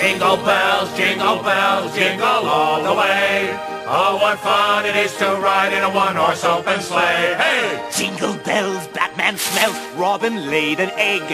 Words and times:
Jingle 0.00 0.38
bells, 0.38 0.96
jingle 0.96 1.42
bells, 1.42 1.94
jingle 1.94 2.26
all 2.26 2.82
the 2.82 2.94
way. 2.94 3.50
Oh, 3.86 4.18
what 4.22 4.38
fun 4.38 4.86
it 4.86 4.96
is 4.96 5.14
to 5.18 5.26
ride 5.26 5.74
in 5.74 5.82
a 5.84 5.90
one-horse 5.90 6.42
open 6.44 6.80
sleigh. 6.80 7.34
Hey! 7.34 7.90
Jingle 7.94 8.34
bells, 8.42 8.86
Batman 8.88 9.36
smelt, 9.36 9.76
Robin 9.98 10.48
laid 10.48 10.80
an 10.80 10.90
egg. 10.94 11.28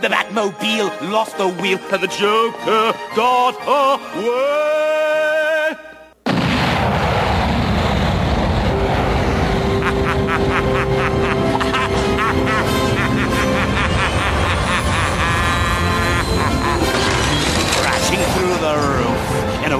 The 0.00 0.08
Batmobile 0.08 1.10
lost 1.10 1.36
the 1.38 1.48
wheel, 1.48 1.78
and 1.90 2.02
the 2.02 2.06
Joker 2.06 2.96
got 3.16 3.56
away. 3.66 4.73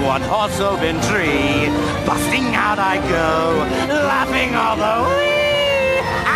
Roof 0.05 0.15
in 0.15 0.23
a 0.23 0.27
one-horse 0.27 0.59
open 0.59 0.95
tree. 1.01 1.67
Busting 2.05 2.55
out 2.55 2.79
I 2.79 2.97
go, 3.09 3.93
laughing 3.93 4.55
all 4.55 4.75
the 4.75 5.09
way. 5.09 6.01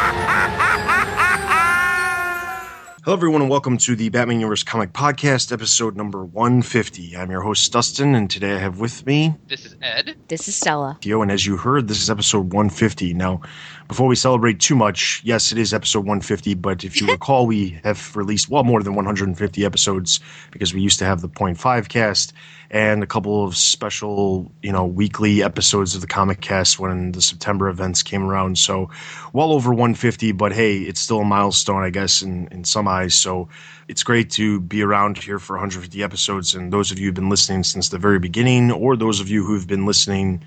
Hello, 3.04 3.16
everyone, 3.16 3.42
and 3.42 3.50
welcome 3.50 3.78
to 3.78 3.96
the 3.96 4.10
Batman 4.10 4.40
Universe 4.40 4.64
Comic 4.64 4.94
Podcast, 4.94 5.52
episode 5.52 5.96
number 5.96 6.24
150. 6.26 7.18
I'm 7.18 7.32
your 7.32 7.42
host, 7.42 7.72
Dustin, 7.72 8.14
and 8.14 8.30
today 8.30 8.54
I 8.54 8.58
have 8.60 8.80
with 8.80 9.06
me 9.06 9.36
This 9.48 9.66
is 9.66 9.76
Ed. 9.82 10.16
This 10.28 10.48
is 10.48 10.56
Stella. 10.56 10.98
Theo, 11.02 11.22
and 11.22 11.32
as 11.32 11.46
you 11.46 11.58
heard, 11.58 11.88
this 11.88 12.02
is 12.02 12.10
episode 12.10 12.54
150. 12.54 13.14
Now, 13.14 13.42
before 13.88 14.08
we 14.08 14.16
celebrate 14.16 14.60
too 14.60 14.76
much, 14.76 15.22
yes, 15.24 15.52
it 15.52 15.58
is 15.58 15.74
episode 15.74 16.02
150, 16.02 16.54
but 16.56 16.84
if 16.84 17.02
you 17.02 17.08
recall, 17.12 17.48
we 17.48 17.80
have 17.84 18.16
released 18.16 18.50
well 18.50 18.64
more 18.64 18.84
than 18.84 18.94
150 18.94 19.66
episodes 19.66 20.20
because 20.52 20.74
we 20.74 20.82
used 20.82 21.00
to 21.00 21.06
have 21.06 21.22
the 21.22 21.30
Point 21.30 21.58
Five 21.58 21.90
cast 21.90 22.34
and 22.72 23.02
a 23.02 23.08
couple 23.08 23.44
of 23.44 23.58
special, 23.58 24.52
you 24.62 24.72
know, 24.72 24.86
weekly 24.86 25.42
episodes 25.42 25.96
of 25.96 26.02
the 26.02 26.08
Comic 26.08 26.40
Cast 26.40 26.80
when 26.80 27.12
the 27.14 27.22
September 27.22 27.68
events 27.68 28.04
came 28.04 28.24
around. 28.24 28.60
So, 28.60 28.90
well 29.34 29.52
over 29.52 29.72
150, 29.72 30.34
but 30.34 30.54
hey, 30.54 30.78
it's 30.78 31.00
still 31.00 31.22
a 31.22 31.26
milestone, 31.26 31.84
I 31.84 31.90
guess, 31.90 32.22
in, 32.22 32.48
in 32.50 32.64
some 32.64 32.88
eyes. 32.88 33.16
So, 33.16 33.50
it's 33.88 34.04
great 34.04 34.30
to 34.32 34.60
be 34.60 34.84
around 34.84 35.18
here 35.18 35.40
for 35.40 35.54
150 35.54 36.04
episodes. 36.04 36.54
And 36.54 36.72
those 36.72 36.92
of 36.92 37.00
you 37.00 37.08
who've 37.08 37.16
been 37.16 37.30
listening 37.30 37.64
since 37.64 37.90
the 37.90 37.98
very 37.98 38.20
beginning, 38.20 38.72
or 38.72 38.96
those 38.96 39.20
of 39.20 39.30
you 39.30 39.44
who've 39.44 39.68
been 39.68 39.86
listening 39.86 40.44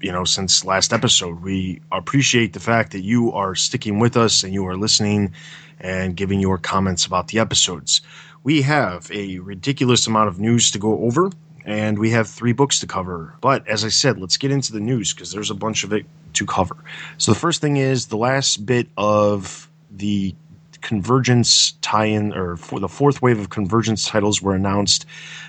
you 0.00 0.12
know 0.12 0.22
since 0.22 0.64
last 0.64 0.92
episode 0.92 1.42
we 1.42 1.80
appreciate 1.90 2.52
the 2.52 2.60
fact 2.60 2.92
that 2.92 3.00
you 3.00 3.32
are 3.32 3.56
sticking 3.56 3.98
with 3.98 4.16
us 4.16 4.44
and 4.44 4.54
you 4.54 4.64
are 4.66 4.76
listening 4.76 5.32
and 5.80 6.16
giving 6.16 6.38
your 6.38 6.56
comments 6.56 7.06
about 7.06 7.26
the 7.28 7.40
episodes 7.40 8.00
we 8.48 8.62
have 8.62 9.10
a 9.12 9.40
ridiculous 9.40 10.06
amount 10.06 10.26
of 10.26 10.40
news 10.40 10.70
to 10.70 10.78
go 10.78 11.02
over 11.02 11.30
and 11.66 11.98
we 11.98 12.08
have 12.12 12.26
three 12.26 12.54
books 12.54 12.80
to 12.80 12.86
cover. 12.86 13.34
But 13.42 13.68
as 13.68 13.84
i 13.84 13.90
said 13.90 14.18
let's 14.18 14.38
get 14.38 14.50
into 14.50 14.72
the 14.72 14.80
news 14.80 15.12
because 15.12 15.32
there's 15.32 15.50
a 15.50 15.54
bunch 15.54 15.84
of 15.84 15.92
it 15.92 16.06
to 16.32 16.46
cover. 16.46 16.74
So 17.18 17.34
the 17.34 17.38
first 17.38 17.60
thing 17.60 17.76
is 17.76 18.06
the 18.06 18.16
last 18.16 18.64
bit 18.64 18.88
of 18.96 19.70
the 19.90 20.34
convergence 20.80 21.72
tie-in 21.82 22.32
or 22.32 22.56
for 22.56 22.80
the 22.80 22.88
fourth 22.88 23.20
wave 23.20 23.38
of 23.38 23.50
convergence 23.50 24.06
titles 24.06 24.40
were 24.40 24.54
announced 24.54 25.04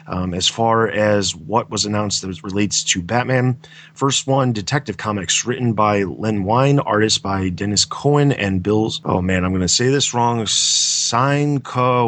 um, 0.10 0.34
as 0.34 0.48
far 0.48 0.88
as 0.88 1.36
what 1.36 1.70
was 1.70 1.86
announced 1.86 2.22
that 2.22 2.44
relates 2.44 2.84
to 2.84 3.02
batman 3.02 3.58
first 3.94 4.28
one 4.28 4.52
detective 4.52 4.98
comics 4.98 5.46
written 5.46 5.74
by 5.74 6.04
len 6.04 6.44
wein 6.44 6.80
artist 6.80 7.24
by 7.24 7.50
dennis 7.50 7.86
cohen 7.86 8.32
and 8.32 8.62
bill's 8.62 9.02
oh 9.06 9.22
man 9.22 9.46
i'm 9.46 9.52
going 9.52 9.62
to 9.62 9.68
say 9.68 9.90
this 9.90 10.14
wrong 10.14 10.46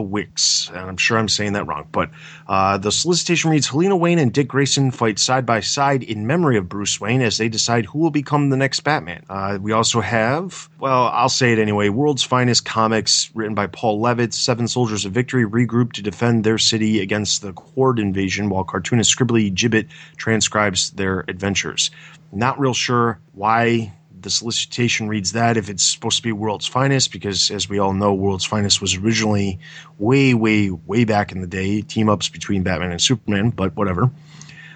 Wicks, 0.09 0.69
and 0.69 0.77
i'm 0.77 0.97
sure 0.97 1.17
i'm 1.17 1.29
saying 1.29 1.53
that 1.53 1.65
wrong 1.65 1.87
but 1.91 2.09
uh, 2.47 2.77
the 2.77 2.91
solicitation 2.91 3.49
reads 3.49 3.67
helena 3.67 3.95
wayne 3.95 4.19
and 4.19 4.33
dick 4.33 4.47
grayson 4.47 4.91
fight 4.91 5.17
side 5.17 5.45
by 5.45 5.59
side 5.59 6.03
in 6.03 6.27
memory 6.27 6.57
of 6.57 6.67
bruce 6.67 6.99
wayne 6.99 7.21
as 7.21 7.37
they 7.37 7.49
decide 7.49 7.85
who 7.85 7.99
will 7.99 8.11
become 8.11 8.49
the 8.49 8.57
next 8.57 8.81
batman. 8.81 9.23
Uh, 9.29 9.57
we 9.61 9.71
also 9.71 10.01
have 10.01 10.69
well 10.79 11.07
i'll 11.13 11.29
say 11.29 11.53
it 11.53 11.59
anyway 11.59 11.89
world's 11.89 12.23
finest 12.23 12.65
comics 12.65 13.29
written 13.33 13.55
by 13.55 13.67
Paul 13.67 14.01
Levitz, 14.01 14.33
Seven 14.33 14.67
Soldiers 14.67 15.05
of 15.05 15.11
Victory 15.11 15.45
regroup 15.45 15.93
to 15.93 16.01
defend 16.01 16.43
their 16.43 16.57
city 16.57 16.99
against 16.99 17.41
the 17.41 17.53
Invasion, 17.99 18.49
while 18.49 18.63
cartoonist 18.63 19.15
Scribbly 19.15 19.53
Jibbet 19.53 19.87
transcribes 20.17 20.91
their 20.91 21.25
adventures. 21.27 21.91
Not 22.31 22.59
real 22.59 22.73
sure 22.73 23.19
why 23.33 23.93
the 24.21 24.29
solicitation 24.29 25.07
reads 25.07 25.31
that 25.31 25.57
if 25.57 25.69
it's 25.69 25.83
supposed 25.83 26.17
to 26.17 26.23
be 26.23 26.31
World's 26.31 26.67
Finest, 26.67 27.11
because 27.11 27.49
as 27.51 27.67
we 27.67 27.79
all 27.79 27.93
know, 27.93 28.13
World's 28.13 28.45
Finest 28.45 28.81
was 28.81 28.95
originally 28.95 29.59
way, 29.97 30.33
way, 30.33 30.69
way 30.69 31.03
back 31.05 31.31
in 31.31 31.41
the 31.41 31.47
day, 31.47 31.81
team 31.81 32.09
ups 32.09 32.29
between 32.29 32.63
Batman 32.63 32.91
and 32.91 33.01
Superman, 33.01 33.49
but 33.49 33.75
whatever. 33.75 34.11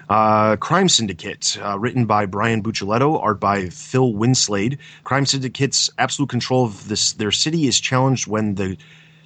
Uh, 0.08 0.54
Crime 0.56 0.88
Syndicate, 0.88 1.58
uh, 1.60 1.78
written 1.78 2.06
by 2.06 2.26
Brian 2.26 2.62
Buccellato, 2.62 3.20
art 3.20 3.40
by 3.40 3.68
Phil 3.70 4.12
Winslade. 4.12 4.78
Crime 5.02 5.26
Syndicate's 5.26 5.90
absolute 5.98 6.28
control 6.28 6.64
of 6.64 6.86
this 6.88 7.14
their 7.14 7.32
city 7.32 7.66
is 7.66 7.80
challenged 7.80 8.28
when 8.28 8.54
the 8.54 8.76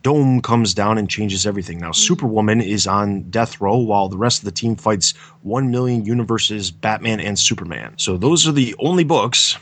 dome 0.03 0.41
comes 0.41 0.75
down 0.75 0.99
and 0.99 1.09
changes 1.09 1.47
everything. 1.47 1.79
Now, 1.79 1.93
Superwoman 1.93 2.61
is 2.61 2.87
on 2.87 3.31
death 3.31 3.61
row 3.61 3.77
while 3.77 4.09
the 4.09 4.19
rest 4.19 4.41
of 4.41 4.45
the 4.45 4.53
team 4.53 4.77
fights 4.77 5.13
1 5.43 5.71
million 5.71 6.05
universes, 6.05 6.71
Batman 6.71 7.21
and 7.21 7.39
Superman. 7.39 7.95
So, 7.97 8.17
those 8.17 8.47
are 8.47 8.53
the 8.53 8.75
only 8.79 9.05
books 9.05 9.57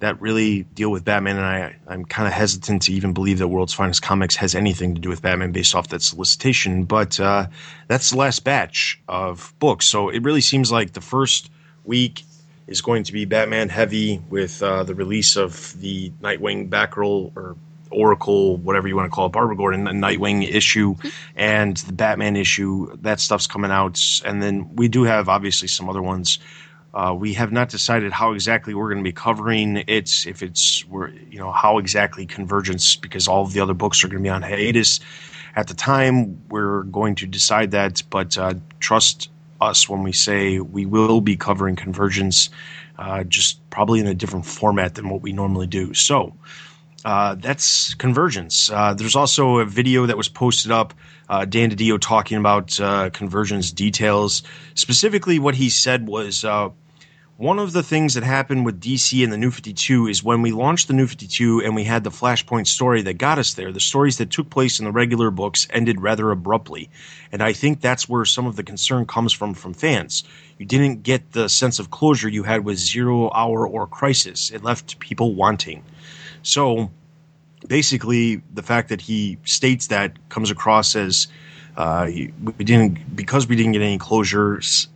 that 0.00 0.20
really 0.20 0.62
deal 0.62 0.90
with 0.90 1.04
Batman, 1.04 1.36
and 1.36 1.44
I, 1.44 1.76
I'm 1.88 2.04
kind 2.04 2.26
of 2.26 2.32
hesitant 2.32 2.82
to 2.82 2.92
even 2.92 3.12
believe 3.12 3.38
that 3.38 3.48
World's 3.48 3.74
Finest 3.74 4.02
Comics 4.02 4.36
has 4.36 4.54
anything 4.54 4.94
to 4.94 5.00
do 5.00 5.08
with 5.08 5.22
Batman 5.22 5.52
based 5.52 5.74
off 5.74 5.88
that 5.88 6.02
solicitation. 6.02 6.84
But 6.84 7.18
uh, 7.18 7.48
that's 7.88 8.10
the 8.10 8.16
last 8.16 8.44
batch 8.44 9.00
of 9.08 9.52
books, 9.58 9.86
so 9.86 10.08
it 10.08 10.22
really 10.22 10.40
seems 10.40 10.70
like 10.70 10.92
the 10.92 11.00
first 11.00 11.50
week 11.84 12.24
is 12.66 12.80
going 12.80 13.02
to 13.02 13.12
be 13.12 13.24
Batman 13.24 13.68
heavy 13.68 14.22
with 14.28 14.62
uh, 14.62 14.84
the 14.84 14.94
release 14.94 15.36
of 15.36 15.78
the 15.80 16.10
Nightwing 16.22 16.68
Batgirl 16.68 17.32
or 17.34 17.56
Oracle, 17.90 18.56
whatever 18.56 18.88
you 18.88 18.96
want 18.96 19.06
to 19.06 19.14
call 19.14 19.26
it, 19.26 19.32
Barbara 19.32 19.56
Gordon, 19.56 19.84
the 19.84 19.90
Nightwing 19.92 20.48
issue, 20.48 20.94
and 21.36 21.76
the 21.76 21.92
Batman 21.92 22.36
issue. 22.36 22.96
That 23.02 23.20
stuff's 23.20 23.46
coming 23.46 23.70
out, 23.70 24.00
and 24.24 24.42
then 24.42 24.74
we 24.76 24.88
do 24.88 25.04
have 25.04 25.28
obviously 25.28 25.68
some 25.68 25.88
other 25.88 26.02
ones 26.02 26.38
uh, 26.94 27.14
we 27.14 27.34
have 27.34 27.52
not 27.52 27.68
decided 27.68 28.12
how 28.12 28.32
exactly 28.32 28.74
we're 28.74 28.88
going 28.88 29.04
to 29.04 29.08
be 29.08 29.12
covering 29.12 29.84
it. 29.86 30.26
If 30.26 30.42
it's 30.42 30.86
we're 30.86 31.10
you 31.30 31.38
know 31.38 31.52
how 31.52 31.78
exactly 31.78 32.26
convergence 32.26 32.96
because 32.96 33.28
all 33.28 33.42
of 33.42 33.52
the 33.52 33.60
other 33.60 33.74
books 33.74 34.02
are 34.02 34.08
going 34.08 34.22
to 34.22 34.26
be 34.26 34.30
on 34.30 34.42
hiatus. 34.42 35.00
At 35.54 35.68
the 35.68 35.74
time, 35.74 36.48
we're 36.48 36.82
going 36.84 37.14
to 37.16 37.26
decide 37.26 37.72
that, 37.72 38.02
but 38.10 38.38
uh, 38.38 38.54
trust 38.80 39.30
us 39.60 39.88
when 39.88 40.02
we 40.02 40.12
say 40.12 40.60
we 40.60 40.86
will 40.86 41.20
be 41.20 41.36
covering 41.36 41.76
convergence, 41.76 42.48
uh, 42.98 43.24
just 43.24 43.68
probably 43.70 44.00
in 44.00 44.06
a 44.06 44.14
different 44.14 44.46
format 44.46 44.94
than 44.94 45.08
what 45.08 45.20
we 45.22 45.32
normally 45.32 45.66
do. 45.66 45.94
So. 45.94 46.34
Uh, 47.08 47.36
that's 47.36 47.94
convergence. 47.94 48.70
Uh, 48.70 48.92
there's 48.92 49.16
also 49.16 49.60
a 49.60 49.64
video 49.64 50.04
that 50.04 50.18
was 50.18 50.28
posted 50.28 50.70
up, 50.70 50.92
uh, 51.30 51.46
Dan 51.46 51.70
DiDio 51.70 51.98
talking 51.98 52.36
about 52.36 52.78
uh, 52.78 53.08
convergence 53.08 53.72
details. 53.72 54.42
Specifically, 54.74 55.38
what 55.38 55.54
he 55.54 55.70
said 55.70 56.06
was 56.06 56.44
uh, 56.44 56.68
one 57.38 57.58
of 57.58 57.72
the 57.72 57.82
things 57.82 58.12
that 58.12 58.24
happened 58.24 58.66
with 58.66 58.78
DC 58.78 59.24
and 59.24 59.32
the 59.32 59.38
New 59.38 59.50
52 59.50 60.06
is 60.08 60.22
when 60.22 60.42
we 60.42 60.52
launched 60.52 60.88
the 60.88 60.92
New 60.92 61.06
52 61.06 61.62
and 61.62 61.74
we 61.74 61.82
had 61.82 62.04
the 62.04 62.10
Flashpoint 62.10 62.66
story 62.66 63.00
that 63.00 63.14
got 63.14 63.38
us 63.38 63.54
there, 63.54 63.72
the 63.72 63.80
stories 63.80 64.18
that 64.18 64.30
took 64.30 64.50
place 64.50 64.78
in 64.78 64.84
the 64.84 64.92
regular 64.92 65.30
books 65.30 65.66
ended 65.70 66.02
rather 66.02 66.30
abruptly. 66.30 66.90
And 67.32 67.42
I 67.42 67.54
think 67.54 67.80
that's 67.80 68.06
where 68.06 68.26
some 68.26 68.46
of 68.46 68.56
the 68.56 68.64
concern 68.64 69.06
comes 69.06 69.32
from 69.32 69.54
from 69.54 69.72
fans. 69.72 70.24
You 70.58 70.66
didn't 70.66 71.04
get 71.04 71.32
the 71.32 71.48
sense 71.48 71.78
of 71.78 71.90
closure 71.90 72.28
you 72.28 72.42
had 72.42 72.66
with 72.66 72.76
Zero 72.76 73.30
Hour 73.30 73.66
or 73.66 73.86
Crisis. 73.86 74.50
It 74.50 74.62
left 74.62 74.98
people 74.98 75.34
wanting. 75.34 75.84
So 76.42 76.90
basically, 77.66 78.42
the 78.54 78.62
fact 78.62 78.88
that 78.90 79.00
he 79.00 79.38
states 79.44 79.88
that 79.88 80.28
comes 80.28 80.50
across 80.50 80.94
as 80.96 81.28
uh, 81.76 82.08
we 82.08 82.64
didn't 82.64 83.16
because 83.16 83.46
we 83.46 83.56
didn't 83.56 83.72
get 83.72 83.82
any 83.82 83.98
closures 83.98 84.88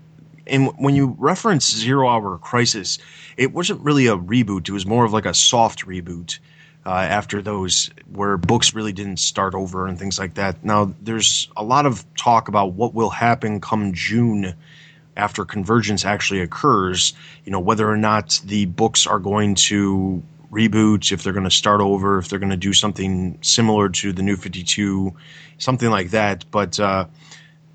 and 0.46 0.70
when 0.78 0.94
you 0.94 1.16
reference 1.18 1.70
Zero 1.74 2.08
Hour 2.08 2.38
Crisis, 2.38 2.98
it 3.36 3.52
wasn't 3.52 3.80
really 3.80 4.06
a 4.06 4.16
reboot. 4.16 4.68
It 4.68 4.72
was 4.72 4.86
more 4.86 5.04
of 5.04 5.12
like 5.12 5.26
a 5.26 5.34
soft 5.34 5.86
reboot 5.86 6.38
uh, 6.84 6.90
after 6.90 7.40
those, 7.40 7.90
where 8.12 8.36
books 8.36 8.74
really 8.74 8.92
didn't 8.92 9.18
start 9.18 9.54
over 9.54 9.86
and 9.86 9.98
things 9.98 10.18
like 10.18 10.34
that. 10.34 10.64
Now, 10.64 10.92
there's 11.00 11.48
a 11.56 11.62
lot 11.62 11.86
of 11.86 12.04
talk 12.16 12.48
about 12.48 12.72
what 12.72 12.92
will 12.92 13.10
happen 13.10 13.60
come 13.60 13.92
June 13.92 14.54
after 15.16 15.44
Convergence 15.44 16.04
actually 16.04 16.40
occurs. 16.40 17.14
You 17.44 17.52
know, 17.52 17.60
whether 17.60 17.88
or 17.88 17.96
not 17.96 18.40
the 18.44 18.66
books 18.66 19.06
are 19.06 19.20
going 19.20 19.54
to 19.54 20.22
reboot, 20.52 21.10
if 21.10 21.22
they're 21.22 21.32
going 21.32 21.44
to 21.44 21.50
start 21.50 21.80
over, 21.80 22.18
if 22.18 22.28
they're 22.28 22.38
going 22.38 22.50
to 22.50 22.56
do 22.56 22.72
something 22.72 23.38
similar 23.42 23.88
to 23.88 24.12
the 24.12 24.22
New 24.22 24.36
52, 24.36 25.14
something 25.58 25.90
like 25.90 26.10
that. 26.10 26.44
But, 26.50 26.78
uh, 26.78 27.06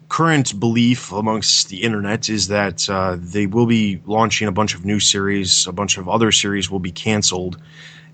current 0.10 0.58
belief 0.60 1.12
amongst 1.12 1.70
the 1.70 1.84
internet 1.84 2.30
is 2.30 2.48
that 2.48 2.90
uh, 2.90 3.18
they 3.20 3.46
will 3.46 3.66
be 3.66 4.02
launching 4.06 4.48
a 4.48 4.52
bunch 4.52 4.74
of 4.74 4.86
new 4.86 5.00
series, 5.00 5.68
a 5.68 5.72
bunch 5.72 5.98
of 5.98 6.08
other 6.08 6.32
series 6.32 6.72
will 6.72 6.80
be 6.80 6.92
canceled, 6.92 7.58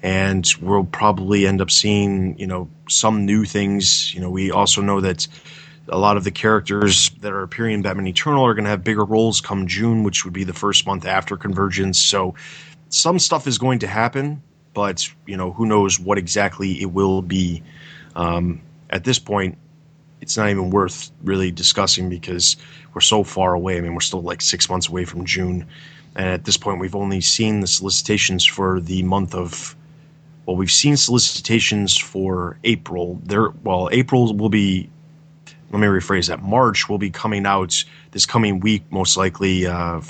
and 0.02 0.50
we'll 0.62 0.84
probably 0.84 1.46
end 1.46 1.62
up 1.62 1.72
seeing 1.72 2.38
you 2.40 2.48
know 2.48 2.70
some 2.90 3.26
new 3.26 3.46
things. 3.46 4.14
You 4.14 4.22
know, 4.22 4.30
we 4.30 4.52
also 4.52 4.82
know 4.82 5.02
that 5.02 5.28
a 5.90 5.98
lot 5.98 6.18
of 6.18 6.24
the 6.24 6.32
characters 6.32 7.10
that 7.22 7.32
are 7.32 7.44
appearing 7.44 7.74
in 7.74 7.82
Batman 7.82 8.08
Eternal 8.08 8.46
are 8.46 8.54
going 8.54 8.64
to 8.64 8.70
have 8.70 8.84
bigger 8.84 9.06
roles 9.06 9.42
come 9.42 9.68
June, 9.68 10.04
which 10.04 10.24
would 10.24 10.34
be 10.34 10.44
the 10.44 10.54
first 10.54 10.88
month 10.88 11.06
after 11.06 11.38
Convergence. 11.38 12.00
So 12.00 12.36
some 12.90 13.20
stuff 13.20 13.48
is 13.48 13.58
going 13.58 13.80
to 13.80 13.88
happen, 13.88 14.42
but 14.74 15.08
you 15.26 15.38
know 15.38 15.52
who 15.52 15.66
knows 15.66 16.00
what 16.00 16.18
exactly 16.18 16.82
it 16.82 16.92
will 16.92 17.22
be. 17.22 17.64
Um, 18.16 18.62
at 18.90 19.04
this 19.04 19.20
point, 19.20 19.58
it's 20.22 20.38
not 20.38 20.50
even 20.50 20.70
worth 20.70 21.12
really 21.24 21.52
discussing 21.52 22.10
because 22.10 22.58
we're 22.94 23.02
so 23.02 23.24
far 23.24 23.54
away. 23.54 23.78
I 23.78 23.82
mean, 23.82 23.94
we're 23.94 24.02
still 24.02 24.22
like 24.22 24.42
six 24.42 24.70
months 24.70 24.88
away 24.88 25.06
from 25.06 25.26
June, 25.26 25.66
and 26.16 26.28
at 26.28 26.46
this 26.46 26.58
point, 26.58 26.80
we've 26.80 26.96
only 26.96 27.22
seen 27.22 27.62
the 27.62 27.68
solicitations 27.68 28.46
for 28.46 28.80
the 28.80 29.04
month 29.04 29.36
of. 29.36 29.76
Well, 30.46 30.58
we've 30.58 30.72
seen 30.72 30.98
solicitations 30.98 31.98
for 31.98 32.58
April. 32.66 33.22
There, 33.24 33.52
well, 33.64 33.88
April 33.94 34.36
will 34.36 34.50
be 34.50 34.90
let 35.74 35.80
me 35.80 35.88
rephrase 35.88 36.28
that. 36.28 36.44
March 36.44 36.88
will 36.88 37.00
be 37.00 37.10
coming 37.10 37.48
out 37.48 37.84
this 38.12 38.28
coming 38.28 38.60
week, 38.60 38.84
most 38.92 39.18
likely. 39.18 39.66
Uh, 39.66 40.02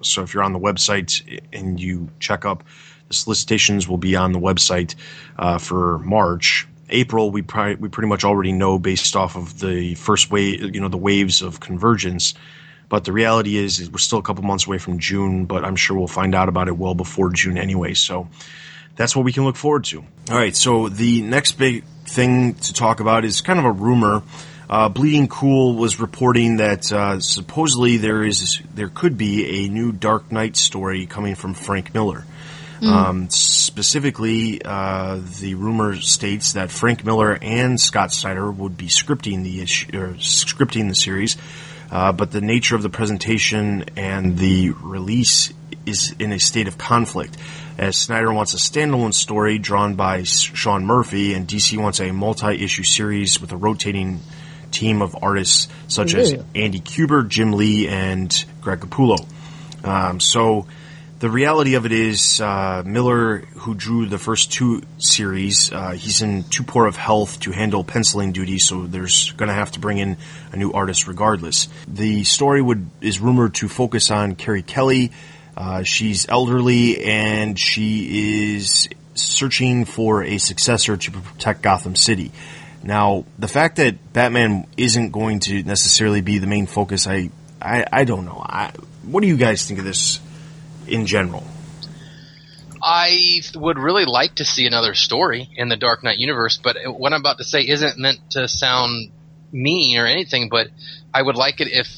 so 0.00 0.22
if 0.22 0.32
you're 0.32 0.42
on 0.42 0.54
the 0.54 0.58
website 0.58 1.40
and 1.52 1.78
you 1.78 2.08
check 2.18 2.46
up, 2.46 2.64
solicitations 3.10 3.88
will 3.88 3.98
be 3.98 4.16
on 4.16 4.32
the 4.32 4.38
website 4.38 4.94
uh, 5.38 5.58
for 5.58 5.98
March. 5.98 6.66
April, 6.88 7.30
we 7.30 7.42
probably, 7.42 7.76
we 7.76 7.88
pretty 7.88 8.08
much 8.08 8.24
already 8.24 8.52
know 8.52 8.78
based 8.78 9.14
off 9.14 9.36
of 9.36 9.60
the 9.60 9.94
first 9.94 10.30
wave, 10.30 10.74
you 10.74 10.80
know, 10.80 10.88
the 10.88 10.96
waves 10.96 11.42
of 11.42 11.60
convergence. 11.60 12.34
But 12.88 13.04
the 13.04 13.12
reality 13.12 13.56
is, 13.56 13.78
is 13.78 13.88
we're 13.90 13.98
still 13.98 14.18
a 14.18 14.22
couple 14.22 14.42
months 14.42 14.66
away 14.66 14.78
from 14.78 14.98
June, 14.98 15.46
but 15.46 15.64
I'm 15.64 15.76
sure 15.76 15.96
we'll 15.96 16.08
find 16.08 16.34
out 16.34 16.48
about 16.48 16.66
it 16.66 16.76
well 16.76 16.94
before 16.94 17.30
June 17.30 17.56
anyway. 17.56 17.94
So 17.94 18.28
that's 18.96 19.14
what 19.14 19.24
we 19.24 19.32
can 19.32 19.44
look 19.44 19.54
forward 19.54 19.84
to. 19.84 20.04
All 20.30 20.36
right. 20.36 20.56
So 20.56 20.88
the 20.88 21.22
next 21.22 21.52
big 21.52 21.84
thing 22.06 22.54
to 22.54 22.72
talk 22.72 22.98
about 22.98 23.24
is 23.24 23.40
kind 23.40 23.60
of 23.60 23.64
a 23.64 23.70
rumor 23.70 24.24
uh, 24.70 24.88
Bleeding 24.88 25.26
Cool 25.26 25.74
was 25.74 25.98
reporting 25.98 26.58
that 26.58 26.92
uh, 26.92 27.18
supposedly 27.18 27.96
there 27.96 28.22
is 28.22 28.62
there 28.72 28.88
could 28.88 29.18
be 29.18 29.64
a 29.66 29.68
new 29.68 29.90
Dark 29.90 30.30
Knight 30.30 30.56
story 30.56 31.06
coming 31.06 31.34
from 31.34 31.54
Frank 31.54 31.92
Miller. 31.92 32.24
Mm. 32.80 32.88
Um, 32.88 33.30
specifically, 33.30 34.62
uh, 34.64 35.20
the 35.40 35.54
rumor 35.54 35.96
states 35.96 36.54
that 36.54 36.70
Frank 36.70 37.04
Miller 37.04 37.38
and 37.40 37.78
Scott 37.78 38.12
Snyder 38.12 38.50
would 38.50 38.76
be 38.76 38.86
scripting 38.86 39.42
the 39.42 39.60
issue, 39.60 39.88
or 39.98 40.08
scripting 40.14 40.88
the 40.88 40.94
series, 40.94 41.36
uh, 41.90 42.12
but 42.12 42.30
the 42.30 42.40
nature 42.40 42.76
of 42.76 42.82
the 42.82 42.88
presentation 42.88 43.84
and 43.96 44.38
the 44.38 44.70
release 44.70 45.52
is 45.84 46.14
in 46.18 46.32
a 46.32 46.40
state 46.40 46.68
of 46.68 46.78
conflict. 46.78 47.36
As 47.76 47.96
Snyder 47.96 48.32
wants 48.32 48.54
a 48.54 48.58
standalone 48.58 49.12
story 49.12 49.58
drawn 49.58 49.94
by 49.94 50.22
Sean 50.22 50.84
Murphy, 50.84 51.34
and 51.34 51.46
DC 51.46 51.76
wants 51.78 52.00
a 52.00 52.12
multi-issue 52.12 52.84
series 52.84 53.40
with 53.40 53.52
a 53.52 53.56
rotating 53.56 54.20
team 54.70 55.02
of 55.02 55.16
artists 55.22 55.68
such 55.88 56.14
yeah. 56.14 56.20
as 56.20 56.44
Andy 56.54 56.80
Kubert, 56.80 57.28
Jim 57.28 57.52
Lee, 57.52 57.88
and 57.88 58.44
Greg 58.60 58.80
Capullo. 58.80 59.26
Um, 59.84 60.20
so 60.20 60.66
the 61.20 61.28
reality 61.28 61.74
of 61.74 61.84
it 61.84 61.92
is, 61.92 62.40
uh, 62.40 62.82
Miller, 62.86 63.40
who 63.56 63.74
drew 63.74 64.06
the 64.06 64.18
first 64.18 64.50
two 64.50 64.82
series, 64.96 65.70
uh, 65.70 65.90
he's 65.90 66.22
in 66.22 66.44
too 66.44 66.62
poor 66.62 66.86
of 66.86 66.96
health 66.96 67.40
to 67.40 67.50
handle 67.50 67.84
penciling 67.84 68.32
duties, 68.32 68.64
so 68.64 68.86
there's 68.86 69.30
going 69.32 69.48
to 69.48 69.54
have 69.54 69.70
to 69.72 69.80
bring 69.80 69.98
in 69.98 70.16
a 70.52 70.56
new 70.56 70.72
artist 70.72 71.06
regardless. 71.06 71.68
The 71.86 72.24
story 72.24 72.62
would 72.62 72.88
is 73.02 73.20
rumored 73.20 73.54
to 73.56 73.68
focus 73.68 74.10
on 74.10 74.34
Carrie 74.34 74.62
Kelly. 74.62 75.12
Uh, 75.58 75.82
she's 75.82 76.26
elderly 76.26 77.04
and 77.04 77.58
she 77.58 78.54
is 78.54 78.88
searching 79.14 79.84
for 79.84 80.24
a 80.24 80.38
successor 80.38 80.96
to 80.96 81.10
protect 81.10 81.60
Gotham 81.60 81.96
City. 81.96 82.32
Now, 82.82 83.26
the 83.38 83.48
fact 83.48 83.76
that 83.76 84.14
Batman 84.14 84.66
isn't 84.78 85.10
going 85.10 85.40
to 85.40 85.62
necessarily 85.64 86.22
be 86.22 86.38
the 86.38 86.46
main 86.46 86.66
focus, 86.66 87.06
I, 87.06 87.28
I, 87.60 87.84
I 87.92 88.04
don't 88.04 88.24
know. 88.24 88.42
I, 88.42 88.72
what 89.02 89.20
do 89.20 89.26
you 89.26 89.36
guys 89.36 89.66
think 89.66 89.80
of 89.80 89.84
this 89.84 90.18
in 90.90 91.06
general? 91.06 91.44
I 92.82 93.40
would 93.54 93.78
really 93.78 94.06
like 94.06 94.36
to 94.36 94.44
see 94.44 94.66
another 94.66 94.94
story 94.94 95.48
in 95.54 95.68
the 95.68 95.76
Dark 95.76 96.02
Knight 96.02 96.18
universe, 96.18 96.58
but 96.62 96.76
what 96.86 97.12
I'm 97.12 97.20
about 97.20 97.38
to 97.38 97.44
say 97.44 97.60
isn't 97.60 97.98
meant 97.98 98.18
to 98.30 98.48
sound 98.48 99.12
mean 99.52 99.98
or 99.98 100.06
anything, 100.06 100.48
but 100.48 100.68
I 101.12 101.20
would 101.20 101.36
like 101.36 101.60
it 101.60 101.68
if 101.70 101.88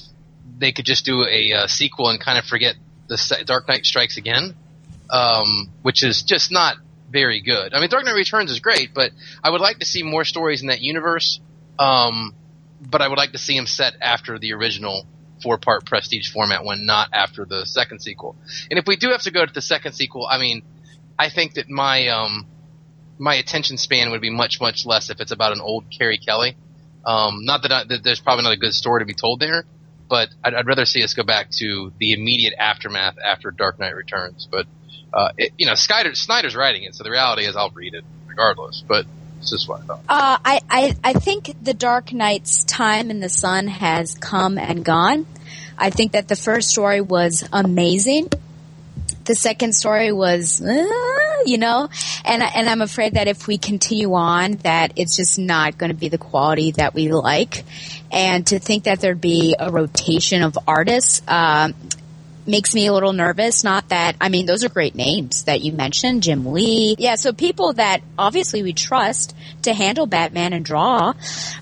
they 0.59 0.73
could 0.73 0.85
just 0.85 1.05
do 1.05 1.23
a, 1.23 1.53
a 1.53 1.69
sequel 1.69 2.09
and 2.09 2.21
kind 2.21 2.39
of 2.39 2.45
forget 2.45 2.75
the 3.09 3.45
Dark 3.47 3.69
Knight 3.69 3.85
Strikes 3.85 4.17
Again, 4.17 4.55
um, 5.11 5.71
which 5.83 6.03
is 6.03 6.23
just 6.23 6.51
not 6.51 6.77
very 7.11 7.43
good. 7.43 7.75
I 7.75 7.81
mean, 7.81 7.91
Dark 7.91 8.05
Knight 8.05 8.15
Returns 8.15 8.51
is 8.51 8.59
great, 8.59 8.93
but 8.95 9.13
I 9.45 9.51
would 9.51 9.61
like 9.61 9.79
to 9.81 9.85
see 9.85 10.03
more 10.03 10.25
stories 10.25 10.63
in 10.63 10.69
that 10.69 10.81
universe. 10.81 11.39
Um, 11.79 12.35
but 12.81 13.01
I 13.01 13.09
would 13.09 13.19
like 13.19 13.33
to 13.33 13.39
see 13.39 13.57
them 13.57 13.67
set 13.67 13.95
after 14.01 14.39
the 14.39 14.53
original 14.55 15.07
four 15.43 15.59
part 15.59 15.87
prestige 15.87 16.31
format 16.33 16.65
one, 16.65 16.87
not 16.87 17.09
after 17.13 17.45
the 17.45 17.67
second 17.67 18.01
sequel. 18.01 18.37
And 18.71 18.79
if 18.79 18.87
we 18.87 18.97
do 18.97 19.11
have 19.11 19.23
to 19.23 19.31
go 19.31 19.45
to 19.45 19.53
the 19.53 19.63
second 19.63 19.93
sequel, 19.93 20.27
I 20.31 20.39
mean, 20.39 20.63
I 21.19 21.31
think 21.31 21.55
that 21.55 21.69
my 21.69 22.09
um, 22.09 22.47
my 23.19 23.35
attention 23.35 23.79
span 23.79 24.11
would 24.11 24.21
be 24.21 24.31
much 24.31 24.61
much 24.61 24.87
less 24.87 25.11
if 25.11 25.21
it's 25.21 25.33
about 25.33 25.53
an 25.53 25.61
old 25.61 25.85
Carrie 25.97 26.19
Kelly. 26.19 26.57
Um, 27.05 27.45
not 27.45 27.63
that, 27.63 27.73
I, 27.73 27.85
that, 27.89 28.05
there's 28.05 28.21
probably 28.21 28.45
not 28.45 28.53
a 28.53 28.57
good 28.57 28.75
story 28.75 29.01
to 29.01 29.07
be 29.07 29.15
told 29.15 29.41
there, 29.41 29.65
but 30.09 30.29
I'd, 30.45 30.55
I'd, 30.55 30.67
rather 30.67 30.85
see 30.85 31.03
us 31.03 31.15
go 31.15 31.25
back 31.25 31.51
to 31.59 31.93
the 31.99 32.13
immediate 32.13 32.55
aftermath 32.57 33.17
after 33.19 33.51
Dark 33.51 33.81
Knight 33.81 33.97
Returns. 33.97 34.47
But 34.51 34.67
uh, 35.13 35.31
it, 35.37 35.53
you 35.59 35.67
know, 35.67 35.75
Snyder, 35.75 36.15
Snyder's 36.15 36.55
writing 36.55 36.85
it, 36.85 36.95
so 36.95 37.03
the 37.03 37.11
reality 37.11 37.45
is 37.45 37.57
I'll 37.57 37.71
read 37.71 37.95
it 37.95 38.05
regardless. 38.27 38.85
But 38.87 39.07
it's 39.43 39.51
just 39.51 39.69
what 39.69 39.81
I 39.83 39.85
thought. 39.85 40.01
Uh, 40.09 40.39
I, 40.45 40.61
I, 40.71 40.97
I 41.03 41.13
think 41.15 41.53
the 41.63 41.75
Dark 41.75 42.13
Knight's 42.13 42.65
time 42.65 43.11
in 43.11 43.21
the 43.21 43.29
sun 43.29 43.67
has 43.67 44.15
come 44.15 44.57
and 44.57 44.85
gone. 44.85 45.27
I 45.77 45.91
think 45.91 46.13
that 46.13 46.29
the 46.29 46.37
first 46.37 46.71
story 46.71 47.01
was 47.01 47.47
amazing. 47.53 48.29
The 49.25 49.35
second 49.35 49.75
story 49.75 50.13
was, 50.13 50.61
uh, 50.61 51.43
you 51.45 51.59
know, 51.59 51.89
and 52.25 52.43
and 52.43 52.69
I'm 52.69 52.83
afraid 52.83 53.15
that 53.15 53.29
if 53.29 53.47
we 53.47 53.57
continue 53.59 54.15
on, 54.15 54.53
that 54.65 54.95
it's 54.97 55.17
just 55.17 55.39
not 55.39 55.79
going 55.79 55.91
to 55.91 55.97
be 55.97 56.09
the 56.09 56.19
quality 56.19 56.73
that 56.73 56.95
we 56.95 57.13
like. 57.13 57.65
And 58.11 58.47
to 58.49 58.59
think 58.59 58.85
that 58.85 59.01
there'd 59.01 59.21
be 59.21 59.57
a 59.59 59.71
rotation 59.71 60.43
of 60.43 60.59
artists, 60.67 61.23
um, 61.29 61.75
makes 62.47 62.75
me 62.75 62.87
a 62.87 62.93
little 62.93 63.13
nervous. 63.13 63.65
Not 63.65 63.89
that, 63.91 64.17
I 64.21 64.29
mean, 64.29 64.47
those 64.47 64.65
are 64.65 64.69
great 64.69 64.95
names 64.95 65.45
that 65.45 65.61
you 65.61 65.73
mentioned, 65.73 66.23
Jim 66.23 66.47
Lee. 66.47 66.97
Yeah, 66.99 67.15
so 67.15 67.33
people 67.33 67.75
that 67.75 68.03
obviously 68.19 68.63
we 68.63 68.73
trust 68.73 69.35
to 69.63 69.73
handle 69.73 70.07
Batman 70.07 70.53
and 70.53 70.65
draw. 70.65 71.15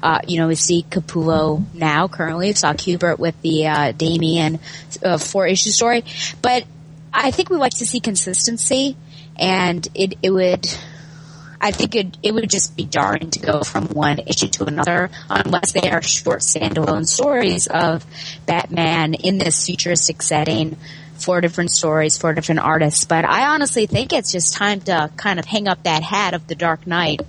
Uh, 0.03 0.21
you 0.27 0.39
know, 0.39 0.49
we 0.49 0.55
see 0.55 0.85
Capullo 0.89 1.63
now 1.75 2.09
currently. 2.09 2.49
We 2.49 2.53
saw 2.55 2.73
Kubert 2.73 3.19
with 3.19 3.41
the 3.43 3.67
uh, 3.67 3.93
Damian 3.93 4.59
uh, 5.03 5.19
four 5.19 5.47
issue 5.47 5.71
story. 5.71 6.05
But 6.41 6.65
I 7.13 7.31
think 7.31 7.51
we 7.51 7.57
like 7.57 7.75
to 7.75 7.87
see 7.87 8.01
consistency 8.01 8.97
and 9.39 9.87
it, 9.95 10.15
it 10.23 10.31
would, 10.31 10.67
I 11.61 11.73
think 11.73 11.95
it, 11.95 12.17
it 12.23 12.33
would 12.33 12.49
just 12.49 12.77
be 12.77 12.85
jarring 12.85 13.31
to 13.31 13.41
go 13.41 13.61
from 13.63 13.89
one 13.89 14.19
issue 14.21 14.49
to 14.49 14.65
another 14.65 15.11
unless 15.29 15.73
they 15.73 15.91
are 15.91 16.01
short 16.01 16.41
standalone 16.41 17.07
stories 17.07 17.67
of 17.67 18.05
Batman 18.47 19.15
in 19.15 19.39
this 19.39 19.67
futuristic 19.67 20.23
setting 20.23 20.77
four 21.21 21.41
different 21.41 21.71
stories, 21.71 22.19
four 22.19 22.33
different 22.33 22.61
artists. 22.61 23.05
But 23.05 23.25
I 23.25 23.49
honestly 23.49 23.87
think 23.87 24.13
it's 24.13 24.33
just 24.33 24.55
time 24.55 24.81
to 24.83 25.11
kind 25.17 25.39
of 25.39 25.45
hang 25.45 25.69
up 25.69 25.83
that 25.85 26.03
hat 26.03 26.35
of 26.35 26.47
the 26.47 26.55
Dark 26.55 26.87
Knight. 26.87 27.21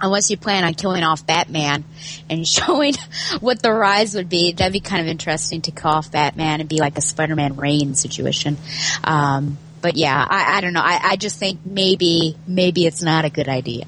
Unless 0.00 0.30
you 0.30 0.36
plan 0.36 0.64
on 0.64 0.74
killing 0.74 1.04
off 1.04 1.24
Batman 1.26 1.84
and 2.28 2.46
showing 2.56 2.94
what 3.40 3.62
the 3.62 3.72
rise 3.72 4.14
would 4.14 4.28
be, 4.28 4.52
that'd 4.52 4.72
be 4.72 4.80
kind 4.80 5.00
of 5.00 5.06
interesting 5.06 5.62
to 5.62 5.70
kill 5.70 5.90
off 5.90 6.10
Batman 6.10 6.60
and 6.60 6.68
be 6.68 6.78
like 6.78 6.98
a 6.98 7.00
Spider-Man 7.00 7.56
Reign 7.56 7.94
situation. 7.94 8.56
Um, 9.04 9.58
but 9.82 9.96
yeah, 9.96 10.24
I, 10.28 10.58
I 10.58 10.60
don't 10.62 10.72
know. 10.72 10.80
I, 10.80 11.00
I 11.02 11.16
just 11.16 11.38
think 11.38 11.60
maybe 11.66 12.36
maybe 12.46 12.86
it's 12.86 13.02
not 13.02 13.24
a 13.24 13.30
good 13.30 13.48
idea. 13.48 13.84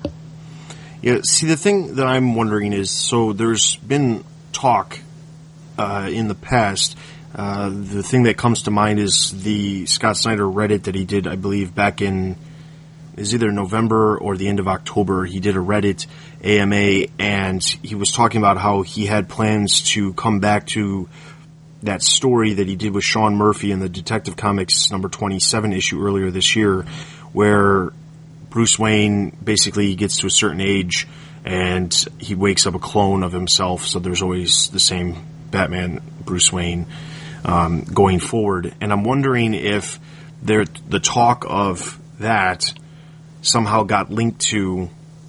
Yeah. 1.01 1.21
See, 1.23 1.47
the 1.47 1.57
thing 1.57 1.95
that 1.97 2.07
I'm 2.07 2.35
wondering 2.35 2.73
is, 2.73 2.91
so 2.91 3.33
there's 3.33 3.77
been 3.77 4.25
talk 4.53 4.99
uh, 5.79 6.09
in 6.11 6.29
the 6.29 6.35
past. 6.35 6.97
Uh, 7.35 7.69
the 7.71 8.03
thing 8.03 8.25
that 8.25 8.37
comes 8.37 8.63
to 8.63 8.71
mind 8.71 8.99
is 8.99 9.31
the 9.43 9.87
Scott 9.87 10.17
Snyder 10.17 10.45
Reddit 10.45 10.85
that 10.85 10.95
he 10.95 11.05
did, 11.05 11.27
I 11.27 11.37
believe, 11.37 11.75
back 11.75 12.01
in 12.01 12.37
is 13.17 13.35
either 13.35 13.53
November 13.53 14.17
or 14.19 14.37
the 14.37 14.49
end 14.49 14.61
of 14.61 14.69
October. 14.69 15.25
He 15.25 15.41
did 15.41 15.57
a 15.57 15.61
Reddit 15.61 16.07
AMA, 16.43 17.07
and 17.19 17.63
he 17.83 17.95
was 17.95 18.11
talking 18.11 18.39
about 18.39 18.59
how 18.59 18.83
he 18.83 19.07
had 19.07 19.29
plans 19.29 19.83
to 19.93 20.13
come 20.15 20.41
back 20.41 20.67
to 20.69 21.09
that 21.85 22.03
story 22.03 22.55
that 22.55 22.67
he 22.67 22.77
did 22.77 22.93
with 22.93 23.05
Sean 23.05 23.37
Murphy 23.37 23.71
in 23.71 23.79
the 23.79 23.89
Detective 23.89 24.37
Comics 24.37 24.91
number 24.91 25.09
27 25.09 25.73
issue 25.73 26.03
earlier 26.03 26.31
this 26.31 26.57
year, 26.57 26.83
where 27.33 27.93
Bruce 28.51 28.79
Wayne 28.79 29.31
basically 29.43 29.95
gets 29.95 30.19
to 30.19 30.27
a 30.27 30.31
certain 30.31 30.61
age 30.61 31.07
and 31.45 31.93
he 32.19 32.35
wakes 32.35 32.67
up 32.67 32.75
a 32.75 32.79
clone 32.79 33.23
of 33.23 33.33
himself. 33.33 33.87
So 33.87 33.99
there's 33.99 34.23
always 34.23 34.69
the 34.69 34.81
same 34.81 35.17
Batman, 35.51 36.01
Bruce 36.25 36.51
Wayne, 36.51 36.87
um, 37.45 37.85
going 37.85 38.19
forward. 38.19 38.75
And 38.81 38.91
I'm 38.91 39.05
wondering 39.05 39.53
if 39.53 40.01
there, 40.43 40.65
the 40.89 41.01
talk 41.01 41.45
of 41.47 42.01
that 42.19 42.73
somehow 43.43 43.83
got 43.83 44.11
linked 44.11 44.41
to, 44.53 44.89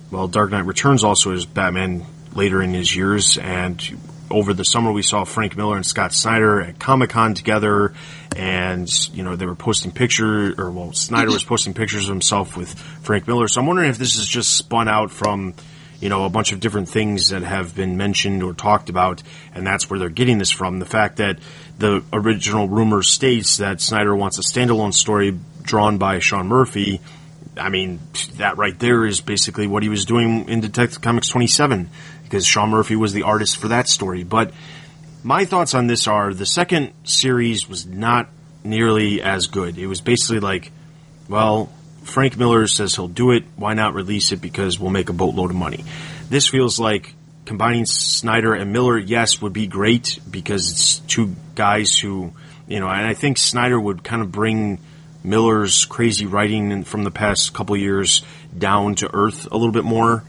well, 0.10 0.30
Dark 0.30 0.52
Knight 0.52 0.66
Returns 0.66 1.04
also 1.04 1.32
is 1.32 1.46
Batman 1.46 2.06
later 2.34 2.62
in 2.62 2.74
his 2.74 2.96
years, 2.96 3.38
and 3.38 3.82
over 4.30 4.54
the 4.54 4.66
summer 4.66 4.92
we 4.92 5.02
saw 5.02 5.24
Frank 5.24 5.56
Miller 5.56 5.76
and 5.76 5.86
Scott 5.86 6.14
Snyder 6.14 6.62
at 6.62 6.80
Comic 6.80 7.12
Con 7.12 7.34
together, 7.34 7.94
and 8.36 8.90
you 9.14 9.24
know 9.24 9.36
they 9.36 9.46
were 9.46 9.56
posting 9.56 9.92
pictures, 9.92 10.56
or 10.58 10.72
well, 10.72 10.94
Snyder 10.94 11.32
was 11.32 11.44
posting 11.44 11.74
pictures 11.74 12.08
of 12.08 12.14
himself 12.14 12.58
with 12.58 12.78
Frank 13.04 13.28
Miller. 13.28 13.48
So 13.48 13.62
I'm 13.62 13.68
wondering 13.68 13.90
if 13.90 13.98
this 13.98 14.18
is 14.18 14.28
just 14.28 14.56
spun 14.56 14.88
out 14.88 15.12
from 15.12 15.54
you 16.00 16.10
know 16.10 16.26
a 16.26 16.30
bunch 16.30 16.52
of 16.52 16.60
different 16.60 16.90
things 16.90 17.30
that 17.30 17.44
have 17.44 17.76
been 17.76 17.98
mentioned 17.98 18.44
or 18.44 18.54
talked 18.54 18.90
about, 18.90 19.22
and 19.54 19.66
that's 19.66 19.90
where 19.90 20.00
they're 20.00 20.10
getting 20.10 20.38
this 20.38 20.52
from. 20.52 20.80
The 20.80 20.86
fact 20.86 21.18
that 21.18 21.40
the 21.78 22.04
original 22.12 22.68
rumor 22.68 23.04
states 23.04 23.58
that 23.58 23.82
Snyder 23.82 24.16
wants 24.16 24.40
a 24.40 24.42
standalone 24.42 24.94
story 24.94 25.38
drawn 25.62 25.98
by 25.98 26.20
Sean 26.20 26.48
Murphy. 26.48 27.02
I 27.58 27.70
mean, 27.70 28.02
that 28.34 28.58
right 28.58 28.78
there 28.78 29.06
is 29.06 29.22
basically 29.22 29.66
what 29.66 29.82
he 29.82 29.88
was 29.88 30.04
doing 30.04 30.50
in 30.50 30.60
Detective 30.60 31.00
Comics 31.00 31.30
27 31.30 31.90
because 32.26 32.46
Sean 32.46 32.72
Murphy 32.72 32.96
was 32.96 33.14
the 33.14 33.24
artist 33.24 33.58
for 33.58 33.70
that 33.70 33.88
story. 33.88 34.24
But 34.24 34.52
my 35.24 35.46
thoughts 35.46 35.74
on 35.74 35.88
this 35.88 36.08
are 36.08 36.34
the 36.34 36.46
second 36.46 36.92
series 37.04 37.70
was 37.70 37.86
not 37.86 38.30
nearly 38.64 39.22
as 39.22 39.48
good. 39.48 39.78
It 39.78 39.88
was 39.88 40.02
basically 40.02 40.40
like, 40.40 40.72
well, 41.30 41.72
Frank 42.04 42.38
Miller 42.38 42.68
says 42.68 42.96
he'll 42.96 43.08
do 43.08 43.32
it. 43.32 43.44
Why 43.56 43.74
not 43.74 43.94
release 43.94 44.32
it? 44.32 44.42
Because 44.42 44.80
we'll 44.80 44.92
make 44.92 45.10
a 45.10 45.14
boatload 45.14 45.52
of 45.52 45.56
money. 45.56 45.86
This 46.30 46.48
feels 46.48 46.80
like 46.80 47.14
combining 47.46 47.86
Snyder 47.86 48.54
and 48.54 48.74
Miller, 48.74 48.98
yes, 48.98 49.42
would 49.42 49.54
be 49.54 49.68
great 49.68 50.20
because 50.30 50.72
it's 50.72 51.00
two 51.00 51.36
guys 51.54 51.98
who, 51.98 52.34
you 52.68 52.80
know, 52.80 52.88
and 52.88 53.08
I 53.08 53.14
think 53.14 53.38
Snyder 53.38 53.80
would 53.80 54.04
kind 54.04 54.22
of 54.22 54.32
bring 54.32 54.80
Miller's 55.24 55.86
crazy 55.86 56.26
writing 56.26 56.84
from 56.84 57.04
the 57.04 57.12
past 57.12 57.54
couple 57.54 57.78
years 57.78 58.24
down 58.58 58.96
to 58.96 59.10
earth 59.14 59.48
a 59.52 59.58
little 59.58 59.72
bit 59.72 59.84
more 59.84 60.24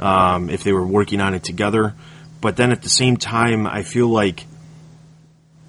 um, 0.00 0.50
if 0.50 0.64
they 0.64 0.72
were 0.72 0.86
working 0.86 1.20
on 1.20 1.34
it 1.34 1.44
together. 1.44 1.94
But 2.40 2.56
then 2.56 2.72
at 2.72 2.82
the 2.82 2.88
same 2.88 3.16
time, 3.16 3.66
I 3.66 3.82
feel 3.82 4.08
like 4.08 4.46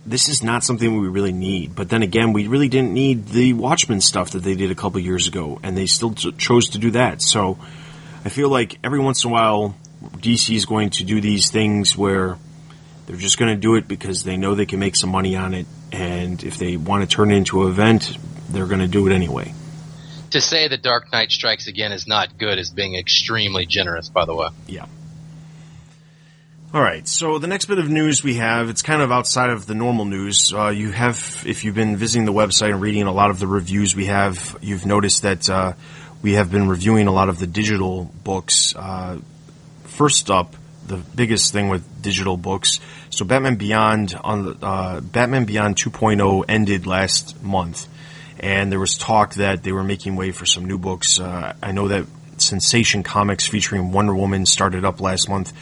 this 0.05 0.29
is 0.29 0.41
not 0.41 0.63
something 0.63 0.99
we 0.99 1.07
really 1.07 1.33
need. 1.33 1.75
But 1.75 1.89
then 1.89 2.01
again, 2.01 2.33
we 2.33 2.47
really 2.47 2.69
didn't 2.69 2.93
need 2.93 3.27
the 3.27 3.53
Watchmen 3.53 4.01
stuff 4.01 4.31
that 4.31 4.39
they 4.39 4.55
did 4.55 4.71
a 4.71 4.75
couple 4.75 4.99
years 4.99 5.27
ago, 5.27 5.59
and 5.61 5.77
they 5.77 5.85
still 5.85 6.13
t- 6.13 6.31
chose 6.33 6.69
to 6.69 6.79
do 6.79 6.91
that. 6.91 7.21
So 7.21 7.59
I 8.25 8.29
feel 8.29 8.49
like 8.49 8.79
every 8.83 8.99
once 8.99 9.23
in 9.23 9.29
a 9.29 9.33
while, 9.33 9.75
DC 10.01 10.55
is 10.55 10.65
going 10.65 10.89
to 10.91 11.03
do 11.03 11.21
these 11.21 11.51
things 11.51 11.95
where 11.95 12.37
they're 13.05 13.17
just 13.17 13.37
going 13.37 13.53
to 13.53 13.59
do 13.59 13.75
it 13.75 13.87
because 13.87 14.23
they 14.23 14.37
know 14.37 14.55
they 14.55 14.65
can 14.65 14.79
make 14.79 14.95
some 14.95 15.09
money 15.09 15.35
on 15.35 15.53
it, 15.53 15.67
and 15.91 16.43
if 16.43 16.57
they 16.57 16.77
want 16.77 17.07
to 17.07 17.15
turn 17.15 17.31
it 17.31 17.35
into 17.35 17.63
an 17.63 17.69
event, 17.69 18.17
they're 18.49 18.67
going 18.67 18.79
to 18.79 18.87
do 18.87 19.05
it 19.07 19.13
anyway. 19.13 19.53
To 20.31 20.41
say 20.41 20.67
the 20.67 20.77
Dark 20.77 21.11
Knight 21.11 21.31
Strikes 21.31 21.67
Again 21.67 21.91
is 21.91 22.07
not 22.07 22.37
good 22.37 22.57
is 22.57 22.69
being 22.69 22.95
extremely 22.95 23.65
generous, 23.65 24.09
by 24.09 24.25
the 24.25 24.33
way. 24.33 24.47
Yeah. 24.67 24.85
All 26.73 26.81
right. 26.81 27.05
So 27.05 27.37
the 27.37 27.47
next 27.47 27.65
bit 27.65 27.79
of 27.79 27.89
news 27.89 28.23
we 28.23 28.35
have, 28.35 28.69
it's 28.69 28.81
kind 28.81 29.01
of 29.01 29.11
outside 29.11 29.49
of 29.49 29.65
the 29.65 29.75
normal 29.75 30.05
news. 30.05 30.53
Uh, 30.53 30.69
you 30.69 30.91
have, 30.91 31.43
if 31.45 31.65
you've 31.65 31.75
been 31.75 31.97
visiting 31.97 32.25
the 32.25 32.31
website 32.31 32.71
and 32.71 32.79
reading 32.79 33.03
a 33.03 33.11
lot 33.11 33.29
of 33.29 33.39
the 33.39 33.47
reviews 33.47 33.93
we 33.93 34.05
have, 34.05 34.57
you've 34.61 34.85
noticed 34.85 35.23
that 35.23 35.49
uh, 35.49 35.73
we 36.21 36.33
have 36.33 36.49
been 36.49 36.69
reviewing 36.69 37.07
a 37.07 37.11
lot 37.11 37.27
of 37.27 37.39
the 37.39 37.47
digital 37.47 38.05
books. 38.23 38.73
Uh, 38.73 39.19
first 39.83 40.29
up, 40.29 40.55
the 40.87 40.95
biggest 40.95 41.51
thing 41.51 41.67
with 41.67 42.01
digital 42.01 42.37
books. 42.37 42.79
So 43.09 43.25
Batman 43.25 43.55
Beyond 43.55 44.15
on 44.23 44.45
the, 44.45 44.65
uh, 44.65 45.01
Batman 45.01 45.43
Beyond 45.43 45.75
2.0 45.75 46.45
ended 46.47 46.87
last 46.87 47.43
month, 47.43 47.87
and 48.41 48.71
there 48.71 48.79
was 48.79 48.97
talk 48.97 49.35
that 49.35 49.63
they 49.63 49.71
were 49.71 49.83
making 49.83 50.15
way 50.15 50.31
for 50.31 50.45
some 50.45 50.65
new 50.65 50.79
books. 50.79 51.19
Uh, 51.19 51.53
I 51.61 51.71
know 51.71 51.87
that 51.89 52.05
Sensation 52.37 53.03
Comics 53.03 53.47
featuring 53.47 53.91
Wonder 53.91 54.15
Woman 54.15 54.45
started 54.45 54.83
up 54.83 54.99
last 54.99 55.29
month. 55.29 55.53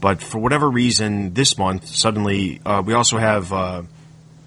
But 0.00 0.22
for 0.22 0.38
whatever 0.38 0.68
reason, 0.68 1.32
this 1.32 1.56
month 1.56 1.86
suddenly 1.88 2.60
uh, 2.64 2.82
we 2.84 2.92
also 2.92 3.16
have 3.16 3.52
uh, 3.52 3.82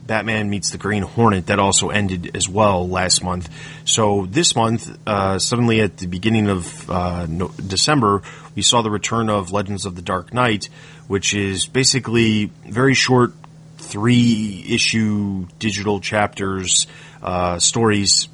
Batman 0.05 0.49
meets 0.49 0.69
the 0.69 0.77
Green 0.77 1.01
Hornet 1.01 1.47
that 1.47 1.57
also 1.57 1.89
ended 1.89 2.35
as 2.35 2.47
well 2.47 2.87
last 2.87 3.23
month. 3.23 3.49
So 3.85 4.27
this 4.27 4.55
month, 4.55 4.95
uh, 5.07 5.39
suddenly 5.39 5.81
at 5.81 5.97
the 5.97 6.05
beginning 6.05 6.49
of 6.49 6.89
uh, 6.89 7.25
no- 7.27 7.51
December, 7.57 8.21
we 8.55 8.61
saw 8.61 8.83
the 8.83 8.91
return 8.91 9.29
of 9.29 9.51
Legends 9.51 9.85
of 9.85 9.95
the 9.95 10.03
Dark 10.03 10.33
Knight, 10.33 10.69
which 11.07 11.33
is 11.33 11.65
basically 11.65 12.51
very 12.67 12.93
short, 12.93 13.33
three 13.77 14.65
issue 14.69 15.47
digital 15.57 15.99
chapters 15.99 16.85
uh, 17.21 17.59
stories 17.59 18.27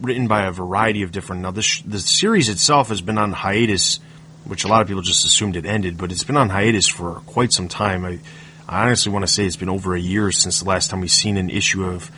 written 0.00 0.26
by 0.26 0.46
a 0.46 0.52
variety 0.52 1.02
of 1.02 1.12
different. 1.12 1.42
Now 1.42 1.50
this 1.50 1.64
sh- 1.64 1.82
the 1.82 2.00
series 2.00 2.48
itself 2.48 2.88
has 2.88 3.00
been 3.00 3.18
on 3.18 3.32
hiatus 3.32 4.00
which 4.44 4.64
a 4.64 4.68
lot 4.68 4.82
of 4.82 4.88
people 4.88 5.02
just 5.02 5.24
assumed 5.24 5.56
it 5.56 5.66
ended, 5.66 5.96
but 5.96 6.10
it's 6.10 6.24
been 6.24 6.36
on 6.36 6.48
hiatus 6.48 6.88
for 6.88 7.14
quite 7.26 7.52
some 7.52 7.68
time. 7.68 8.04
I, 8.04 8.18
I 8.68 8.82
honestly 8.82 9.12
want 9.12 9.24
to 9.24 9.32
say 9.32 9.44
it's 9.44 9.56
been 9.56 9.68
over 9.68 9.94
a 9.94 10.00
year 10.00 10.32
since 10.32 10.60
the 10.60 10.68
last 10.68 10.90
time 10.90 11.00
we've 11.00 11.10
seen 11.10 11.36
an 11.36 11.50
issue 11.50 11.84
of 11.84 12.10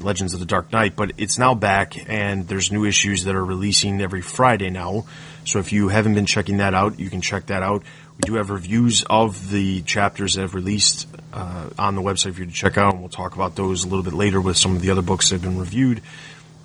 Legends 0.00 0.34
of 0.34 0.40
the 0.40 0.46
Dark 0.46 0.72
Knight, 0.72 0.94
but 0.94 1.12
it's 1.16 1.38
now 1.38 1.54
back 1.54 2.08
and 2.10 2.46
there's 2.48 2.70
new 2.70 2.84
issues 2.84 3.24
that 3.24 3.34
are 3.34 3.44
releasing 3.44 4.00
every 4.00 4.20
Friday 4.20 4.70
now. 4.70 5.06
So 5.44 5.58
if 5.58 5.72
you 5.72 5.88
haven't 5.88 6.14
been 6.14 6.26
checking 6.26 6.58
that 6.58 6.74
out, 6.74 6.98
you 6.98 7.08
can 7.08 7.20
check 7.20 7.46
that 7.46 7.62
out. 7.62 7.82
We 8.16 8.26
do 8.26 8.34
have 8.34 8.50
reviews 8.50 9.04
of 9.08 9.50
the 9.50 9.82
chapters 9.82 10.34
that 10.34 10.42
have 10.42 10.54
released 10.54 11.06
uh, 11.36 11.68
on 11.78 11.94
the 11.94 12.02
website 12.02 12.34
for 12.34 12.40
you 12.40 12.46
to 12.46 12.52
check 12.52 12.78
out, 12.78 12.94
and 12.94 13.02
we'll 13.02 13.10
talk 13.10 13.34
about 13.34 13.54
those 13.54 13.84
a 13.84 13.88
little 13.88 14.02
bit 14.02 14.14
later 14.14 14.40
with 14.40 14.56
some 14.56 14.74
of 14.74 14.82
the 14.82 14.90
other 14.90 15.02
books 15.02 15.28
that 15.28 15.36
have 15.36 15.42
been 15.42 15.58
reviewed. 15.58 16.00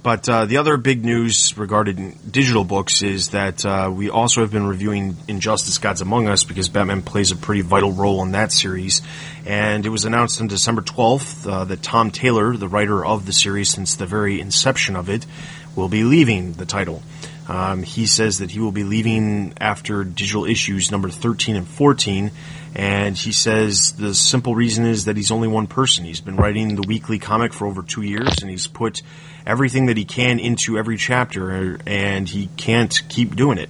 But 0.04 0.28
uh, 0.28 0.46
the 0.46 0.58
other 0.58 0.78
big 0.78 1.06
news 1.06 1.56
regarding 1.58 2.18
digital 2.30 2.64
books 2.64 3.04
is 3.04 3.30
that 3.30 3.64
uh, 3.64 3.92
we 3.94 4.10
also 4.10 4.42
have 4.42 4.52
been 4.52 4.66
reviewing 4.66 5.16
Injustice 5.28 5.78
Gods 5.78 6.02
Among 6.02 6.28
Us 6.28 6.44
because 6.44 6.70
Batman 6.70 7.04
plays 7.04 7.32
a 7.32 7.36
pretty 7.36 7.62
vital 7.62 7.92
role 7.92 8.24
in 8.24 8.32
that 8.32 8.52
series. 8.52 9.04
And 9.46 9.86
it 9.86 9.90
was 9.90 10.06
announced 10.06 10.42
on 10.42 10.48
December 10.48 10.82
12th 10.82 11.48
uh, 11.48 11.66
that 11.66 11.84
Tom 11.84 12.10
Taylor, 12.10 12.58
the 12.58 12.68
writer 12.68 13.06
of 13.06 13.28
the 13.28 13.34
series 13.34 13.70
since 13.70 13.96
the 13.96 14.08
very 14.08 14.40
inception 14.40 14.96
of 14.96 15.08
it, 15.08 15.28
will 15.76 15.90
be 15.90 16.04
leaving 16.04 16.54
the 16.54 16.66
title. 16.66 17.04
Um, 17.48 17.84
he 17.84 18.08
says 18.08 18.40
that 18.40 18.50
he 18.50 18.60
will 18.60 18.72
be 18.72 18.84
leaving 18.84 19.54
after 19.60 20.04
digital 20.04 20.46
issues 20.46 20.90
number 20.90 21.10
13 21.10 21.56
and 21.56 21.68
14. 21.68 22.32
And 22.74 23.18
he 23.18 23.32
says 23.32 23.94
the 23.94 24.16
simple 24.16 24.56
reason 24.56 24.86
is 24.86 25.06
that 25.06 25.18
he's 25.18 25.32
only 25.32 25.48
one 25.48 25.68
person. 25.68 26.06
He's 26.06 26.22
been 26.22 26.38
writing 26.38 26.76
the 26.76 26.88
weekly 26.88 27.20
comic 27.20 27.54
for 27.54 27.68
over 27.68 27.82
two 27.84 28.02
years 28.02 28.42
and 28.42 28.50
he's 28.50 28.68
put 28.68 29.02
everything 29.46 29.88
that 29.88 29.98
he 29.98 30.06
can 30.06 30.40
into 30.40 30.78
every 30.78 30.98
chapter, 30.98 31.80
and 31.86 32.28
he 32.28 32.48
can't 32.58 33.02
keep 33.10 33.36
doing 33.36 33.58
it. 33.58 33.70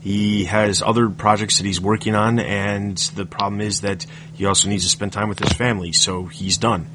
He 0.00 0.44
has 0.44 0.82
other 0.82 1.10
projects 1.10 1.58
that 1.58 1.66
he's 1.66 1.80
working 1.80 2.14
on, 2.14 2.38
and 2.38 2.96
the 3.14 3.26
problem 3.26 3.60
is 3.60 3.82
that 3.82 4.06
he 4.32 4.46
also 4.46 4.68
needs 4.68 4.84
to 4.84 4.88
spend 4.88 5.12
time 5.12 5.28
with 5.28 5.38
his 5.38 5.52
family, 5.52 5.92
so 5.92 6.24
he's 6.24 6.56
done. 6.56 6.86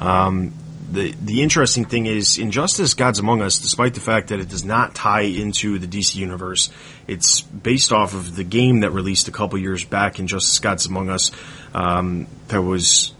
Um, 0.00 0.54
the 0.90 1.12
the 1.22 1.42
interesting 1.42 1.84
thing 1.84 2.06
is 2.06 2.38
Injustice 2.38 2.94
Gods 2.94 3.18
Among 3.18 3.42
Us, 3.42 3.58
despite 3.58 3.94
the 3.94 4.00
fact 4.00 4.28
that 4.28 4.40
it 4.40 4.48
does 4.48 4.64
not 4.64 4.94
tie 4.94 5.22
into 5.22 5.78
the 5.78 5.86
DC 5.86 6.16
universe, 6.16 6.70
it's 7.06 7.40
based 7.40 7.92
off 7.92 8.14
of 8.14 8.36
the 8.36 8.44
game 8.44 8.80
that 8.80 8.90
released 8.90 9.28
a 9.28 9.32
couple 9.32 9.58
years 9.58 9.84
back, 9.84 10.18
Injustice 10.18 10.58
Gods 10.58 10.86
Among 10.86 11.10
Us, 11.10 11.32
um, 11.74 12.26
that 12.48 12.62
was 12.62 13.12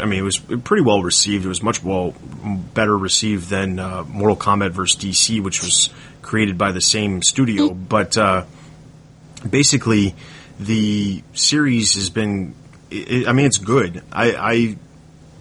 I 0.00 0.06
mean, 0.06 0.18
it 0.18 0.22
was 0.22 0.38
pretty 0.38 0.82
well 0.82 1.02
received. 1.02 1.44
It 1.44 1.48
was 1.48 1.62
much 1.62 1.82
well 1.82 2.14
better 2.74 2.96
received 2.96 3.48
than 3.48 3.78
uh, 3.78 4.04
Mortal 4.04 4.36
Kombat 4.36 4.70
vs. 4.70 5.02
DC, 5.02 5.42
which 5.42 5.62
was 5.62 5.90
created 6.22 6.58
by 6.58 6.72
the 6.72 6.80
same 6.80 7.22
studio. 7.22 7.70
But 7.70 8.16
uh, 8.16 8.44
basically, 9.48 10.14
the 10.58 11.22
series 11.34 11.94
has 11.94 12.10
been. 12.10 12.54
It, 12.90 13.28
I 13.28 13.32
mean, 13.32 13.46
it's 13.46 13.58
good. 13.58 14.02
I, 14.12 14.32
I, 14.32 14.76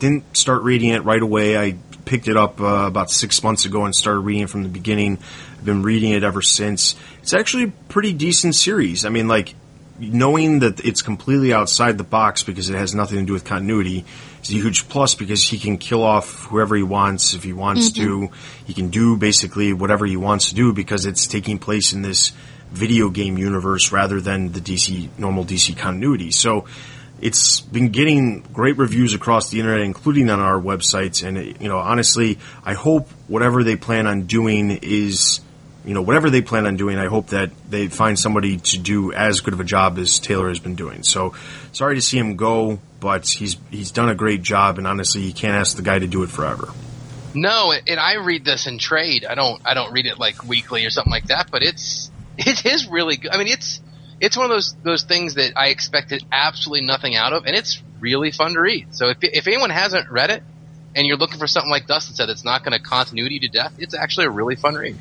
didn't 0.01 0.35
start 0.35 0.63
reading 0.63 0.89
it 0.89 1.05
right 1.05 1.21
away. 1.21 1.57
I 1.57 1.77
picked 2.05 2.27
it 2.27 2.35
up 2.35 2.59
uh, 2.59 2.87
about 2.87 3.11
six 3.11 3.41
months 3.43 3.65
ago 3.65 3.85
and 3.85 3.95
started 3.95 4.21
reading 4.21 4.43
it 4.43 4.49
from 4.49 4.63
the 4.63 4.69
beginning. 4.69 5.19
I've 5.53 5.63
been 5.63 5.83
reading 5.83 6.11
it 6.11 6.23
ever 6.23 6.41
since. 6.41 6.95
It's 7.21 7.35
actually 7.35 7.65
a 7.65 7.71
pretty 7.87 8.11
decent 8.11 8.55
series. 8.55 9.05
I 9.05 9.09
mean, 9.09 9.27
like 9.27 9.53
knowing 9.99 10.59
that 10.59 10.83
it's 10.83 11.03
completely 11.03 11.53
outside 11.53 11.99
the 11.99 12.03
box 12.03 12.41
because 12.41 12.71
it 12.71 12.75
has 12.75 12.95
nothing 12.95 13.19
to 13.19 13.25
do 13.25 13.33
with 13.33 13.45
continuity 13.45 14.03
is 14.41 14.49
a 14.49 14.53
huge 14.53 14.89
plus 14.89 15.13
because 15.13 15.47
he 15.47 15.59
can 15.59 15.77
kill 15.77 16.01
off 16.01 16.45
whoever 16.45 16.75
he 16.75 16.81
wants 16.81 17.35
if 17.35 17.43
he 17.43 17.53
wants 17.53 17.91
mm-hmm. 17.91 18.27
to. 18.27 18.31
He 18.65 18.73
can 18.73 18.89
do 18.89 19.15
basically 19.17 19.71
whatever 19.71 20.07
he 20.07 20.17
wants 20.17 20.49
to 20.49 20.55
do 20.55 20.73
because 20.73 21.05
it's 21.05 21.27
taking 21.27 21.59
place 21.59 21.93
in 21.93 22.01
this 22.01 22.31
video 22.71 23.09
game 23.09 23.37
universe 23.37 23.91
rather 23.91 24.19
than 24.19 24.51
the 24.51 24.61
DC 24.61 25.09
normal 25.19 25.45
DC 25.45 25.77
continuity. 25.77 26.31
So 26.31 26.65
it's 27.21 27.61
been 27.61 27.89
getting 27.89 28.41
great 28.53 28.77
reviews 28.77 29.13
across 29.13 29.49
the 29.49 29.59
internet, 29.59 29.81
including 29.81 30.29
on 30.29 30.39
our 30.39 30.59
websites. 30.59 31.25
And 31.25 31.61
you 31.61 31.69
know, 31.69 31.77
honestly, 31.77 32.39
I 32.65 32.73
hope 32.73 33.09
whatever 33.27 33.63
they 33.63 33.75
plan 33.75 34.07
on 34.07 34.23
doing 34.23 34.79
is 34.81 35.41
you 35.83 35.93
know, 35.93 36.01
whatever 36.01 36.29
they 36.29 36.41
plan 36.41 36.67
on 36.67 36.75
doing, 36.75 36.97
I 36.97 37.07
hope 37.07 37.27
that 37.27 37.51
they 37.69 37.87
find 37.87 38.17
somebody 38.17 38.57
to 38.57 38.77
do 38.77 39.13
as 39.13 39.39
good 39.39 39.53
of 39.53 39.59
a 39.59 39.63
job 39.63 39.97
as 39.97 40.19
Taylor 40.19 40.49
has 40.49 40.59
been 40.59 40.75
doing. 40.75 41.03
So, 41.03 41.33
sorry 41.71 41.95
to 41.95 42.01
see 42.01 42.19
him 42.19 42.35
go, 42.35 42.79
but 42.99 43.27
he's 43.27 43.57
he's 43.71 43.91
done 43.91 44.09
a 44.09 44.15
great 44.15 44.43
job, 44.43 44.77
and 44.77 44.85
honestly, 44.85 45.21
you 45.21 45.33
can't 45.33 45.55
ask 45.55 45.75
the 45.75 45.81
guy 45.81 45.97
to 45.97 46.07
do 46.07 46.23
it 46.23 46.29
forever. 46.29 46.69
No, 47.33 47.71
and 47.71 47.99
I 47.99 48.15
read 48.15 48.45
this 48.45 48.67
in 48.67 48.77
trade. 48.77 49.25
I 49.25 49.35
don't 49.35 49.61
I 49.65 49.73
don't 49.73 49.91
read 49.91 50.05
it 50.05 50.19
like 50.19 50.43
weekly 50.43 50.85
or 50.85 50.89
something 50.89 51.11
like 51.11 51.27
that, 51.27 51.49
but 51.49 51.63
it's 51.63 52.11
it 52.37 52.65
is 52.65 52.87
really 52.87 53.17
good. 53.17 53.31
I 53.31 53.37
mean, 53.37 53.47
it's 53.47 53.81
it's 54.21 54.37
one 54.37 54.45
of 54.45 54.51
those 54.51 54.75
those 54.83 55.03
things 55.03 55.33
that 55.33 55.53
I 55.57 55.67
expected 55.67 56.23
absolutely 56.31 56.85
nothing 56.85 57.15
out 57.15 57.33
of, 57.33 57.45
and 57.45 57.55
it's 57.55 57.81
really 57.99 58.31
fun 58.31 58.53
to 58.53 58.61
read. 58.61 58.95
So 58.95 59.09
if 59.09 59.17
if 59.21 59.47
anyone 59.47 59.71
hasn't 59.71 60.09
read 60.09 60.29
it 60.29 60.43
and 60.95 61.07
you're 61.07 61.17
looking 61.17 61.39
for 61.39 61.47
something 61.47 61.71
like 61.71 61.87
Dustin 61.87 62.15
said 62.15 62.29
that's 62.29 62.45
not 62.45 62.63
going 62.63 62.77
to 62.77 62.79
continuity 62.79 63.39
to 63.39 63.47
death, 63.47 63.73
it's 63.79 63.95
actually 63.95 64.27
a 64.27 64.29
really 64.29 64.55
fun 64.55 64.75
read. 64.75 64.97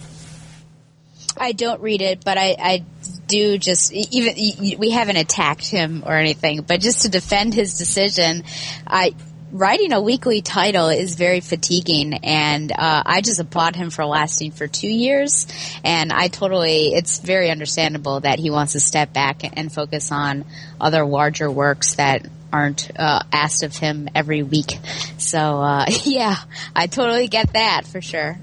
I 1.37 1.53
don't 1.53 1.81
read 1.81 2.03
it, 2.03 2.25
but 2.25 2.39
I, 2.39 2.57
I 2.59 2.85
do 3.27 3.59
just 3.59 3.93
even 3.93 4.35
we 4.79 4.91
haven't 4.91 5.17
attacked 5.17 5.69
him 5.69 6.03
or 6.05 6.15
anything, 6.15 6.63
but 6.63 6.81
just 6.81 7.03
to 7.03 7.09
defend 7.09 7.55
his 7.55 7.79
decision, 7.79 8.43
I 8.87 9.15
writing 9.53 9.93
a 9.93 10.01
weekly 10.01 10.43
title 10.43 10.89
is 10.89 11.15
very 11.17 11.41
fatiguing 11.41 12.15
and 12.25 12.71
uh, 12.73 13.03
i 13.05 13.21
just 13.21 13.41
applaud 13.41 13.75
him 13.75 13.91
for 13.91 14.05
lasting 14.05 14.53
for 14.53 14.67
two 14.69 14.89
years 14.89 15.47
and 15.85 16.13
i 16.13 16.29
totally 16.29 16.95
it's 16.95 17.19
very 17.19 17.51
understandable 17.51 18.21
that 18.21 18.39
he 18.39 18.51
wants 18.51 18.75
to 18.75 18.81
step 18.81 19.13
back 19.13 19.41
and 19.59 19.73
focus 19.73 20.13
on 20.13 20.45
other 20.81 21.05
larger 21.05 21.51
works 21.51 21.97
that 21.97 22.27
aren't 22.53 22.91
uh, 22.99 23.21
asked 23.33 23.63
of 23.63 23.77
him 23.77 24.09
every 24.15 24.43
week 24.43 24.79
so 25.19 25.39
uh, 25.61 25.87
yeah 26.05 26.37
i 26.75 26.87
totally 26.87 27.27
get 27.29 27.53
that 27.55 27.87
for 27.87 28.01
sure 28.01 28.39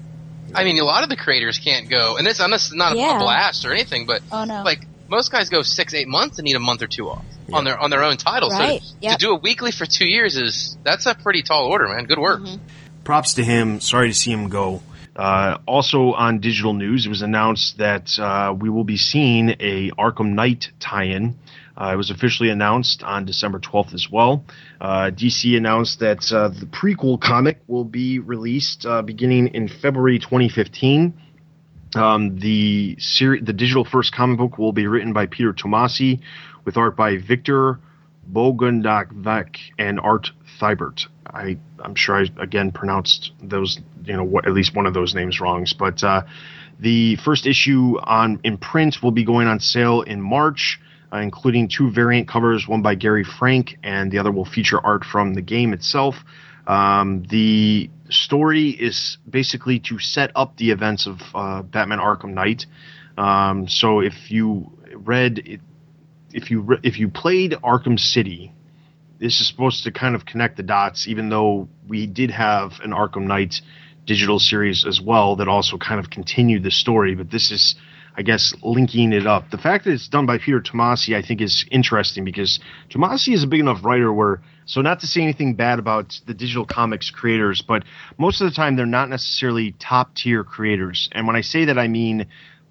I 0.54 0.64
mean, 0.64 0.78
a 0.78 0.84
lot 0.84 1.02
of 1.02 1.10
the 1.10 1.16
creators 1.16 1.58
can't 1.58 1.90
go, 1.90 2.16
and 2.16 2.26
this, 2.26 2.40
and 2.40 2.50
this 2.50 2.68
is 2.68 2.72
not 2.72 2.96
Yeah. 2.96 3.16
a 3.16 3.18
blast 3.18 3.66
or 3.66 3.72
anything, 3.74 4.06
but 4.06 4.22
Oh, 4.32 4.44
no. 4.44 4.62
like 4.62 4.80
most 5.08 5.30
guys 5.32 5.48
go 5.48 5.62
six, 5.62 5.94
eight 5.94 6.08
months 6.08 6.38
and 6.38 6.44
need 6.44 6.56
a 6.56 6.60
month 6.60 6.82
or 6.82 6.86
two 6.86 7.08
off 7.08 7.24
on 7.52 7.64
their 7.64 7.78
on 7.78 7.90
their 7.90 8.02
own 8.04 8.16
title. 8.16 8.50
Right. 8.50 8.82
So 8.82 8.94
Yep. 9.00 9.18
to 9.18 9.26
do 9.26 9.34
it 9.36 9.42
weekly 9.42 9.70
for 9.72 9.86
two 9.86 10.06
years 10.06 10.36
is 10.36 10.76
that's 10.84 11.06
a 11.06 11.14
pretty 11.14 11.42
tall 11.42 11.66
order, 11.66 11.88
man. 11.88 12.04
Good 12.04 12.18
work. 12.18 12.40
props 13.04 13.34
to 13.34 13.44
him. 13.44 13.80
Sorry 13.80 14.08
to 14.08 14.14
see 14.14 14.30
him 14.30 14.48
go. 14.48 14.82
Uh, 15.16 15.58
also 15.66 16.12
on 16.12 16.38
digital 16.38 16.74
news, 16.74 17.04
it 17.06 17.08
was 17.08 17.22
announced 17.22 17.78
that 17.78 18.16
uh, 18.20 18.54
we 18.56 18.68
will 18.70 18.84
be 18.84 18.96
seeing 18.96 19.48
a 19.58 19.90
Arkham 19.98 20.34
Knight 20.34 20.70
tie-in. 20.78 21.36
Uh, 21.76 21.90
it 21.92 21.96
was 21.96 22.10
officially 22.10 22.50
announced 22.50 23.02
on 23.02 23.24
December 23.24 23.58
12th 23.58 23.94
as 23.94 24.08
well. 24.10 24.44
Uh, 24.80 25.10
DC 25.12 25.56
announced 25.56 26.00
that 26.00 26.30
uh, 26.32 26.48
the 26.48 26.66
prequel 26.66 27.20
comic 27.20 27.58
will 27.66 27.84
be 27.84 28.18
released 28.20 28.84
uh, 28.86 29.02
beginning 29.02 29.48
in 29.48 29.66
February 29.68 30.18
2015. 30.20 31.14
Um, 31.94 32.36
the 32.38 32.96
seri- 32.98 33.40
the 33.40 33.52
digital 33.52 33.84
first 33.84 34.12
comic 34.12 34.38
book 34.38 34.58
will 34.58 34.72
be 34.72 34.86
written 34.86 35.12
by 35.12 35.26
Peter 35.26 35.52
Tomasi, 35.52 36.20
with 36.64 36.76
art 36.76 36.96
by 36.96 37.16
Victor 37.16 37.80
Bogundakvek 38.30 39.56
and 39.78 39.98
Art 40.00 40.30
Thibert. 40.60 41.06
I 41.26 41.58
I'm 41.80 41.94
sure 41.94 42.16
I 42.16 42.26
again 42.42 42.72
pronounced 42.72 43.32
those 43.42 43.80
you 44.04 44.16
know 44.16 44.24
what, 44.24 44.46
at 44.46 44.52
least 44.52 44.74
one 44.74 44.86
of 44.86 44.94
those 44.94 45.14
names 45.14 45.40
wrongs, 45.40 45.72
but 45.72 46.02
uh, 46.04 46.22
the 46.78 47.16
first 47.16 47.46
issue 47.46 47.98
on 48.02 48.40
in 48.44 48.58
print 48.58 49.02
will 49.02 49.10
be 49.10 49.24
going 49.24 49.48
on 49.48 49.60
sale 49.60 50.02
in 50.02 50.20
March. 50.20 50.80
Uh, 51.10 51.20
including 51.20 51.68
two 51.68 51.90
variant 51.90 52.28
covers, 52.28 52.68
one 52.68 52.82
by 52.82 52.94
Gary 52.94 53.24
Frank, 53.24 53.78
and 53.82 54.12
the 54.12 54.18
other 54.18 54.30
will 54.30 54.44
feature 54.44 54.78
art 54.84 55.04
from 55.04 55.32
the 55.32 55.40
game 55.40 55.72
itself. 55.72 56.16
Um, 56.66 57.22
the 57.30 57.88
story 58.10 58.70
is 58.70 59.18
basically 59.28 59.78
to 59.80 59.98
set 59.98 60.30
up 60.34 60.56
the 60.56 60.70
events 60.70 61.06
of 61.06 61.20
uh, 61.34 61.62
Batman 61.62 61.98
Arkham 61.98 62.34
Knight. 62.34 62.66
Um, 63.16 63.68
so 63.68 64.00
if 64.00 64.30
you 64.30 64.72
read, 64.94 65.60
if 66.32 66.50
you 66.50 66.60
re- 66.60 66.80
if 66.82 66.98
you 66.98 67.08
played 67.08 67.52
Arkham 67.62 67.98
City, 67.98 68.52
this 69.18 69.40
is 69.40 69.48
supposed 69.48 69.84
to 69.84 69.92
kind 69.92 70.14
of 70.14 70.24
connect 70.24 70.56
the 70.56 70.62
dots. 70.62 71.08
Even 71.08 71.28
though 71.28 71.68
we 71.86 72.06
did 72.06 72.30
have 72.30 72.80
an 72.82 72.92
Arkham 72.92 73.26
Knight 73.26 73.60
digital 74.06 74.38
series 74.38 74.86
as 74.86 75.00
well 75.00 75.36
that 75.36 75.48
also 75.48 75.76
kind 75.76 76.00
of 76.00 76.10
continued 76.10 76.62
the 76.62 76.70
story, 76.70 77.14
but 77.14 77.30
this 77.30 77.50
is. 77.50 77.74
I 78.16 78.22
guess 78.22 78.52
linking 78.64 79.12
it 79.12 79.28
up. 79.28 79.50
The 79.52 79.58
fact 79.58 79.84
that 79.84 79.92
it's 79.92 80.08
done 80.08 80.26
by 80.26 80.38
Peter 80.38 80.60
Tomasi, 80.60 81.14
I 81.14 81.22
think, 81.22 81.40
is 81.40 81.64
interesting 81.70 82.24
because 82.24 82.58
Tomasi 82.90 83.32
is 83.32 83.44
a 83.44 83.46
big 83.46 83.60
enough 83.60 83.84
writer 83.84 84.12
where, 84.12 84.40
so 84.68 84.82
not 84.82 85.00
to 85.00 85.06
say 85.06 85.22
anything 85.22 85.54
bad 85.54 85.78
about 85.78 86.20
the 86.26 86.34
digital 86.34 86.66
comics 86.66 87.10
creators, 87.10 87.62
but 87.62 87.84
most 88.18 88.42
of 88.42 88.48
the 88.48 88.54
time 88.54 88.76
they're 88.76 88.84
not 88.84 89.08
necessarily 89.08 89.72
top 89.72 90.14
tier 90.14 90.44
creators. 90.44 91.08
And 91.12 91.26
when 91.26 91.36
I 91.36 91.40
say 91.40 91.64
that, 91.64 91.78
I 91.78 91.88
mean, 91.88 92.26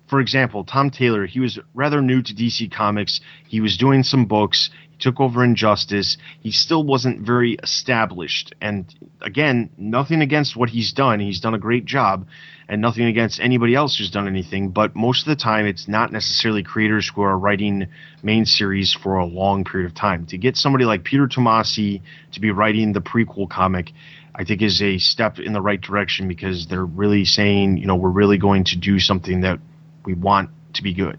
for 0.07 0.19
example, 0.19 0.63
Tom 0.63 0.91
Taylor, 0.91 1.25
he 1.25 1.39
was 1.39 1.57
rather 1.73 1.99
new 2.03 2.21
to 2.21 2.33
DC 2.35 2.71
Comics. 2.71 3.19
He 3.47 3.61
was 3.61 3.77
doing 3.77 4.03
some 4.03 4.25
books. 4.25 4.69
He 4.91 4.97
took 4.99 5.19
over 5.19 5.43
Injustice. 5.43 6.17
He 6.39 6.51
still 6.51 6.83
wasn't 6.83 7.25
very 7.25 7.53
established. 7.63 8.53
And 8.61 8.93
again, 9.21 9.71
nothing 9.75 10.21
against 10.21 10.55
what 10.55 10.69
he's 10.69 10.93
done. 10.93 11.19
He's 11.19 11.39
done 11.39 11.55
a 11.55 11.59
great 11.59 11.85
job. 11.85 12.27
And 12.69 12.81
nothing 12.81 13.05
against 13.05 13.39
anybody 13.39 13.75
else 13.75 13.97
who's 13.97 14.11
done 14.11 14.27
anything. 14.27 14.71
But 14.71 14.93
most 14.93 15.21
of 15.21 15.29
the 15.29 15.41
time, 15.41 15.65
it's 15.65 15.87
not 15.87 16.11
necessarily 16.11 16.63
creators 16.63 17.09
who 17.09 17.21
are 17.21 17.37
writing 17.37 17.87
main 18.21 18.45
series 18.45 18.93
for 18.93 19.15
a 19.15 19.25
long 19.25 19.63
period 19.63 19.89
of 19.89 19.95
time. 19.95 20.25
To 20.27 20.37
get 20.37 20.57
somebody 20.57 20.83
like 20.83 21.05
Peter 21.05 21.27
Tomasi 21.27 22.01
to 22.33 22.41
be 22.41 22.51
writing 22.51 22.91
the 22.91 22.99
prequel 22.99 23.49
comic, 23.49 23.93
I 24.35 24.43
think 24.43 24.61
is 24.61 24.81
a 24.81 24.97
step 24.97 25.39
in 25.39 25.53
the 25.53 25.61
right 25.61 25.79
direction 25.79 26.27
because 26.27 26.67
they're 26.67 26.85
really 26.85 27.23
saying, 27.23 27.77
you 27.77 27.87
know, 27.87 27.95
we're 27.95 28.09
really 28.09 28.37
going 28.37 28.65
to 28.65 28.77
do 28.77 28.99
something 28.99 29.41
that 29.41 29.59
we 30.05 30.13
want 30.13 30.49
to 30.73 30.83
be 30.83 30.93
good. 30.93 31.17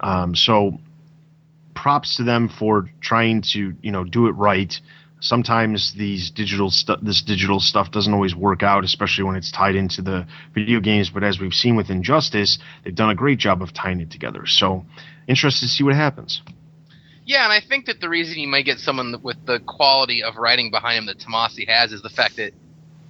Um, 0.00 0.34
so 0.34 0.78
props 1.74 2.16
to 2.16 2.24
them 2.24 2.48
for 2.48 2.90
trying 3.00 3.42
to, 3.42 3.74
you 3.82 3.92
know, 3.92 4.04
do 4.04 4.26
it 4.26 4.32
right. 4.32 4.80
Sometimes 5.28 5.92
these 5.94 6.30
digital 6.30 6.70
stuff, 6.70 7.00
this 7.02 7.20
digital 7.20 7.58
stuff 7.58 7.90
doesn't 7.90 8.14
always 8.14 8.36
work 8.36 8.62
out, 8.62 8.84
especially 8.84 9.24
when 9.24 9.34
it's 9.34 9.50
tied 9.50 9.74
into 9.74 10.00
the 10.00 10.24
video 10.54 10.78
games. 10.78 11.10
But 11.10 11.24
as 11.24 11.40
we've 11.40 11.52
seen 11.52 11.74
with 11.74 11.90
Injustice, 11.90 12.60
they've 12.84 12.94
done 12.94 13.10
a 13.10 13.14
great 13.14 13.40
job 13.40 13.60
of 13.60 13.72
tying 13.72 14.00
it 14.00 14.10
together. 14.10 14.46
So 14.46 14.86
interested 15.26 15.66
to 15.66 15.68
see 15.68 15.82
what 15.82 15.94
happens. 15.94 16.42
Yeah, 17.24 17.42
and 17.42 17.52
I 17.52 17.60
think 17.60 17.86
that 17.86 17.98
the 18.00 18.08
reason 18.08 18.38
you 18.38 18.46
might 18.46 18.66
get 18.66 18.78
someone 18.78 19.16
with 19.20 19.44
the 19.44 19.58
quality 19.58 20.22
of 20.22 20.36
writing 20.36 20.70
behind 20.70 20.98
him 20.98 21.06
that 21.06 21.18
Tomasi 21.18 21.68
has 21.68 21.90
is 21.90 22.02
the 22.02 22.08
fact 22.08 22.36
that 22.36 22.52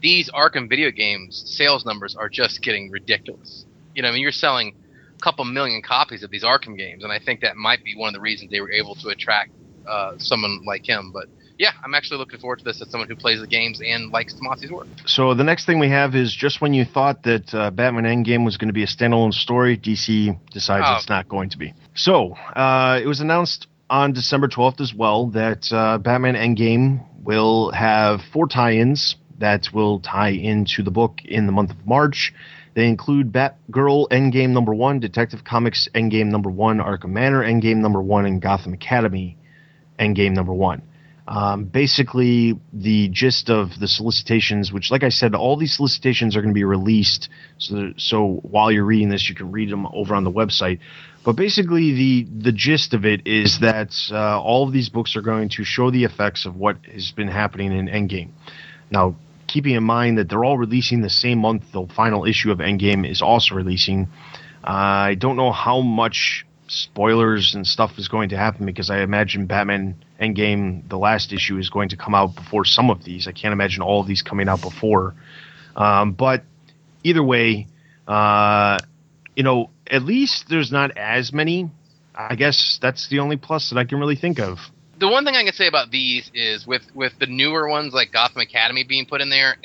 these 0.01 0.31
Arkham 0.31 0.71
video 0.71 0.91
games 0.91 1.43
sales 1.47 1.85
numbers 1.85 2.17
are 2.17 2.31
just 2.31 2.63
getting 2.63 2.91
ridiculous. 2.91 3.67
You 3.95 4.01
know, 4.01 4.09
I 4.09 4.13
mean, 4.13 4.23
you're 4.23 4.33
selling 4.33 4.75
a 5.15 5.23
couple 5.23 5.45
million 5.45 5.83
copies 5.83 6.23
of 6.23 6.31
these 6.31 6.45
Arkham 6.45 6.79
games, 6.79 7.05
and 7.05 7.13
I 7.13 7.19
think 7.19 7.41
that 7.43 7.57
might 7.57 7.85
be 7.85 7.95
one 7.95 8.09
of 8.09 8.15
the 8.15 8.21
reasons 8.23 8.51
they 8.51 8.63
were 8.63 8.73
able 8.73 8.95
to 8.97 9.09
attract 9.09 9.51
uh, 9.87 10.15
someone 10.17 10.65
like 10.65 10.89
him. 10.89 11.13
But 11.13 11.27
yeah, 11.59 11.73
I'm 11.85 11.95
actually 11.95 12.19
looking 12.19 12.39
forward 12.41 12.59
to 12.59 12.65
this 12.65 12.81
as 12.83 12.91
someone 12.91 13.09
who 13.09 13.17
plays 13.17 13.41
the 13.41 13.47
games 13.47 13.81
and 13.85 14.11
likes 14.13 14.35
Tomasi's 14.35 14.71
work. 14.71 14.87
So 15.07 15.35
the 15.35 15.45
next 15.45 15.65
thing 15.67 15.79
we 15.79 15.89
have 15.89 16.15
is 16.15 16.35
just 16.35 16.61
when 16.61 16.75
you 16.75 16.85
thought 16.85 17.23
that 17.23 17.55
uh, 17.55 17.71
Batman 17.71 18.05
Endgame 18.05 18.45
was 18.45 18.57
going 18.57 18.69
to 18.69 18.75
be 18.75 18.83
a 18.83 18.87
standalone 18.87 19.33
story, 19.33 19.77
DC 19.79 20.39
decides 20.51 20.85
Oh. 20.87 20.97
it's 20.97 21.09
not 21.09 21.29
going 21.29 21.51
to 21.51 21.59
be. 21.59 21.73
So 21.95 22.33
uh, 22.55 23.01
it 23.03 23.07
was 23.07 23.21
announced 23.21 23.67
on 23.89 24.13
December 24.13 24.49
12th 24.49 24.81
as 24.81 24.93
well 24.95 25.27
that 25.29 25.73
uh, 25.73 25.99
Batman 25.99 26.35
Endgame 26.35 27.05
will 27.23 27.71
have 27.73 28.21
four 28.33 28.47
tie-ins 28.49 29.17
that 29.39 29.69
will 29.73 30.01
tie 30.01 30.31
into 30.31 30.83
the 30.83 30.91
book 30.91 31.21
in 31.25 31.47
the 31.47 31.53
month 31.53 31.71
of 31.71 31.87
March. 31.87 32.33
They 32.75 32.87
include 32.89 33.33
Batgirl 33.33 34.09
Endgame 34.11 34.51
number 34.51 34.75
one, 34.75 35.01
Detective 35.01 35.45
Comics 35.45 35.89
Endgame 35.95 36.27
number 36.27 36.51
one, 36.51 36.79
Arkham 36.79 37.11
Manor 37.11 37.43
Endgame 37.43 37.77
number 37.77 38.03
one, 38.03 38.27
and 38.27 38.41
Gotham 38.43 38.75
Academy 38.75 39.39
Endgame 39.99 40.33
number 40.33 40.53
one. 40.53 40.83
Um, 41.29 41.65
basically, 41.65 42.59
the 42.73 43.09
gist 43.09 43.51
of 43.51 43.81
the 43.81 43.89
solicitations, 43.89 44.73
which, 44.73 44.93
like 44.93 45.03
I 45.03 45.09
said, 45.09 45.35
all 45.35 45.57
these 45.57 45.75
solicitations 45.75 46.37
are 46.37 46.41
going 46.41 46.55
to 46.55 46.59
be 46.59 46.65
released. 46.65 47.29
So, 47.59 47.93
so 47.97 48.41
while 48.43 48.71
you're 48.71 48.85
reading 48.85 49.09
this, 49.09 49.29
you 49.29 49.35
can 49.35 49.51
read 49.51 49.71
them 49.71 49.87
over 49.87 50.15
on 50.15 50.23
the 50.23 50.31
website. 50.31 50.79
But 51.25 51.35
basically, 51.35 51.93
the 51.93 52.27
the 52.39 52.53
gist 52.53 52.95
of 52.95 53.05
it 53.05 53.27
is 53.27 53.59
that 53.59 53.93
uh, 54.13 54.41
all 54.41 54.65
of 54.65 54.73
these 54.73 54.89
books 54.89 55.17
are 55.17 55.23
going 55.23 55.49
to 55.51 55.65
show 55.65 55.91
the 55.91 56.05
effects 56.05 56.47
of 56.47 56.55
what 56.55 56.77
has 56.87 57.11
been 57.11 57.27
happening 57.27 57.77
in 57.77 57.89
Endgame. 57.89 58.31
Now, 58.93 59.17
keeping 59.49 59.75
in 59.75 59.83
mind 59.83 60.19
that 60.19 60.29
they're 60.29 60.45
all 60.45 60.57
releasing 60.57 61.01
the 61.01 61.11
same 61.11 61.41
month, 61.41 61.73
the 61.73 61.89
final 61.97 62.25
issue 62.25 62.53
of 62.53 62.59
Endgame 62.59 63.09
is 63.09 63.21
also 63.21 63.57
releasing. 63.57 64.07
I 64.63 65.17
don't 65.17 65.37
know 65.37 65.51
how 65.51 65.81
much 65.81 66.46
spoilers 66.69 67.55
and 67.55 67.67
stuff 67.67 67.99
is 67.99 68.09
going 68.09 68.31
to 68.31 68.37
happen 68.37 68.67
because 68.67 68.91
I 68.91 69.01
imagine 69.01 69.47
Batman 69.47 69.97
Endgame, 70.21 70.89
the 70.89 70.99
last 70.99 71.33
issue, 71.33 71.59
is 71.59 71.71
going 71.71 71.91
to 71.91 71.97
come 71.97 72.15
out 72.15 72.35
before 72.35 72.65
some 72.65 72.91
of 72.91 73.05
these. 73.05 73.29
I 73.29 73.33
can't 73.33 73.53
imagine 73.53 73.83
all 73.83 74.01
of 74.01 74.07
these 74.07 74.23
coming 74.23 74.49
out 74.49 74.61
before. 74.63 75.15
Um, 75.77 76.13
but 76.13 76.43
either 77.05 77.23
way, 77.23 77.67
uh, 78.09 78.79
you 79.35 79.43
know, 79.43 79.71
at 79.91 80.03
least 80.03 80.49
there's 80.49 80.73
not 80.73 80.97
as 80.97 81.33
many. 81.33 81.71
I 82.15 82.35
guess 82.35 82.79
that's 82.81 83.09
the 83.09 83.19
only 83.19 83.37
plus 83.37 83.71
that 83.71 83.79
I 83.79 83.85
can 83.85 83.99
really 83.99 84.17
think 84.17 84.41
of. 84.41 84.59
the 84.99 85.09
one 85.09 85.25
thing 85.25 85.37
I 85.37 85.45
can 85.45 85.53
say 85.53 85.67
about 85.67 85.91
these 85.91 86.31
is 86.35 86.67
with 86.67 86.83
with 86.95 87.13
the 87.19 87.27
newer 87.27 87.69
ones 87.69 87.93
like 87.93 88.13
Gotham 88.13 88.41
Academy 88.41 88.85
being 88.85 89.07
put 89.07 89.21
in 89.21 89.29
there, 89.29 89.57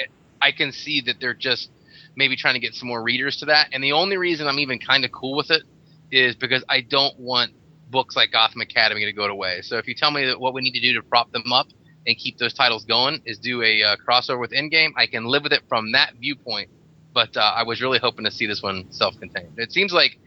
I 0.41 0.51
can 0.51 0.71
see 0.71 1.01
that 1.05 1.19
they're 1.19 1.33
just 1.33 1.69
maybe 2.15 2.35
trying 2.35 2.55
to 2.55 2.59
get 2.59 2.73
some 2.73 2.89
more 2.89 3.01
readers 3.01 3.37
to 3.37 3.45
that. 3.45 3.69
And 3.71 3.83
the 3.83 3.93
only 3.93 4.17
reason 4.17 4.47
I'm 4.47 4.59
even 4.59 4.79
kind 4.79 5.05
of 5.05 5.11
cool 5.11 5.37
with 5.37 5.49
it 5.49 5.63
is 6.11 6.35
because 6.35 6.63
I 6.67 6.81
don't 6.81 7.17
want 7.19 7.51
books 7.89 8.15
like 8.15 8.31
Gotham 8.31 8.61
Academy 8.61 9.05
to 9.05 9.13
go 9.13 9.25
away. 9.25 9.61
So 9.61 9.77
if 9.77 9.87
you 9.87 9.95
tell 9.95 10.11
me 10.11 10.25
that 10.25 10.39
what 10.39 10.53
we 10.53 10.61
need 10.61 10.73
to 10.73 10.81
do 10.81 10.93
to 10.93 11.01
prop 11.01 11.31
them 11.31 11.51
up 11.51 11.67
and 12.07 12.17
keep 12.17 12.37
those 12.37 12.53
titles 12.53 12.85
going 12.85 13.21
is 13.25 13.37
do 13.37 13.61
a 13.61 13.83
uh, 13.83 13.95
crossover 14.07 14.39
with 14.39 14.51
Endgame, 14.51 14.91
I 14.95 15.07
can 15.07 15.25
live 15.25 15.43
with 15.43 15.53
it 15.53 15.61
from 15.67 15.91
that 15.91 16.13
viewpoint. 16.19 16.69
But 17.13 17.35
uh, 17.35 17.41
I 17.41 17.63
was 17.63 17.81
really 17.81 17.99
hoping 17.99 18.25
to 18.25 18.31
see 18.31 18.47
this 18.47 18.63
one 18.63 18.91
self-contained. 18.91 19.53
It 19.57 19.71
seems 19.73 19.91
like 19.91 20.17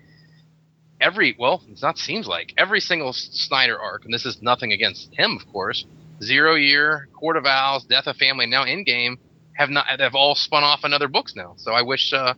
every 1.00 1.34
well, 1.38 1.62
it's 1.68 1.82
not 1.82 1.98
seems 1.98 2.26
like 2.26 2.52
every 2.58 2.80
single 2.80 3.12
Snyder 3.14 3.80
arc, 3.80 4.04
and 4.04 4.12
this 4.12 4.26
is 4.26 4.42
nothing 4.42 4.72
against 4.72 5.14
him, 5.14 5.38
of 5.40 5.50
course, 5.50 5.86
Zero 6.22 6.54
Year, 6.54 7.08
Court 7.18 7.36
of 7.36 7.46
Owls, 7.46 7.84
Death 7.84 8.06
of 8.06 8.16
Family, 8.16 8.46
now 8.46 8.64
Endgame 8.64 9.16
have 9.54 9.70
not 9.70 9.86
have 10.00 10.14
all 10.14 10.34
spun 10.34 10.62
off 10.62 10.84
in 10.84 10.92
other 10.92 11.08
books 11.08 11.34
now. 11.34 11.54
So 11.56 11.72
I 11.72 11.82
wish, 11.82 12.12
uh, 12.12 12.34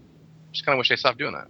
just 0.53 0.65
kind 0.65 0.77
of 0.77 0.79
wish 0.79 0.91
they 0.91 0.97
stopped 0.97 1.19
doing 1.19 1.35
that. 1.35 1.49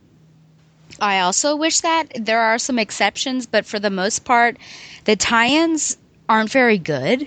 I 1.00 1.20
also 1.20 1.56
wish 1.56 1.80
that 1.80 2.06
there 2.18 2.40
are 2.40 2.58
some 2.58 2.78
exceptions, 2.78 3.46
but 3.46 3.66
for 3.66 3.78
the 3.78 3.90
most 3.90 4.24
part, 4.24 4.56
the 5.04 5.16
tie-ins 5.16 5.96
aren't 6.28 6.50
very 6.50 6.78
good. 6.78 7.22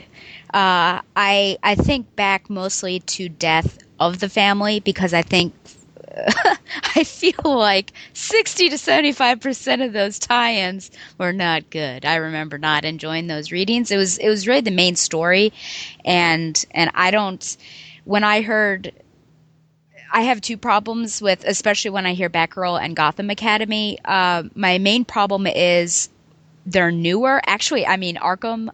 Uh, 0.54 1.02
I 1.16 1.58
I 1.64 1.76
think 1.76 2.16
back 2.16 2.50
mostly 2.50 3.00
to 3.02 3.30
Death 3.30 3.78
of 4.00 4.20
the 4.20 4.30
Family 4.30 4.80
because 4.80 5.14
I 5.14 5.22
think 5.22 5.54
I 6.96 7.04
feel 7.04 7.34
like 7.46 7.94
60 8.14 8.70
to 8.70 8.78
75% 8.78 9.86
of 9.86 9.94
those 9.94 10.20
tie-ins 10.20 10.92
were 11.18 11.34
not 11.34 11.70
good. 11.70 12.06
I 12.06 12.16
remember 12.16 12.58
not 12.58 12.84
enjoying 12.86 13.28
those 13.28 13.52
readings. 13.52 13.92
It 13.92 13.98
was 13.98 14.18
it 14.18 14.28
was 14.30 14.48
really 14.48 14.62
the 14.62 14.72
main 14.72 14.96
story 14.96 15.54
and 16.04 16.64
and 16.72 16.92
I 16.94 17.12
don't 17.12 17.58
when 18.06 18.24
I 18.24 18.42
heard 18.42 18.92
I 20.12 20.22
have 20.22 20.42
two 20.42 20.58
problems 20.58 21.22
with 21.22 21.44
especially 21.46 21.92
when 21.92 22.06
I 22.06 22.14
hear 22.14 22.30
Batgirl 22.30 22.82
and 22.82 22.96
Gotham 22.96 23.30
Academy. 23.30 24.00
Uh, 24.04 24.44
my 24.56 24.78
main 24.78 25.06
problem 25.06 25.48
is 25.48 26.10
they're 26.66 26.92
newer. 26.92 27.42
Actually, 27.46 27.86
I 27.86 27.98
mean 27.98 28.16
Arkham 28.16 28.70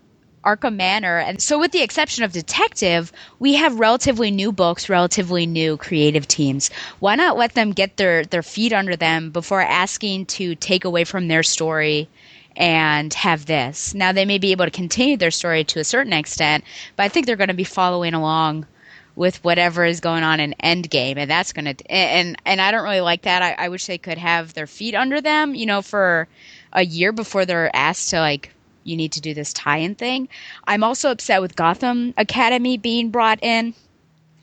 Arkham 0.46 0.76
Manor. 0.76 1.18
And 1.18 1.42
so, 1.42 1.60
with 1.60 1.72
the 1.72 1.82
exception 1.82 2.24
of 2.24 2.32
Detective, 2.32 3.12
we 3.40 3.56
have 3.56 3.80
relatively 3.80 4.30
new 4.30 4.52
books, 4.52 4.90
relatively 4.90 5.46
new 5.46 5.76
creative 5.76 6.28
teams. 6.28 6.70
Why 7.00 7.16
not 7.16 7.38
let 7.38 7.56
them 7.56 7.72
get 7.72 7.98
their, 7.98 8.24
their 8.24 8.44
feet 8.44 8.72
under 8.72 8.96
them 8.96 9.32
before 9.32 9.62
asking 9.62 10.28
to 10.28 10.56
take 10.56 10.86
away 10.86 11.04
from 11.04 11.28
their 11.28 11.42
story 11.42 12.08
and 12.56 13.12
have 13.16 13.48
this? 13.48 13.96
Now, 13.96 14.12
they 14.12 14.26
may 14.26 14.38
be 14.38 14.52
able 14.52 14.66
to 14.66 14.72
continue 14.72 15.18
their 15.18 15.32
story 15.32 15.64
to 15.66 15.80
a 15.80 15.84
certain 15.84 16.14
extent, 16.14 16.64
but 16.96 17.04
I 17.04 17.10
think 17.10 17.26
they're 17.26 17.36
going 17.36 17.48
to 17.48 17.56
be 17.56 17.64
following 17.64 18.14
along 18.14 18.68
with 19.16 19.44
whatever 19.44 19.86
is 19.86 20.02
going 20.02 20.24
on 20.24 20.40
in 20.40 20.56
Endgame, 20.64 21.18
and 21.18 21.30
that's 21.30 21.54
going 21.54 21.74
to 21.74 21.92
and 21.92 22.36
and 22.46 22.62
I 22.62 22.72
don't 22.72 22.84
really 22.84 23.02
like 23.02 23.24
that. 23.24 23.42
I, 23.42 23.66
I 23.66 23.70
wish 23.70 23.86
they 23.86 23.98
could 23.98 24.18
have 24.18 24.54
their 24.54 24.68
feet 24.68 24.96
under 24.96 25.22
them, 25.22 25.56
you 25.56 25.66
know, 25.66 25.82
for 25.82 26.28
a 26.74 26.84
year 26.84 27.12
before 27.12 27.46
they're 27.46 27.74
asked 27.76 28.10
to 28.10 28.20
like 28.20 28.52
you 28.84 28.98
need 28.98 29.14
to 29.14 29.22
do 29.22 29.34
this 29.34 29.54
tie-in 29.54 29.96
thing. 29.96 30.30
I'm 30.66 30.84
also 30.84 31.10
upset 31.10 31.42
with 31.42 31.56
Gotham 31.56 32.14
Academy 32.18 32.78
being 32.78 33.10
brought 33.10 33.44
in. 33.44 33.74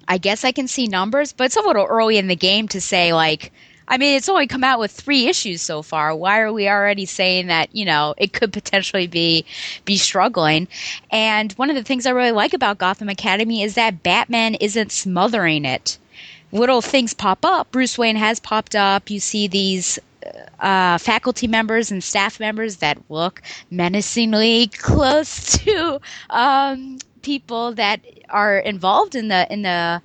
I 0.09 0.19
guess 0.19 0.45
I 0.45 0.53
can 0.53 0.67
see 0.67 0.89
numbers, 0.89 1.33
but 1.33 1.45
it's 1.45 1.57
a 1.57 1.61
little 1.61 1.87
early 1.87 2.19
in 2.19 2.27
the 2.27 2.37
game 2.37 2.67
to 2.69 2.81
say 2.81 3.13
like 3.13 3.53
I 3.93 3.99
mean, 3.99 4.17
it's 4.17 4.31
only 4.31 4.47
come 4.47 4.65
out 4.65 4.79
with 4.79 4.91
three 4.91 5.27
issues 5.27 5.61
so 5.61 5.83
far. 5.83 6.17
Why 6.17 6.41
are 6.41 6.51
we 6.51 6.67
already 6.67 7.05
saying 7.05 7.49
that, 7.49 7.77
you 7.77 7.85
know, 7.85 8.15
it 8.17 8.33
could 8.33 8.51
potentially 8.51 9.07
be 9.07 9.45
be 9.85 9.99
struggling? 9.99 10.67
And 11.11 11.53
one 11.53 11.69
of 11.69 11.77
the 11.77 11.83
things 11.83 12.07
I 12.07 12.13
really 12.13 12.33
like 12.33 12.55
about 12.55 12.79
Gotham 12.79 13.11
Academy 13.11 13.63
is 13.63 13.75
that 13.75 14.03
Batman 14.03 14.55
isn't 14.55 14.93
smothering 14.93 15.67
it. 15.67 15.99
Little 16.53 16.81
things 16.81 17.13
pop 17.13 17.45
up. 17.45 17.71
Bruce 17.71 17.99
Wayne 17.99 18.17
has 18.17 18.41
popped 18.41 18.75
up. 18.75 19.11
You 19.11 19.21
see 19.21 19.47
these 19.47 19.99
uh, 20.59 20.97
faculty 20.97 21.47
members 21.47 21.91
and 21.91 22.03
staff 22.03 22.41
members 22.41 22.77
that 22.77 22.97
look 23.11 23.43
menacingly 23.71 24.69
close 24.69 25.59
to 25.65 26.01
um, 26.31 26.97
people 27.21 27.75
that 27.75 28.01
are 28.31 28.57
involved 28.57 29.15
in 29.15 29.29
the 29.29 29.47
in 29.53 29.61
the 29.61 30.01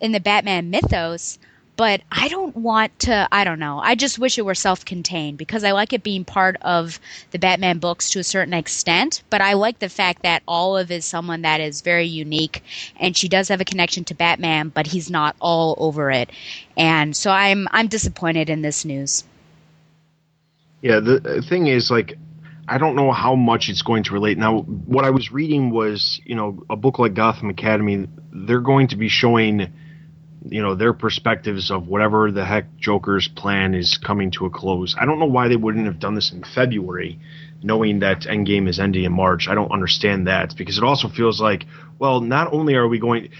in 0.00 0.12
the 0.12 0.20
Batman 0.20 0.70
mythos. 0.70 1.38
But 1.78 2.02
I 2.10 2.28
don't 2.28 2.56
want 2.56 2.98
to. 3.00 3.28
I 3.32 3.44
don't 3.44 3.60
know. 3.60 3.78
I 3.78 3.94
just 3.94 4.18
wish 4.18 4.36
it 4.36 4.44
were 4.44 4.56
self-contained 4.56 5.38
because 5.38 5.62
I 5.62 5.70
like 5.70 5.92
it 5.92 6.02
being 6.02 6.24
part 6.24 6.56
of 6.60 6.98
the 7.30 7.38
Batman 7.38 7.78
books 7.78 8.10
to 8.10 8.18
a 8.18 8.24
certain 8.24 8.52
extent. 8.52 9.22
But 9.30 9.40
I 9.40 9.52
like 9.52 9.78
the 9.78 9.88
fact 9.88 10.24
that 10.24 10.42
Olive 10.48 10.90
is 10.90 11.04
someone 11.04 11.42
that 11.42 11.60
is 11.60 11.80
very 11.80 12.06
unique, 12.06 12.64
and 12.98 13.16
she 13.16 13.28
does 13.28 13.48
have 13.48 13.60
a 13.60 13.64
connection 13.64 14.04
to 14.06 14.14
Batman, 14.14 14.70
but 14.70 14.88
he's 14.88 15.08
not 15.08 15.36
all 15.40 15.76
over 15.78 16.10
it. 16.10 16.30
And 16.76 17.16
so 17.16 17.30
I'm 17.30 17.68
I'm 17.70 17.86
disappointed 17.86 18.50
in 18.50 18.60
this 18.60 18.84
news. 18.84 19.22
Yeah, 20.82 21.00
the 21.00 21.44
thing 21.48 21.68
is, 21.68 21.90
like, 21.90 22.18
I 22.66 22.78
don't 22.78 22.96
know 22.96 23.12
how 23.12 23.34
much 23.36 23.68
it's 23.68 23.82
going 23.82 24.02
to 24.04 24.14
relate. 24.14 24.36
Now, 24.36 24.62
what 24.62 25.04
I 25.04 25.10
was 25.10 25.32
reading 25.32 25.70
was, 25.70 26.20
you 26.24 26.34
know, 26.34 26.64
a 26.68 26.76
book 26.76 26.98
like 26.98 27.14
Gotham 27.14 27.50
Academy, 27.50 28.08
they're 28.32 28.60
going 28.60 28.88
to 28.88 28.96
be 28.96 29.08
showing, 29.08 29.72
you 30.46 30.62
know, 30.62 30.74
their 30.74 30.92
perspectives 30.92 31.70
of 31.70 31.88
whatever 31.88 32.30
the 32.30 32.44
heck 32.44 32.76
Joker's 32.76 33.28
plan 33.28 33.74
is 33.74 33.98
coming 33.98 34.30
to 34.32 34.46
a 34.46 34.50
close. 34.50 34.94
I 34.98 35.04
don't 35.04 35.18
know 35.18 35.26
why 35.26 35.48
they 35.48 35.56
wouldn't 35.56 35.86
have 35.86 35.98
done 35.98 36.14
this 36.14 36.32
in 36.32 36.44
February, 36.44 37.18
knowing 37.62 38.00
that 38.00 38.22
Endgame 38.22 38.68
is 38.68 38.78
ending 38.78 39.04
in 39.04 39.12
March. 39.12 39.48
I 39.48 39.54
don't 39.54 39.72
understand 39.72 40.26
that 40.26 40.54
because 40.56 40.78
it 40.78 40.84
also 40.84 41.08
feels 41.08 41.40
like, 41.40 41.64
well, 41.98 42.20
not 42.20 42.52
only 42.52 42.74
are 42.74 42.88
we 42.88 42.98
going, 42.98 43.30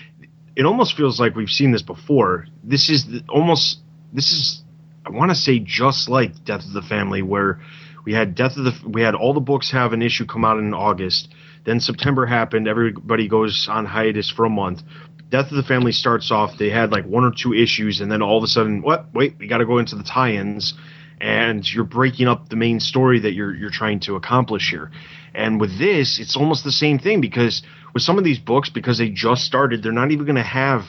it 0.57 0.67
almost 0.67 0.97
feels 0.97 1.21
like 1.21 1.37
we've 1.37 1.49
seen 1.49 1.73
this 1.73 1.83
before. 1.83 2.47
This 2.65 2.91
is 2.91 3.07
almost, 3.29 3.79
this 4.13 4.33
is 4.33 4.63
I 5.09 5.11
want 5.11 5.31
to 5.31 5.35
say 5.35 5.59
just 5.59 6.11
like 6.11 6.45
Death 6.45 6.67
of 6.67 6.75
the 6.75 6.83
Family, 6.83 7.23
where 7.23 7.61
we 8.05 8.13
had 8.13 8.35
Death 8.35 8.59
of 8.59 8.65
the 8.65 8.75
we 8.87 9.01
had 9.01 9.15
all 9.15 9.33
the 9.33 9.41
books 9.41 9.71
have 9.71 9.95
an 9.95 10.03
issue 10.03 10.27
come 10.27 10.45
out 10.45 10.59
in 10.59 10.75
August. 10.75 11.33
Then 11.65 11.81
September 11.81 12.27
happened. 12.27 12.69
Everybody 12.69 13.27
goes 13.27 13.69
on 13.71 13.87
hiatus 13.87 14.31
for 14.31 14.45
a 14.45 14.51
month. 14.51 14.83
Death 15.31 15.51
of 15.51 15.57
the 15.57 15.63
Family 15.63 15.93
starts 15.93 16.31
off. 16.31 16.57
They 16.59 16.71
had 16.71 16.91
like 16.91 17.05
one 17.05 17.25
or 17.25 17.33
two 17.33 17.53
issues, 17.53 18.01
and 18.01 18.11
then 18.11 18.23
all 18.23 18.39
of 18.39 18.45
a 18.45 18.49
sudden, 18.49 18.83
what? 18.83 19.13
Wait, 19.13 19.37
we 19.39 19.47
got 19.47 19.59
to 19.59 19.67
go 19.67 19.79
into 19.79 19.97
the 19.97 20.03
tie-ins, 20.03 20.75
and 21.21 21.71
you're 21.71 21.85
breaking 21.85 22.29
up 22.29 22.49
the 22.49 22.57
main 22.57 22.81
story 22.81 23.21
that 23.21 23.33
you're 23.33 23.55
you're 23.55 23.71
trying 23.71 24.01
to 24.01 24.17
accomplish 24.17 24.71
here. 24.71 24.91
And 25.35 25.61
with 25.61 25.79
this, 25.79 26.19
it's 26.19 26.37
almost 26.37 26.65
the 26.65 26.73
same 26.73 26.99
thing 26.99 27.21
because 27.21 27.63
with 27.95 28.03
some 28.03 28.19
of 28.19 28.25
these 28.25 28.39
books, 28.39 28.71
because 28.71 28.99
they 28.99 29.11
just 29.11 29.45
started, 29.45 29.83
they're 29.83 29.93
not 29.93 30.11
even 30.11 30.25
going 30.25 30.37
to 30.37 30.43
have 30.43 30.85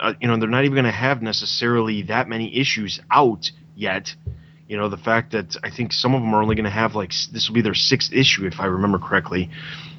uh, 0.00 0.14
you 0.20 0.28
know, 0.28 0.36
they're 0.36 0.48
not 0.48 0.64
even 0.64 0.74
going 0.74 0.84
to 0.84 0.90
have 0.90 1.22
necessarily 1.22 2.02
that 2.02 2.28
many 2.28 2.58
issues 2.58 3.00
out 3.10 3.50
yet. 3.74 4.14
You 4.68 4.76
know, 4.76 4.88
the 4.88 4.96
fact 4.96 5.32
that 5.32 5.56
I 5.62 5.70
think 5.70 5.92
some 5.92 6.14
of 6.14 6.22
them 6.22 6.34
are 6.34 6.42
only 6.42 6.54
going 6.54 6.64
to 6.64 6.70
have 6.70 6.94
like 6.94 7.12
this 7.32 7.48
will 7.48 7.54
be 7.54 7.62
their 7.62 7.74
sixth 7.74 8.12
issue 8.12 8.46
if 8.46 8.60
I 8.60 8.66
remember 8.66 8.98
correctly. 8.98 9.50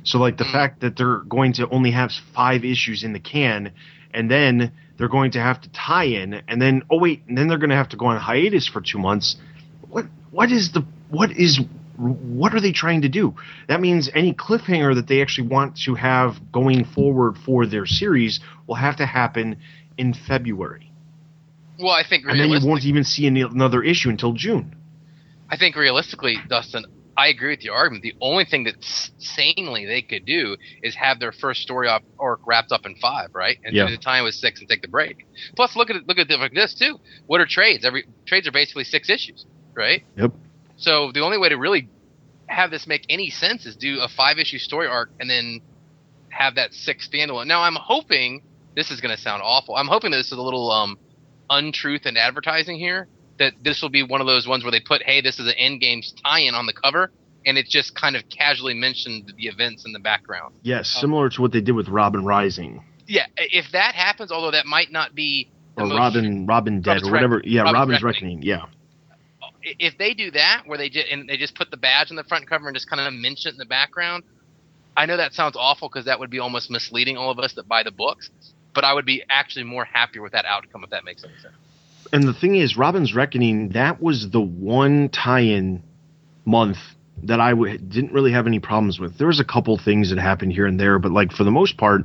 So 0.05 0.19
like 0.19 0.37
the 0.37 0.45
mm. 0.45 0.51
fact 0.51 0.81
that 0.81 0.95
they're 0.95 1.17
going 1.17 1.53
to 1.53 1.67
only 1.69 1.91
have 1.91 2.11
five 2.33 2.63
issues 2.63 3.03
in 3.03 3.11
the 3.11 3.19
can, 3.19 3.73
and 4.13 4.31
then 4.31 4.71
they're 4.97 5.09
going 5.09 5.31
to 5.31 5.41
have 5.41 5.59
to 5.61 5.69
tie 5.71 6.05
in, 6.05 6.41
and 6.47 6.61
then 6.61 6.83
oh 6.89 6.99
wait, 6.99 7.23
and 7.27 7.37
then 7.37 7.47
they're 7.47 7.57
going 7.57 7.71
to 7.71 7.75
have 7.75 7.89
to 7.89 7.97
go 7.97 8.05
on 8.05 8.17
hiatus 8.17 8.67
for 8.67 8.81
two 8.81 8.99
months. 8.99 9.35
What 9.89 10.05
what 10.31 10.51
is 10.51 10.71
the 10.71 10.85
what 11.09 11.31
is 11.31 11.59
what 11.97 12.53
are 12.53 12.61
they 12.61 12.71
trying 12.71 13.01
to 13.01 13.09
do? 13.09 13.35
That 13.67 13.81
means 13.81 14.09
any 14.13 14.33
cliffhanger 14.33 14.95
that 14.95 15.07
they 15.07 15.21
actually 15.21 15.47
want 15.47 15.77
to 15.85 15.95
have 15.95 16.51
going 16.51 16.85
forward 16.85 17.37
for 17.37 17.65
their 17.65 17.85
series 17.85 18.39
will 18.67 18.75
have 18.75 18.97
to 18.97 19.05
happen 19.05 19.57
in 19.97 20.13
February. 20.13 20.91
Well, 21.79 21.91
I 21.91 22.03
think, 22.07 22.25
and 22.25 22.39
then 22.39 22.49
you 22.49 22.65
won't 22.65 22.85
even 22.85 23.03
see 23.03 23.25
any, 23.25 23.41
another 23.41 23.83
issue 23.83 24.09
until 24.09 24.33
June. 24.33 24.75
I 25.49 25.57
think 25.57 25.75
realistically, 25.75 26.37
Dustin, 26.47 26.85
I 27.17 27.27
agree 27.27 27.49
with 27.49 27.63
your 27.63 27.75
argument. 27.75 28.03
The 28.03 28.15
only 28.19 28.45
thing 28.45 28.65
that 28.65 28.75
sanely 29.17 29.85
they 29.85 30.01
could 30.01 30.25
do 30.25 30.57
is 30.83 30.95
have 30.95 31.19
their 31.19 31.31
first 31.31 31.61
story 31.61 31.87
arc 32.19 32.39
wrapped 32.45 32.71
up 32.71 32.85
in 32.85 32.95
five, 32.95 33.29
right? 33.33 33.57
And 33.63 33.73
yeah. 33.73 33.89
the 33.89 33.97
time 33.97 34.23
was 34.23 34.39
six 34.39 34.59
and 34.59 34.67
take 34.67 34.81
the 34.81 34.89
break. 34.89 35.25
Plus, 35.55 35.75
look 35.75 35.89
at 35.89 35.95
it, 35.95 36.07
look 36.07 36.17
at 36.17 36.29
it 36.29 36.39
like 36.39 36.53
this 36.53 36.75
too. 36.75 36.99
What 37.27 37.39
are 37.39 37.45
trades? 37.45 37.85
Every 37.85 38.05
trades 38.25 38.47
are 38.47 38.51
basically 38.51 38.83
six 38.83 39.09
issues, 39.09 39.45
right? 39.73 40.03
Yep. 40.17 40.33
So 40.77 41.11
the 41.13 41.21
only 41.21 41.37
way 41.37 41.49
to 41.49 41.55
really 41.55 41.87
have 42.47 42.69
this 42.69 42.85
make 42.85 43.05
any 43.09 43.29
sense 43.29 43.65
is 43.65 43.75
do 43.75 43.99
a 44.01 44.09
five 44.09 44.37
issue 44.37 44.57
story 44.57 44.87
arc 44.87 45.09
and 45.19 45.29
then 45.29 45.61
have 46.29 46.55
that 46.55 46.73
six 46.73 47.07
standalone. 47.07 47.47
Now 47.47 47.61
I'm 47.61 47.75
hoping 47.75 48.43
this 48.75 48.91
is 48.91 48.99
going 48.99 49.15
to 49.15 49.21
sound 49.21 49.41
awful. 49.41 49.75
I'm 49.75 49.87
hoping 49.87 50.11
that 50.11 50.17
this 50.17 50.27
is 50.27 50.37
a 50.37 50.41
little 50.41 50.69
um, 50.69 50.97
untruth 51.49 52.05
in 52.05 52.17
advertising 52.17 52.77
here. 52.77 53.07
That 53.37 53.53
this 53.61 53.81
will 53.81 53.89
be 53.89 54.03
one 54.03 54.21
of 54.21 54.27
those 54.27 54.47
ones 54.47 54.63
where 54.63 54.71
they 54.71 54.79
put, 54.79 55.03
"Hey, 55.03 55.21
this 55.21 55.39
is 55.39 55.47
an 55.47 55.55
Endgame 55.59 56.01
tie-in" 56.23 56.55
on 56.55 56.65
the 56.65 56.73
cover, 56.73 57.11
and 57.45 57.57
it 57.57 57.67
just 57.67 57.93
kind 57.95 58.15
of 58.15 58.27
casually 58.29 58.73
mentioned 58.73 59.33
the 59.37 59.47
events 59.47 59.85
in 59.85 59.91
the 59.91 59.99
background. 59.99 60.55
Yes, 60.63 60.95
um, 60.95 61.01
similar 61.01 61.29
to 61.29 61.41
what 61.41 61.51
they 61.51 61.61
did 61.61 61.73
with 61.73 61.89
Robin 61.89 62.23
Rising. 62.23 62.83
Yeah, 63.07 63.25
if 63.37 63.71
that 63.71 63.93
happens, 63.93 64.31
although 64.31 64.51
that 64.51 64.65
might 64.65 64.91
not 64.91 65.13
be 65.13 65.49
or 65.75 65.87
Robin 65.87 66.45
Robin 66.45 66.81
Dead 66.81 67.03
or 67.03 67.11
whatever. 67.11 67.41
yeah, 67.43 67.61
Robin's, 67.61 67.73
Robin's 67.73 68.03
Reckoning. 68.03 68.37
Reckoning. 68.37 68.43
Yeah. 68.43 68.65
If 69.79 69.97
they 69.97 70.13
do 70.13 70.31
that, 70.31 70.63
where 70.65 70.77
they 70.77 70.89
just 70.89 71.07
and 71.09 71.27
they 71.27 71.37
just 71.37 71.55
put 71.55 71.71
the 71.71 71.77
badge 71.77 72.09
on 72.11 72.15
the 72.15 72.23
front 72.23 72.47
cover 72.47 72.67
and 72.67 72.75
just 72.75 72.89
kind 72.89 73.01
of 73.01 73.13
mention 73.13 73.49
it 73.49 73.53
in 73.53 73.57
the 73.57 73.65
background, 73.65 74.23
I 74.95 75.05
know 75.07 75.17
that 75.17 75.33
sounds 75.33 75.55
awful 75.57 75.89
because 75.89 76.05
that 76.05 76.19
would 76.19 76.29
be 76.29 76.39
almost 76.39 76.69
misleading 76.69 77.17
all 77.17 77.31
of 77.31 77.39
us 77.39 77.53
that 77.53 77.67
buy 77.67 77.83
the 77.83 77.91
books 77.91 78.29
but 78.75 78.83
I 78.83 78.93
would 78.93 79.05
be 79.05 79.23
actually 79.29 79.63
more 79.63 79.85
happier 79.85 80.21
with 80.21 80.33
that 80.33 80.45
outcome 80.45 80.83
if 80.83 80.91
that 80.91 81.05
makes 81.05 81.23
any 81.23 81.33
sense. 81.41 81.55
And 82.13 82.23
the 82.23 82.33
thing 82.33 82.55
is, 82.55 82.77
Robin's 82.77 83.13
Reckoning 83.13 83.69
that 83.69 84.01
was 84.01 84.29
the 84.29 84.41
one 84.41 85.09
tie-in 85.09 85.83
month 86.45 86.77
that 87.23 87.39
I 87.39 87.51
w- 87.51 87.77
didn't 87.77 88.13
really 88.13 88.31
have 88.31 88.47
any 88.47 88.59
problems 88.59 88.99
with. 88.99 89.17
There 89.17 89.27
was 89.27 89.39
a 89.39 89.45
couple 89.45 89.77
things 89.77 90.09
that 90.09 90.19
happened 90.19 90.53
here 90.53 90.65
and 90.65 90.79
there, 90.79 90.99
but 90.99 91.11
like 91.11 91.31
for 91.31 91.43
the 91.43 91.51
most 91.51 91.77
part, 91.77 92.03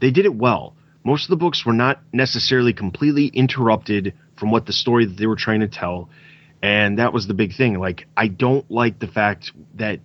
they 0.00 0.10
did 0.10 0.26
it 0.26 0.34
well. 0.34 0.74
Most 1.04 1.24
of 1.24 1.30
the 1.30 1.36
books 1.36 1.64
were 1.64 1.72
not 1.72 2.00
necessarily 2.12 2.72
completely 2.72 3.26
interrupted 3.26 4.14
from 4.38 4.50
what 4.50 4.66
the 4.66 4.72
story 4.72 5.06
that 5.06 5.16
they 5.16 5.26
were 5.26 5.36
trying 5.36 5.60
to 5.60 5.68
tell, 5.68 6.10
and 6.62 6.98
that 6.98 7.12
was 7.12 7.26
the 7.26 7.34
big 7.34 7.54
thing. 7.56 7.78
Like 7.78 8.06
I 8.16 8.28
don't 8.28 8.70
like 8.70 8.98
the 8.98 9.06
fact 9.06 9.52
that 9.76 10.00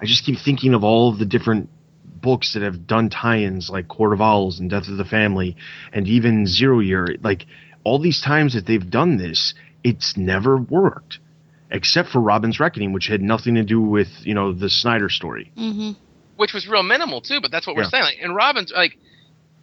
I 0.00 0.06
just 0.06 0.24
keep 0.24 0.38
thinking 0.38 0.74
of 0.74 0.84
all 0.84 1.10
of 1.10 1.18
the 1.18 1.26
different 1.26 1.68
books 2.04 2.54
that 2.54 2.62
have 2.62 2.86
done 2.86 3.10
tie-ins 3.10 3.68
like 3.68 3.88
Court 3.88 4.12
of 4.12 4.22
Owls 4.22 4.60
and 4.60 4.70
Death 4.70 4.88
of 4.88 4.96
the 4.96 5.04
Family, 5.04 5.56
and 5.92 6.08
even 6.08 6.46
Zero 6.46 6.80
Year. 6.80 7.16
Like 7.22 7.44
all 7.84 7.98
these 7.98 8.20
times 8.20 8.54
that 8.54 8.66
they've 8.66 8.88
done 8.90 9.16
this, 9.16 9.54
it's 9.84 10.16
never 10.16 10.56
worked, 10.56 11.18
except 11.70 12.08
for 12.10 12.20
Robin's 12.20 12.60
Reckoning, 12.60 12.92
which 12.92 13.06
had 13.08 13.20
nothing 13.22 13.54
to 13.56 13.64
do 13.64 13.80
with 13.80 14.08
you 14.22 14.34
know 14.34 14.52
the 14.52 14.70
Snyder 14.70 15.08
story. 15.08 15.52
Mm-hmm. 15.56 15.92
which 16.36 16.54
was 16.54 16.66
real 16.66 16.82
minimal 16.82 17.20
too. 17.20 17.40
But 17.40 17.50
that's 17.50 17.66
what 17.66 17.76
we're 17.76 17.82
Yeah. 17.82 17.88
saying. 17.90 18.04
Like, 18.04 18.18
and 18.22 18.34
Robin's 18.34 18.72
like, 18.74 18.96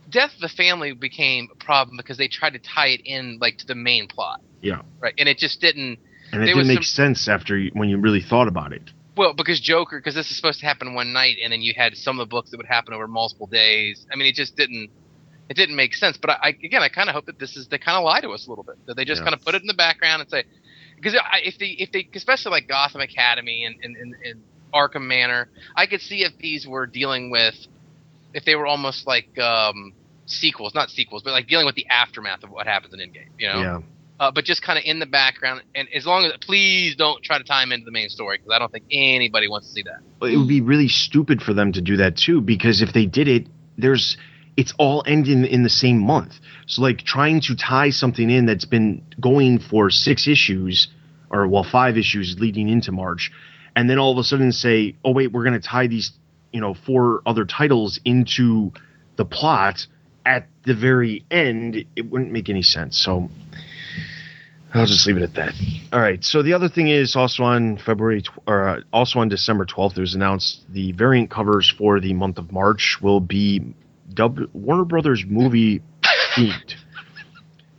Death 0.10 0.34
of 0.36 0.42
the 0.42 0.50
Family 0.50 0.94
became 0.94 1.50
a 1.52 1.56
problem 1.56 1.98
because 1.98 2.18
they 2.18 2.28
tried 2.28 2.54
to 2.54 2.60
tie 2.60 2.88
it 2.90 3.02
in 3.06 3.38
like 3.42 3.58
to 3.60 3.66
the 3.68 3.76
main 3.76 4.08
plot, 4.08 4.42
Yeah, 4.62 4.82
right? 5.00 5.14
And 5.18 5.28
it 5.28 5.38
just 5.38 5.60
didn't. 5.62 6.00
and 6.32 6.44
it 6.44 6.46
didn't 6.48 6.68
make 6.68 6.78
some- 6.84 6.84
sense 7.16 7.28
after 7.28 7.58
you, 7.58 7.72
when 7.74 7.90
you 7.90 7.98
really 7.98 8.22
thought 8.22 8.48
about 8.48 8.72
it. 8.74 8.92
Well, 9.18 9.34
because 9.34 9.60
Joker, 9.60 10.00
because 10.00 10.16
this 10.16 10.30
is 10.32 10.38
supposed 10.38 10.62
to 10.62 10.66
happen 10.66 10.94
one 10.94 11.12
night, 11.12 11.38
and 11.44 11.52
then 11.52 11.62
you 11.62 11.74
had 11.76 11.98
some 11.98 12.20
of 12.20 12.28
the 12.30 12.30
books 12.32 12.52
that 12.52 12.58
would 12.58 12.66
happen 12.68 12.94
over 12.94 13.08
multiple 13.08 13.48
days. 13.48 14.06
I 14.12 14.16
mean, 14.16 14.28
it 14.28 14.36
just 14.36 14.56
didn't. 14.56 14.90
It 15.50 15.56
didn't 15.56 15.76
make 15.76 15.96
sense. 15.96 16.18
But 16.18 16.30
I, 16.32 16.38
I 16.42 16.50
again, 16.50 16.82
I 16.82 16.90
kind 16.90 17.10
of 17.10 17.16
hope 17.16 17.26
that 17.26 17.40
this 17.40 17.58
is 17.58 17.68
they 17.68 17.78
kind 17.78 17.98
of 17.98 18.04
lie 18.04 18.22
to 18.22 18.30
us 18.30 18.46
a 18.46 18.50
little 18.50 18.64
bit. 18.64 18.76
That 18.86 18.96
they 18.96 19.06
just 19.06 19.20
Yeah. 19.22 19.26
kind 19.26 19.34
of 19.36 19.44
put 19.44 19.56
it 19.56 19.62
in 19.62 19.68
the 19.68 19.74
background 19.74 20.22
and 20.22 20.30
say, 20.30 20.44
because 20.96 21.16
if 21.44 21.58
they 21.58 21.68
if 21.68 21.92
they 21.92 22.08
especially 22.14 22.52
like 22.52 22.68
Gotham 22.68 23.02
Academy 23.02 23.66
and 23.66 23.76
and, 23.84 23.96
and, 23.96 24.16
and 24.24 24.44
Arkham 24.74 25.08
Manor, 25.08 25.50
I 25.76 25.88
could 25.88 26.02
see 26.02 26.24
if 26.24 26.38
these 26.38 26.68
were 26.68 26.86
dealing 26.86 27.32
with, 27.32 27.56
if 28.34 28.46
they 28.46 28.56
were 28.56 28.68
almost 28.68 29.08
like 29.08 29.38
um, 29.40 29.94
sequels, 30.28 30.76
not 30.76 30.90
sequels, 30.92 31.24
but 31.24 31.32
like 31.32 31.48
dealing 31.48 31.66
with 31.66 31.76
the 31.76 31.88
aftermath 31.88 32.44
of 32.44 32.52
what 32.52 32.68
happens 32.68 32.94
in 32.94 33.00
Endgame. 33.00 33.30
You 33.40 33.48
know. 33.48 33.62
Yeah, 33.62 33.80
uh, 34.20 34.32
but 34.32 34.46
just 34.46 34.62
kind 34.62 34.78
of 34.78 34.84
in 34.86 35.00
the 35.00 35.06
background. 35.06 35.64
And 35.74 35.88
as 35.96 36.06
long 36.06 36.26
as, 36.26 36.34
please 36.42 36.96
don't 36.96 37.24
try 37.24 37.38
to 37.38 37.44
tie 37.44 37.62
them 37.62 37.72
into 37.72 37.86
the 37.86 37.92
main 37.92 38.10
story 38.10 38.38
because 38.38 38.52
I 38.54 38.60
don't 38.60 38.72
think 38.72 38.84
anybody 38.92 39.48
wants 39.48 39.68
to 39.68 39.74
see 39.74 39.84
that. 39.84 40.28
It 40.28 40.38
would 40.38 40.48
be 40.48 40.62
really 40.62 40.90
stupid 40.90 41.42
for 41.42 41.54
them 41.54 41.72
to 41.72 41.82
do 41.82 41.98
that 41.98 42.18
too, 42.18 42.42
because 42.42 42.82
if 42.82 42.94
they 42.94 43.06
did 43.06 43.28
it, 43.28 43.48
there's 43.78 44.18
it's 44.58 44.74
all 44.78 45.04
ending 45.06 45.46
in 45.46 45.64
the 45.64 45.70
same 45.70 46.00
month. 46.00 46.40
So 46.68 46.82
like 46.82 47.00
trying 47.00 47.42
to 47.42 47.56
tie 47.56 47.90
something 47.90 48.30
in 48.30 48.46
that's 48.46 48.66
been 48.66 49.04
going 49.20 49.60
for 49.60 49.90
six 49.90 50.28
issues, 50.28 50.88
or 51.30 51.48
well 51.48 51.64
five 51.64 51.98
issues 51.98 52.38
leading 52.40 52.70
into 52.70 52.92
March, 52.92 53.32
and 53.76 53.90
then 53.90 54.00
all 54.00 54.12
of 54.12 54.18
a 54.18 54.24
sudden 54.24 54.52
say, 54.52 54.96
oh 55.06 55.12
wait, 55.12 55.32
we're 55.32 55.44
going 55.44 55.60
to 55.60 55.68
tie 55.68 55.88
these 55.88 56.12
you 56.52 56.62
know 56.62 56.74
four 56.74 57.22
other 57.26 57.46
titles 57.46 58.00
into 58.06 58.72
the 59.16 59.26
plot 59.26 59.86
at 60.26 60.48
the 60.64 60.76
very 60.76 61.26
end, 61.32 61.86
it 61.96 62.10
wouldn't 62.10 62.32
make 62.32 62.50
any 62.50 62.62
sense. 62.62 62.98
So. 62.98 63.30
I'll 64.72 64.86
just 64.86 65.08
leave 65.08 65.18
it 65.18 65.24
at 65.24 65.34
that. 65.34 65.56
All 65.92 66.00
right. 66.00 66.24
So 66.24 66.44
the 66.44 66.54
other 66.54 66.70
thing 66.70 66.90
is 66.90 67.16
also 67.16 67.42
on 67.42 67.78
February 67.78 68.22
tw- 68.22 68.38
or 68.46 68.70
uh, 68.70 68.82
also 68.94 69.18
on 69.18 69.28
December 69.28 69.66
12th, 69.66 69.98
it 69.98 70.02
was 70.02 70.14
announced 70.14 70.62
the 70.70 70.92
variant 70.92 71.32
covers 71.32 71.68
for 71.76 72.00
the 72.00 72.14
month 72.14 72.38
of 72.38 72.52
March 72.52 73.00
will 73.02 73.20
be 73.20 73.74
dub- 74.20 74.50
Warner 74.52 74.84
Brothers 74.84 75.24
movie 75.26 75.82
themed. 76.36 76.76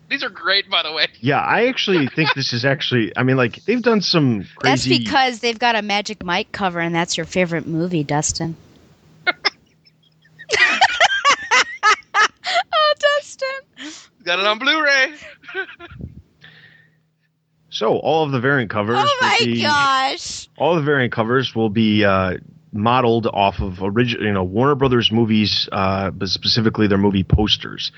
These 0.09 0.25
are 0.25 0.31
great, 0.31 0.71
by 0.71 0.83
the 0.83 0.91
way. 0.91 1.07
Yeah, 1.21 1.39
I 1.39 1.67
actually 1.67 2.07
think 2.09 2.31
this 2.35 2.55
is 2.55 2.65
actually. 2.65 3.13
I 3.15 3.25
mean, 3.25 3.37
like 3.37 3.63
they've 3.67 3.83
done 3.83 4.01
some 4.01 4.47
crazy. 4.57 4.63
That's 4.63 4.89
because 4.89 5.41
they've 5.41 5.59
got 5.59 5.77
a 5.77 5.83
Magic 5.83 6.25
Mike 6.25 6.51
cover, 6.51 6.81
and 6.81 6.95
that's 6.95 7.19
your 7.19 7.27
favorite 7.27 7.67
movie, 7.67 8.03
Dustin. 8.03 8.57
oh, 9.27 9.35
Dustin! 12.99 14.03
Got 14.25 14.39
it 14.39 14.47
on 14.47 14.59
Blu-ray. 14.59 15.15
so 17.69 17.99
all 17.99 18.25
of 18.25 18.33
the 18.33 18.41
variant 18.41 18.71
covers. 18.71 18.97
Oh 18.99 19.19
my 19.21 19.39
be- 19.45 19.61
gosh! 19.63 20.49
all 20.57 20.75
the 20.75 20.83
variant 20.83 21.13
covers 21.13 21.55
will 21.55 21.71
be 21.71 22.03
uh, 22.05 22.39
modeled 22.73 23.27
off 23.27 23.61
of 23.61 23.79
original, 23.83 24.25
you 24.25 24.33
know, 24.33 24.45
Warner 24.45 24.75
Brothers 24.75 25.11
movies, 25.11 25.69
uh, 25.73 26.11
but 26.11 26.29
specifically 26.29 26.87
their 26.87 26.99
movie 26.99 27.25
posters. 27.25 27.93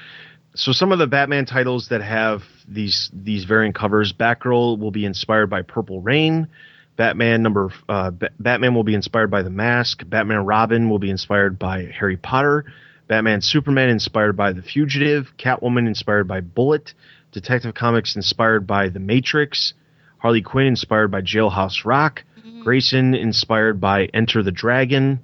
So 0.54 0.72
some 0.72 0.92
of 0.92 0.98
the 0.98 1.06
Batman 1.06 1.46
titles 1.46 1.88
that 1.88 2.02
have 2.02 2.42
these 2.68 3.10
these 3.12 3.44
variant 3.44 3.74
covers, 3.74 4.12
Batgirl 4.12 4.78
will 4.78 4.90
be 4.90 5.04
inspired 5.04 5.48
by 5.48 5.62
Purple 5.62 6.00
Rain. 6.00 6.48
Batman 6.96 7.42
number 7.42 7.70
uh, 7.88 8.10
Ba- 8.10 8.30
Batman 8.38 8.74
will 8.74 8.84
be 8.84 8.94
inspired 8.94 9.30
by 9.30 9.42
The 9.42 9.50
Mask. 9.50 10.02
Batman 10.06 10.44
Robin 10.44 10.90
will 10.90 10.98
be 10.98 11.10
inspired 11.10 11.58
by 11.58 11.90
Harry 11.98 12.18
Potter. 12.18 12.66
Batman 13.08 13.40
Superman 13.40 13.88
inspired 13.88 14.36
by 14.36 14.52
The 14.52 14.62
Fugitive. 14.62 15.32
Catwoman 15.38 15.86
inspired 15.86 16.28
by 16.28 16.40
Bullitt. 16.40 16.92
Detective 17.32 17.74
Comics 17.74 18.14
inspired 18.14 18.66
by 18.66 18.90
The 18.90 19.00
Matrix. 19.00 19.72
Harley 20.18 20.42
Quinn 20.42 20.66
inspired 20.66 21.10
by 21.10 21.22
Jailhouse 21.22 21.84
Rock. 21.84 22.24
Grayson 22.62 23.14
inspired 23.14 23.80
by 23.80 24.04
Enter 24.14 24.42
the 24.42 24.52
Dragon. 24.52 25.20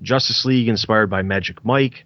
Justice 0.00 0.44
League 0.44 0.68
inspired 0.68 1.08
by 1.10 1.22
Magic 1.22 1.64
Mike. 1.64 2.04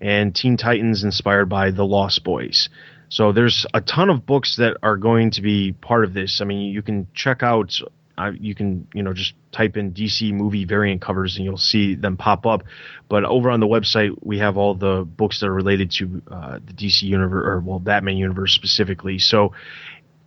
And 0.00 0.34
Teen 0.34 0.56
Titans 0.56 1.04
inspired 1.04 1.46
by 1.46 1.70
The 1.70 1.84
Lost 1.84 2.24
Boys. 2.24 2.68
So 3.08 3.32
there's 3.32 3.66
a 3.72 3.80
ton 3.80 4.10
of 4.10 4.26
books 4.26 4.56
that 4.56 4.76
are 4.82 4.96
going 4.96 5.30
to 5.32 5.42
be 5.42 5.72
part 5.72 6.04
of 6.04 6.12
this. 6.12 6.40
I 6.40 6.44
mean, 6.44 6.72
you 6.72 6.82
can 6.82 7.06
check 7.14 7.42
out, 7.42 7.78
uh, 8.18 8.32
you 8.38 8.54
can, 8.54 8.88
you 8.94 9.02
know, 9.02 9.12
just 9.12 9.34
type 9.52 9.76
in 9.76 9.92
DC 9.92 10.32
movie 10.32 10.64
variant 10.64 11.00
covers 11.02 11.36
and 11.36 11.44
you'll 11.44 11.56
see 11.56 11.94
them 11.94 12.16
pop 12.16 12.46
up. 12.46 12.64
But 13.08 13.24
over 13.24 13.50
on 13.50 13.60
the 13.60 13.66
website, 13.66 14.16
we 14.22 14.38
have 14.38 14.56
all 14.56 14.74
the 14.74 15.04
books 15.06 15.40
that 15.40 15.46
are 15.46 15.54
related 15.54 15.92
to 15.92 16.22
uh, 16.30 16.58
the 16.64 16.72
DC 16.72 17.02
universe, 17.02 17.46
or 17.46 17.60
well, 17.60 17.78
Batman 17.78 18.16
universe 18.16 18.52
specifically. 18.52 19.18
So 19.18 19.52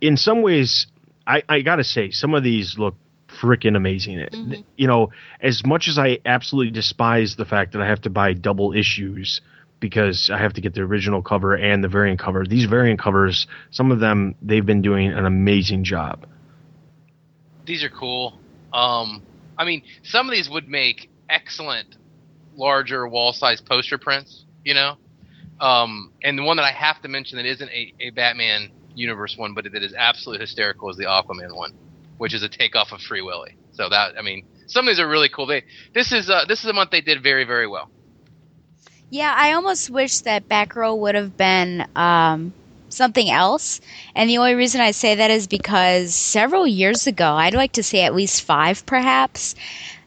in 0.00 0.16
some 0.16 0.42
ways, 0.42 0.86
I, 1.26 1.42
I 1.48 1.60
gotta 1.60 1.84
say, 1.84 2.10
some 2.10 2.34
of 2.34 2.42
these 2.42 2.78
look 2.78 2.94
freaking 3.40 3.76
amazing. 3.76 4.64
You 4.76 4.86
know, 4.86 5.10
as 5.40 5.64
much 5.64 5.88
as 5.88 5.98
I 5.98 6.18
absolutely 6.24 6.72
despise 6.72 7.36
the 7.36 7.44
fact 7.44 7.72
that 7.72 7.82
I 7.82 7.86
have 7.86 8.02
to 8.02 8.10
buy 8.10 8.32
double 8.32 8.72
issues 8.72 9.40
because 9.80 10.30
I 10.32 10.38
have 10.38 10.52
to 10.54 10.60
get 10.60 10.74
the 10.74 10.82
original 10.82 11.22
cover 11.22 11.54
and 11.54 11.82
the 11.82 11.88
variant 11.88 12.20
cover, 12.20 12.44
these 12.46 12.66
variant 12.66 13.00
covers, 13.00 13.46
some 13.70 13.90
of 13.90 14.00
them, 14.00 14.34
they've 14.42 14.64
been 14.64 14.82
doing 14.82 15.10
an 15.10 15.24
amazing 15.24 15.84
job. 15.84 16.26
These 17.64 17.82
are 17.82 17.88
cool. 17.88 18.38
Um, 18.72 19.22
I 19.56 19.64
mean, 19.64 19.82
some 20.02 20.26
of 20.26 20.32
these 20.32 20.50
would 20.50 20.68
make 20.68 21.10
excellent 21.28 21.96
larger 22.56 23.08
wall-size 23.08 23.60
poster 23.60 23.96
prints. 23.96 24.44
You 24.64 24.74
know, 24.74 24.98
um, 25.60 26.12
and 26.22 26.38
the 26.38 26.42
one 26.42 26.58
that 26.58 26.64
I 26.64 26.72
have 26.72 27.00
to 27.02 27.08
mention 27.08 27.36
that 27.38 27.46
isn't 27.46 27.70
a, 27.70 27.94
a 28.00 28.10
Batman 28.10 28.70
universe 28.94 29.36
one, 29.36 29.54
but 29.54 29.64
that 29.64 29.82
is 29.82 29.94
absolutely 29.94 30.42
hysterical 30.42 30.90
is 30.90 30.96
the 30.96 31.04
Aquaman 31.04 31.54
one, 31.54 31.72
which 32.20 32.34
is 32.34 32.42
a 32.42 32.50
takeoff 32.50 32.92
of 32.92 33.00
Free 33.00 33.22
Willy. 33.22 33.56
So 33.72 33.88
that 33.88 34.12
I 34.18 34.20
mean, 34.20 34.44
some 34.66 34.86
of 34.86 34.90
these 34.90 35.00
are 35.00 35.08
really 35.08 35.30
cool. 35.30 35.46
They 35.46 35.64
this 35.94 36.12
is 36.12 36.28
uh, 36.28 36.44
this 36.46 36.62
is 36.62 36.66
a 36.66 36.74
month 36.74 36.90
they 36.90 37.00
did 37.00 37.22
very 37.22 37.44
very 37.44 37.66
well. 37.66 37.90
Yeah, 39.08 39.34
I 39.34 39.54
almost 39.54 39.88
wish 39.88 40.18
that 40.20 40.46
Batgirl 40.46 40.98
would 40.98 41.14
have 41.14 41.38
been 41.38 41.86
um, 41.96 42.52
something 42.90 43.30
else. 43.30 43.80
And 44.14 44.28
the 44.28 44.36
only 44.36 44.54
reason 44.54 44.82
I 44.82 44.90
say 44.90 45.14
that 45.14 45.30
is 45.30 45.46
because 45.46 46.14
several 46.14 46.66
years 46.66 47.06
ago, 47.06 47.32
I'd 47.32 47.54
like 47.54 47.72
to 47.72 47.82
say 47.82 48.04
at 48.04 48.14
least 48.14 48.42
five 48.42 48.84
perhaps, 48.84 49.54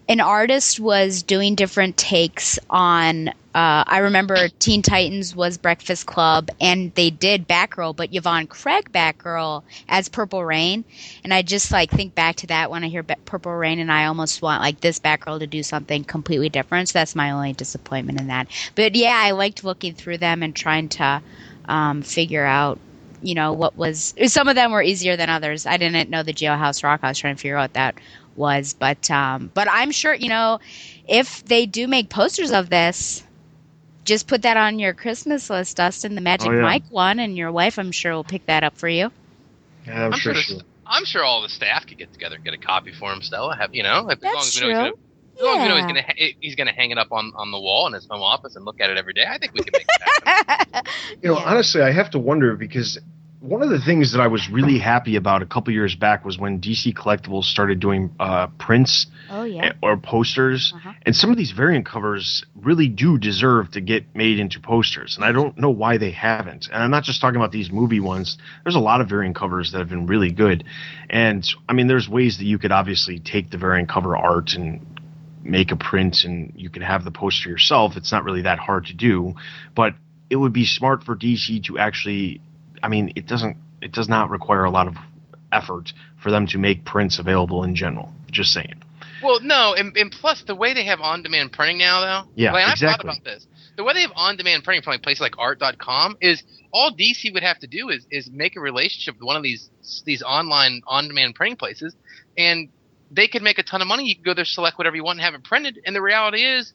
an 0.08 0.22
artist 0.22 0.80
was 0.80 1.24
doing 1.24 1.56
different 1.56 1.98
takes 1.98 2.60
on. 2.70 3.34
Uh, 3.54 3.84
I 3.86 4.00
remember 4.00 4.50
Teen 4.58 4.82
Titans 4.82 5.36
was 5.36 5.60
Breakfast 5.60 6.08
Club, 6.08 6.50
and 6.60 6.94
they 6.96 7.12
did 7.12 7.48
Batgirl, 7.48 7.96
but 7.96 8.10
Yvonne 8.12 8.48
Craig 8.48 8.92
Batgirl 8.92 9.64
as 9.88 10.10
Purple 10.10 10.44
Rain, 10.44 10.84
and 11.24 11.32
I 11.32 11.44
just 11.44 11.72
like 11.72 11.92
think 11.92 12.16
back 12.16 12.38
to 12.38 12.48
that 12.48 12.72
when 12.72 12.84
I 12.84 12.88
hear 12.88 13.04
Purple 13.04 13.54
Rain, 13.54 13.78
and 13.78 13.92
I 13.92 14.06
almost 14.06 14.42
want 14.42 14.62
like 14.64 14.82
this 14.82 15.00
Batgirl 15.00 15.40
to 15.40 15.48
do 15.48 15.62
something 15.62 16.04
completely 16.04 16.50
different. 16.50 16.90
So 16.90 17.00
that's 17.00 17.16
my 17.16 17.30
only 17.30 17.54
disappointment 17.54 18.20
in 18.20 18.28
that. 18.28 18.48
But 18.74 18.96
yeah, 18.96 19.20
I 19.22 19.32
liked 19.32 19.64
looking 19.64 19.94
through 19.94 20.18
them 20.18 20.42
and 20.42 20.56
trying 20.56 20.90
to 20.90 21.22
um, 21.66 22.02
figure 22.02 22.46
out 22.46 22.80
you 23.22 23.36
know 23.36 23.54
what 23.54 23.78
was 23.78 24.14
some 24.26 24.48
of 24.48 24.56
them 24.56 24.72
were 24.72 24.82
easier 24.84 25.16
than 25.16 25.30
others 25.30 25.66
i 25.66 25.78
didn't 25.78 26.10
know 26.10 26.24
the 26.24 26.34
jailhouse 26.34 26.84
rock 26.84 27.00
i 27.04 27.08
was 27.08 27.18
trying 27.18 27.36
to 27.36 27.42
figure 27.42 27.56
out 27.56 27.62
what 27.62 27.74
that 27.74 27.96
was 28.36 28.74
but 28.74 29.10
um 29.10 29.50
but 29.54 29.66
i'm 29.72 29.92
sure 29.92 30.14
you 30.14 30.28
know 30.28 30.60
if 31.08 31.42
they 31.46 31.66
do 31.66 31.88
make 31.88 32.10
posters 32.10 32.52
of 32.52 32.70
this 32.70 33.24
just 34.06 34.28
put 34.28 34.42
that 34.44 34.58
on 34.58 34.80
your 34.80 34.94
christmas 34.94 35.50
list 35.50 35.78
dustin 35.78 36.16
the 36.16 36.22
magic 36.22 36.48
Oh, 36.50 36.54
yeah. 36.54 36.62
mike 36.62 36.84
one 36.90 37.20
and 37.20 37.38
your 37.38 37.52
wife 37.52 37.78
i'm 37.80 37.92
sure 37.92 38.14
will 38.14 38.24
pick 38.24 38.46
that 38.48 38.64
up 38.64 38.78
for 38.78 38.90
you 38.90 39.12
Yeah, 39.86 40.06
I'm, 40.06 40.14
I'm 40.14 40.20
sure. 40.20 40.34
sure 40.34 40.42
she. 40.44 40.62
I'm 40.86 41.06
sure 41.06 41.24
all 41.24 41.42
the 41.42 41.50
staff 41.50 41.88
could 41.88 41.98
get 41.98 42.12
together 42.14 42.36
and 42.36 42.44
get 42.44 42.54
a 42.54 42.58
copy 42.58 42.92
for 42.92 43.12
him. 43.12 43.22
Stella, 43.22 43.56
have 43.56 43.74
you 43.74 43.84
know? 43.84 44.10
If, 44.10 44.20
as 44.24 44.34
long 44.34 44.34
That's 44.34 44.48
as 44.50 44.56
we 44.56 44.62
know 44.62 44.68
he's 44.68 44.78
gonna, 44.78 44.90
as 45.38 45.42
long 45.46 45.58
as 45.58 45.62
we 45.64 45.68
know 45.70 45.76
he's 45.78 45.86
gonna 45.86 46.02
ha- 46.02 46.36
he's 46.42 46.56
gonna 46.56 46.74
hang 46.74 46.92
it 46.92 46.98
up 46.98 47.12
on, 47.12 47.32
on 47.36 47.52
the 47.52 47.60
wall 47.60 47.88
in 47.88 47.94
his 47.94 48.06
home 48.10 48.22
office 48.22 48.56
and 48.56 48.66
look 48.66 48.82
at 48.82 48.90
it 48.90 48.98
every 48.98 49.14
day. 49.14 49.26
I 49.28 49.38
think 49.38 49.54
we 49.54 49.62
can 49.62 49.74
make 49.76 49.88
it 49.90 50.02
happen. 50.02 50.84
You 51.22 51.30
know, 51.30 51.38
Yeah. 51.38 51.44
honestly, 51.46 51.82
I 51.82 51.92
have 51.92 52.10
to 52.12 52.20
wonder 52.20 52.56
because 52.58 53.00
one 53.44 53.62
of 53.62 53.70
the 53.70 53.80
things 53.82 54.14
that 54.14 54.22
I 54.22 54.28
was 54.28 54.50
really 54.50 54.80
happy 54.80 55.18
about 55.18 55.42
a 55.42 55.46
couple 55.46 55.74
years 55.74 55.96
back 55.96 56.24
was 56.24 56.38
when 56.40 56.62
DC 56.62 56.94
Collectibles 56.94 57.44
started 57.44 57.82
doing 57.82 58.10
uh, 58.18 58.48
prints 58.58 59.08
oh 59.30 59.44
yeah 59.44 59.74
or 59.82 59.98
posters, 59.98 60.72
Uh-huh. 60.74 60.94
and 61.06 61.14
some 61.14 61.30
of 61.30 61.36
these 61.36 61.52
variant 61.52 61.86
covers 61.86 62.46
really 62.56 62.88
do 62.88 63.18
deserve 63.18 63.72
to 63.72 63.82
get 63.82 64.16
made 64.16 64.40
into 64.40 64.62
posters, 64.62 65.18
and 65.18 65.26
I 65.26 65.34
don't 65.34 65.58
know 65.58 65.70
why 65.72 65.98
they 65.98 66.12
haven't. 66.12 66.70
And 66.72 66.82
I'm 66.82 66.90
not 66.90 67.04
just 67.04 67.20
talking 67.20 67.36
about 67.36 67.52
these 67.52 67.70
movie 67.70 68.00
ones. 68.00 68.38
There's 68.64 68.76
a 68.76 68.80
lot 68.80 69.02
of 69.02 69.10
variant 69.10 69.36
covers 69.36 69.74
that 69.74 69.80
have 69.80 69.90
been 69.90 70.08
really 70.08 70.32
good, 70.32 70.64
and 71.10 71.46
I 71.68 71.74
mean, 71.74 71.88
there's 71.88 72.08
ways 72.08 72.38
that 72.38 72.46
you 72.46 72.58
could 72.58 72.72
obviously 72.72 73.20
take 73.20 73.50
the 73.52 73.58
variant 73.58 73.90
cover 73.90 74.16
art 74.16 74.54
and 74.54 74.80
make 75.44 75.74
a 75.74 75.76
print 75.76 76.24
and 76.24 76.54
you 76.56 76.70
can 76.70 76.82
have 76.82 77.04
the 77.04 77.12
poster 77.12 77.50
yourself. 77.50 77.98
It's 77.98 78.14
not 78.14 78.24
really 78.24 78.44
that 78.44 78.58
hard 78.60 78.86
to 78.86 78.94
do, 78.94 79.36
but 79.76 79.96
it 80.30 80.38
would 80.38 80.54
be 80.54 80.64
smart 80.66 81.04
for 81.04 81.14
DC 81.14 81.62
to 81.66 81.78
actually. 81.78 82.40
I 82.84 82.90
mean, 82.90 83.14
it 83.16 83.26
doesn't. 83.26 83.58
It 83.82 83.92
does 83.92 84.08
not 84.08 84.30
require 84.30 84.66
a 84.66 84.70
lot 84.70 84.88
of 84.88 84.96
effort 85.52 85.94
for 86.22 86.30
them 86.32 86.46
to 86.48 86.58
make 86.58 86.86
prints 86.86 87.18
available 87.18 87.64
in 87.64 87.76
general. 87.76 88.14
Just 88.30 88.52
saying. 88.54 88.84
Well, 89.24 89.40
no, 89.42 89.74
and, 89.74 89.96
and 89.96 90.12
plus 90.12 90.44
the 90.46 90.56
way 90.56 90.74
they 90.74 90.86
have 90.86 91.00
on-demand 91.00 91.54
printing 91.54 91.78
now, 91.78 92.02
though. 92.02 92.30
Yeah, 92.36 92.52
like, 92.52 92.66
I've 92.66 92.72
exactly. 92.74 93.08
thought 93.08 93.18
about 93.20 93.24
this. 93.24 93.48
The 93.78 93.84
way 93.84 93.94
they 93.94 94.02
have 94.02 94.12
on-demand 94.16 94.64
printing 94.66 94.84
from 94.84 94.92
like 94.92 95.02
places 95.02 95.22
like 95.22 95.38
Art.com 95.38 96.18
is 96.20 96.44
all 96.74 96.92
DC 96.92 97.34
would 97.34 97.44
have 97.44 97.60
to 97.60 97.68
do 97.68 97.90
is, 97.90 98.06
is 98.12 98.30
make 98.30 98.58
a 98.58 98.60
relationship 98.60 99.16
with 99.16 99.24
one 99.24 99.38
of 99.38 99.44
these 99.44 99.70
these 100.06 100.22
online 100.22 100.82
on-demand 100.86 101.36
printing 101.36 101.56
places, 101.56 101.96
and 102.38 102.70
they 103.12 103.28
could 103.28 103.42
make 103.42 103.60
a 103.60 103.64
ton 103.64 103.82
of 103.82 103.88
money. 103.88 104.06
You 104.06 104.16
can 104.16 104.24
go 104.24 104.34
there, 104.34 104.46
select 104.46 104.78
whatever 104.78 104.96
you 104.96 105.04
want, 105.04 105.20
and 105.20 105.26
have 105.26 105.36
it 105.36 105.44
printed. 105.44 105.80
And 105.86 105.96
the 105.96 106.02
reality 106.02 106.44
is, 106.44 106.74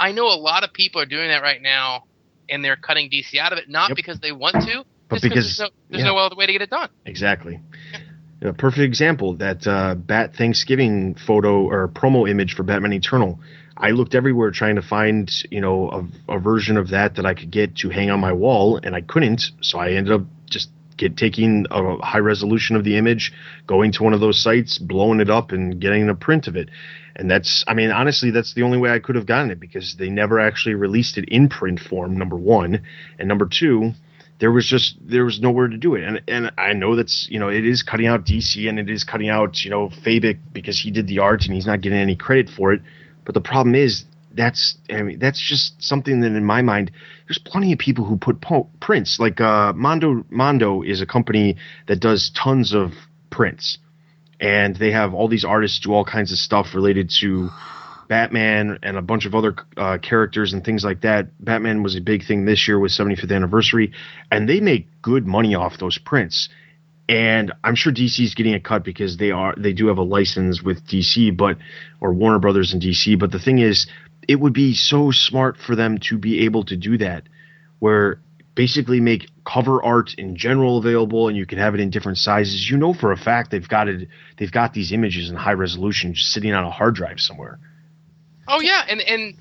I 0.00 0.12
know 0.12 0.26
a 0.26 0.36
lot 0.40 0.64
of 0.64 0.72
people 0.72 1.00
are 1.00 1.06
doing 1.06 1.28
that 1.28 1.42
right 1.42 1.62
now, 1.62 2.04
and 2.48 2.64
they're 2.64 2.76
cutting 2.76 3.10
DC 3.10 3.38
out 3.38 3.52
of 3.52 3.58
it 3.58 3.68
not 3.68 3.90
Yep. 3.90 3.96
because 3.96 4.20
they 4.20 4.32
want 4.32 4.56
to, 4.66 4.84
But 5.08 5.22
because- 5.22 5.56
there's, 5.56 5.60
no, 5.60 5.68
there's 5.90 6.02
yeah. 6.02 6.10
no 6.10 6.18
other 6.18 6.36
way 6.36 6.46
to 6.46 6.52
get 6.52 6.62
it 6.62 6.70
done. 6.70 6.90
Exactly. 7.06 7.60
A 8.40 8.52
perfect 8.52 8.82
example 8.84 9.34
that 9.34 9.66
uh, 9.66 9.96
Bat 9.96 10.36
Thanksgiving 10.36 11.14
photo 11.14 11.64
or 11.68 11.88
promo 11.88 12.30
image 12.30 12.54
for 12.54 12.62
Batman 12.62 12.92
Eternal. 12.92 13.40
I 13.76 13.90
looked 13.90 14.14
everywhere 14.14 14.50
trying 14.50 14.76
to 14.76 14.82
find, 14.82 15.32
you 15.50 15.60
know, 15.60 16.08
a, 16.28 16.36
a 16.36 16.38
version 16.38 16.76
of 16.76 16.90
that 16.90 17.16
that 17.16 17.26
I 17.26 17.34
could 17.34 17.50
get 17.50 17.76
to 17.76 17.88
hang 17.88 18.10
on 18.10 18.20
my 18.20 18.32
wall, 18.32 18.78
and 18.82 18.94
I 18.94 19.00
couldn't. 19.00 19.50
So 19.60 19.78
I 19.78 19.90
ended 19.92 20.12
up 20.12 20.22
just 20.46 20.70
get 20.96 21.16
taking 21.16 21.66
a 21.70 21.96
high 22.04 22.18
resolution 22.18 22.76
of 22.76 22.84
the 22.84 22.96
image, 22.96 23.32
going 23.66 23.92
to 23.92 24.02
one 24.02 24.14
of 24.14 24.20
those 24.20 24.40
sites, 24.40 24.78
blowing 24.78 25.20
it 25.20 25.30
up, 25.30 25.52
and 25.52 25.80
getting 25.80 26.08
a 26.08 26.14
print 26.14 26.46
of 26.46 26.56
it. 26.56 26.68
And 27.16 27.30
that's, 27.30 27.64
I 27.66 27.74
mean, 27.74 27.90
honestly, 27.90 28.30
that's 28.30 28.54
the 28.54 28.62
only 28.62 28.78
way 28.78 28.90
I 28.90 29.00
could 29.00 29.16
have 29.16 29.26
gotten 29.26 29.50
it 29.50 29.58
because 29.58 29.96
they 29.96 30.10
never 30.10 30.38
actually 30.38 30.74
released 30.74 31.18
it 31.18 31.28
in 31.28 31.48
print 31.48 31.80
form. 31.80 32.16
Number 32.16 32.36
one, 32.36 32.82
and 33.18 33.26
number 33.28 33.46
two, 33.46 33.92
there 34.38 34.52
was 34.52 34.66
just 34.66 34.96
there 35.00 35.24
was 35.24 35.40
nowhere 35.40 35.68
to 35.68 35.76
do 35.76 35.94
it. 35.94 36.04
And 36.04 36.22
and 36.28 36.52
I 36.56 36.72
know 36.72 36.96
that's 36.96 37.28
you 37.30 37.38
know 37.38 37.48
it 37.48 37.64
is 37.64 37.82
cutting 37.82 38.06
out 38.06 38.24
DC 38.24 38.68
and 38.68 38.78
it 38.78 38.88
is 38.88 39.04
cutting 39.04 39.28
out 39.28 39.64
you 39.64 39.70
know 39.70 39.88
Fabok 39.88 40.38
because 40.52 40.78
he 40.78 40.90
did 40.90 41.06
the 41.06 41.18
art 41.18 41.44
and 41.44 41.54
he's 41.54 41.66
not 41.66 41.80
getting 41.80 41.98
any 41.98 42.16
credit 42.16 42.48
for 42.48 42.72
it. 42.72 42.82
But 43.24 43.34
the 43.34 43.40
problem 43.40 43.74
is 43.74 44.04
that's 44.32 44.76
I 44.90 45.02
mean 45.02 45.18
that's 45.18 45.40
just 45.40 45.82
something 45.82 46.20
that 46.20 46.32
in 46.32 46.44
my 46.44 46.62
mind 46.62 46.92
there's 47.26 47.38
plenty 47.38 47.72
of 47.72 47.78
people 47.78 48.04
who 48.04 48.16
put 48.16 48.40
po- 48.40 48.68
prints. 48.80 49.18
Like 49.18 49.40
uh 49.40 49.72
Mondo 49.72 50.24
Mondo 50.30 50.82
is 50.82 51.00
a 51.00 51.06
company 51.06 51.56
that 51.86 52.00
does 52.00 52.30
tons 52.30 52.72
of 52.74 52.92
prints. 53.30 53.78
And 54.40 54.76
they 54.76 54.92
have 54.92 55.14
all 55.14 55.26
these 55.26 55.44
artists 55.44 55.80
do 55.80 55.92
all 55.92 56.04
kinds 56.04 56.30
of 56.30 56.38
stuff 56.38 56.72
related 56.72 57.10
to 57.20 57.50
Batman 58.08 58.78
and 58.82 58.96
a 58.96 59.02
bunch 59.02 59.26
of 59.26 59.34
other 59.34 59.54
uh, 59.76 59.98
characters 59.98 60.52
and 60.52 60.64
things 60.64 60.84
like 60.84 61.02
that. 61.02 61.28
Batman 61.44 61.82
was 61.82 61.94
a 61.94 62.00
big 62.00 62.26
thing 62.26 62.44
this 62.44 62.66
year 62.66 62.78
with 62.78 62.92
75th 62.92 63.34
anniversary, 63.34 63.92
and 64.30 64.48
they 64.48 64.60
make 64.60 64.88
good 65.02 65.26
money 65.26 65.54
off 65.54 65.78
those 65.78 65.98
prints. 65.98 66.48
And 67.08 67.52
I'm 67.64 67.74
sure 67.74 67.92
DC 67.92 68.20
is 68.24 68.34
getting 68.34 68.54
a 68.54 68.60
cut 68.60 68.84
because 68.84 69.16
they 69.16 69.30
are 69.30 69.54
they 69.56 69.72
do 69.72 69.86
have 69.86 69.98
a 69.98 70.02
license 70.02 70.62
with 70.62 70.86
DC, 70.86 71.36
but 71.36 71.58
or 72.00 72.12
Warner 72.12 72.38
Brothers 72.38 72.74
in 72.74 72.80
DC. 72.80 73.18
But 73.18 73.32
the 73.32 73.38
thing 73.38 73.58
is, 73.58 73.86
it 74.26 74.36
would 74.36 74.52
be 74.52 74.74
so 74.74 75.10
smart 75.10 75.56
for 75.56 75.74
them 75.74 75.98
to 76.00 76.18
be 76.18 76.44
able 76.44 76.64
to 76.64 76.76
do 76.76 76.98
that, 76.98 77.24
where 77.78 78.20
basically 78.54 79.00
make 79.00 79.30
cover 79.46 79.82
art 79.82 80.14
in 80.18 80.34
general 80.34 80.78
available 80.78 81.28
and 81.28 81.36
you 81.36 81.46
can 81.46 81.58
have 81.58 81.74
it 81.74 81.80
in 81.80 81.90
different 81.90 82.18
sizes. 82.18 82.68
You 82.68 82.76
know 82.76 82.92
for 82.92 83.12
a 83.12 83.16
fact 83.16 83.50
they've 83.50 83.68
got 83.68 83.88
it 83.88 84.08
they've 84.36 84.50
got 84.50 84.74
these 84.74 84.92
images 84.92 85.30
in 85.30 85.36
high 85.36 85.52
resolution 85.52 86.12
just 86.12 86.32
sitting 86.32 86.52
on 86.52 86.64
a 86.64 86.70
hard 86.70 86.94
drive 86.94 87.20
somewhere. 87.20 87.58
Oh 88.48 88.60
yeah, 88.60 88.84
and 88.88 89.00
and 89.00 89.34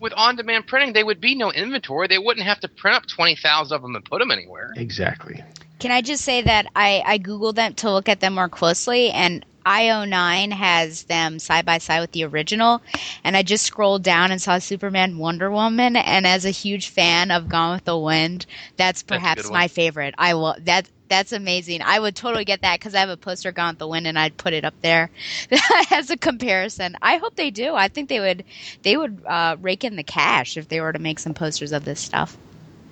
with 0.00 0.12
on-demand 0.16 0.66
printing, 0.66 0.92
there 0.92 1.06
would 1.06 1.20
be 1.20 1.34
no 1.34 1.50
inventory. 1.50 2.06
They 2.06 2.18
wouldn't 2.18 2.46
have 2.46 2.60
to 2.60 2.68
print 2.68 2.96
up 2.96 3.06
twenty 3.06 3.36
thousand 3.36 3.76
of 3.76 3.82
them 3.82 3.96
and 3.96 4.04
put 4.04 4.18
them 4.18 4.30
anywhere. 4.30 4.72
Exactly. 4.76 5.42
Can 5.78 5.92
I 5.92 6.02
just 6.02 6.24
say 6.24 6.42
that 6.42 6.66
I, 6.74 7.02
I 7.06 7.18
Googled 7.18 7.54
them 7.54 7.74
to 7.74 7.90
look 7.92 8.08
at 8.08 8.18
them 8.18 8.34
more 8.34 8.48
closely, 8.48 9.10
and 9.10 9.44
IO9 9.68 10.52
has 10.52 11.04
them 11.04 11.38
side 11.38 11.66
by 11.66 11.78
side 11.78 12.00
with 12.00 12.12
the 12.12 12.24
original. 12.24 12.80
And 13.22 13.36
I 13.36 13.42
just 13.42 13.66
scrolled 13.66 14.02
down 14.02 14.30
and 14.30 14.40
saw 14.40 14.58
Superman 14.58 15.18
Wonder 15.18 15.50
Woman. 15.50 15.94
And 15.94 16.26
as 16.26 16.46
a 16.46 16.50
huge 16.50 16.88
fan 16.88 17.30
of 17.30 17.48
Gone 17.48 17.74
with 17.74 17.84
the 17.84 17.98
Wind, 17.98 18.46
that's 18.76 19.02
perhaps 19.02 19.42
good 19.42 19.50
one. 19.50 19.60
my 19.60 19.68
favorite. 19.68 20.14
I 20.16 20.32
love 20.32 20.64
that. 20.64 20.88
That's 21.08 21.32
amazing. 21.32 21.80
I 21.82 21.98
would 21.98 22.14
totally 22.14 22.44
get 22.44 22.62
that 22.62 22.78
because 22.78 22.94
I 22.94 23.00
have 23.00 23.08
a 23.08 23.16
poster 23.16 23.50
Gone 23.52 23.70
with 23.72 23.78
the 23.78 23.88
Wind, 23.88 24.06
and 24.06 24.18
I'd 24.18 24.36
put 24.36 24.52
it 24.52 24.64
up 24.64 24.74
there 24.82 25.10
as 25.90 26.10
a 26.10 26.16
comparison. 26.16 26.96
I 27.00 27.16
hope 27.16 27.34
they 27.36 27.50
do. 27.50 27.74
I 27.74 27.88
think 27.88 28.08
they 28.08 28.20
would. 28.20 28.44
They 28.82 28.96
would 28.96 29.22
uh, 29.26 29.56
rake 29.60 29.84
in 29.84 29.96
the 29.96 30.02
cash 30.02 30.56
if 30.56 30.68
they 30.68 30.80
were 30.80 30.92
to 30.92 30.98
make 30.98 31.18
some 31.18 31.32
posters 31.34 31.72
of 31.72 31.84
this 31.84 32.00
stuff. 32.00 32.36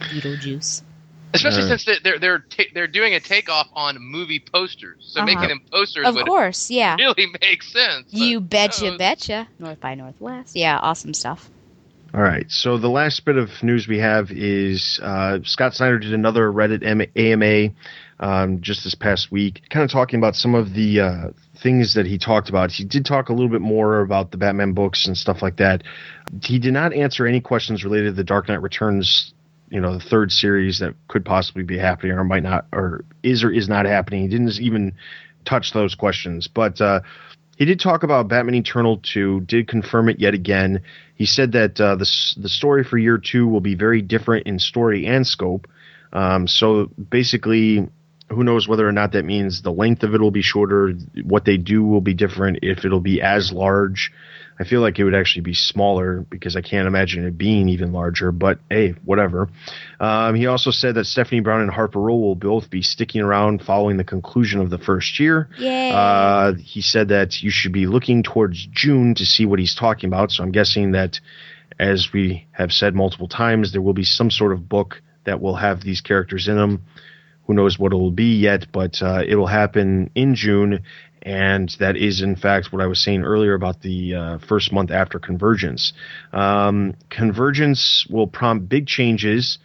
Beetlejuice. 0.00 0.82
Especially 1.34 1.62
Uh. 1.64 1.68
since 1.68 1.84
they're 1.84 1.98
they're 2.02 2.18
they're, 2.18 2.38
ta- 2.38 2.70
they're 2.72 2.86
doing 2.86 3.12
a 3.14 3.20
takeoff 3.20 3.68
on 3.74 3.98
movie 4.00 4.40
posters, 4.40 4.96
so 5.00 5.20
Uh-huh. 5.20 5.26
making 5.26 5.48
them 5.48 5.60
posters 5.70 6.06
Of 6.06 6.14
would 6.14 6.26
course, 6.26 6.70
yeah. 6.70 6.96
really 6.96 7.26
makes 7.42 7.70
sense. 7.72 8.06
You 8.10 8.40
But, 8.40 8.50
betcha, 8.50 8.96
betcha. 8.96 9.48
North 9.58 9.80
by 9.80 9.94
Northwest. 9.94 10.56
Yeah, 10.56 10.78
awesome 10.78 11.12
stuff. 11.14 11.50
All 12.14 12.22
right. 12.22 12.50
So 12.50 12.78
the 12.78 12.88
last 12.88 13.24
bit 13.26 13.36
of 13.36 13.50
news 13.62 13.86
we 13.88 13.98
have 13.98 14.30
is 14.30 14.98
uh, 15.02 15.40
Scott 15.44 15.74
Snyder 15.74 15.98
did 15.98 16.14
another 16.14 16.50
Reddit 16.50 16.82
M- 16.86 17.10
AMA 17.14 17.74
um, 18.20 18.60
just 18.60 18.84
this 18.84 18.94
past 18.94 19.30
week, 19.30 19.62
kind 19.70 19.84
of 19.84 19.90
talking 19.90 20.18
about 20.18 20.36
some 20.36 20.54
of 20.54 20.72
the 20.72 21.00
uh, 21.00 21.28
things 21.56 21.94
that 21.94 22.06
he 22.06 22.18
talked 22.18 22.48
about. 22.48 22.70
He 22.70 22.84
did 22.84 23.04
talk 23.04 23.28
a 23.28 23.32
little 23.32 23.50
bit 23.50 23.60
more 23.60 24.00
about 24.00 24.30
the 24.30 24.38
Batman 24.38 24.72
books 24.72 25.06
and 25.06 25.16
stuff 25.16 25.42
like 25.42 25.56
that. 25.56 25.82
He 26.42 26.58
did 26.58 26.72
not 26.72 26.92
answer 26.92 27.26
any 27.26 27.40
questions 27.40 27.84
related 27.84 28.06
to 28.06 28.12
the 28.12 28.24
Dark 28.24 28.48
Knight 28.48 28.62
Returns. 28.62 29.32
You 29.68 29.80
know, 29.80 29.94
the 29.94 30.04
third 30.04 30.30
series 30.30 30.78
that 30.78 30.94
could 31.08 31.24
possibly 31.24 31.64
be 31.64 31.76
happening 31.76 32.12
or 32.12 32.24
might 32.24 32.44
not, 32.44 32.66
or 32.72 33.04
is 33.22 33.42
or 33.42 33.50
is 33.50 33.68
not 33.68 33.84
happening. 33.84 34.22
He 34.22 34.28
didn't 34.28 34.60
even 34.60 34.94
touch 35.44 35.72
those 35.72 35.94
questions. 35.94 36.46
But 36.46 36.80
uh, 36.80 37.00
he 37.56 37.64
did 37.64 37.80
talk 37.80 38.02
about 38.02 38.28
Batman 38.28 38.54
Eternal 38.54 38.98
2, 38.98 39.40
did 39.40 39.66
confirm 39.66 40.08
it 40.08 40.20
yet 40.20 40.34
again. 40.34 40.82
He 41.14 41.26
said 41.26 41.52
that 41.52 41.80
uh, 41.80 41.96
the, 41.96 42.08
the 42.36 42.48
story 42.48 42.84
for 42.84 42.98
year 42.98 43.18
two 43.18 43.48
will 43.48 43.62
be 43.62 43.74
very 43.74 44.02
different 44.02 44.46
in 44.46 44.58
story 44.58 45.06
and 45.06 45.26
scope. 45.26 45.66
Um, 46.12 46.46
so 46.46 46.86
basically, 46.86 47.88
who 48.28 48.42
knows 48.42 48.66
whether 48.66 48.86
or 48.86 48.92
not 48.92 49.12
that 49.12 49.24
means 49.24 49.62
the 49.62 49.72
length 49.72 50.02
of 50.02 50.14
it 50.14 50.20
will 50.20 50.30
be 50.30 50.42
shorter, 50.42 50.92
what 51.22 51.44
they 51.44 51.56
do 51.56 51.84
will 51.84 52.00
be 52.00 52.14
different, 52.14 52.58
if 52.62 52.84
it'll 52.84 53.00
be 53.00 53.22
as 53.22 53.52
large. 53.52 54.12
I 54.58 54.64
feel 54.64 54.80
like 54.80 54.98
it 54.98 55.04
would 55.04 55.14
actually 55.14 55.42
be 55.42 55.54
smaller 55.54 56.24
because 56.30 56.56
I 56.56 56.62
can't 56.62 56.88
imagine 56.88 57.24
it 57.26 57.36
being 57.36 57.68
even 57.68 57.92
larger, 57.92 58.32
but 58.32 58.58
hey, 58.70 58.94
whatever. 59.04 59.50
Um, 60.00 60.34
he 60.34 60.46
also 60.46 60.70
said 60.70 60.94
that 60.94 61.04
Stephanie 61.04 61.40
Brown 61.40 61.60
and 61.60 61.70
Harper 61.70 62.00
Row 62.00 62.16
will 62.16 62.34
both 62.34 62.70
be 62.70 62.80
sticking 62.80 63.20
around 63.20 63.62
following 63.62 63.98
the 63.98 64.04
conclusion 64.04 64.60
of 64.60 64.70
the 64.70 64.78
first 64.78 65.20
year. 65.20 65.50
Yay. 65.58 65.92
Uh, 65.92 66.54
he 66.54 66.80
said 66.80 67.08
that 67.08 67.42
you 67.42 67.50
should 67.50 67.72
be 67.72 67.86
looking 67.86 68.22
towards 68.22 68.66
June 68.66 69.14
to 69.16 69.26
see 69.26 69.44
what 69.44 69.58
he's 69.58 69.74
talking 69.74 70.08
about. 70.08 70.32
So 70.32 70.42
I'm 70.42 70.52
guessing 70.52 70.92
that, 70.92 71.20
as 71.78 72.12
we 72.12 72.46
have 72.52 72.72
said 72.72 72.94
multiple 72.94 73.28
times, 73.28 73.72
there 73.72 73.82
will 73.82 73.92
be 73.92 74.04
some 74.04 74.30
sort 74.30 74.52
of 74.52 74.68
book 74.68 75.02
that 75.24 75.42
will 75.42 75.56
have 75.56 75.82
these 75.82 76.00
characters 76.00 76.48
in 76.48 76.56
them. 76.56 76.82
Who 77.46 77.54
knows 77.54 77.78
what 77.78 77.92
it 77.92 77.96
will 77.96 78.10
be 78.10 78.36
yet, 78.36 78.66
but 78.72 79.00
uh, 79.02 79.22
it 79.26 79.36
will 79.36 79.46
happen 79.46 80.10
in 80.14 80.34
June. 80.34 80.80
And 81.22 81.68
that 81.80 81.96
is, 81.96 82.22
in 82.22 82.36
fact, 82.36 82.72
what 82.72 82.80
I 82.80 82.86
was 82.86 83.00
saying 83.00 83.24
earlier 83.24 83.54
about 83.54 83.82
the 83.82 84.14
uh, 84.14 84.38
first 84.38 84.72
month 84.72 84.90
after 84.90 85.18
Convergence. 85.18 85.92
Um, 86.32 86.94
Convergence 87.10 88.06
will 88.08 88.28
prompt 88.28 88.68
big 88.68 88.86
changes 88.86 89.58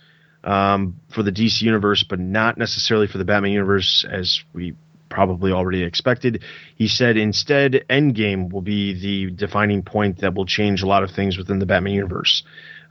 um, 0.44 1.00
for 1.14 1.22
the 1.22 1.32
DC 1.32 1.62
universe, 1.62 2.04
but 2.04 2.20
not 2.20 2.58
necessarily 2.58 3.08
for 3.08 3.20
the 3.20 3.26
Batman 3.26 3.52
universe, 3.52 4.06
as 4.10 4.42
we 4.54 4.74
probably 5.10 5.52
already 5.52 5.84
expected. 5.84 6.44
He 6.76 6.88
said 6.88 7.18
instead, 7.18 7.86
Endgame 7.90 8.52
will 8.52 8.62
be 8.62 9.00
the 9.00 9.32
defining 9.32 9.84
point 9.84 10.20
that 10.20 10.34
will 10.34 10.46
change 10.46 10.82
a 10.82 10.88
lot 10.88 11.04
of 11.04 11.12
things 11.12 11.38
within 11.38 11.60
the 11.60 11.66
Batman 11.66 11.94
universe. 11.94 12.44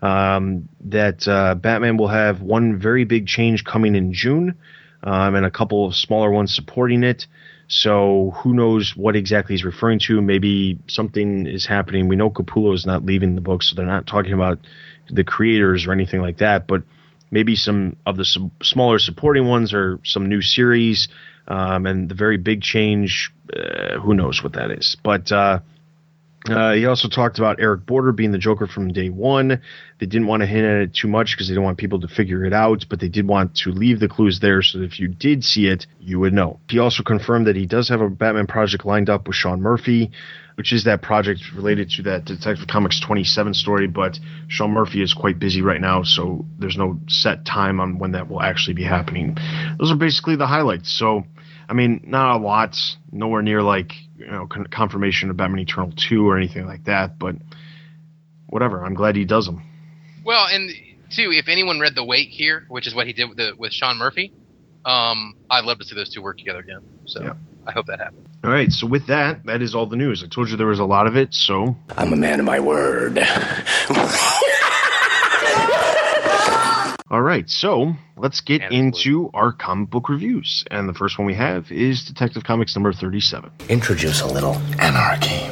Um, 0.02 0.68
that 0.84 1.26
uh, 1.26 1.56
Batman 1.56 1.96
will 1.96 2.08
have 2.08 2.40
one 2.40 2.78
very 2.78 3.04
big 3.04 3.26
change 3.26 3.64
coming 3.64 3.96
in 3.96 4.12
June, 4.12 4.54
um, 5.02 5.34
and 5.34 5.46
a 5.46 5.50
couple 5.50 5.86
of 5.86 5.94
smaller 5.94 6.30
ones 6.30 6.54
supporting 6.54 7.02
it. 7.02 7.26
So 7.68 8.32
who 8.36 8.52
knows 8.52 8.96
what 8.96 9.14
exactly 9.14 9.54
he's 9.54 9.64
referring 9.64 10.00
to? 10.00 10.20
Maybe 10.20 10.78
something 10.88 11.46
is 11.46 11.66
happening. 11.66 12.08
We 12.08 12.16
know 12.16 12.30
Capullo 12.30 12.74
is 12.74 12.84
not 12.84 13.04
leaving 13.04 13.34
the 13.36 13.40
book, 13.40 13.62
so 13.62 13.76
they're 13.76 13.86
not 13.86 14.06
talking 14.06 14.32
about 14.32 14.58
the 15.08 15.24
creators 15.24 15.86
or 15.86 15.92
anything 15.92 16.20
like 16.20 16.38
that. 16.38 16.66
But 16.66 16.82
maybe 17.30 17.54
some 17.54 17.96
of 18.06 18.16
the 18.16 18.24
sub- 18.24 18.50
smaller 18.62 18.98
supporting 18.98 19.46
ones 19.46 19.72
or 19.72 20.00
some 20.04 20.28
new 20.28 20.42
series. 20.42 21.08
Um, 21.48 21.86
and 21.86 22.08
the 22.08 22.14
very 22.14 22.36
big 22.36 22.62
change, 22.62 23.32
uh, 23.52 23.98
who 23.98 24.14
knows 24.14 24.40
what 24.42 24.52
that 24.52 24.70
is. 24.70 24.96
But 25.02 25.32
uh, 25.32 25.60
uh, 26.48 26.72
he 26.72 26.86
also 26.86 27.06
talked 27.08 27.38
about 27.38 27.60
Eric 27.60 27.84
Border 27.84 28.12
being 28.12 28.32
the 28.32 28.38
Joker 28.38 28.66
from 28.66 28.92
day 28.92 29.10
one. 29.10 29.60
They 29.98 30.06
didn't 30.06 30.26
want 30.26 30.40
to 30.40 30.46
hint 30.46 30.64
at 30.64 30.80
it 30.80 30.94
too 30.94 31.08
much 31.08 31.32
because 31.32 31.48
they 31.48 31.52
didn't 31.52 31.64
want 31.64 31.76
people 31.76 32.00
to 32.00 32.08
figure 32.08 32.44
it 32.44 32.54
out, 32.54 32.86
but 32.88 32.98
they 32.98 33.10
did 33.10 33.28
want 33.28 33.54
to 33.56 33.70
leave 33.70 34.00
the 34.00 34.08
clues 34.08 34.40
there 34.40 34.62
so 34.62 34.78
that 34.78 34.84
if 34.84 34.98
you 34.98 35.08
did 35.08 35.44
see 35.44 35.66
it, 35.66 35.86
you 36.00 36.18
would 36.18 36.32
know. 36.32 36.58
He 36.68 36.78
also 36.78 37.02
confirmed 37.02 37.46
that 37.46 37.56
he 37.56 37.66
does 37.66 37.90
have 37.90 38.00
a 38.00 38.08
Batman 38.08 38.46
project 38.46 38.86
lined 38.86 39.10
up 39.10 39.26
with 39.26 39.36
Sean 39.36 39.60
Murphy. 39.60 40.10
which 40.56 40.72
is 40.72 40.84
that 40.84 41.00
project 41.00 41.40
related 41.54 41.88
to 41.88 42.02
that 42.02 42.26
Detective 42.26 42.66
Comics 42.66 43.00
27 43.00 43.54
story. 43.54 43.86
But 43.86 44.18
Sean 44.48 44.72
Murphy 44.72 45.02
is 45.02 45.14
quite 45.14 45.38
busy 45.38 45.62
right 45.62 45.80
now, 45.80 46.02
so 46.02 46.44
there's 46.58 46.76
no 46.76 46.98
set 47.08 47.46
time 47.46 47.80
on 47.80 47.98
when 47.98 48.12
that 48.12 48.28
will 48.28 48.42
actually 48.42 48.74
be 48.74 48.82
happening. 48.82 49.38
Those 49.78 49.90
are 49.90 49.96
basically 49.96 50.36
the 50.36 50.46
highlights. 50.46 50.92
So, 50.92 51.24
I 51.68 51.72
mean, 51.72 52.02
not 52.04 52.36
a 52.36 52.42
lot, 52.42 52.76
nowhere 53.10 53.40
near 53.40 53.62
like 53.62 53.94
you 54.20 54.26
know 54.30 54.46
con- 54.46 54.66
confirmation 54.66 55.30
of 55.30 55.36
Batman 55.36 55.60
Eternal 55.60 55.92
2 55.96 56.28
or 56.28 56.36
anything 56.36 56.66
like 56.66 56.84
that, 56.84 57.18
but 57.18 57.34
whatever. 58.46 58.84
I'm 58.84 58.94
glad 58.94 59.16
he 59.16 59.24
does 59.24 59.46
them. 59.46 59.62
Well, 60.24 60.46
and 60.46 60.70
two, 61.10 61.32
if 61.32 61.48
anyone 61.48 61.80
read 61.80 61.94
The 61.94 62.04
Wake 62.04 62.28
here, 62.28 62.64
which 62.68 62.86
is 62.86 62.94
what 62.94 63.06
he 63.06 63.12
did 63.12 63.28
with, 63.28 63.38
the, 63.38 63.52
with 63.56 63.72
Sean 63.72 63.96
Murphy, 63.98 64.32
um, 64.84 65.34
I'd 65.50 65.64
love 65.64 65.78
to 65.78 65.84
see 65.84 65.94
those 65.94 66.10
two 66.12 66.22
work 66.22 66.38
together 66.38 66.60
again. 66.60 66.80
So 67.06 67.22
Yeah. 67.22 67.32
I 67.66 67.72
hope 67.72 67.86
that 67.86 67.98
happens. 68.00 68.26
All 68.42 68.50
right, 68.50 68.72
so 68.72 68.86
with 68.86 69.06
that, 69.08 69.44
that 69.44 69.60
is 69.60 69.74
all 69.74 69.84
the 69.86 69.96
news. 69.96 70.24
I 70.24 70.26
told 70.28 70.48
you 70.48 70.56
there 70.56 70.66
was 70.66 70.78
a 70.78 70.84
lot 70.84 71.06
of 71.06 71.14
it, 71.16 71.34
so 71.34 71.76
I'm 71.96 72.12
a 72.12 72.16
man 72.16 72.40
of 72.40 72.46
my 72.46 72.58
word. 72.58 73.18
All 77.12 77.22
right, 77.22 77.50
so 77.50 77.96
let's 78.16 78.40
get 78.40 78.62
And 78.62 78.72
into 78.72 79.30
our 79.34 79.50
comic 79.50 79.90
book 79.90 80.08
reviews. 80.08 80.64
And 80.70 80.88
the 80.88 80.94
first 80.94 81.18
one 81.18 81.26
we 81.26 81.34
have 81.34 81.72
is 81.72 82.04
Detective 82.04 82.44
Comics 82.44 82.76
number 82.76 82.92
37. 82.92 83.50
Introduce 83.68 84.20
a 84.20 84.28
little 84.28 84.54
anarchy. 84.78 85.44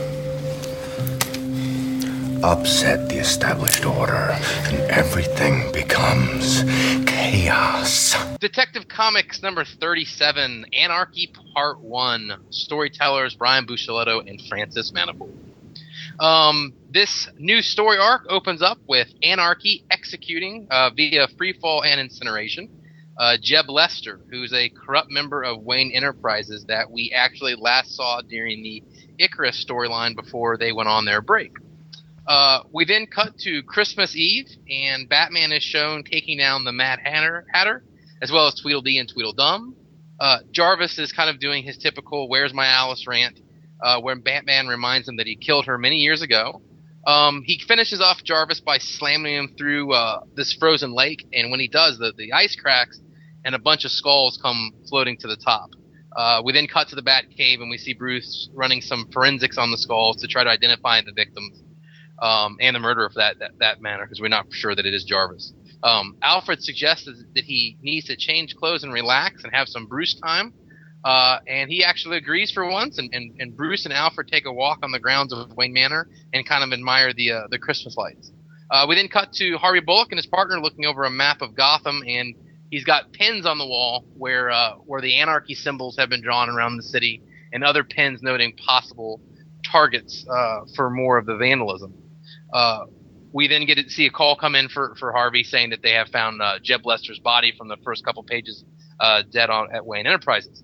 Upset 2.45 3.09
the 3.09 3.19
established 3.19 3.85
order, 3.85 4.39
and 4.67 4.77
everything 4.89 5.73
becomes 5.73 6.63
chaos. 7.11 8.15
Detective 8.39 8.87
Comics 8.87 9.43
number 9.43 9.65
37, 9.65 10.67
Anarchy 10.73 11.33
Part 11.55 11.81
1. 11.81 12.35
Storytellers 12.51 13.35
Brian 13.35 13.67
Buccellato 13.67 14.21
and 14.25 14.41
Francis 14.43 14.93
Manapul. 14.93 15.29
Um, 16.21 16.73
this 16.91 17.29
new 17.39 17.63
story 17.63 17.99
arc 17.99 18.27
opens 18.29 18.63
up 18.63 18.79
with 18.89 19.09
Anarchy 19.23 19.85
executing 19.91 20.67
uh, 20.71 20.91
via 20.95 21.29
freefall 21.29 21.85
and 21.85 22.01
incineration. 22.01 22.71
Uh, 23.17 23.37
Jeb 23.41 23.69
Lester, 23.69 24.21
who's 24.31 24.53
a 24.53 24.69
corrupt 24.69 25.11
member 25.11 25.43
of 25.43 25.63
Wayne 25.63 25.91
Enterprises 25.93 26.65
that 26.67 26.91
we 26.91 27.13
actually 27.15 27.57
last 27.57 27.97
saw 27.97 28.21
during 28.23 28.63
the 28.63 28.83
Icarus 29.19 29.65
storyline 29.65 30.15
before 30.15 30.57
they 30.57 30.73
went 30.73 30.89
on 30.89 31.05
their 31.05 31.21
break. 31.21 31.53
Uh, 32.27 32.63
we 32.73 32.85
then 32.85 33.07
cut 33.07 33.37
to 33.39 33.63
Christmas 33.63 34.15
Eve, 34.15 34.49
and 34.71 35.09
Batman 35.09 35.51
is 35.51 35.63
shown 35.63 36.05
taking 36.05 36.39
down 36.39 36.65
the 36.65 36.73
Mad 36.73 37.01
Hatter, 37.03 37.47
Hatter 37.53 37.83
as 38.21 38.31
well 38.31 38.47
as 38.47 38.55
Tweedledee 38.55 38.99
and 38.99 39.09
Tweedledum. 39.09 39.75
Uh, 40.21 40.39
Jarvis 40.51 40.99
is 40.99 41.13
kind 41.13 41.31
of 41.31 41.41
doing 41.41 41.63
his 41.63 41.79
typical 41.79 42.29
"Where's 42.29 42.53
my 42.53 42.67
Alice?" 42.67 43.07
rant, 43.07 43.41
uh, 43.83 44.01
where 44.01 44.17
Batman 44.17 44.67
reminds 44.67 45.09
him 45.09 45.17
that 45.17 45.27
he 45.27 45.37
killed 45.37 45.67
her 45.67 45.79
many 45.79 45.97
years 45.97 46.23
ago. 46.23 46.63
Um, 47.07 47.43
he 47.45 47.61
finishes 47.67 48.01
off 48.01 48.23
Jarvis 48.23 48.61
by 48.61 48.79
slamming 48.79 49.35
him 49.35 49.55
through 49.57 49.93
uh, 49.93 50.21
this 50.35 50.53
frozen 50.53 50.93
lake, 50.93 51.27
and 51.33 51.51
when 51.51 51.61
he 51.61 51.69
does, 51.69 51.99
the, 51.99 52.13
the 52.17 52.33
ice 52.33 52.57
cracks 52.57 53.01
and 53.45 53.55
a 53.55 53.59
bunch 53.59 53.85
of 53.85 53.91
skulls 53.91 54.39
come 54.43 54.73
floating 54.89 55.17
to 55.19 55.29
the 55.29 55.37
top. 55.37 55.71
Uh, 56.15 56.43
we 56.45 56.53
then 56.53 56.67
cut 56.67 56.89
to 56.89 56.97
the 56.97 57.03
Bat 57.03 57.27
Cave, 57.37 57.61
and 57.61 57.71
we 57.71 57.79
see 57.79 57.95
Bruce 57.95 58.51
running 58.53 58.81
some 58.81 59.09
forensics 59.13 59.57
on 59.57 59.71
the 59.71 59.79
skulls 59.79 60.17
to 60.21 60.27
try 60.27 60.43
to 60.43 60.51
identify 60.51 61.01
the 61.01 61.13
victims 61.13 61.63
um, 62.21 62.57
and 62.61 62.75
the 62.75 62.81
murderer 62.81 63.09
for 63.09 63.21
that 63.21 63.39
that, 63.39 63.53
that 63.59 63.81
matter, 63.81 64.05
because 64.05 64.21
we're 64.21 64.29
not 64.29 64.47
sure 64.51 64.75
that 64.75 64.85
it 64.85 64.93
is 64.93 65.05
Jarvis. 65.05 65.53
Um, 65.83 66.17
Alfred 66.23 66.63
suggests 66.63 67.05
that 67.07 67.45
he 67.45 67.79
needs 67.81 68.07
to 68.07 68.17
change 68.17 68.57
clothes 68.57 68.83
and 68.83 68.93
relax 68.93 69.45
and 69.45 69.55
have 69.55 69.69
some 69.69 69.87
Bruce 69.87 70.19
time. 70.21 70.53
Uh, 71.05 71.39
and 71.47 71.71
he 71.71 71.85
actually 71.85 72.17
agrees 72.17 72.51
for 72.51 72.69
once, 72.69 72.99
and, 72.99 73.09
and, 73.15 73.41
and 73.41 73.57
Bruce 73.57 73.85
and 73.85 73.95
Alfred 73.95 74.29
take 74.29 74.47
a 74.47 74.53
walk 74.53 74.81
on 74.83 74.91
the 74.91 74.99
grounds 74.99 75.33
of 75.33 75.57
Wayne 75.57 75.73
Manor 75.73 76.09
and 76.33 76.47
kind 76.47 76.65
of 76.65 76.73
admire 76.73 77.13
the 77.13 77.33
uh, 77.33 77.43
the 77.51 77.59
Christmas 77.59 77.97
lights. 77.97 78.33
Uh, 78.71 78.85
we 78.89 78.97
then 78.97 79.09
cut 79.09 79.33
to 79.35 79.57
Harvey 79.59 79.81
Bullock 79.81 80.09
and 80.11 80.19
his 80.19 80.27
partner 80.27 80.61
looking 80.61 80.85
over 80.85 81.05
a 81.05 81.11
map 81.11 81.41
of 81.41 81.55
Gotham, 81.55 82.03
and 82.07 82.35
he's 82.71 82.85
got 82.85 83.13
pins 83.13 83.47
on 83.47 83.59
the 83.59 83.67
wall 83.67 84.05
where 84.17 84.51
uh, 84.51 84.73
where 84.87 85.01
the 85.01 85.19
anarchy 85.19 85.55
symbols 85.55 85.97
have 85.97 86.11
been 86.11 86.21
drawn 86.21 86.51
around 86.51 86.77
the 86.77 86.83
city, 86.83 87.23
and 87.53 87.63
other 87.63 87.85
pins 87.85 88.21
noting 88.21 88.53
possible 88.57 89.21
targets 89.65 90.27
uh, 90.29 90.61
for 90.75 90.91
more 90.91 91.17
of 91.17 91.27
the 91.27 91.37
vandalism. 91.37 91.95
Uh, 92.53 92.87
we 93.33 93.47
then 93.47 93.67
get 93.67 93.77
to 93.77 93.89
see 93.89 94.07
a 94.07 94.11
call 94.11 94.35
come 94.35 94.55
in 94.55 94.69
for, 94.69 94.97
for 94.99 95.13
Harvey 95.13 95.45
saying 95.45 95.71
that 95.71 95.83
they 95.83 95.93
have 95.93 96.09
found 96.09 96.41
Jeb 96.63 96.87
Lester's 96.87 97.19
body 97.19 97.53
from 97.57 97.69
the 97.69 97.77
first 97.85 98.03
couple 98.03 98.23
pages 98.23 98.65
dead 99.31 99.51
on 99.51 99.69
at 99.75 99.85
Wayne 99.85 100.07
Enterprises. 100.07 100.63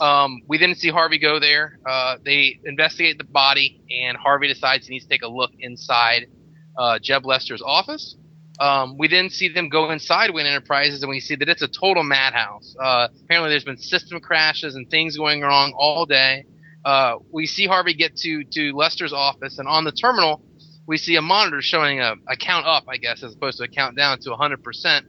Um, 0.00 0.40
we 0.48 0.56
then 0.58 0.74
see 0.74 0.88
Harvey 0.88 1.18
go 1.18 1.38
there. 1.38 1.78
Uh, 1.86 2.16
they 2.24 2.58
investigate 2.64 3.18
the 3.18 3.24
body, 3.24 3.82
and 3.90 4.16
Harvey 4.16 4.48
decides 4.48 4.86
he 4.86 4.94
needs 4.94 5.04
to 5.04 5.10
take 5.10 5.22
a 5.22 5.28
look 5.28 5.50
inside 5.58 6.26
uh, 6.76 6.98
Jeb 6.98 7.26
Lester's 7.26 7.62
office. 7.64 8.16
Um, 8.58 8.96
we 8.98 9.08
then 9.08 9.30
see 9.30 9.48
them 9.48 9.68
go 9.68 9.90
inside 9.90 10.30
Wayne 10.30 10.46
Enterprises, 10.46 11.02
and 11.02 11.10
we 11.10 11.20
see 11.20 11.36
that 11.36 11.48
it's 11.48 11.62
a 11.62 11.68
total 11.68 12.02
madhouse. 12.02 12.74
Uh, 12.82 13.08
apparently, 13.24 13.50
there's 13.50 13.64
been 13.64 13.78
system 13.78 14.20
crashes 14.20 14.74
and 14.74 14.88
things 14.90 15.16
going 15.16 15.42
wrong 15.42 15.72
all 15.76 16.06
day. 16.06 16.44
Uh, 16.84 17.16
we 17.30 17.46
see 17.46 17.66
Harvey 17.66 17.94
get 17.94 18.16
to 18.16 18.44
to 18.52 18.72
Lester's 18.74 19.12
office, 19.12 19.58
and 19.58 19.68
on 19.68 19.84
the 19.84 19.92
terminal, 19.92 20.42
we 20.86 20.96
see 20.96 21.16
a 21.16 21.22
monitor 21.22 21.62
showing 21.62 22.00
a, 22.00 22.14
a 22.26 22.36
count 22.36 22.66
up, 22.66 22.84
I 22.88 22.96
guess, 22.96 23.22
as 23.22 23.34
opposed 23.34 23.58
to 23.58 23.64
a 23.64 23.68
count 23.68 23.96
down 23.96 24.18
to 24.20 24.30
100%. 24.30 25.02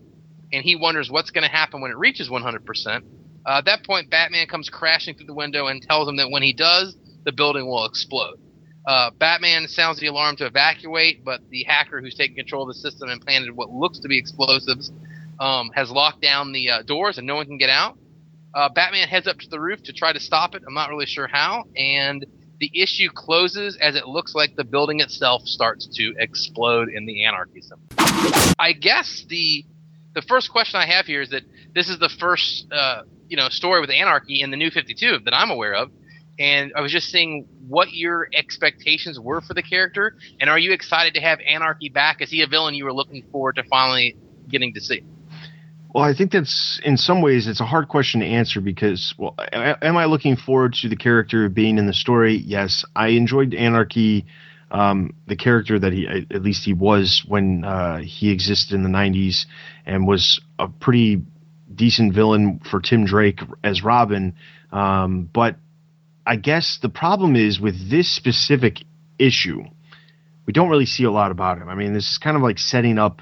And 0.54 0.64
he 0.64 0.76
wonders 0.76 1.10
what's 1.10 1.32
going 1.32 1.44
to 1.44 1.50
happen 1.50 1.82
when 1.82 1.92
it 1.92 1.98
reaches 1.98 2.30
100%. 2.30 3.02
Uh, 3.46 3.58
at 3.58 3.66
that 3.66 3.84
point, 3.86 4.10
Batman 4.10 4.48
comes 4.48 4.70
crashing 4.70 5.16
through 5.16 5.28
the 5.28 5.34
window 5.34 5.68
and 5.68 5.82
tells 5.82 6.08
him 6.08 6.18
that 6.18 6.30
when 6.30 6.44
he 6.44 6.54
does, 6.54 6.96
the 7.24 7.32
building 7.32 7.68
will 7.68 7.86
explode. 7.86 8.40
Uh, 8.86 9.12
Batman 9.12 9.68
sounds 9.68 10.00
the 10.00 10.08
alarm 10.08 10.36
to 10.38 10.46
evacuate, 10.46 11.24
but 11.24 11.42
the 11.50 11.64
hacker 11.64 12.02
who's 12.02 12.16
taking 12.16 12.36
control 12.36 12.64
of 12.64 12.70
the 12.70 12.80
system 12.80 13.10
and 13.10 13.22
planted 13.22 13.56
what 13.56 13.70
looks 13.70 14.00
to 14.00 14.08
be 14.08 14.18
explosives 14.18 14.92
um, 15.40 15.70
has 15.76 15.92
locked 15.92 16.22
down 16.22 16.52
the 16.52 16.70
uh, 16.70 16.82
doors 16.84 17.18
and 17.18 17.28
no 17.28 17.36
one 17.36 17.46
can 17.46 17.58
get 17.58 17.70
out. 17.70 17.98
Uh, 18.54 18.70
Batman 18.70 19.08
heads 19.08 19.28
up 19.28 19.38
to 19.40 19.50
the 19.50 19.60
roof 19.60 19.82
to 19.84 19.94
try 19.94 20.12
to 20.12 20.20
stop 20.20 20.56
it. 20.56 20.64
I'm 20.68 20.74
not 20.74 20.90
really 20.90 21.06
sure 21.06 21.28
how. 21.28 21.66
And 21.76 22.26
the 22.60 22.72
issue 22.80 23.10
closes 23.14 23.78
as 23.78 23.96
it 23.96 24.08
looks 24.08 24.36
like 24.36 24.56
the 24.56 24.64
building 24.64 25.00
itself 25.00 25.44
starts 25.44 25.88
to 25.98 26.14
explode 26.20 26.90
in 26.90 27.06
the 27.06 27.26
anarchy. 27.26 27.62
I 28.60 28.74
guess 28.74 29.26
the 29.28 29.66
the 30.14 30.22
first 30.22 30.52
question 30.52 30.80
I 30.80 30.86
have 30.86 31.06
here 31.06 31.22
is 31.22 31.30
that 31.30 31.44
this 31.74 31.90
is 31.90 31.98
the 31.98 32.10
first 32.10 32.68
uh, 32.72 33.04
you 33.32 33.38
know 33.38 33.48
story 33.48 33.80
with 33.80 33.90
anarchy 33.90 34.42
in 34.42 34.52
the 34.52 34.58
new 34.58 34.70
52 34.70 35.20
that 35.24 35.34
I'm 35.34 35.50
aware 35.50 35.74
of, 35.74 35.90
and 36.38 36.74
I 36.76 36.82
was 36.82 36.92
just 36.92 37.10
seeing 37.10 37.48
what 37.68 37.94
your 37.94 38.28
expectations 38.34 39.18
were 39.18 39.40
for 39.40 39.54
the 39.54 39.64
character, 39.64 40.18
and 40.42 40.50
are 40.50 40.60
you 40.60 40.74
excited 40.74 41.14
to 41.14 41.22
have 41.22 41.40
anarchy 41.48 41.88
back? 41.88 42.22
Is 42.22 42.30
he 42.30 42.42
a 42.42 42.48
villain 42.48 42.76
you 42.76 42.84
were 42.84 42.94
looking 42.94 43.24
forward 43.32 43.56
to 43.56 43.64
finally 43.64 44.18
getting 44.50 44.74
to 44.74 44.82
see? 44.82 45.02
Well, 45.96 46.04
I 46.04 46.14
think 46.14 46.32
that's 46.32 46.80
in 46.84 46.98
some 46.98 47.22
ways 47.22 47.48
it's 47.48 47.62
a 47.62 47.66
hard 47.66 47.88
question 47.88 48.20
to 48.20 48.26
answer 48.26 48.60
because, 48.60 49.14
well, 49.18 49.36
am 49.54 49.98
I 49.98 50.06
looking 50.06 50.36
forward 50.36 50.74
to 50.82 50.90
the 50.90 50.96
character 50.96 51.48
being 51.48 51.78
in 51.78 51.88
the 51.88 51.94
story? 51.94 52.36
Yes, 52.36 52.84
I 52.96 53.10
enjoyed 53.10 53.54
Anarchy, 53.54 54.26
um, 54.72 55.14
the 55.28 55.36
character 55.38 55.80
that 55.80 55.94
he 55.94 56.08
at 56.08 56.44
least 56.44 56.66
he 56.66 56.74
was 56.74 57.24
when 57.28 57.64
uh, 57.64 58.00
he 58.00 58.30
existed 58.30 58.76
in 58.76 58.84
the 58.84 58.90
'90s 58.90 59.46
and 59.86 60.06
was 60.06 60.42
a 60.60 60.68
pretty 60.68 61.22
decent 61.76 62.14
villain 62.14 62.60
for 62.70 62.80
Tim 62.80 63.06
Drake 63.06 63.40
as 63.64 63.84
Robin. 63.84 64.36
Um, 64.72 65.30
but 65.32 65.56
I 66.26 66.36
guess 66.36 66.80
the 66.82 66.90
problem 66.90 67.36
is 67.36 67.60
with 67.60 67.90
this 67.90 68.10
specific 68.10 68.84
issue, 69.18 69.64
we 70.46 70.54
don't 70.54 70.70
really 70.70 70.86
see 70.86 71.04
a 71.04 71.12
lot 71.12 71.32
about 71.32 71.58
him. 71.58 71.70
I 71.70 71.76
mean, 71.76 71.94
this 71.94 72.12
is 72.12 72.18
kind 72.18 72.38
of 72.38 72.44
like 72.44 72.60
setting 72.60 72.98
up 72.98 73.22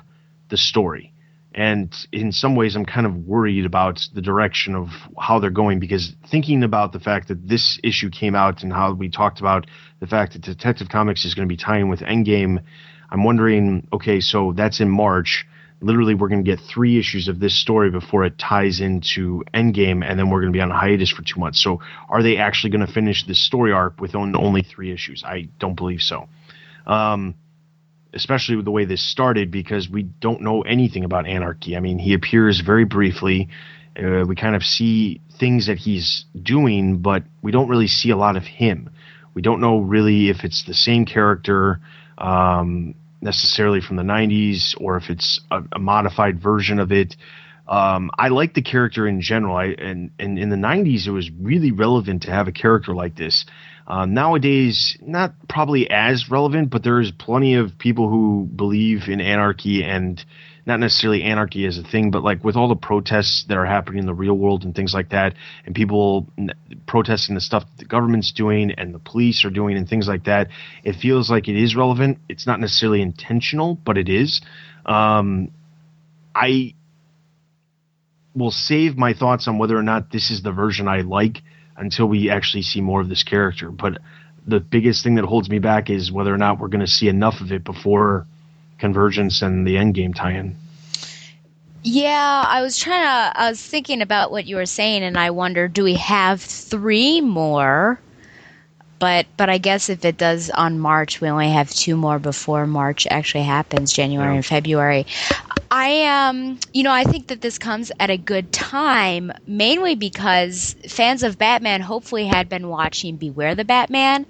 the 0.49 0.57
story. 0.57 1.13
And 1.53 1.93
in 2.11 2.31
some 2.31 2.55
ways, 2.55 2.75
I'm 2.75 2.85
kind 2.85 3.07
of 3.07 3.15
worried 3.25 3.65
about 3.65 4.01
the 4.13 4.21
direction 4.21 4.75
of 4.75 4.89
how 5.17 5.39
they're 5.39 5.49
going 5.49 5.79
because 5.79 6.13
thinking 6.29 6.63
about 6.63 6.93
the 6.93 6.99
fact 6.99 7.27
that 7.29 7.47
this 7.47 7.79
issue 7.83 8.09
came 8.09 8.35
out 8.35 8.61
and 8.61 8.71
how 8.71 8.93
we 8.93 9.09
talked 9.09 9.39
about 9.39 9.65
the 9.99 10.07
fact 10.07 10.33
that 10.33 10.43
Detective 10.43 10.89
Comics 10.89 11.25
is 11.25 11.33
going 11.33 11.47
to 11.47 11.51
be 11.51 11.57
tying 11.57 11.89
with 11.89 12.01
Endgame, 12.01 12.61
I'm 13.09 13.23
wondering 13.23 13.87
okay, 13.91 14.19
so 14.21 14.53
that's 14.53 14.79
in 14.79 14.89
March. 14.89 15.45
Literally, 15.81 16.13
we're 16.13 16.27
going 16.27 16.43
to 16.43 16.49
get 16.49 16.59
three 16.59 16.99
issues 16.99 17.27
of 17.29 17.39
this 17.39 17.59
story 17.59 17.89
before 17.89 18.25
it 18.25 18.37
ties 18.37 18.81
into 18.81 19.43
Endgame, 19.53 20.03
and 20.03 20.19
then 20.19 20.29
we're 20.29 20.41
going 20.41 20.51
to 20.51 20.57
be 20.57 20.61
on 20.61 20.71
a 20.71 20.77
hiatus 20.77 21.09
for 21.09 21.21
two 21.21 21.39
months. 21.39 21.61
So, 21.61 21.79
are 22.09 22.21
they 22.21 22.37
actually 22.37 22.71
going 22.71 22.85
to 22.85 22.91
finish 22.91 23.25
this 23.25 23.39
story 23.39 23.71
arc 23.71 24.01
with 24.01 24.13
only 24.15 24.61
three 24.61 24.91
issues? 24.91 25.23
I 25.25 25.47
don't 25.57 25.75
believe 25.75 26.01
so. 26.01 26.27
Um, 26.85 27.35
especially 28.13 28.55
with 28.55 28.65
the 28.65 28.71
way 28.71 28.85
this 28.85 29.03
started 29.03 29.51
because 29.51 29.89
we 29.89 30.03
don't 30.03 30.41
know 30.41 30.61
anything 30.61 31.03
about 31.03 31.27
anarchy. 31.27 31.77
I 31.77 31.79
mean, 31.79 31.99
he 31.99 32.13
appears 32.13 32.61
very 32.61 32.85
briefly. 32.85 33.49
Uh, 33.97 34.25
we 34.27 34.35
kind 34.35 34.55
of 34.55 34.63
see 34.63 35.21
things 35.39 35.67
that 35.67 35.77
he's 35.77 36.25
doing, 36.41 36.97
but 36.97 37.23
we 37.41 37.51
don't 37.51 37.69
really 37.69 37.87
see 37.87 38.09
a 38.09 38.17
lot 38.17 38.35
of 38.35 38.43
him. 38.43 38.89
We 39.33 39.41
don't 39.41 39.61
know 39.61 39.79
really 39.79 40.29
if 40.29 40.43
it's 40.43 40.63
the 40.65 40.73
same 40.73 41.05
character 41.05 41.79
um, 42.17 42.95
necessarily 43.21 43.81
from 43.81 43.97
the 43.97 44.03
90s 44.03 44.75
or 44.79 44.97
if 44.97 45.09
it's 45.09 45.41
a, 45.51 45.61
a 45.73 45.79
modified 45.79 46.41
version 46.41 46.79
of 46.79 46.91
it. 46.91 47.15
Um, 47.67 48.09
I 48.17 48.29
like 48.29 48.55
the 48.55 48.63
character 48.63 49.07
in 49.07 49.21
general. 49.21 49.55
I, 49.55 49.65
and, 49.65 50.11
and 50.17 50.39
in 50.39 50.49
the 50.49 50.55
90s, 50.55 51.05
it 51.05 51.11
was 51.11 51.29
really 51.39 51.71
relevant 51.71 52.23
to 52.23 52.31
have 52.31 52.47
a 52.47 52.51
character 52.51 52.93
like 52.93 53.15
this. 53.15 53.45
Uh, 53.87 54.05
nowadays, 54.05 54.97
not 55.01 55.33
probably 55.47 55.89
as 55.89 56.29
relevant, 56.29 56.69
but 56.69 56.83
there's 56.83 57.11
plenty 57.11 57.55
of 57.55 57.77
people 57.77 58.09
who 58.09 58.47
believe 58.55 59.07
in 59.07 59.21
anarchy 59.21 59.83
and 59.83 60.23
not 60.69 60.79
necessarily 60.79 61.23
anarchy 61.23 61.65
as 61.65 61.77
a 61.77 61.83
thing, 61.83 62.11
but 62.11 62.23
like 62.23 62.43
with 62.43 62.55
all 62.55 62.69
the 62.69 62.75
protests 62.75 63.43
that 63.49 63.57
are 63.57 63.65
happening 63.65 63.99
in 63.99 64.05
the 64.05 64.13
real 64.13 64.35
world 64.35 64.63
and 64.63 64.73
things 64.73 64.93
like 64.93 65.09
that, 65.09 65.33
and 65.65 65.75
people 65.75 66.27
protesting 66.85 67.35
the 67.35 67.41
stuff 67.41 67.65
the 67.77 67.85
government's 67.85 68.31
doing 68.31 68.71
and 68.71 68.93
the 68.93 68.99
police 68.99 69.43
are 69.43 69.49
doing 69.49 69.75
and 69.75 69.89
things 69.89 70.07
like 70.07 70.23
that, 70.25 70.47
it 70.83 70.95
feels 70.95 71.29
like 71.29 71.49
it 71.49 71.57
is 71.57 71.75
relevant. 71.75 72.19
It's 72.29 72.47
not 72.47 72.59
necessarily 72.61 73.01
intentional, 73.01 73.75
but 73.75 73.97
it 73.97 74.07
is. 74.07 74.41
Um, 74.85 75.51
I 76.33 76.75
will 78.35 78.51
save 78.51 78.95
my 78.95 79.13
thoughts 79.13 79.47
on 79.47 79.57
whether 79.57 79.75
or 79.75 79.83
not 79.83 80.11
this 80.11 80.29
is 80.29 80.43
the 80.43 80.51
version 80.51 80.87
I 80.87 81.01
like 81.01 81.41
until 81.75 82.07
we 82.07 82.29
actually 82.29 82.63
see 82.63 82.79
more 82.79 83.01
of 83.01 83.09
this 83.09 83.23
character. 83.23 83.71
But 83.71 83.97
the 84.45 84.59
biggest 84.59 85.03
thing 85.03 85.15
that 85.15 85.25
holds 85.25 85.49
me 85.49 85.59
back 85.59 85.89
is 85.89 86.11
whether 86.11 86.33
or 86.33 86.37
not 86.37 86.59
we're 86.59 86.67
going 86.67 86.85
to 86.85 86.87
see 86.87 87.07
enough 87.07 87.41
of 87.41 87.51
it 87.51 87.63
before 87.63 88.27
Convergence 88.79 89.41
and 89.41 89.67
the 89.67 89.75
Endgame 89.75 90.15
tie-in. 90.15 90.55
Yeah, 91.83 92.43
I 92.47 92.61
was 92.61 92.77
trying 92.77 93.03
to. 93.03 93.39
I 93.39 93.49
was 93.49 93.61
thinking 93.61 94.01
about 94.01 94.31
what 94.31 94.45
you 94.45 94.57
were 94.57 94.65
saying, 94.65 95.03
and 95.03 95.17
I 95.17 95.29
wonder, 95.31 95.67
do 95.67 95.83
we 95.83 95.95
have 95.95 96.41
three 96.41 97.21
more? 97.21 97.99
But 98.99 99.27
but 99.37 99.49
I 99.49 99.59
guess 99.59 99.87
if 99.87 100.03
it 100.03 100.17
does 100.17 100.49
on 100.49 100.77
March, 100.77 101.21
we 101.21 101.29
only 101.29 101.49
have 101.51 101.69
two 101.69 101.95
more 101.95 102.19
before 102.19 102.67
March 102.67 103.07
actually 103.09 103.45
happens, 103.45 103.93
January 103.93 104.31
Yeah. 104.31 104.35
and 104.35 104.45
February. 104.45 105.05
I 105.71 106.05
um 106.29 106.59
you 106.73 106.81
know 106.81 106.91
I 106.91 107.03
think 107.03 107.27
that 107.27 107.41
this 107.41 107.59
comes 107.59 107.91
at 107.99 108.09
a 108.09 108.17
good 108.17 108.51
time 108.51 109.31
mainly 109.45 109.93
because 109.93 110.75
fans 110.87 111.21
of 111.21 111.37
Batman 111.37 111.81
hopefully 111.81 112.25
had 112.25 112.49
been 112.49 112.69
watching 112.69 113.17
Beware 113.17 113.53
the 113.53 113.65
Batman 113.65 114.25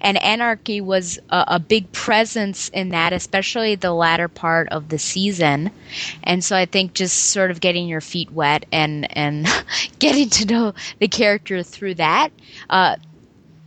and 0.00 0.22
Anarchy 0.22 0.80
was 0.80 1.18
a, 1.30 1.44
a 1.48 1.58
big 1.58 1.90
presence 1.90 2.68
in 2.68 2.90
that 2.90 3.12
especially 3.12 3.74
the 3.74 3.92
latter 3.92 4.28
part 4.28 4.68
of 4.68 4.88
the 4.88 4.98
season. 4.98 5.72
And 6.22 6.44
so 6.44 6.56
I 6.56 6.64
think 6.66 6.94
just 6.94 7.16
sort 7.16 7.50
of 7.50 7.60
getting 7.60 7.88
your 7.88 8.00
feet 8.00 8.30
wet 8.30 8.64
and 8.70 9.08
and 9.16 9.48
getting 9.98 10.28
to 10.30 10.44
know 10.46 10.74
the 11.00 11.08
character 11.08 11.62
through 11.64 11.94
that 11.94 12.30
uh 12.70 12.96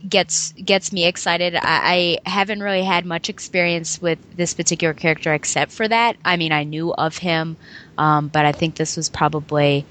gets 0.06 0.52
gets 0.52 0.92
me 0.92 1.04
excited. 1.06 1.56
I, 1.56 2.18
I 2.24 2.30
haven't 2.30 2.60
really 2.60 2.84
had 2.84 3.04
much 3.04 3.28
experience 3.28 4.00
with 4.00 4.18
this 4.36 4.54
particular 4.54 4.94
character 4.94 5.32
except 5.32 5.72
for 5.72 5.88
that. 5.88 6.16
I 6.24 6.36
mean, 6.36 6.52
I 6.52 6.64
knew 6.64 6.92
of 6.92 7.18
him, 7.18 7.56
um, 7.96 8.28
but 8.28 8.44
I 8.44 8.52
think 8.52 8.76
this 8.76 8.96
was 8.96 9.08
probably 9.08 9.84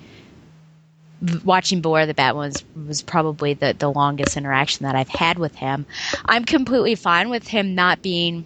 watching 1.43 1.81
Beware 1.81 2.05
the 2.05 2.13
Bat 2.13 2.35
was 2.35 2.63
was 2.87 3.01
probably 3.01 3.53
the 3.53 3.75
the 3.77 3.91
longest 3.91 4.37
interaction 4.37 4.85
that 4.85 4.95
I've 4.95 5.09
had 5.09 5.39
with 5.39 5.55
him. 5.55 5.85
I'm 6.25 6.45
completely 6.45 6.95
fine 6.95 7.29
with 7.29 7.47
him 7.47 7.75
not 7.75 8.01
being 8.01 8.45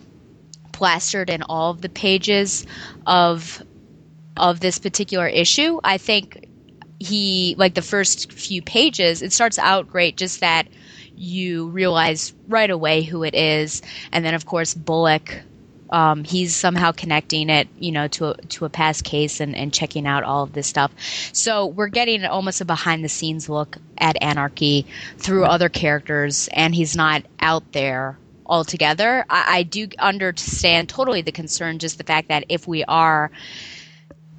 plastered 0.72 1.30
in 1.30 1.44
all 1.44 1.72
of 1.72 1.82
the 1.82 1.90
pages 1.90 2.66
of 3.06 3.62
of 4.38 4.60
this 4.60 4.80
particular 4.80 5.28
issue. 5.28 5.80
I 5.84 5.98
think 5.98 6.48
he 7.00 7.56
like 7.58 7.74
the 7.74 7.82
first 7.82 8.32
few 8.32 8.62
pages 8.62 9.22
it 9.24 9.34
starts 9.34 9.58
out 9.58 9.88
great 9.88 10.18
just 10.18 10.40
that 10.40 10.68
you 11.22 11.68
realize 11.68 12.34
right 12.48 12.70
away 12.70 13.04
who 13.04 13.24
it 13.24 13.36
is. 13.36 13.82
And 14.12 14.26
then 14.26 14.34
of 14.34 14.46
course 14.46 14.74
bullock 14.74 15.42
um, 15.92 16.24
he's 16.24 16.56
somehow 16.56 16.94
connecting 16.94 17.50
it 17.50 17.68
you 17.78 17.92
know 17.92 18.08
to 18.10 18.30
a, 18.30 18.38
to 18.38 18.66
a 18.66 18.70
past 18.70 19.04
case 19.04 19.40
and, 19.40 19.56
and 19.56 19.74
checking 19.74 20.08
out 20.08 20.24
all 20.24 20.44
of 20.44 20.54
this 20.54 20.68
stuff. 20.68 20.92
So 21.34 21.68
we're 21.68 21.90
getting 21.90 22.26
almost 22.26 22.62
a 22.62 22.66
behind 22.66 23.04
the 23.04 23.10
scenes 23.10 23.50
look 23.50 23.78
at 23.98 24.22
anarchy 24.22 24.86
through 25.18 25.46
other 25.46 25.70
characters 25.70 26.50
and 26.54 26.74
he's 26.74 26.96
not 26.96 27.24
out 27.40 27.72
there 27.74 28.18
altogether. 28.46 29.26
I, 29.30 29.60
I 29.60 29.64
do 29.64 29.88
understand 30.00 30.90
totally 30.90 31.22
the 31.22 31.32
concern 31.32 31.80
just 31.80 31.98
the 31.98 32.04
fact 32.04 32.30
that 32.30 32.46
if 32.50 32.68
we 32.68 32.84
are 32.86 33.32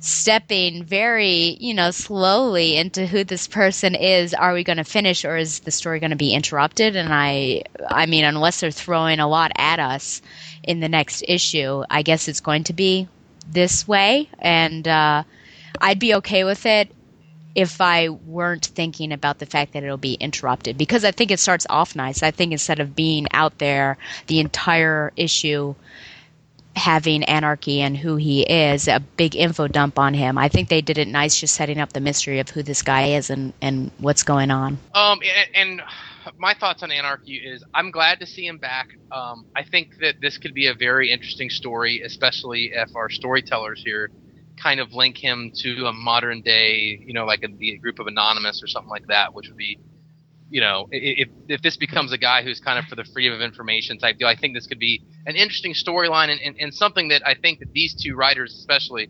stepping 0.03 0.82
very, 0.82 1.57
you 1.61 1.72
know, 1.72 1.92
slowly 1.92 2.76
into 2.76 3.07
who 3.07 3.22
this 3.22 3.46
person 3.46 3.94
is, 3.94 4.34
are 4.34 4.53
we 4.53 4.64
going 4.64 4.78
to 4.78 4.84
finish 4.84 5.24
or 5.24 5.36
is 5.36 5.61
the 5.61 5.70
story 5.70 6.00
going 6.00 6.11
to 6.11 6.16
be 6.16 6.34
interrupted? 6.34 6.96
And 6.96 7.12
I, 7.12 7.62
I 7.88 8.07
mean, 8.07 8.24
unless 8.24 8.61
they're 8.61 8.72
throwing 8.72 9.20
a 9.20 9.28
lot 9.28 9.53
at 9.55 9.78
us 9.78 10.20
in 10.64 10.80
the 10.80 10.88
next 10.88 11.22
issue, 11.28 11.84
I 11.88 12.03
guess 12.03 12.26
it's 12.26 12.40
going 12.40 12.64
to 12.64 12.72
be 12.72 13.09
this 13.48 13.86
way. 13.86 14.28
And 14.40 14.88
uh, 14.88 15.22
I'd 15.80 16.00
be 16.00 16.16
okay 16.16 16.42
with 16.42 16.66
it 16.66 16.90
if 17.55 17.80
I 17.80 18.09
weren't 18.09 18.66
thinking 18.66 19.12
about 19.12 19.38
the 19.38 19.46
fact 19.46 19.72
that 19.74 19.84
it'll 19.84 19.98
be 19.98 20.14
interrupted 20.14 20.76
because 20.76 21.05
I 21.05 21.12
think 21.12 21.30
it 21.30 21.38
starts 21.38 21.66
off 21.70 21.94
nice. 21.94 22.24
I 22.24 22.32
think 22.32 22.50
instead 22.50 22.80
of 22.80 22.96
being 22.96 23.26
out 23.32 23.59
there 23.59 23.98
the 24.26 24.40
entire 24.40 25.12
issue 25.16 25.76
having 26.74 27.22
anarchy 27.24 27.80
and 27.82 27.96
who 27.96 28.16
he 28.16 28.42
is, 28.42 28.88
a 28.88 29.00
big 29.00 29.36
info 29.36 29.68
dump 29.68 29.98
on 29.98 30.14
him. 30.14 30.38
I 30.38 30.48
think 30.48 30.68
they 30.68 30.80
did 30.80 30.98
it 30.98 31.08
nice 31.08 31.38
just 31.38 31.54
setting 31.54 31.78
up 31.78 31.92
the 31.92 32.00
mystery 32.00 32.38
of 32.38 32.48
who 32.48 32.62
this 32.62 32.82
guy 32.82 33.08
is 33.08 33.30
and, 33.30 33.52
and 33.60 33.90
what's 33.98 34.22
going 34.22 34.50
on. 34.50 34.78
Um, 34.94 35.20
and, 35.54 35.80
and 35.80 35.82
my 36.38 36.54
thoughts 36.54 36.82
on 36.82 36.90
Anarchy 36.90 37.34
is 37.34 37.62
I'm 37.74 37.90
glad 37.90 38.20
to 38.20 38.26
see 38.26 38.46
him 38.46 38.58
back. 38.58 38.88
Um, 39.10 39.46
I 39.54 39.64
think 39.64 39.98
that 40.00 40.20
this 40.20 40.38
could 40.38 40.54
be 40.54 40.68
a 40.68 40.74
very 40.74 41.10
interesting 41.10 41.50
story, 41.50 42.02
especially 42.02 42.72
if 42.72 42.94
our 42.96 43.10
storytellers 43.10 43.82
here 43.84 44.10
kind 44.56 44.80
of 44.80 44.92
link 44.92 45.16
him 45.16 45.50
to 45.56 45.86
a 45.86 45.92
modern 45.92 46.40
day, 46.42 47.02
you 47.04 47.12
know, 47.12 47.24
like 47.24 47.42
a, 47.42 47.48
the 47.48 47.76
group 47.78 47.98
of 47.98 48.06
Anonymous 48.06 48.62
or 48.62 48.66
something 48.66 48.90
like 48.90 49.06
that, 49.08 49.34
which 49.34 49.48
would 49.48 49.56
be, 49.56 49.78
you 50.53 50.61
know, 50.61 50.86
if 50.90 51.30
if 51.48 51.62
this 51.62 51.78
becomes 51.78 52.12
a 52.12 52.18
guy 52.18 52.42
who's 52.42 52.61
kind 52.61 52.78
of 52.78 52.84
for 52.84 52.94
the 52.94 53.05
freedom 53.05 53.32
of 53.32 53.40
information 53.40 53.96
type 53.96 54.18
deal, 54.18 54.28
I 54.28 54.36
think 54.36 54.55
this 54.55 54.66
could 54.66 54.78
be 54.78 55.03
an 55.24 55.34
interesting 55.34 55.72
storyline 55.72 56.28
and, 56.28 56.40
and, 56.42 56.57
and 56.61 56.74
something 56.74 57.09
that 57.09 57.26
I 57.26 57.34
think 57.34 57.61
that 57.61 57.72
these 57.72 57.94
two 57.94 58.14
writers 58.14 58.55
especially 58.59 59.09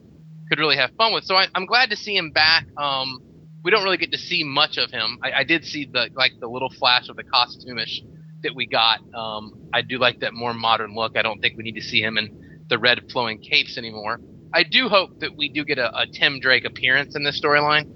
could 0.49 0.61
really 0.61 0.77
have 0.77 0.93
fun 0.93 1.13
with. 1.13 1.25
So 1.25 1.35
I, 1.35 1.49
I'm 1.53 1.67
glad 1.67 1.91
to 1.91 1.97
see 1.97 2.17
him 2.17 2.31
back. 2.31 2.67
Um, 2.77 3.19
we 3.65 3.73
don't 3.73 3.83
really 3.83 3.97
get 3.97 4.13
to 4.13 4.19
see 4.19 4.45
much 4.45 4.79
of 4.79 4.93
him. 4.93 5.19
I, 5.21 5.33
I 5.41 5.45
did 5.45 5.65
see 5.65 5.85
the 5.93 6.11
like 6.15 6.33
the 6.39 6.47
little 6.47 6.71
flash 6.71 7.09
of 7.09 7.17
the 7.17 7.25
costumish 7.25 7.99
that 8.45 8.55
we 8.55 8.67
got. 8.67 9.01
Um, 9.13 9.69
I 9.75 9.83
do 9.83 9.99
like 9.99 10.21
that 10.21 10.35
more 10.35 10.55
modern 10.55 10.95
look. 10.95 11.17
I 11.17 11.23
don't 11.23 11.41
think 11.41 11.57
we 11.57 11.65
need 11.65 11.75
to 11.75 11.83
see 11.83 12.01
him 12.01 12.19
in 12.19 12.65
the 12.69 12.79
red 12.79 13.11
flowing 13.11 13.41
capes 13.41 13.77
anymore. 13.77 14.21
I 14.55 14.63
do 14.63 14.89
hope 14.89 15.19
that 15.21 15.37
we 15.37 15.49
do 15.49 15.65
get 15.65 15.79
a, 15.79 16.03
a 16.03 16.07
Tim 16.07 16.39
Drake 16.39 16.65
appearance 16.65 17.17
in 17.17 17.25
this 17.25 17.41
storyline, 17.41 17.91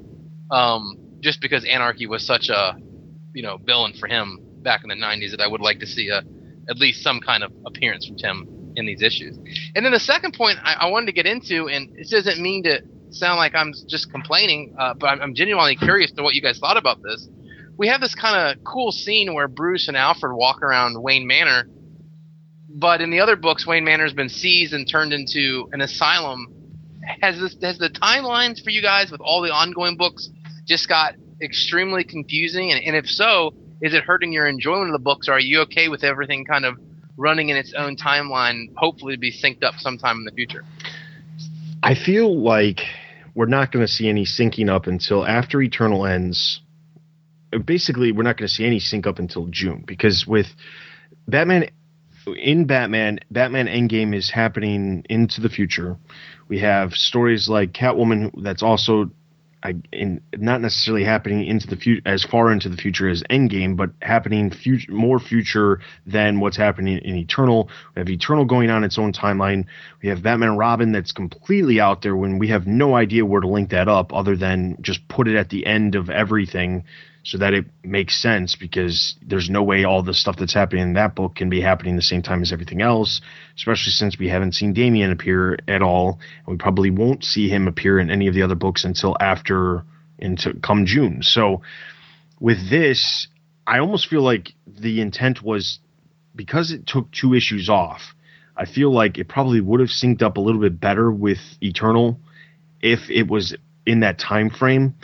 um, 0.51 0.97
just 1.21 1.41
because 1.41 1.65
Anarchy 1.65 2.09
was 2.09 2.27
such 2.27 2.49
a 2.49 2.77
you 3.37 3.43
know 3.43 3.59
villain 3.59 3.93
for 3.93 4.09
him 4.09 4.39
back 4.63 4.83
in 4.83 4.89
the 4.89 4.97
'90s 4.97 5.31
that 5.31 5.41
I 5.41 5.47
would 5.47 5.61
like 5.61 5.79
to 5.81 5.87
see 5.87 6.09
a 6.09 6.23
at 6.69 6.79
least 6.79 7.03
some 7.03 7.21
kind 7.21 7.45
of 7.45 7.53
appearance 7.67 8.07
from 8.07 8.17
Tim 8.17 8.73
in 8.77 8.87
these 8.87 9.03
issues. 9.03 9.37
And 9.75 9.85
then 9.85 9.93
the 9.93 10.01
second 10.01 10.35
point 10.35 10.59
I, 10.63 10.75
I 10.75 10.87
wanted 10.87 11.07
to 11.07 11.13
get 11.13 11.27
into, 11.27 11.69
and 11.69 11.97
it 11.97 12.09
doesn't 12.11 12.43
mean 12.43 12.65
to 12.65 12.83
sound 13.11 13.39
like 13.39 13.55
I'm 13.55 13.73
just 13.87 14.11
complaining, 14.11 14.75
uh, 14.79 14.95
but 14.95 15.07
I'm, 15.07 15.21
I'm 15.23 15.35
genuinely 15.35 15.77
curious 15.77 16.11
to 16.13 16.23
what 16.23 16.35
you 16.35 16.43
guys 16.43 16.59
thought 16.59 16.77
about 16.77 17.03
this. 17.03 17.29
We 17.77 17.89
have 17.89 18.01
this 18.01 18.15
kind 18.15 18.37
of 18.37 18.65
cool 18.65 18.91
scene 18.91 19.35
where 19.35 19.49
Bruce 19.49 19.89
and 19.89 19.97
Alfred 19.97 20.35
walk 20.35 20.63
around 20.63 21.01
Wayne 21.01 21.27
Manor, 21.27 21.69
but 22.69 23.01
in 23.01 23.11
the 23.11 23.21
other 23.21 23.37
books, 23.37 23.67
Wayne 23.67 23.85
Manor 23.85 24.05
has 24.05 24.13
been 24.13 24.29
seized 24.29 24.73
and 24.73 24.89
turned 24.89 25.13
into 25.13 25.69
an 25.73 25.81
asylum. 25.81 26.53
Has 27.21 27.39
this 27.39 27.57
has 27.63 27.79
the 27.79 27.91
timelines 27.91 28.63
for 28.63 28.71
you 28.71 28.83
guys 28.83 29.11
with 29.11 29.21
all 29.21 29.41
the 29.41 29.53
ongoing 29.53 29.97
books 29.97 30.29
just 30.67 30.89
got 30.89 31.15
extremely 31.41 32.05
confusing? 32.05 32.73
And, 32.73 32.83
and 32.83 32.97
if 32.97 33.07
so, 33.07 33.55
is 33.81 33.95
it 33.95 34.05
hurting 34.05 34.33
your 34.33 34.47
enjoyment 34.47 34.89
of 34.89 34.93
the 34.93 35.03
books? 35.03 35.29
Or 35.29 35.33
are 35.33 35.41
you 35.41 35.61
okay 35.63 35.89
with 35.89 36.05
everything 36.05 36.45
kind 36.45 36.65
of 36.65 36.77
running 37.17 37.49
in 37.49 37.57
its 37.57 37.75
own 37.77 37.97
timeline, 37.97 38.75
hopefully 38.77 39.15
to 39.15 39.21
be 39.21 39.33
synced 39.33 39.63
up 39.63 39.75
sometime 39.79 40.19
in 40.19 40.25
the 40.25 40.33
future? 40.33 40.65
I 41.83 41.95
feel 41.95 42.43
like 42.43 42.81
we're 43.35 43.47
not 43.47 43.71
going 43.71 43.87
to 43.87 43.93
see 43.93 44.09
any 44.09 44.25
syncing 44.25 44.69
up 44.69 44.87
until 44.87 45.27
after 45.27 45.61
Eternal 45.61 46.07
ends. 46.07 46.61
Basically, 47.65 48.13
we're 48.13 48.23
not 48.23 48.37
going 48.37 48.49
to 48.49 48.55
see 48.55 48.67
any 48.67 48.81
sync 48.81 49.07
up 49.07 49.19
until 49.19 49.47
June 49.47 49.85
because 49.87 50.27
with 50.27 50.47
Batman 51.29 51.71
in 52.37 52.67
Batman, 52.67 53.21
Batman 53.31 53.67
Endgame 53.67 54.15
is 54.15 54.31
happening 54.31 55.05
into 55.09 55.41
the 55.41 55.49
future. 55.49 55.97
We 56.49 56.59
have 56.61 56.95
stories 56.95 57.49
like 57.49 57.73
Catwoman 57.73 58.43
that's 58.43 58.63
also 58.63 59.11
I, 59.67 59.75
in, 59.91 60.21
not 60.37 60.61
necessarily 60.61 61.03
happening 61.03 61.45
into 61.45 61.67
the 61.67 61.75
future 61.75 62.03
as 62.07 62.23
far 62.23 62.53
into 62.53 62.69
the 62.69 62.77
future 62.77 63.09
as 63.09 63.25
Endgame, 63.25 63.77
but 63.77 63.91
happening 64.01 64.51
future, 64.51 64.93
more 64.93 65.19
future 65.19 65.81
than 66.07 66.39
what's 66.39 66.57
happening 66.57 66.99
in 66.99 67.17
Eternal. 67.17 67.69
We 67.95 68.01
have 68.01 68.09
Eternal 68.09 68.45
going 68.45 68.71
on 68.71 68.85
its 68.85 68.97
own 68.97 69.13
timeline. 69.13 69.65
We 70.03 70.09
have 70.09 70.23
Batman 70.23 70.51
and 70.51 70.59
Robin 70.59 70.93
that's 70.93 71.11
completely 71.11 71.81
out 71.81 72.03
there 72.03 72.15
when 72.15 72.39
we 72.39 72.47
have 72.49 72.69
no 72.69 72.95
idea 72.95 73.27
where 73.27 73.41
to 73.41 73.49
link 73.49 73.71
that 73.71 73.89
up 73.89 74.15
other 74.15 74.37
than 74.37 74.79
just 74.81 75.07
put 75.09 75.27
it 75.27 75.37
at 75.37 75.49
the 75.49 75.67
end 75.67 75.97
of 75.97 76.11
everything 76.11 76.85
so 77.27 77.39
that 77.39 77.53
it 77.53 77.65
makes 77.83 78.23
sense 78.23 78.55
because 78.55 79.17
there's 79.21 79.51
no 79.51 79.61
way 79.61 79.83
all 79.83 80.01
the 80.01 80.15
stuff 80.15 80.37
that's 80.37 80.55
happening 80.55 80.85
in 80.85 80.93
that 80.93 81.17
book 81.17 81.35
can 81.35 81.51
be 81.51 81.61
happening 81.61 81.97
the 81.97 82.03
same 82.03 82.23
time 82.23 82.41
as 82.41 82.53
everything 82.53 82.81
else, 82.81 83.21
especially 83.57 83.91
since 83.91 84.17
we 84.17 84.29
haven't 84.29 84.53
seen 84.53 84.73
Damian 84.73 85.11
appear 85.11 85.59
at 85.67 85.83
all, 85.83 86.21
and 86.47 86.55
we 86.55 86.57
probably 86.57 86.93
won't 86.93 87.25
see 87.25 87.49
him 87.49 87.67
appear 87.67 87.99
in 87.99 88.13
any 88.13 88.29
of 88.29 88.35
the 88.35 88.43
other 88.43 88.55
books 88.55 88.85
until 88.85 89.17
after 89.19 89.85
into 90.21 90.55
come 90.61 90.87
June. 90.87 91.21
So 91.25 91.63
with 92.39 92.71
this, 92.71 93.27
I 93.67 93.81
almost 93.81 94.07
feel 94.07 94.23
like 94.23 94.53
the 94.65 95.01
intent 95.01 95.43
was 95.43 95.81
because 96.37 96.71
it 96.71 96.87
took 96.87 97.11
two 97.11 97.35
issues 97.35 97.69
off. 97.69 98.15
I 98.57 98.67
feel 98.67 98.93
like 98.93 99.19
it 99.19 99.27
probably 99.27 99.61
would 99.61 99.81
have 99.81 99.89
synced 99.89 100.23
up 100.23 100.37
a 100.37 100.41
little 100.41 100.61
bit 100.61 100.79
better 100.79 101.11
with 101.11 101.41
Eternal 101.61 102.21
if 102.81 103.11
it 103.11 103.27
was 103.27 103.57
in 103.85 104.01
that 104.01 104.21
time 104.21 104.49
frame 104.49 104.95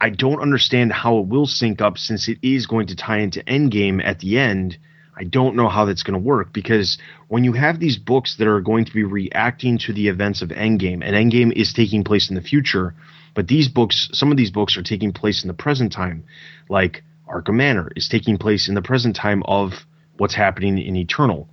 I 0.00 0.10
don't 0.10 0.42
understand 0.42 0.92
how 0.92 1.18
it 1.18 1.26
will 1.26 1.46
sync 1.46 1.80
up 1.80 1.96
since 1.98 2.28
it 2.28 2.38
is 2.42 2.66
going 2.66 2.88
to 2.88 2.96
tie 2.96 3.18
into 3.18 3.42
Endgame 3.44 4.04
at 4.04 4.18
the 4.18 4.38
end. 4.38 4.78
I 5.18 5.24
don't 5.24 5.56
know 5.56 5.68
how 5.68 5.86
that's 5.86 6.02
going 6.02 6.20
to 6.20 6.24
work 6.24 6.52
because 6.52 6.98
when 7.28 7.44
you 7.44 7.54
have 7.54 7.80
these 7.80 7.96
books 7.96 8.36
that 8.36 8.46
are 8.46 8.60
going 8.60 8.84
to 8.84 8.92
be 8.92 9.04
reacting 9.04 9.78
to 9.78 9.94
the 9.94 10.08
events 10.08 10.42
of 10.42 10.50
Endgame, 10.50 11.02
and 11.02 11.16
Endgame 11.16 11.52
is 11.52 11.72
taking 11.72 12.04
place 12.04 12.28
in 12.28 12.34
the 12.34 12.42
future, 12.42 12.94
but 13.34 13.48
these 13.48 13.68
books, 13.68 14.10
some 14.12 14.30
of 14.30 14.36
these 14.36 14.50
books 14.50 14.76
are 14.76 14.82
taking 14.82 15.12
place 15.12 15.42
in 15.42 15.48
the 15.48 15.54
present 15.54 15.92
time, 15.92 16.24
like 16.68 17.02
Arkham 17.26 17.54
Manor 17.54 17.90
is 17.96 18.08
taking 18.08 18.36
place 18.36 18.68
in 18.68 18.74
the 18.74 18.82
present 18.82 19.16
time 19.16 19.42
of 19.44 19.86
what's 20.18 20.34
happening 20.34 20.78
in 20.78 20.96
Eternal. 20.96 21.48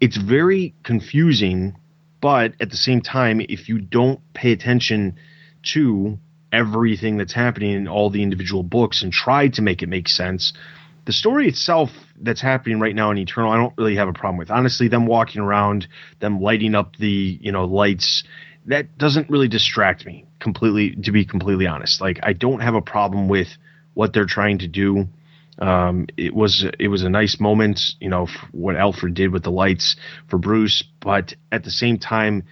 It's 0.00 0.16
very 0.16 0.74
confusing, 0.84 1.76
but 2.20 2.54
at 2.60 2.70
the 2.70 2.76
same 2.76 3.00
time, 3.00 3.40
if 3.40 3.68
you 3.68 3.80
don't 3.80 4.20
pay 4.34 4.52
attention 4.52 5.16
to 5.62 6.18
everything 6.52 7.16
that's 7.16 7.32
happening 7.32 7.72
in 7.72 7.88
all 7.88 8.10
the 8.10 8.22
individual 8.22 8.62
books 8.62 9.02
and 9.02 9.12
tried 9.12 9.54
to 9.54 9.62
make 9.62 9.82
it 9.82 9.88
make 9.88 10.08
sense. 10.08 10.52
The 11.06 11.12
story 11.12 11.48
itself 11.48 11.90
that's 12.20 12.40
happening 12.40 12.78
right 12.80 12.94
now 12.94 13.10
in 13.10 13.18
Eternal, 13.18 13.50
I 13.50 13.56
don't 13.56 13.74
really 13.76 13.96
have 13.96 14.08
a 14.08 14.12
problem 14.12 14.36
with. 14.36 14.50
Honestly, 14.50 14.88
them 14.88 15.06
walking 15.06 15.40
around, 15.40 15.88
them 16.20 16.40
lighting 16.40 16.74
up 16.74 16.96
the, 16.96 17.38
you 17.40 17.52
know, 17.52 17.64
lights, 17.64 18.24
that 18.66 18.98
doesn't 18.98 19.30
really 19.30 19.48
distract 19.48 20.04
me 20.04 20.26
completely 20.38 20.94
to 21.02 21.12
be 21.12 21.24
completely 21.24 21.66
honest. 21.66 22.00
Like 22.00 22.20
I 22.22 22.32
don't 22.32 22.60
have 22.60 22.74
a 22.74 22.82
problem 22.82 23.28
with 23.28 23.48
what 23.94 24.12
they're 24.12 24.26
trying 24.26 24.58
to 24.58 24.68
do. 24.68 25.08
Um, 25.58 26.06
it 26.16 26.34
was 26.34 26.64
it 26.78 26.88
was 26.88 27.02
a 27.02 27.10
nice 27.10 27.38
moment, 27.38 27.80
you 28.00 28.08
know, 28.08 28.26
what 28.52 28.76
Alfred 28.76 29.14
did 29.14 29.32
with 29.32 29.42
the 29.42 29.50
lights 29.50 29.96
for 30.28 30.38
Bruce, 30.38 30.82
but 31.00 31.34
at 31.52 31.64
the 31.64 31.70
same 31.70 31.98
time, 31.98 32.44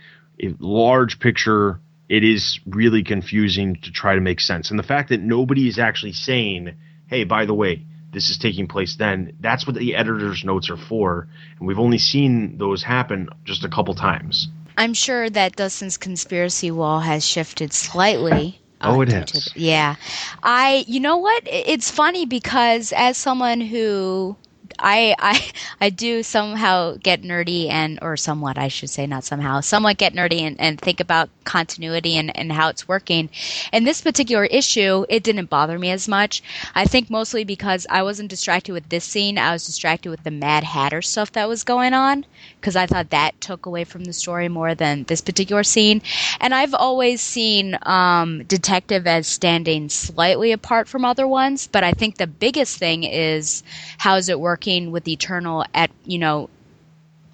a 0.42 0.55
large 0.59 1.18
picture 1.18 1.80
it 2.09 2.24
is 2.24 2.59
really 2.66 3.02
confusing 3.02 3.76
to 3.76 3.92
try 3.92 4.14
to 4.14 4.20
make 4.20 4.40
sense. 4.40 4.70
And 4.70 4.78
the 4.78 4.84
fact 4.84 5.11
that 5.11 5.20
nobody 5.20 5.68
is 5.68 5.78
actually 5.78 6.12
saying, 6.12 6.74
hey, 7.06 7.24
by 7.24 7.44
the 7.44 7.54
way, 7.54 7.84
this 8.12 8.30
is 8.30 8.38
taking 8.38 8.66
place 8.66 8.96
then, 8.96 9.34
that's 9.40 9.66
what 9.66 9.76
the 9.76 9.94
editor's 9.94 10.44
notes 10.44 10.70
are 10.70 10.78
for. 10.78 11.28
And 11.59 11.68
we've 11.68 11.78
only 11.78 11.98
seen 11.98 12.56
those 12.59 12.82
happen 12.82 13.28
just 13.44 13.64
a 13.64 13.68
couple 13.68 13.94
times. 13.94 14.48
I'm 14.78 14.94
sure 14.94 15.28
that 15.28 15.56
Dustin's 15.56 15.96
conspiracy 15.96 16.70
wall 16.70 17.00
has 17.00 17.26
shifted 17.26 17.72
slightly. 17.72 18.61
Oh, 18.80 19.00
it 19.00 19.11
has. 19.11 19.50
Yeah. 19.56 19.96
I, 20.42 20.84
you 20.86 21.00
know 21.00 21.16
what? 21.16 21.42
It's 21.46 21.90
funny 21.90 22.26
because 22.26 22.92
as 22.96 23.18
someone 23.18 23.61
who 23.61 24.36
I 24.78 25.14
I 25.18 25.50
I 25.80 25.90
do 25.90 26.22
somehow 26.22 26.96
get 27.02 27.22
nerdy 27.22 27.68
and 27.70 27.98
or 28.02 28.16
somewhat 28.16 28.58
I 28.58 28.68
should 28.68 28.90
say 28.90 29.06
not 29.06 29.24
somehow 29.24 29.60
somewhat 29.60 29.98
get 29.98 30.14
nerdy 30.14 30.40
and, 30.40 30.60
and 30.60 30.80
think 30.80 31.00
about 31.00 31.30
continuity 31.44 32.16
and, 32.16 32.36
and 32.36 32.52
how 32.52 32.68
it's 32.68 32.86
working. 32.86 33.30
In 33.72 33.84
this 33.84 34.02
particular 34.02 34.44
issue, 34.44 35.06
it 35.08 35.22
didn't 35.22 35.50
bother 35.50 35.78
me 35.78 35.90
as 35.90 36.06
much. 36.06 36.42
I 36.74 36.84
think 36.84 37.08
mostly 37.10 37.44
because 37.44 37.86
I 37.88 38.02
wasn't 38.02 38.28
distracted 38.28 38.72
with 38.72 38.88
this 38.88 39.04
scene. 39.04 39.38
I 39.38 39.52
was 39.52 39.64
distracted 39.64 40.10
with 40.10 40.24
the 40.24 40.30
Mad 40.30 40.64
Hatter 40.64 41.00
stuff 41.00 41.32
that 41.32 41.48
was 41.48 41.64
going 41.64 41.94
on 41.94 42.26
because 42.60 42.76
I 42.76 42.86
thought 42.86 43.10
that 43.10 43.40
took 43.40 43.64
away 43.66 43.84
from 43.84 44.04
the 44.04 44.12
story 44.12 44.48
more 44.48 44.74
than 44.74 45.04
this 45.04 45.22
particular 45.22 45.64
scene. 45.64 46.02
And 46.40 46.54
I've 46.54 46.74
always 46.74 47.20
seen 47.20 47.78
um, 47.82 48.44
Detective 48.44 49.06
as 49.06 49.26
standing 49.26 49.88
slightly 49.88 50.52
apart 50.52 50.86
from 50.86 51.04
other 51.04 51.26
ones, 51.26 51.66
but 51.66 51.82
I 51.82 51.92
think 51.92 52.16
the 52.16 52.26
biggest 52.26 52.78
thing 52.78 53.04
is 53.04 53.62
how 53.96 54.16
is 54.16 54.28
it 54.28 54.38
working 54.38 54.67
working 54.68 54.90
with 54.90 55.08
Eternal 55.08 55.64
at 55.74 55.90
you 56.04 56.18
know 56.18 56.50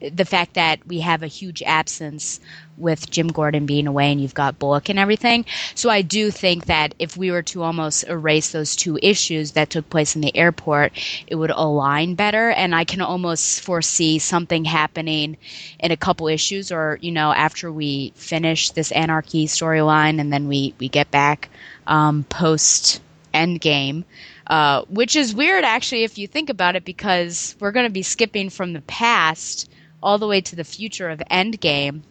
the 0.00 0.24
fact 0.24 0.54
that 0.54 0.86
we 0.86 1.00
have 1.00 1.22
a 1.22 1.26
huge 1.26 1.62
absence 1.62 2.38
with 2.76 3.10
Jim 3.10 3.28
Gordon 3.28 3.64
being 3.64 3.86
away 3.86 4.12
and 4.12 4.20
you've 4.20 4.34
got 4.34 4.58
Bullock 4.58 4.90
and 4.90 4.98
everything. 4.98 5.46
So 5.74 5.88
I 5.88 6.02
do 6.02 6.30
think 6.30 6.66
that 6.66 6.94
if 6.98 7.16
we 7.16 7.30
were 7.30 7.42
to 7.44 7.62
almost 7.62 8.04
erase 8.04 8.52
those 8.52 8.76
two 8.76 8.98
issues 9.00 9.52
that 9.52 9.70
took 9.70 9.88
place 9.88 10.14
in 10.14 10.20
the 10.20 10.36
airport, 10.36 10.92
it 11.26 11.36
would 11.36 11.50
align 11.50 12.16
better. 12.16 12.50
And 12.50 12.74
I 12.74 12.84
can 12.84 13.00
almost 13.00 13.62
foresee 13.62 14.18
something 14.18 14.66
happening 14.66 15.38
in 15.80 15.90
a 15.90 15.96
couple 15.96 16.28
issues 16.28 16.70
or, 16.70 16.98
you 17.00 17.12
know, 17.12 17.32
after 17.32 17.72
we 17.72 18.12
finish 18.14 18.70
this 18.70 18.92
Anarchy 18.92 19.46
storyline 19.46 20.20
and 20.20 20.30
then 20.30 20.48
we, 20.48 20.74
we 20.78 20.88
get 20.88 21.10
back 21.10 21.48
um, 21.86 22.24
post 22.24 23.00
Endgame 23.32 24.04
uh, 24.46 24.82
which 24.88 25.16
is 25.16 25.34
weird 25.34 25.64
actually 25.64 26.04
if 26.04 26.18
you 26.18 26.26
think 26.26 26.50
about 26.50 26.76
it 26.76 26.84
because 26.84 27.56
we're 27.60 27.72
going 27.72 27.86
to 27.86 27.92
be 27.92 28.02
skipping 28.02 28.50
from 28.50 28.72
the 28.72 28.82
past 28.82 29.70
all 30.02 30.18
the 30.18 30.26
way 30.26 30.40
to 30.40 30.54
the 30.56 30.64
future 30.64 31.08
of 31.08 31.20
Endgame. 31.30 32.02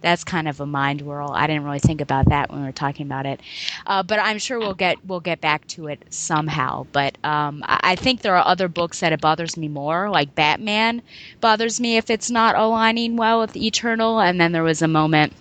That's 0.00 0.22
kind 0.22 0.46
of 0.46 0.60
a 0.60 0.66
mind 0.66 1.02
whirl. 1.02 1.32
I 1.32 1.48
didn't 1.48 1.64
really 1.64 1.80
think 1.80 2.00
about 2.00 2.28
that 2.28 2.50
when 2.50 2.60
we 2.60 2.66
were 2.66 2.72
talking 2.72 3.04
about 3.06 3.26
it, 3.26 3.40
uh, 3.84 4.04
but 4.04 4.20
I'm 4.20 4.38
sure 4.38 4.60
we'll 4.60 4.74
get 4.74 5.04
we'll 5.04 5.18
get 5.18 5.40
back 5.40 5.66
to 5.68 5.88
it 5.88 6.04
somehow. 6.10 6.86
But 6.92 7.18
um, 7.24 7.64
I, 7.66 7.80
I 7.82 7.96
think 7.96 8.22
there 8.22 8.36
are 8.36 8.46
other 8.46 8.68
books 8.68 9.00
that 9.00 9.12
it 9.12 9.20
bothers 9.20 9.56
me 9.56 9.66
more, 9.66 10.08
like 10.08 10.36
Batman 10.36 11.02
bothers 11.40 11.80
me 11.80 11.96
if 11.96 12.10
it's 12.10 12.30
not 12.30 12.54
aligning 12.54 13.16
well 13.16 13.40
with 13.40 13.56
Eternal. 13.56 14.20
And 14.20 14.40
then 14.40 14.52
there 14.52 14.62
was 14.62 14.82
a 14.82 14.88
moment 14.88 15.32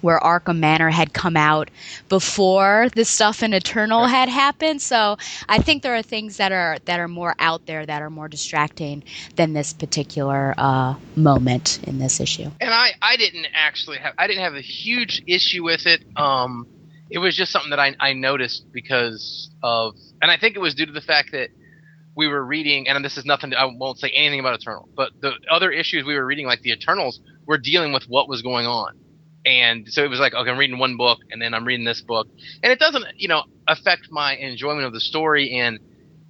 where 0.00 0.18
Arkham 0.20 0.58
Manor 0.58 0.90
had 0.90 1.12
come 1.12 1.36
out 1.36 1.70
before 2.08 2.88
the 2.94 3.04
stuff 3.04 3.42
in 3.42 3.52
Eternal 3.52 4.06
had 4.06 4.28
happened. 4.28 4.82
So 4.82 5.18
I 5.48 5.58
think 5.58 5.82
there 5.82 5.94
are 5.94 6.02
things 6.02 6.36
that 6.38 6.52
are 6.52 6.78
that 6.84 7.00
are 7.00 7.08
more 7.08 7.34
out 7.38 7.66
there 7.66 7.84
that 7.84 8.02
are 8.02 8.10
more 8.10 8.28
distracting 8.28 9.04
than 9.36 9.52
this 9.52 9.72
particular 9.72 10.54
uh, 10.56 10.94
moment 11.16 11.80
in 11.84 11.98
this 11.98 12.20
issue. 12.20 12.50
And 12.60 12.72
I, 12.72 12.92
I 13.00 13.16
didn't 13.16 13.46
actually 13.54 13.98
have 13.98 14.14
I 14.18 14.26
didn't 14.26 14.42
have 14.42 14.54
a 14.54 14.60
huge 14.60 15.22
issue 15.26 15.64
with 15.64 15.86
it. 15.86 16.02
Um, 16.16 16.66
it 17.10 17.18
was 17.18 17.36
just 17.36 17.50
something 17.50 17.70
that 17.70 17.80
I, 17.80 17.96
I 17.98 18.12
noticed 18.12 18.72
because 18.72 19.50
of, 19.62 19.96
and 20.22 20.30
I 20.30 20.36
think 20.36 20.54
it 20.54 20.60
was 20.60 20.76
due 20.76 20.86
to 20.86 20.92
the 20.92 21.00
fact 21.00 21.32
that 21.32 21.50
we 22.16 22.28
were 22.28 22.44
reading, 22.44 22.88
and 22.88 23.04
this 23.04 23.16
is 23.16 23.24
nothing. 23.24 23.52
I 23.54 23.64
won't 23.64 23.98
say 23.98 24.10
anything 24.10 24.40
about 24.40 24.54
Eternal, 24.54 24.88
but 24.94 25.10
the 25.20 25.32
other 25.50 25.70
issues 25.70 26.04
we 26.04 26.14
were 26.14 26.24
reading, 26.24 26.46
like 26.46 26.60
the 26.62 26.70
Eternals, 26.70 27.20
were 27.46 27.58
dealing 27.58 27.92
with 27.92 28.04
what 28.04 28.28
was 28.28 28.42
going 28.42 28.66
on 28.66 28.96
and 29.46 29.88
so 29.88 30.04
it 30.04 30.08
was 30.08 30.20
like 30.20 30.34
okay 30.34 30.50
i'm 30.50 30.58
reading 30.58 30.78
one 30.78 30.96
book 30.96 31.18
and 31.30 31.40
then 31.40 31.54
i'm 31.54 31.64
reading 31.66 31.84
this 31.84 32.02
book. 32.02 32.28
And 32.62 32.72
it 32.72 32.78
doesn't 32.78 33.04
you 33.16 33.28
know 33.28 33.44
affect 33.66 34.08
my 34.10 34.36
enjoyment 34.36 34.86
of 34.86 34.92
the 34.92 35.00
story. 35.00 35.58
And 35.58 35.78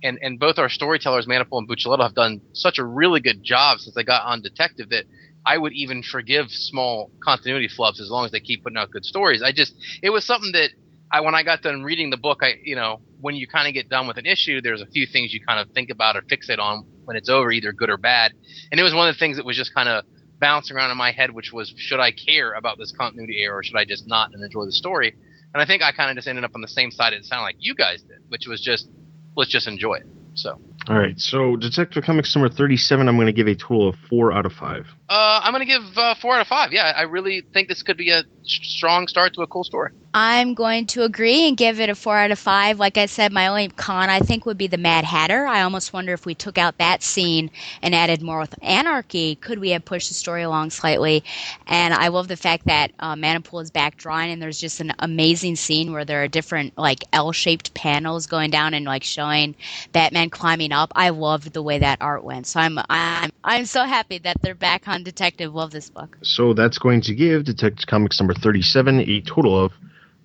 and 0.03 0.19
and 0.23 0.39
both 0.39 0.59
our 0.59 0.69
storytellers 0.69 1.27
Manapul 1.27 1.59
and 1.59 1.69
Buccellato 1.69 2.03
have 2.03 2.15
done 2.15 2.41
such 2.53 2.79
a 2.79 2.85
really 2.85 3.21
good 3.21 3.43
job 3.43 3.79
since 3.79 3.95
they 3.95 4.05
got 4.05 4.25
on 4.25 4.43
detective 4.43 4.89
that 4.91 5.05
i 5.45 5.57
would 5.57 5.73
even 5.73 6.03
forgive 6.03 6.47
small 6.51 7.11
continuity 7.23 7.69
flubs 7.69 8.01
as 8.01 8.11
long 8.11 8.25
as 8.25 8.31
they 8.31 8.41
keep 8.41 8.63
putting 8.63 8.79
out 8.79 8.91
good 8.91 9.05
stories. 9.05 9.43
I 9.43 9.53
just 9.53 9.75
it 10.03 10.11
was 10.11 10.25
something 10.25 10.53
that 10.53 10.71
i 11.13 11.21
when 11.21 11.35
i 11.35 11.43
got 11.43 11.63
done 11.63 11.83
reading 11.83 12.11
the 12.11 12.17
book 12.17 12.39
i 12.43 12.55
you 12.63 12.77
know 12.77 13.01
when 13.21 13.35
you 13.35 13.47
kind 13.47 13.69
of 13.69 13.75
get 13.75 13.89
done 13.89 14.07
with 14.07 14.17
an 14.17 14.25
issue 14.27 14.63
there's 14.63 14.81
a 14.81 14.87
few 14.87 15.07
things 15.07 15.35
you 15.35 15.41
kind 15.47 15.61
of 15.61 15.69
think 15.75 15.91
about 15.91 16.17
or 16.17 16.23
fixate 16.23 16.59
on 16.59 16.85
when 17.11 17.17
it's 17.17 17.29
over 17.29 17.51
either 17.51 17.73
good 17.73 17.91
or 17.91 17.97
bad. 17.97 18.33
And 18.71 18.79
it 18.79 18.85
was 18.85 18.95
one 18.95 19.09
of 19.09 19.15
the 19.17 19.19
things 19.19 19.37
that 19.37 19.45
was 19.45 19.57
just 19.57 19.75
kind 19.75 19.89
of 19.89 20.05
bouncing 20.41 20.77
around 20.77 20.91
in 20.91 20.97
my 20.97 21.13
head, 21.13 21.31
which 21.31 21.53
was 21.53 21.73
should 21.77 22.01
I 22.01 22.11
care 22.11 22.53
about 22.53 22.79
this 22.79 22.93
continuity 22.93 23.43
error 23.43 23.59
or 23.59 23.63
should 23.63 23.77
I 23.77 23.85
just 23.85 24.07
not 24.07 24.33
and 24.33 24.43
enjoy 24.43 24.65
the 24.65 24.73
story? 24.73 25.15
And 25.53 25.63
I 25.63 25.67
think 25.67 25.83
I 25.83 25.93
kind 25.93 26.11
of 26.11 26.17
just 26.17 26.29
ended 26.29 26.45
up 26.45 26.53
on 26.55 26.61
the 26.61 26.69
same 26.69 26.91
side 26.91 27.13
it 27.13 27.25
sounded 27.25 27.45
like 27.45 27.57
you 27.59 27.75
guys 27.75 28.03
did, 28.03 28.19
which 28.29 28.47
was 28.47 28.61
just 28.61 28.89
let's 29.37 29.51
just 29.51 29.69
enjoy 29.69 29.95
it. 29.95 30.07
So. 30.35 30.61
All 30.89 30.99
right. 30.99 31.19
So 31.19 31.57
Detective 31.57 32.05
Comics 32.05 32.35
number 32.35 32.49
thirty-seven, 32.49 33.09
I'm 33.09 33.17
going 33.17 33.27
to 33.27 33.33
give 33.33 33.49
a 33.49 33.55
total 33.55 33.89
of 33.89 33.97
four 34.09 34.33
out 34.33 34.47
of 34.47 34.53
five. 34.53 34.87
Uh, 35.09 35.41
I'm 35.43 35.53
going 35.53 35.67
to 35.67 35.73
give 35.73 35.99
uh, 35.99 36.15
four 36.21 36.35
out 36.35 36.41
of 36.41 36.47
five. 36.47 36.73
Yeah, 36.73 36.93
I 36.97 37.03
really 37.03 37.43
think 37.53 37.69
this 37.69 37.83
could 37.83 37.97
be 37.97 38.11
a 38.11 38.23
strong 38.43 39.09
start 39.09 39.35
to 39.35 39.43
a 39.43 39.47
cool 39.47 39.65
story. 39.65 39.93
I'm 40.13 40.55
going 40.55 40.87
to 40.89 41.05
agree 41.05 41.47
and 41.47 41.57
give 41.57 41.79
it 41.79 41.89
a 41.89 41.95
four 41.95 42.19
out 42.19 42.33
of 42.33 42.39
five. 42.39 42.81
Like 42.81 42.99
I 42.99 43.07
said, 43.07 43.33
my 43.33 43.47
only 43.47 43.69
con 43.69 44.11
I 44.11 44.19
think 44.19 44.45
would 44.45 44.59
be 44.59 44.67
the 44.67 44.77
Mad 44.77 45.05
Hatter. 45.05 45.47
I 45.47 45.63
almost 45.63 45.93
wonder 45.93 46.13
if 46.13 46.27
we 46.27 46.35
took 46.35 46.59
out 46.59 46.79
that 46.79 47.05
scene 47.05 47.49
and 47.81 47.95
added 47.95 48.21
more 48.21 48.41
with 48.41 48.55
Anarchy, 48.61 49.37
could 49.37 49.61
we 49.61 49.71
have 49.71 49.85
pushed 49.85 50.09
the 50.09 50.15
story 50.15 50.43
along 50.43 50.71
slightly? 50.71 51.23
And 51.69 51.95
I 51.95 52.09
love 52.09 52.27
the 52.27 52.37
fact 52.37 52.67
that 52.67 52.91
uh, 52.99 53.15
Manapul 53.15 53.63
is 53.63 53.71
back 53.71 53.97
drawing, 53.97 54.33
and 54.33 54.43
there's 54.43 54.61
just 54.61 54.81
an 54.81 54.93
amazing 54.99 55.55
scene 55.55 55.93
where 55.93 56.05
there 56.05 56.25
are 56.25 56.29
different 56.29 56.77
like 56.77 57.05
L-shaped 57.13 57.73
panels 57.75 58.27
going 58.27 58.51
down 58.51 58.75
and 58.75 58.87
like 58.87 59.05
showing 59.05 59.55
Batman 59.93 60.29
climbing 60.31 60.73
up. 60.73 60.93
I 60.97 61.11
loved 61.11 61.53
the 61.53 61.63
way 61.63 61.79
that 61.79 62.03
art 62.03 62.25
went, 62.25 62.49
so 62.49 62.59
I'm 62.59 62.81
I'm 62.91 63.31
I'm 63.45 63.65
so 63.65 63.85
happy 63.85 64.19
that 64.19 64.43
they're 64.43 64.57
back 64.57 64.89
on 64.89 65.05
Detective. 65.05 65.55
Love 65.55 65.71
this 65.71 65.89
book. 65.89 66.19
So 66.23 66.53
that's 66.53 66.79
going 66.79 67.01
to 67.03 67.15
give 67.15 67.45
Detective 67.45 67.87
Comics 67.87 68.19
number 68.19 68.35
thirty-seven 68.35 69.09
a 69.09 69.21
total 69.21 69.57
of 69.57 69.73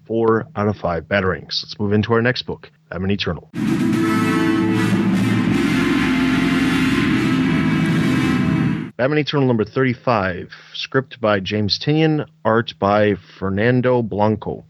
four 0.06 0.46
out 0.56 0.68
of 0.68 0.78
five 0.78 1.06
batarangs. 1.06 1.64
Let's 1.64 1.80
move 1.80 1.94
into 1.94 2.14
our 2.14 2.22
next 2.22 2.44
book. 2.44 2.72
Batman 2.90 3.12
Eternal. 3.12 3.50
Batman 8.98 9.18
Eternal 9.18 9.46
number 9.46 9.66
35, 9.66 10.54
script 10.74 11.20
by 11.20 11.42
James 11.42 11.78
Tynion, 11.78 12.26
art 12.46 12.74
by 12.80 13.16
Fernando 13.38 14.02
Blanco. 14.02 14.64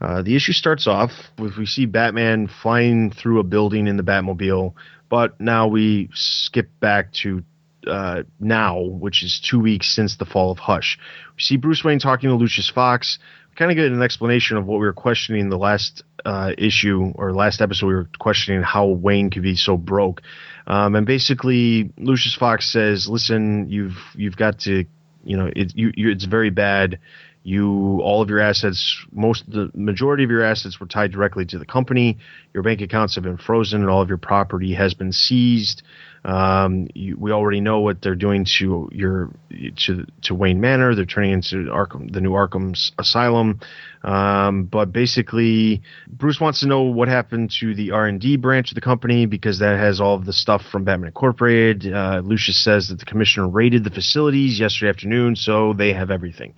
Uh, 0.00 0.22
the 0.22 0.36
issue 0.36 0.52
starts 0.52 0.86
off 0.86 1.10
with 1.38 1.56
we 1.56 1.66
see 1.66 1.84
Batman 1.84 2.48
flying 2.62 3.10
through 3.10 3.40
a 3.40 3.44
building 3.44 3.86
in 3.86 3.96
the 3.96 4.02
Batmobile, 4.02 4.72
but 5.10 5.38
now 5.40 5.66
we 5.66 6.08
skip 6.14 6.70
back 6.80 7.12
to 7.12 7.42
uh, 7.86 8.22
now, 8.40 8.80
which 8.80 9.22
is 9.22 9.40
two 9.40 9.60
weeks 9.60 9.94
since 9.94 10.16
the 10.16 10.24
fall 10.24 10.50
of 10.50 10.58
Hush. 10.58 10.98
We 11.36 11.42
see 11.42 11.56
Bruce 11.56 11.84
Wayne 11.84 11.98
talking 11.98 12.28
to 12.28 12.36
Lucius 12.36 12.70
Fox. 12.70 13.18
Kind 13.58 13.72
of 13.72 13.76
get 13.76 13.90
an 13.90 14.02
explanation 14.02 14.56
of 14.56 14.66
what 14.66 14.78
we 14.78 14.86
were 14.86 14.92
questioning 14.92 15.48
the 15.48 15.58
last 15.58 16.04
uh, 16.24 16.52
issue 16.56 17.12
or 17.16 17.32
last 17.32 17.60
episode. 17.60 17.88
We 17.88 17.94
were 17.94 18.08
questioning 18.20 18.62
how 18.62 18.86
Wayne 18.86 19.30
could 19.30 19.42
be 19.42 19.56
so 19.56 19.76
broke, 19.76 20.22
um, 20.68 20.94
and 20.94 21.04
basically 21.04 21.90
Lucius 21.98 22.36
Fox 22.36 22.70
says, 22.70 23.08
"Listen, 23.08 23.68
you've 23.68 23.98
you've 24.14 24.36
got 24.36 24.60
to, 24.60 24.84
you 25.24 25.36
know, 25.36 25.50
it, 25.56 25.74
you, 25.74 25.90
you, 25.96 26.10
it's 26.10 26.24
very 26.24 26.50
bad." 26.50 27.00
You 27.48 28.00
all 28.02 28.20
of 28.20 28.28
your 28.28 28.40
assets 28.40 29.04
most 29.12 29.50
the 29.50 29.70
majority 29.74 30.22
of 30.22 30.30
your 30.30 30.42
assets 30.42 30.78
were 30.78 30.86
tied 30.86 31.10
directly 31.10 31.44
to 31.46 31.58
the 31.58 31.64
company 31.64 32.18
your 32.52 32.62
bank 32.62 32.80
accounts 32.80 33.14
have 33.14 33.24
been 33.24 33.38
frozen 33.38 33.80
and 33.80 33.90
all 33.90 34.02
of 34.02 34.08
your 34.08 34.18
property 34.18 34.74
has 34.74 34.92
been 34.94 35.12
seized 35.12 35.82
um, 36.24 36.88
you, 36.94 37.16
we 37.16 37.32
already 37.32 37.60
know 37.60 37.80
what 37.80 38.02
they're 38.02 38.14
doing 38.14 38.44
to 38.58 38.88
your 38.92 39.30
to 39.76 40.06
to 40.22 40.34
Wayne 40.34 40.60
Manor. 40.60 40.94
They're 40.94 41.06
turning 41.06 41.32
into 41.32 41.70
Arkham, 41.70 42.12
the 42.12 42.20
new 42.20 42.32
Arkham's 42.32 42.92
Asylum. 42.98 43.60
Um, 44.02 44.64
but 44.64 44.92
basically, 44.92 45.82
Bruce 46.08 46.40
wants 46.40 46.60
to 46.60 46.66
know 46.66 46.82
what 46.82 47.08
happened 47.08 47.52
to 47.60 47.74
the 47.74 47.92
R 47.92 48.06
and 48.06 48.20
D 48.20 48.36
branch 48.36 48.70
of 48.70 48.74
the 48.74 48.80
company 48.80 49.26
because 49.26 49.58
that 49.60 49.78
has 49.78 50.00
all 50.00 50.14
of 50.14 50.24
the 50.24 50.32
stuff 50.32 50.62
from 50.70 50.84
Batman 50.84 51.08
Incorporated. 51.08 51.92
Uh, 51.92 52.20
Lucius 52.24 52.62
says 52.62 52.88
that 52.88 52.98
the 52.98 53.06
commissioner 53.06 53.48
raided 53.48 53.84
the 53.84 53.90
facilities 53.90 54.58
yesterday 54.58 54.90
afternoon, 54.90 55.36
so 55.36 55.72
they 55.72 55.92
have 55.92 56.10
everything. 56.10 56.54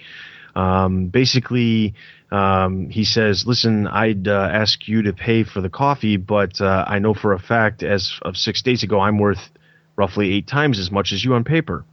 Um, 0.54 1.06
basically, 1.08 1.94
um, 2.30 2.90
he 2.90 3.04
says, 3.04 3.46
"Listen, 3.46 3.86
I'd 3.86 4.28
uh, 4.28 4.48
ask 4.52 4.88
you 4.88 5.02
to 5.02 5.12
pay 5.12 5.44
for 5.44 5.60
the 5.60 5.70
coffee, 5.70 6.16
but 6.16 6.60
uh, 6.60 6.84
I 6.86 6.98
know 6.98 7.14
for 7.14 7.32
a 7.32 7.38
fact, 7.38 7.82
as 7.82 8.18
of 8.22 8.36
six 8.36 8.62
days 8.62 8.82
ago, 8.82 9.00
I'm 9.00 9.18
worth 9.18 9.50
roughly 9.96 10.32
eight 10.32 10.46
times 10.46 10.78
as 10.78 10.90
much 10.90 11.12
as 11.12 11.24
you 11.24 11.34
on 11.34 11.44
paper." 11.44 11.84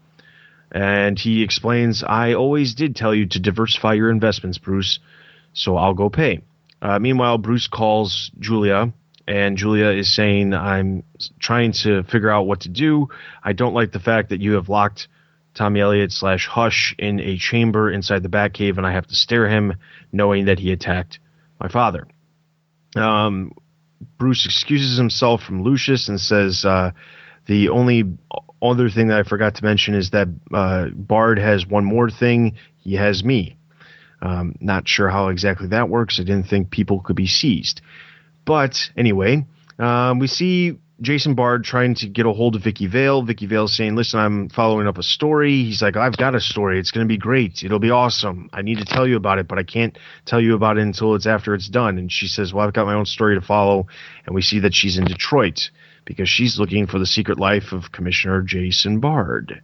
And 0.71 1.17
he 1.17 1.43
explains, 1.43 2.03
"I 2.03 2.33
always 2.33 2.75
did 2.75 2.95
tell 2.95 3.15
you 3.15 3.25
to 3.27 3.39
diversify 3.39 3.93
your 3.93 4.09
investments, 4.09 4.57
Bruce, 4.57 4.99
so 5.53 5.77
I'll 5.77 5.93
go 5.93 6.09
pay." 6.09 6.41
Uh, 6.81 6.99
meanwhile, 6.99 7.37
Bruce 7.37 7.67
calls 7.67 8.29
Julia, 8.39 8.93
and 9.27 9.57
Julia 9.57 9.87
is 9.87 10.13
saying, 10.13 10.53
"I'm 10.53 11.03
trying 11.39 11.71
to 11.83 12.03
figure 12.03 12.29
out 12.29 12.45
what 12.47 12.61
to 12.61 12.69
do. 12.69 13.09
I 13.43 13.53
don't 13.53 13.73
like 13.73 13.91
the 13.91 13.99
fact 13.99 14.29
that 14.29 14.41
you 14.41 14.53
have 14.53 14.69
locked." 14.69 15.07
Tommy 15.57 15.79
Elliot 15.81 16.11
slash 16.11 16.47
Hush 16.47 16.95
in 16.99 17.19
a 17.19 17.37
chamber 17.37 17.91
inside 17.91 18.21
the 18.21 18.29
Batcave, 18.29 18.77
and 18.77 18.85
I 18.85 18.93
have 18.93 19.07
to 19.07 19.15
stare 19.15 19.49
him, 19.49 19.75
knowing 20.11 20.45
that 20.45 20.59
he 20.59 20.71
attacked 20.71 21.19
my 21.59 21.67
father. 21.67 22.07
Um, 22.95 23.51
Bruce 24.17 24.45
excuses 24.45 24.97
himself 24.97 25.41
from 25.41 25.63
Lucius 25.63 26.07
and 26.07 26.21
says 26.21 26.63
uh, 26.63 26.91
the 27.47 27.69
only 27.69 28.03
other 28.61 28.89
thing 28.89 29.07
that 29.07 29.19
I 29.19 29.23
forgot 29.23 29.55
to 29.55 29.63
mention 29.63 29.95
is 29.95 30.11
that 30.11 30.27
uh, 30.53 30.87
Bard 30.93 31.39
has 31.39 31.65
one 31.65 31.85
more 31.85 32.09
thing. 32.09 32.55
He 32.77 32.95
has 32.95 33.23
me. 33.23 33.57
Um, 34.21 34.55
not 34.59 34.87
sure 34.87 35.09
how 35.09 35.29
exactly 35.29 35.67
that 35.69 35.89
works. 35.89 36.19
I 36.19 36.23
didn't 36.23 36.47
think 36.47 36.69
people 36.69 37.01
could 37.01 37.15
be 37.15 37.27
seized. 37.27 37.81
But 38.45 38.91
anyway, 38.95 39.45
um, 39.79 40.19
we 40.19 40.27
see 40.27 40.77
Jason 40.99 41.35
Bard 41.35 41.63
trying 41.63 41.93
to 41.95 42.07
get 42.07 42.25
a 42.25 42.33
hold 42.33 42.55
of 42.55 42.63
Vicky 42.63 42.87
Vale. 42.87 43.21
Vicky 43.21 43.45
Vale 43.45 43.67
saying, 43.67 43.95
"Listen, 43.95 44.19
I'm 44.19 44.49
following 44.49 44.87
up 44.87 44.97
a 44.97 45.03
story." 45.03 45.63
He's 45.63 45.81
like, 45.81 45.95
"I've 45.95 46.17
got 46.17 46.33
a 46.33 46.39
story. 46.39 46.79
It's 46.79 46.89
going 46.89 47.07
to 47.07 47.11
be 47.11 47.17
great. 47.17 47.63
It'll 47.63 47.77
be 47.77 47.91
awesome. 47.91 48.49
I 48.51 48.63
need 48.63 48.79
to 48.79 48.85
tell 48.85 49.07
you 49.07 49.15
about 49.15 49.37
it, 49.37 49.47
but 49.47 49.59
I 49.59 49.63
can't 49.63 49.97
tell 50.25 50.41
you 50.41 50.55
about 50.55 50.77
it 50.77 50.81
until 50.81 51.13
it's 51.13 51.27
after 51.27 51.53
it's 51.53 51.67
done." 51.67 51.99
And 51.99 52.11
she 52.11 52.27
says, 52.27 52.51
"Well, 52.51 52.65
I've 52.65 52.73
got 52.73 52.87
my 52.87 52.95
own 52.95 53.05
story 53.05 53.35
to 53.35 53.41
follow." 53.41 53.87
And 54.25 54.33
we 54.33 54.41
see 54.41 54.59
that 54.59 54.73
she's 54.73 54.97
in 54.97 55.05
Detroit 55.05 55.69
because 56.05 56.29
she's 56.29 56.59
looking 56.59 56.87
for 56.87 56.97
the 56.97 57.05
secret 57.05 57.39
life 57.39 57.73
of 57.73 57.91
Commissioner 57.91 58.41
Jason 58.41 58.99
Bard. 58.99 59.61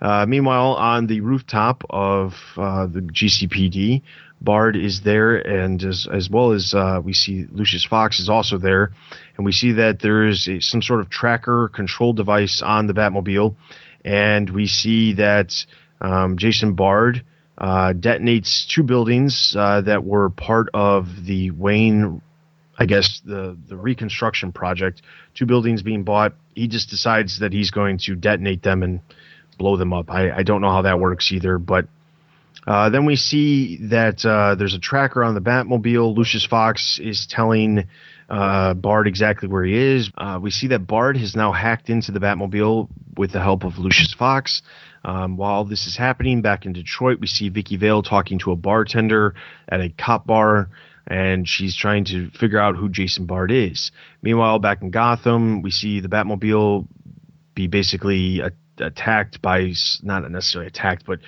Uh, 0.00 0.26
meanwhile, 0.28 0.74
on 0.74 1.06
the 1.06 1.20
rooftop 1.22 1.84
of 1.88 2.34
uh, 2.58 2.86
the 2.86 3.00
GCPD, 3.00 4.02
Bard 4.40 4.76
is 4.76 5.00
there, 5.00 5.36
and 5.36 5.82
as, 5.82 6.06
as 6.12 6.28
well 6.28 6.52
as 6.52 6.74
uh, 6.74 7.00
we 7.02 7.12
see 7.12 7.46
Lucius 7.50 7.84
Fox 7.84 8.20
is 8.20 8.28
also 8.28 8.58
there, 8.58 8.92
and 9.36 9.44
we 9.44 9.52
see 9.52 9.72
that 9.72 10.00
there 10.00 10.26
is 10.26 10.46
a, 10.46 10.60
some 10.60 10.82
sort 10.82 11.00
of 11.00 11.08
tracker 11.08 11.68
control 11.68 12.12
device 12.12 12.62
on 12.62 12.86
the 12.86 12.92
Batmobile, 12.92 13.54
and 14.04 14.48
we 14.50 14.66
see 14.66 15.14
that 15.14 15.54
um, 16.00 16.36
Jason 16.36 16.74
Bard 16.74 17.24
uh, 17.58 17.94
detonates 17.94 18.66
two 18.68 18.82
buildings 18.82 19.54
uh, 19.58 19.80
that 19.80 20.04
were 20.04 20.28
part 20.30 20.68
of 20.74 21.24
the 21.24 21.50
Wayne, 21.52 22.20
I 22.78 22.84
guess 22.84 23.22
the 23.24 23.56
the 23.68 23.76
reconstruction 23.76 24.52
project. 24.52 25.00
Two 25.34 25.46
buildings 25.46 25.82
being 25.82 26.04
bought. 26.04 26.34
He 26.54 26.68
just 26.68 26.90
decides 26.90 27.40
that 27.40 27.52
he's 27.52 27.70
going 27.70 27.98
to 27.98 28.14
detonate 28.14 28.62
them 28.62 28.82
and 28.82 29.00
blow 29.58 29.78
them 29.78 29.94
up. 29.94 30.10
I, 30.10 30.30
I 30.30 30.42
don't 30.42 30.60
know 30.60 30.70
how 30.70 30.82
that 30.82 31.00
works 31.00 31.32
either, 31.32 31.58
but 31.58 31.86
uh, 32.66 32.90
then 32.90 33.04
we 33.04 33.16
see 33.16 33.76
that 33.88 34.24
uh, 34.24 34.54
there's 34.56 34.74
a 34.74 34.78
tracker 34.78 35.22
on 35.22 35.34
the 35.34 35.40
Batmobile. 35.40 36.16
Lucius 36.16 36.44
Fox 36.44 36.98
is 36.98 37.26
telling 37.26 37.86
uh, 38.28 38.74
Bard 38.74 39.06
exactly 39.06 39.48
where 39.48 39.64
he 39.64 39.76
is. 39.76 40.10
Uh, 40.16 40.38
we 40.42 40.50
see 40.50 40.66
that 40.68 40.86
Bard 40.86 41.16
has 41.16 41.36
now 41.36 41.52
hacked 41.52 41.90
into 41.90 42.10
the 42.10 42.18
Batmobile 42.18 42.88
with 43.16 43.32
the 43.32 43.40
help 43.40 43.64
of 43.64 43.78
Lucius 43.78 44.14
Fox. 44.14 44.62
Um, 45.04 45.36
while 45.36 45.64
this 45.64 45.86
is 45.86 45.96
happening 45.96 46.42
back 46.42 46.66
in 46.66 46.72
Detroit, 46.72 47.20
we 47.20 47.28
see 47.28 47.48
Vicky 47.48 47.76
Vale 47.76 48.02
talking 48.02 48.40
to 48.40 48.50
a 48.50 48.56
bartender 48.56 49.34
at 49.68 49.80
a 49.80 49.88
cop 49.90 50.26
bar, 50.26 50.68
and 51.06 51.48
she's 51.48 51.76
trying 51.76 52.04
to 52.06 52.30
figure 52.30 52.58
out 52.58 52.74
who 52.74 52.88
Jason 52.88 53.26
Bard 53.26 53.52
is. 53.52 53.92
Meanwhile, 54.22 54.58
back 54.58 54.82
in 54.82 54.90
Gotham, 54.90 55.62
we 55.62 55.70
see 55.70 56.00
the 56.00 56.08
Batmobile 56.08 56.88
be 57.54 57.68
basically 57.68 58.40
a- 58.40 58.50
attacked 58.78 59.40
by, 59.40 59.72
not 60.02 60.28
necessarily 60.28 60.66
attacked, 60.66 61.06
but 61.06 61.20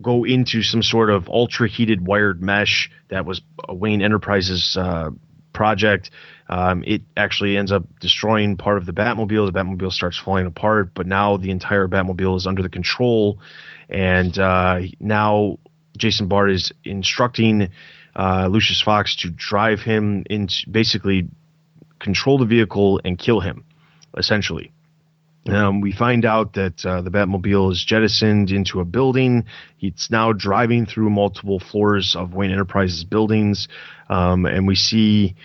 go 0.00 0.24
into 0.24 0.62
some 0.62 0.82
sort 0.82 1.10
of 1.10 1.28
ultra 1.28 1.68
heated 1.68 2.06
wired 2.06 2.42
mesh 2.42 2.90
that 3.08 3.24
was 3.24 3.40
Wayne 3.68 4.02
Enterprises 4.02 4.76
uh, 4.76 5.10
project. 5.52 6.10
Um, 6.48 6.84
it 6.86 7.02
actually 7.16 7.56
ends 7.56 7.72
up 7.72 7.84
destroying 7.98 8.56
part 8.56 8.76
of 8.76 8.86
the 8.86 8.92
Batmobile. 8.92 9.50
The 9.50 9.58
Batmobile 9.58 9.92
starts 9.92 10.18
falling 10.18 10.46
apart, 10.46 10.94
but 10.94 11.06
now 11.06 11.38
the 11.38 11.50
entire 11.50 11.88
Batmobile 11.88 12.36
is 12.36 12.46
under 12.46 12.62
the 12.62 12.68
control, 12.68 13.40
and 13.88 14.38
uh, 14.38 14.80
now 15.00 15.58
Jason 15.96 16.28
Bard 16.28 16.50
is 16.50 16.72
instructing 16.84 17.70
uh, 18.14 18.48
Lucius 18.50 18.80
Fox 18.80 19.16
to 19.16 19.30
drive 19.30 19.80
him 19.80 20.24
into 20.28 20.70
basically 20.70 21.28
control 21.98 22.38
the 22.38 22.44
vehicle 22.44 23.00
and 23.04 23.18
kill 23.18 23.40
him, 23.40 23.64
essentially. 24.16 24.72
Um, 25.48 25.80
we 25.80 25.92
find 25.92 26.24
out 26.24 26.54
that 26.54 26.84
uh, 26.84 27.02
the 27.02 27.10
Batmobile 27.10 27.72
is 27.72 27.84
jettisoned 27.84 28.50
into 28.50 28.80
a 28.80 28.84
building. 28.84 29.44
It's 29.80 30.10
now 30.10 30.32
driving 30.32 30.86
through 30.86 31.10
multiple 31.10 31.60
floors 31.60 32.16
of 32.16 32.34
Wayne 32.34 32.50
Enterprises 32.50 33.04
buildings, 33.04 33.68
um, 34.08 34.46
and 34.46 34.66
we 34.66 34.74
see 34.74 35.36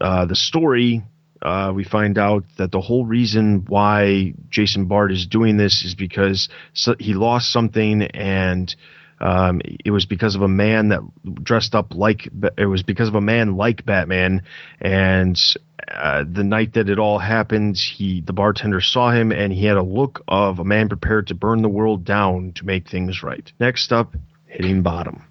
uh, 0.00 0.26
the 0.26 0.36
story. 0.36 1.02
Uh, 1.42 1.72
we 1.74 1.84
find 1.84 2.18
out 2.18 2.44
that 2.58 2.70
the 2.70 2.80
whole 2.80 3.04
reason 3.04 3.64
why 3.66 4.34
Jason 4.50 4.86
Bard 4.86 5.10
is 5.10 5.26
doing 5.26 5.56
this 5.56 5.84
is 5.84 5.94
because 5.94 6.48
so 6.74 6.94
he 6.98 7.14
lost 7.14 7.50
something 7.50 8.02
and 8.02 8.74
um, 9.20 9.60
it 9.84 9.90
was 9.90 10.06
because 10.06 10.34
of 10.34 10.42
a 10.42 10.48
man 10.48 10.88
that 10.88 11.00
dressed 11.42 11.74
up 11.74 11.94
like 11.94 12.28
it 12.56 12.66
was 12.66 12.82
because 12.82 13.08
of 13.08 13.14
a 13.14 13.20
man 13.20 13.56
like 13.56 13.84
Batman, 13.84 14.42
and 14.80 15.40
uh, 15.88 16.24
the 16.30 16.44
night 16.44 16.74
that 16.74 16.88
it 16.88 16.98
all 16.98 17.18
happened, 17.18 17.76
he 17.76 18.22
the 18.22 18.32
bartender 18.32 18.80
saw 18.80 19.10
him 19.10 19.30
and 19.30 19.52
he 19.52 19.66
had 19.66 19.76
a 19.76 19.82
look 19.82 20.22
of 20.28 20.58
a 20.58 20.64
man 20.64 20.88
prepared 20.88 21.26
to 21.26 21.34
burn 21.34 21.62
the 21.62 21.68
world 21.68 22.04
down 22.04 22.52
to 22.54 22.64
make 22.64 22.88
things 22.88 23.22
right. 23.22 23.52
Next 23.60 23.92
up, 23.92 24.14
hitting 24.46 24.82
bottom. 24.82 25.22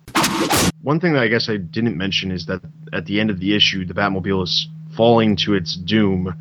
One 0.82 1.00
thing 1.00 1.14
that 1.14 1.24
I 1.24 1.28
guess 1.28 1.50
I 1.50 1.58
didn't 1.58 1.98
mention 1.98 2.32
is 2.32 2.46
that 2.46 2.62
at 2.94 3.06
the 3.06 3.20
end 3.20 3.30
of 3.30 3.40
the 3.40 3.56
issue, 3.56 3.86
the 3.86 3.94
Batmobile 3.94 4.44
is 4.44 4.68
falling 4.96 5.36
to 5.38 5.56
its 5.56 5.76
doom. 5.76 6.36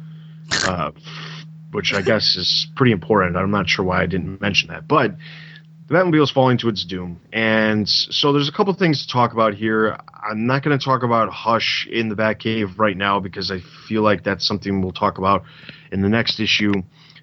Uh, 0.64 0.90
which 1.72 1.92
I 1.92 2.01
guess 2.01 2.36
is 2.36 2.66
pretty 2.76 2.92
important. 2.92 3.36
I'm 3.36 3.51
not 3.51 3.68
sure 3.68 3.84
why 3.84 4.03
I 4.03 4.07
didn't 4.07 4.40
mention 4.40 4.70
that, 4.70 4.88
but 4.88 5.14
the 5.89 5.95
Batmobile 5.95 6.22
is 6.22 6.30
falling 6.30 6.59
to 6.59 6.68
its 6.68 6.84
doom. 6.84 7.20
And 7.32 7.89
so 7.89 8.32
there's 8.32 8.49
a 8.49 8.53
couple 8.53 8.74
things 8.74 9.07
to 9.07 9.12
talk 9.12 9.32
about 9.32 9.55
here. 9.55 9.99
I'm 10.12 10.47
not 10.47 10.62
going 10.62 10.78
to 10.78 10.84
talk 10.84 11.03
about 11.03 11.30
Hush 11.30 11.89
in 11.91 12.11
the 12.11 12.14
Batcave 12.14 12.78
right 12.78 12.97
now 12.97 13.20
because 13.20 13.51
I 13.51 13.61
feel 13.89 14.03
like 14.03 14.22
that's 14.22 14.47
something 14.47 14.82
we'll 14.82 14.93
talk 14.93 15.16
about 15.16 15.45
in 15.91 16.03
the 16.03 16.09
next 16.11 16.41
issue. 16.41 16.72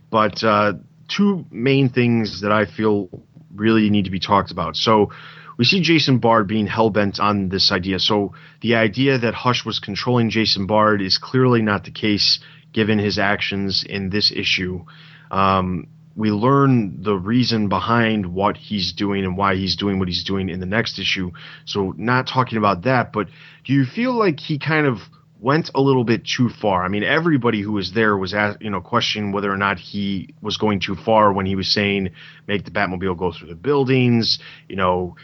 But 0.09 0.43
uh, 0.43 0.73
two 1.07 1.45
main 1.51 1.89
things 1.89 2.41
that 2.41 2.51
I 2.51 2.65
feel 2.65 3.09
really 3.53 3.89
need 3.91 4.05
to 4.05 4.11
be 4.11 4.19
talked 4.19 4.51
about. 4.51 4.75
So 4.75 5.11
we 5.57 5.65
see 5.65 5.81
Jason 5.81 6.17
Bard 6.17 6.47
being 6.47 6.65
hell 6.65 6.89
bent 6.89 7.19
on 7.19 7.49
this 7.49 7.71
idea. 7.71 7.99
So 7.99 8.33
the 8.61 8.75
idea 8.75 9.19
that 9.19 9.35
Hush 9.35 9.63
was 9.63 9.79
controlling 9.79 10.31
Jason 10.31 10.65
Bard 10.65 11.01
is 11.01 11.19
clearly 11.19 11.61
not 11.61 11.83
the 11.83 11.91
case 11.91 12.39
given 12.73 12.97
his 12.97 13.19
actions 13.19 13.85
in 13.87 14.09
this 14.09 14.31
issue. 14.31 14.85
Um, 15.29 15.87
we 16.15 16.31
learn 16.31 17.01
the 17.03 17.15
reason 17.15 17.67
behind 17.67 18.25
what 18.25 18.55
he's 18.55 18.93
doing 18.93 19.25
and 19.25 19.35
why 19.37 19.55
he's 19.55 19.75
doing 19.75 19.99
what 19.99 20.07
he's 20.07 20.23
doing 20.23 20.49
in 20.49 20.59
the 20.59 20.65
next 20.65 20.97
issue. 20.97 21.31
So 21.65 21.93
not 21.97 22.27
talking 22.27 22.57
about 22.57 22.83
that, 22.83 23.11
but 23.11 23.27
do 23.65 23.73
you 23.73 23.85
feel 23.85 24.13
like 24.13 24.39
he 24.39 24.57
kind 24.57 24.87
of 24.87 24.99
went 25.39 25.69
a 25.75 25.81
little 25.81 26.03
bit 26.03 26.25
too 26.25 26.49
far. 26.49 26.83
I 26.83 26.87
mean, 26.87 27.03
everybody 27.03 27.61
who 27.61 27.73
was 27.73 27.91
there 27.91 28.17
was, 28.17 28.33
asked, 28.33 28.61
you 28.61 28.69
know, 28.69 28.81
questioning 28.81 29.31
whether 29.31 29.51
or 29.51 29.57
not 29.57 29.77
he 29.77 30.33
was 30.41 30.57
going 30.57 30.79
too 30.79 30.95
far 30.95 31.31
when 31.33 31.45
he 31.45 31.55
was 31.55 31.71
saying 31.71 32.11
make 32.47 32.65
the 32.65 32.71
Batmobile 32.71 33.17
go 33.17 33.31
through 33.31 33.49
the 33.49 33.55
buildings, 33.55 34.39
you 34.69 34.75
know, 34.75 35.15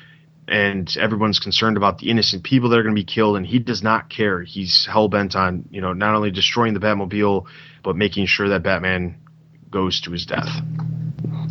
and 0.47 0.95
everyone's 0.97 1.39
concerned 1.39 1.77
about 1.77 1.99
the 1.99 2.09
innocent 2.09 2.43
people 2.43 2.69
that 2.69 2.77
are 2.77 2.83
going 2.83 2.95
to 2.95 2.99
be 2.99 3.05
killed, 3.05 3.37
and 3.37 3.47
he 3.47 3.57
does 3.59 3.81
not 3.81 4.09
care. 4.09 4.43
He's 4.43 4.85
hell 4.85 5.07
bent 5.07 5.35
on, 5.35 5.65
you 5.71 5.81
know, 5.81 5.93
not 5.93 6.13
only 6.13 6.29
destroying 6.29 6.73
the 6.73 6.79
Batmobile, 6.79 7.45
but 7.83 7.95
making 7.95 8.25
sure 8.25 8.49
that 8.49 8.63
Batman 8.63 9.15
goes 9.71 10.01
to 10.01 10.11
his 10.11 10.25
death. 10.25 10.49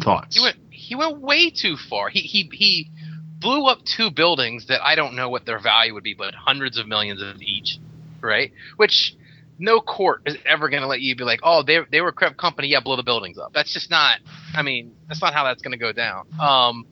Thoughts? 0.02 0.36
He 0.36 0.42
went. 0.42 0.56
He 0.70 0.94
went 0.94 1.20
way 1.20 1.50
too 1.50 1.76
far. 1.76 2.08
He 2.08 2.20
he 2.20 2.48
he 2.52 2.90
blew 3.38 3.66
up 3.66 3.78
two 3.84 4.10
buildings 4.10 4.66
that 4.66 4.82
I 4.82 4.94
don't 4.94 5.14
know 5.14 5.28
what 5.28 5.46
their 5.46 5.60
value 5.60 5.94
would 5.94 6.04
be, 6.04 6.14
but 6.14 6.34
hundreds 6.34 6.78
of 6.78 6.86
millions 6.86 7.22
of 7.22 7.40
each 7.40 7.78
right? 8.22 8.52
Which 8.76 9.14
no 9.58 9.80
court 9.80 10.22
is 10.26 10.36
ever 10.46 10.68
going 10.68 10.82
to 10.82 10.86
let 10.88 11.00
you 11.00 11.14
be 11.16 11.24
like, 11.24 11.40
oh, 11.42 11.62
they 11.62 11.78
they 11.90 12.00
were 12.00 12.08
a 12.08 12.12
corrupt 12.12 12.38
company, 12.38 12.68
yeah, 12.68 12.80
blow 12.80 12.96
the 12.96 13.02
buildings 13.02 13.38
up. 13.38 13.52
That's 13.52 13.72
just 13.72 13.90
not. 13.90 14.18
I 14.54 14.62
mean, 14.62 14.94
that's 15.08 15.20
not 15.20 15.34
how 15.34 15.44
that's 15.44 15.62
going 15.62 15.72
to 15.72 15.78
go 15.78 15.92
down. 15.92 16.26
Um, 16.40 16.86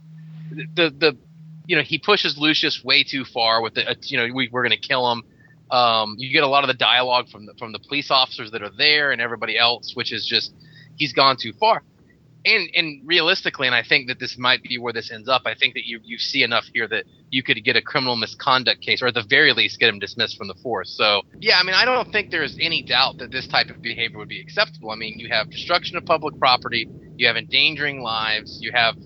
the 0.50 0.90
the 0.90 1.16
you 1.66 1.76
know 1.76 1.82
he 1.82 1.98
pushes 1.98 2.36
Lucius 2.38 2.82
way 2.84 3.04
too 3.04 3.24
far 3.24 3.62
with 3.62 3.74
the 3.74 3.90
uh, 3.90 3.94
you 4.02 4.18
know 4.18 4.34
we 4.34 4.48
we're 4.50 4.62
going 4.62 4.78
to 4.78 4.88
kill 4.88 5.10
him. 5.12 5.22
Um, 5.70 6.14
you 6.18 6.32
get 6.32 6.44
a 6.44 6.48
lot 6.48 6.64
of 6.64 6.68
the 6.68 6.74
dialogue 6.74 7.28
from 7.28 7.46
the 7.46 7.54
from 7.58 7.72
the 7.72 7.78
police 7.78 8.10
officers 8.10 8.50
that 8.52 8.62
are 8.62 8.70
there 8.76 9.12
and 9.12 9.20
everybody 9.20 9.58
else, 9.58 9.92
which 9.94 10.12
is 10.12 10.26
just 10.26 10.52
he's 10.98 11.12
gone 11.12 11.36
too 11.40 11.52
far 11.58 11.82
and 12.44 12.70
and 12.74 13.02
realistically, 13.06 13.66
and 13.66 13.74
I 13.74 13.82
think 13.82 14.08
that 14.08 14.18
this 14.18 14.36
might 14.38 14.62
be 14.62 14.78
where 14.78 14.92
this 14.92 15.10
ends 15.10 15.28
up. 15.28 15.42
I 15.44 15.54
think 15.54 15.74
that 15.74 15.84
you 15.86 16.00
you 16.02 16.18
see 16.18 16.42
enough 16.42 16.64
here 16.72 16.86
that 16.88 17.04
you 17.30 17.42
could 17.42 17.62
get 17.64 17.76
a 17.76 17.82
criminal 17.82 18.16
misconduct 18.16 18.80
case, 18.80 19.02
or 19.02 19.08
at 19.08 19.14
the 19.14 19.24
very 19.28 19.52
least, 19.52 19.78
get 19.78 19.88
him 19.88 19.98
dismissed 19.98 20.36
from 20.36 20.48
the 20.48 20.54
force. 20.62 20.94
So 20.96 21.22
yeah, 21.40 21.58
I 21.58 21.62
mean, 21.64 21.74
I 21.74 21.84
don't 21.84 22.10
think 22.12 22.30
there's 22.30 22.56
any 22.60 22.82
doubt 22.82 23.18
that 23.18 23.30
this 23.30 23.46
type 23.48 23.70
of 23.70 23.82
behavior 23.82 24.18
would 24.18 24.28
be 24.28 24.40
acceptable. 24.40 24.90
I 24.90 24.96
mean, 24.96 25.18
you 25.18 25.28
have 25.30 25.50
destruction 25.50 25.96
of 25.96 26.04
public 26.06 26.38
property, 26.38 26.88
you 27.16 27.26
have 27.26 27.36
endangering 27.36 28.02
lives, 28.02 28.58
you 28.62 28.72
have 28.72 28.96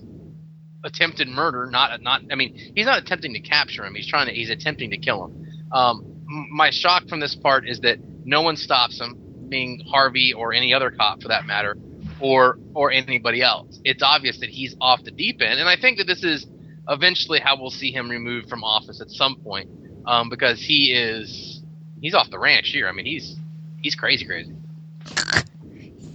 attempted 0.83 1.27
murder. 1.27 1.67
Not 1.69 2.01
not. 2.01 2.21
I 2.31 2.35
mean, 2.35 2.71
he's 2.75 2.85
not 2.85 2.99
attempting 3.01 3.33
to 3.33 3.39
capture 3.39 3.83
him. 3.83 3.95
He's 3.95 4.07
trying 4.07 4.27
to. 4.27 4.33
He's 4.33 4.51
attempting 4.51 4.91
to 4.91 4.97
kill 4.97 5.25
him. 5.25 5.67
Um, 5.71 6.23
my 6.51 6.69
shock 6.69 7.07
from 7.07 7.19
this 7.19 7.35
part 7.35 7.67
is 7.67 7.79
that 7.81 7.97
no 8.25 8.41
one 8.41 8.55
stops 8.57 9.01
him, 9.01 9.22
being 9.49 9.83
Harvey 9.89 10.33
or 10.33 10.53
any 10.53 10.73
other 10.73 10.91
cop 10.91 11.21
for 11.21 11.29
that 11.29 11.45
matter 11.45 11.77
or 12.19 12.57
or 12.73 12.91
anybody 12.91 13.41
else. 13.41 13.79
It's 13.83 14.01
obvious 14.01 14.39
that 14.39 14.49
he's 14.49 14.75
off 14.79 15.03
the 15.03 15.11
deep 15.11 15.41
end, 15.41 15.59
and 15.59 15.69
I 15.69 15.75
think 15.75 15.97
that 15.97 16.07
this 16.07 16.23
is 16.23 16.45
eventually 16.89 17.39
how 17.39 17.59
we'll 17.59 17.71
see 17.71 17.91
him 17.91 18.09
removed 18.09 18.49
from 18.49 18.63
office 18.63 19.01
at 19.01 19.09
some 19.09 19.35
point, 19.37 19.69
um, 20.05 20.29
because 20.29 20.59
he 20.59 20.93
is 20.93 21.61
he's 22.01 22.13
off 22.13 22.29
the 22.29 22.39
ranch 22.39 22.69
here. 22.69 22.87
I 22.87 22.91
mean, 22.91 23.05
he's 23.05 23.35
he's 23.81 23.95
crazy, 23.95 24.25
crazy. 24.25 24.53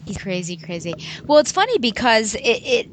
He's 0.07 0.19
crazy, 0.19 0.57
crazy. 0.57 0.95
Well, 1.27 1.39
it's 1.39 1.53
funny 1.53 1.79
because 1.79 2.35
it, 2.35 2.41
it 2.43 2.89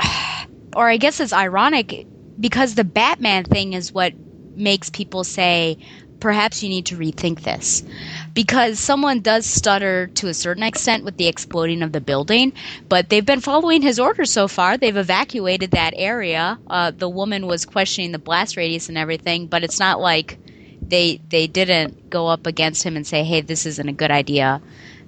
or 0.76 0.88
I 0.88 0.96
guess 0.96 1.20
it's 1.20 1.32
ironic 1.32 2.06
because 2.38 2.74
the 2.74 2.84
Batman 2.84 3.44
thing 3.44 3.72
is 3.72 3.92
what 3.92 4.14
makes 4.56 4.90
people 4.90 5.24
say, 5.24 5.78
perhaps 6.20 6.62
you 6.62 6.68
need 6.68 6.86
to 6.86 6.96
rethink 6.96 7.42
this. 7.42 7.82
Because 8.34 8.78
someone 8.78 9.20
does 9.20 9.46
stutter 9.46 10.08
to 10.14 10.28
a 10.28 10.34
certain 10.34 10.62
extent 10.62 11.04
with 11.04 11.16
the 11.16 11.26
exploding 11.26 11.82
of 11.82 11.92
the 11.92 12.00
building, 12.00 12.52
but 12.88 13.08
they've 13.08 13.24
been 13.24 13.40
following 13.40 13.82
his 13.82 13.98
orders 13.98 14.30
so 14.30 14.48
far. 14.48 14.76
They've 14.76 14.96
evacuated 14.96 15.72
that 15.72 15.94
area. 15.96 16.58
Uh, 16.66 16.90
the 16.90 17.08
woman 17.08 17.46
was 17.46 17.64
questioning 17.64 18.12
the 18.12 18.18
blast 18.18 18.56
radius 18.56 18.88
and 18.88 18.98
everything, 18.98 19.46
but 19.46 19.64
it's 19.64 19.80
not 19.80 20.00
like 20.00 20.38
they 20.82 21.20
they 21.28 21.46
didn't 21.46 22.10
go 22.10 22.28
up 22.28 22.46
against 22.46 22.82
him 22.82 22.96
and 22.96 23.06
say, 23.06 23.24
"Hey, 23.24 23.40
this 23.40 23.66
isn't 23.66 23.88
a 23.88 23.92
good 23.92 24.10
idea." 24.10 24.62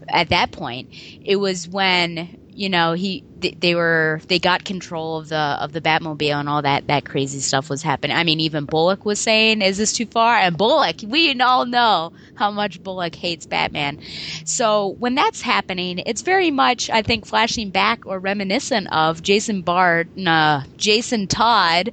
At 0.09 0.31
that 0.31 0.53
point, 0.53 0.89
it 1.25 1.37
was 1.37 1.69
when 1.69 2.48
you 2.59 2.69
know 2.69 2.93
he 2.95 3.25
they, 3.41 3.75
were 3.77 4.21
they 4.27 4.41
got 4.41 4.65
control 4.65 5.19
of 5.19 5.29
the 5.29 5.37
of 5.37 5.73
the 5.73 5.81
Batmobile 5.81 6.41
and 6.41 6.49
all 6.49 6.63
that 6.63 6.89
that 6.89 7.05
crazy 7.05 7.39
stuff 7.39 7.71
was 7.71 7.83
happening. 7.83 8.17
I 8.17 8.25
mean, 8.25 8.41
even 8.41 8.65
Bullock 8.67 9.05
was 9.05 9.21
saying, 9.21 9.63
"Is 9.63 9.79
this 9.79 9.93
too 9.93 10.07
far?" 10.07 10.37
And 10.37 10.59
Bullock, 10.59 10.97
we 11.07 11.39
all 11.41 11.67
know 11.67 12.11
how 12.35 12.51
much 12.51 12.83
Bullock 12.83 13.15
hates 13.15 13.47
Batman. 13.47 13.99
So 14.45 14.97
when 14.99 15.15
that's 15.15 15.41
happening, 15.41 16.01
it's 16.05 16.23
very 16.23 16.51
much 16.51 16.91
I 16.91 17.03
think 17.03 17.27
flashing 17.27 17.71
back 17.71 18.01
or 18.07 18.19
reminiscent 18.19 18.89
of 18.93 19.23
Jason 19.23 19.63
Bard, 19.63 20.11
uh, 20.27 20.63
Jason 20.77 21.29
Todd 21.29 21.93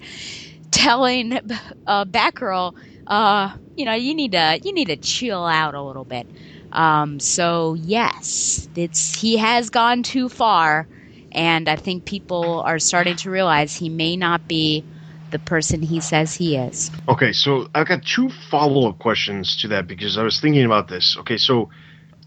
telling 0.71 1.39
uh, 1.87 2.05
Batgirl, 2.05 2.73
uh, 3.07 3.51
you 3.75 3.85
know, 3.85 3.93
you 3.93 4.15
need 4.15 4.31
to 4.33 4.59
you 4.63 4.73
need 4.73 4.87
to 4.87 4.97
chill 4.97 5.45
out 5.45 5.75
a 5.75 5.83
little 5.83 6.05
bit. 6.05 6.27
Um, 6.75 7.21
so 7.21 7.75
yes, 7.75 8.67
it's 8.75 9.19
he 9.19 9.37
has 9.37 9.69
gone 9.69 10.03
too 10.03 10.27
far, 10.27 10.87
and 11.31 11.69
I 11.69 11.77
think 11.77 12.03
people 12.03 12.61
are 12.61 12.79
starting 12.79 13.15
to 13.17 13.31
realize 13.31 13.73
he 13.73 13.87
may 13.87 14.17
not 14.17 14.45
be 14.47 14.83
the 15.31 15.39
person 15.39 15.81
he 15.81 16.01
says 16.01 16.35
he 16.35 16.57
is. 16.57 16.91
Okay, 17.07 17.31
so 17.31 17.69
I've 17.73 17.87
got 17.87 18.03
two 18.03 18.29
follow 18.49 18.89
up 18.89 18.99
questions 18.99 19.55
to 19.61 19.69
that 19.69 19.87
because 19.87 20.17
I 20.17 20.23
was 20.23 20.41
thinking 20.41 20.65
about 20.65 20.89
this. 20.89 21.15
Okay, 21.19 21.37
so 21.37 21.69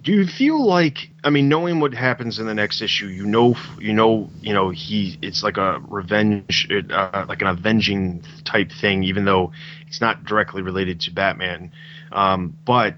do 0.03 0.13
you 0.13 0.27
feel 0.27 0.65
like 0.65 1.11
I 1.23 1.29
mean, 1.29 1.51
knowing 1.51 1.79
what 1.81 1.93
happens 1.93 2.39
in 2.39 2.47
the 2.47 2.55
next 2.55 2.81
issue, 2.81 3.09
you 3.09 3.27
know, 3.27 3.55
you 3.79 3.93
know, 3.93 4.31
you 4.41 4.55
know, 4.55 4.71
he 4.71 5.19
it's 5.21 5.43
like 5.43 5.59
a 5.59 5.79
revenge, 5.89 6.69
uh, 6.91 7.27
like 7.29 7.43
an 7.43 7.49
avenging 7.49 8.25
type 8.45 8.73
thing, 8.73 9.05
even 9.05 9.27
though 9.27 9.53
it's 9.87 10.01
not 10.01 10.25
directly 10.25 10.63
related 10.63 11.01
to 11.03 11.11
Batman. 11.11 11.73
Um, 12.13 12.57
but 12.65 12.95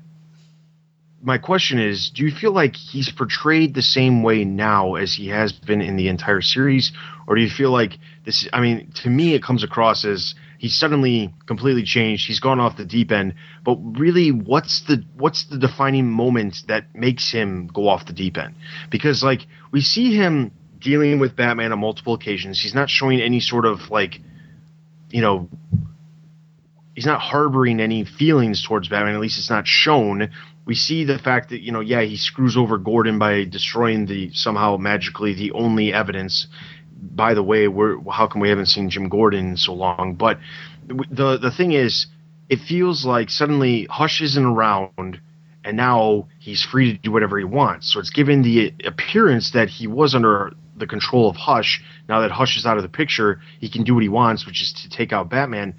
my 1.23 1.39
question 1.39 1.79
is 1.79 2.11
do 2.11 2.25
you 2.25 2.31
feel 2.31 2.53
like 2.53 2.77
he's 2.77 3.11
portrayed 3.11 3.75
the 3.75 3.83
same 3.83 4.23
way 4.23 4.45
now 4.45 4.95
as 4.95 5.15
he 5.15 5.29
has 5.29 5.53
been 5.53 5.81
in 5.81 5.97
the 5.97 6.09
entire 6.09 6.41
series? 6.41 6.93
Or 7.27 7.35
do 7.37 7.43
you 7.43 7.51
feel 7.51 7.71
like 7.71 7.99
this 8.25 8.49
i 8.53 8.61
mean 8.61 8.91
to 9.03 9.11
me 9.11 9.35
it 9.35 9.43
comes 9.43 9.63
across 9.63 10.05
as 10.05 10.35
he's 10.59 10.79
suddenly 10.79 11.33
completely 11.47 11.83
changed. 11.83 12.27
He's 12.27 12.39
gone 12.39 12.61
off 12.61 12.77
the 12.77 12.85
deep 12.85 13.11
end. 13.11 13.35
But 13.65 13.77
really 13.77 14.31
what's 14.31 14.81
the 14.83 15.05
what's 15.17 15.45
the 15.45 15.59
defining 15.59 16.11
moment 16.11 16.63
that 16.69 16.95
makes 16.95 17.31
him 17.31 17.67
go 17.69 17.89
off 17.89 18.07
the 18.07 18.13
deep 18.13 18.39
end? 18.39 18.55
Because 18.91 19.23
like 19.23 19.47
we 19.73 19.81
see 19.81 20.15
him 20.15 20.53
dealing 20.79 21.19
with 21.19 21.37
batman 21.37 21.73
on 21.73 21.81
multiple 21.81 22.15
occasions. 22.15 22.61
He's 22.61 22.75
not 22.75 22.89
showing 22.89 23.21
any 23.21 23.41
sort 23.41 23.67
of 23.67 23.91
like 23.91 24.21
you 25.11 25.21
know 25.21 25.49
he's 26.95 27.07
not 27.07 27.21
harboring 27.21 27.81
any 27.81 28.05
feelings 28.05 28.63
towards 28.63 28.89
batman. 28.89 29.15
At 29.15 29.21
least 29.21 29.39
it's 29.39 29.51
not 29.51 29.67
shown 29.67 30.31
we 30.71 30.77
see 30.77 31.03
the 31.03 31.19
fact 31.19 31.49
that 31.49 31.63
you 31.63 31.73
know 31.73 31.81
yeah 31.81 32.03
he 32.03 32.17
screws 32.17 32.57
over 32.57 32.79
Gordon 32.79 33.19
by 33.19 33.43
destroying 33.43 34.07
the 34.07 34.31
somehow 34.33 34.77
magically 34.77 35.35
the 35.35 35.51
only 35.51 35.93
evidence. 35.93 36.47
By 36.95 37.35
the 37.35 37.43
way, 37.43 37.67
we're 37.67 37.99
how 38.09 38.29
come 38.29 38.41
we 38.41 38.51
haven't 38.51 38.67
seen 38.67 38.89
Jim 38.89 39.09
Gordon 39.09 39.49
in 39.49 39.57
so 39.57 39.75
long? 39.75 40.15
But 40.15 40.39
the 40.87 41.39
the 41.39 41.51
thing 41.51 41.73
is, 41.73 42.07
it 42.49 42.61
feels 42.61 43.05
like 43.05 43.31
suddenly 43.31 43.89
Hush 43.91 44.21
isn't 44.23 44.45
around, 44.45 45.21
and 45.65 45.77
now 45.77 46.29
he's 46.39 46.63
free 46.63 46.93
to 46.93 46.99
do 47.03 47.11
whatever 47.11 47.37
he 47.37 47.45
wants. 47.45 47.93
So 47.93 47.99
it's 47.99 48.11
given 48.11 48.43
the 48.43 48.73
appearance 48.85 49.51
that 49.51 49.71
he 49.71 49.89
was 49.89 50.15
under 50.15 50.53
the 50.77 50.87
control 50.87 51.29
of 51.29 51.35
Hush. 51.35 51.83
Now 52.09 52.21
that 52.21 52.31
Hush 52.31 52.57
is 52.57 52.65
out 52.65 52.77
of 52.77 52.85
the 52.85 52.89
picture, 52.89 53.41
he 53.59 53.69
can 53.69 53.83
do 53.83 53.95
what 53.95 54.05
he 54.05 54.09
wants, 54.09 54.47
which 54.47 54.63
is 54.63 54.73
to 54.75 54.89
take 54.89 55.13
out 55.13 55.31
Batman. 55.31 55.75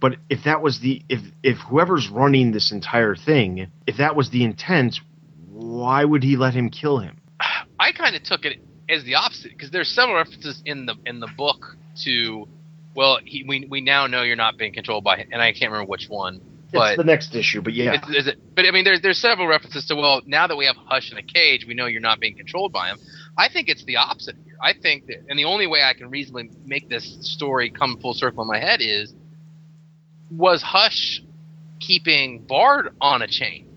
But 0.00 0.16
if 0.28 0.44
that 0.44 0.62
was 0.62 0.80
the 0.80 1.02
if 1.08 1.20
if 1.42 1.58
whoever's 1.58 2.08
running 2.08 2.52
this 2.52 2.70
entire 2.70 3.16
thing, 3.16 3.70
if 3.86 3.96
that 3.96 4.14
was 4.14 4.30
the 4.30 4.44
intent, 4.44 5.00
why 5.50 6.04
would 6.04 6.22
he 6.22 6.36
let 6.36 6.54
him 6.54 6.68
kill 6.68 6.98
him? 6.98 7.16
I 7.80 7.92
kind 7.92 8.14
of 8.14 8.22
took 8.22 8.44
it 8.44 8.58
as 8.88 9.04
the 9.04 9.14
opposite 9.14 9.52
because 9.52 9.70
there's 9.70 9.88
several 9.88 10.16
references 10.16 10.62
in 10.64 10.86
the 10.86 10.94
in 11.06 11.20
the 11.20 11.28
book 11.36 11.76
to, 12.04 12.46
well, 12.94 13.18
he, 13.24 13.44
we 13.46 13.66
we 13.68 13.80
now 13.80 14.06
know 14.06 14.22
you're 14.22 14.36
not 14.36 14.58
being 14.58 14.72
controlled 14.72 15.04
by, 15.04 15.16
him, 15.16 15.28
and 15.32 15.40
I 15.40 15.52
can't 15.52 15.72
remember 15.72 15.90
which 15.90 16.06
one. 16.08 16.40
But 16.72 16.92
it's 16.92 16.96
the 16.98 17.04
next 17.04 17.34
issue, 17.34 17.62
but 17.62 17.74
yeah, 17.74 17.94
is, 17.94 18.16
is 18.16 18.26
it? 18.26 18.38
But 18.54 18.66
I 18.66 18.72
mean, 18.72 18.84
there's 18.84 19.00
there's 19.00 19.18
several 19.18 19.46
references 19.46 19.86
to 19.86 19.96
well, 19.96 20.20
now 20.26 20.46
that 20.46 20.56
we 20.56 20.66
have 20.66 20.76
Hush 20.76 21.10
in 21.10 21.16
a 21.16 21.22
cage, 21.22 21.64
we 21.66 21.74
know 21.74 21.86
you're 21.86 22.00
not 22.00 22.20
being 22.20 22.36
controlled 22.36 22.72
by 22.72 22.88
him. 22.88 22.98
I 23.38 23.48
think 23.48 23.68
it's 23.68 23.84
the 23.84 23.96
opposite 23.96 24.36
here. 24.44 24.56
I 24.60 24.74
think 24.74 25.06
that, 25.06 25.24
and 25.28 25.38
the 25.38 25.44
only 25.44 25.66
way 25.66 25.82
I 25.82 25.94
can 25.94 26.10
reasonably 26.10 26.50
make 26.64 26.88
this 26.88 27.18
story 27.20 27.70
come 27.70 27.98
full 28.00 28.14
circle 28.14 28.42
in 28.42 28.48
my 28.48 28.58
head 28.58 28.80
is 28.82 29.14
was 30.30 30.62
Hush 30.62 31.22
keeping 31.80 32.44
Bard 32.46 32.94
on 33.00 33.22
a 33.22 33.28
chain? 33.28 33.68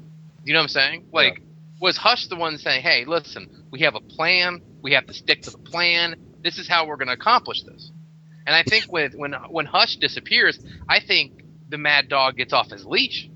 You 0.44 0.54
know 0.54 0.60
what 0.60 0.64
I'm 0.64 0.70
saying? 0.70 1.06
Like, 1.12 1.38
yeah. 1.38 1.44
was 1.82 1.98
Hush 1.98 2.28
the 2.28 2.36
one 2.36 2.58
saying, 2.58 2.82
"Hey, 2.82 3.06
listen, 3.06 3.66
we 3.72 3.82
have 3.82 3.96
a 3.96 4.02
plan. 4.02 4.62
We 4.82 4.94
have 4.94 5.06
to 5.08 5.14
stick 5.14 5.42
to 5.44 5.52
the 5.52 5.58
plan. 5.58 6.16
This 6.44 6.58
is 6.58 6.68
how 6.68 6.88
we're 6.88 6.98
going 6.98 7.08
to 7.08 7.14
accomplish 7.14 7.64
this." 7.64 7.92
And 8.48 8.56
I 8.56 8.64
think 8.64 8.92
with 8.92 9.14
when 9.14 9.34
when 9.50 9.66
Hush 9.66 9.98
disappears, 9.98 10.60
I 10.88 11.00
think 11.00 11.44
the 11.68 11.78
Mad 11.78 12.10
Dog 12.10 12.38
gets 12.38 12.54
off 12.54 12.70
his 12.70 12.86
leash. 12.86 13.30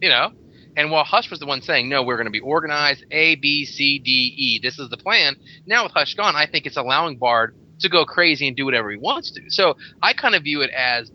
You 0.00 0.08
know, 0.08 0.32
and 0.76 0.90
while 0.90 1.04
Hush 1.04 1.30
was 1.30 1.38
the 1.38 1.46
one 1.46 1.62
saying, 1.62 1.88
no, 1.88 2.02
we're 2.02 2.16
going 2.16 2.26
to 2.26 2.32
be 2.32 2.40
organized 2.40 3.04
A, 3.10 3.36
B, 3.36 3.64
C, 3.66 3.98
D, 3.98 4.10
E, 4.36 4.60
this 4.62 4.78
is 4.78 4.88
the 4.88 4.96
plan, 4.96 5.36
now 5.66 5.84
with 5.84 5.92
Hush 5.92 6.14
gone, 6.14 6.34
I 6.34 6.46
think 6.46 6.66
it's 6.66 6.76
allowing 6.76 7.18
Bard 7.18 7.54
to 7.80 7.88
go 7.88 8.04
crazy 8.04 8.48
and 8.48 8.56
do 8.56 8.64
whatever 8.64 8.90
he 8.90 8.96
wants 8.96 9.32
to. 9.32 9.42
So 9.48 9.76
I 10.02 10.12
kind 10.12 10.34
of 10.34 10.44
view 10.44 10.62
it 10.62 10.70
as 10.70 11.10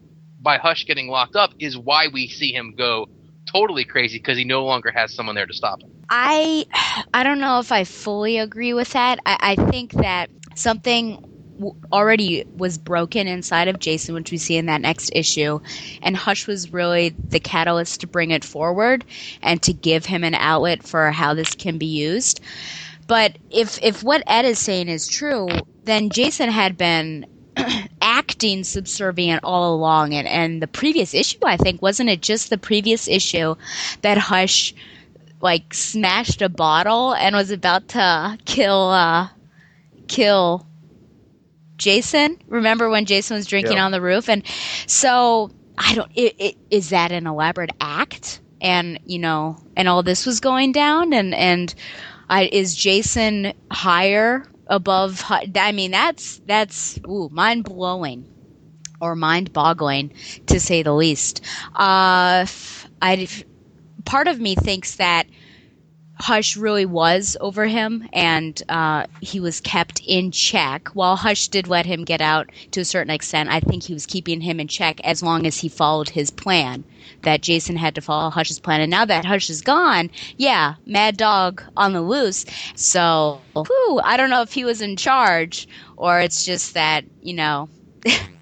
by 0.47 0.57
Hush 0.57 0.85
getting 0.85 1.09
locked 1.09 1.35
up 1.35 1.51
is 1.59 1.77
why 1.77 2.07
we 2.07 2.29
see 2.29 2.53
him 2.53 2.73
go 2.77 3.09
totally 3.51 3.83
crazy 3.83 4.17
because 4.17 4.37
he 4.37 4.45
no 4.45 4.63
longer 4.63 4.89
has 4.95 5.13
someone 5.13 5.35
there 5.35 5.45
to 5.45 5.53
stop 5.53 5.81
him. 5.81 5.91
I 6.09 6.65
I 7.13 7.23
don't 7.23 7.41
know 7.41 7.59
if 7.59 7.73
I 7.73 7.83
fully 7.83 8.37
agree 8.37 8.73
with 8.73 8.93
that. 8.93 9.19
I, 9.25 9.57
I 9.57 9.69
think 9.69 9.91
that 9.91 10.29
something 10.55 11.21
already 11.91 12.45
was 12.55 12.77
broken 12.77 13.27
inside 13.27 13.67
of 13.67 13.79
Jason, 13.79 14.15
which 14.15 14.31
we 14.31 14.37
see 14.37 14.55
in 14.55 14.67
that 14.67 14.79
next 14.79 15.11
issue. 15.13 15.59
And 16.01 16.15
Hush 16.15 16.47
was 16.47 16.71
really 16.71 17.09
the 17.09 17.41
catalyst 17.41 17.99
to 18.01 18.07
bring 18.07 18.31
it 18.31 18.45
forward 18.45 19.03
and 19.41 19.61
to 19.63 19.73
give 19.73 20.05
him 20.05 20.23
an 20.23 20.35
outlet 20.35 20.81
for 20.81 21.11
how 21.11 21.33
this 21.33 21.55
can 21.55 21.77
be 21.77 21.87
used. 21.87 22.39
But 23.05 23.37
if 23.49 23.83
if 23.83 24.01
what 24.01 24.23
Ed 24.25 24.45
is 24.45 24.59
saying 24.59 24.87
is 24.87 25.09
true, 25.09 25.67
then 25.83 26.09
Jason 26.09 26.49
had 26.49 26.77
been 26.77 27.25
acting 28.37 28.63
subservient 28.63 29.39
all 29.43 29.73
along. 29.73 30.13
And, 30.13 30.27
and 30.27 30.61
the 30.61 30.67
previous 30.67 31.15
issue, 31.15 31.39
I 31.43 31.57
think, 31.57 31.81
wasn't 31.81 32.09
it 32.11 32.21
just 32.21 32.51
the 32.51 32.57
previous 32.59 33.07
issue 33.07 33.55
that 34.03 34.19
Hush 34.19 34.75
like 35.41 35.73
smashed 35.73 36.41
a 36.43 36.49
bottle 36.49 37.13
and 37.15 37.35
was 37.35 37.49
about 37.49 37.87
to 37.89 38.37
kill 38.45 38.89
uh, 38.89 39.29
kill 40.07 40.67
Jason. 41.77 42.37
Remember 42.47 42.89
when 42.89 43.05
Jason 43.05 43.37
was 43.37 43.47
drinking 43.47 43.77
Yeah. 43.77 43.85
on 43.85 43.91
the 43.91 44.01
roof? 44.01 44.29
And 44.29 44.43
so 44.85 45.49
I 45.77 45.95
don't. 45.95 46.11
It, 46.13 46.35
it, 46.37 46.55
is 46.69 46.89
that 46.89 47.11
an 47.11 47.25
elaborate 47.25 47.71
act? 47.81 48.39
And 48.61 48.99
you 49.05 49.17
know, 49.19 49.57
and 49.75 49.87
all 49.87 50.03
this 50.03 50.25
was 50.27 50.39
going 50.39 50.71
down, 50.73 51.11
and 51.13 51.33
and 51.33 51.73
I, 52.29 52.49
is 52.51 52.75
Jason 52.75 53.53
higher 53.71 54.45
above? 54.69 55.23
I 55.29 55.71
mean, 55.71 55.91
that's 55.91 56.39
that's 56.45 56.99
ooh, 57.07 57.29
mind 57.31 57.63
blowing 57.63 58.25
or 58.99 59.15
mind 59.15 59.53
boggling 59.53 60.11
to 60.47 60.59
say 60.59 60.83
the 60.83 60.93
least. 60.93 61.41
Uh, 61.75 62.45
I 63.01 63.27
part 64.05 64.27
of 64.27 64.39
me 64.39 64.55
thinks 64.55 64.95
that 64.95 65.27
Hush 66.19 66.57
really 66.57 66.85
was 66.85 67.37
over 67.39 67.65
him, 67.65 68.07
and 68.11 68.61
uh, 68.69 69.05
he 69.21 69.39
was 69.39 69.61
kept 69.61 70.01
in 70.05 70.31
check. 70.31 70.89
While 70.89 71.15
Hush 71.15 71.47
did 71.47 71.67
let 71.67 71.85
him 71.85 72.05
get 72.05 72.21
out 72.21 72.49
to 72.71 72.81
a 72.81 72.85
certain 72.85 73.11
extent, 73.11 73.49
I 73.49 73.59
think 73.59 73.83
he 73.83 73.93
was 73.93 74.05
keeping 74.05 74.41
him 74.41 74.59
in 74.59 74.67
check 74.67 74.99
as 75.03 75.21
long 75.21 75.45
as 75.45 75.59
he 75.59 75.69
followed 75.69 76.09
his 76.09 76.31
plan. 76.31 76.83
That 77.21 77.41
Jason 77.41 77.77
had 77.77 77.95
to 77.95 78.01
follow 78.01 78.29
Hush's 78.29 78.59
plan, 78.59 78.81
and 78.81 78.91
now 78.91 79.05
that 79.05 79.25
Hush 79.25 79.49
is 79.49 79.61
gone, 79.61 80.09
yeah, 80.37 80.75
Mad 80.85 81.17
Dog 81.17 81.63
on 81.75 81.93
the 81.93 82.01
loose. 82.01 82.45
So, 82.75 83.41
whew, 83.53 84.01
I 84.03 84.17
don't 84.17 84.29
know 84.29 84.41
if 84.41 84.53
he 84.53 84.65
was 84.65 84.81
in 84.81 84.97
charge 84.97 85.67
or 85.95 86.19
it's 86.19 86.45
just 86.45 86.73
that 86.73 87.05
you 87.21 87.33
know. 87.33 87.69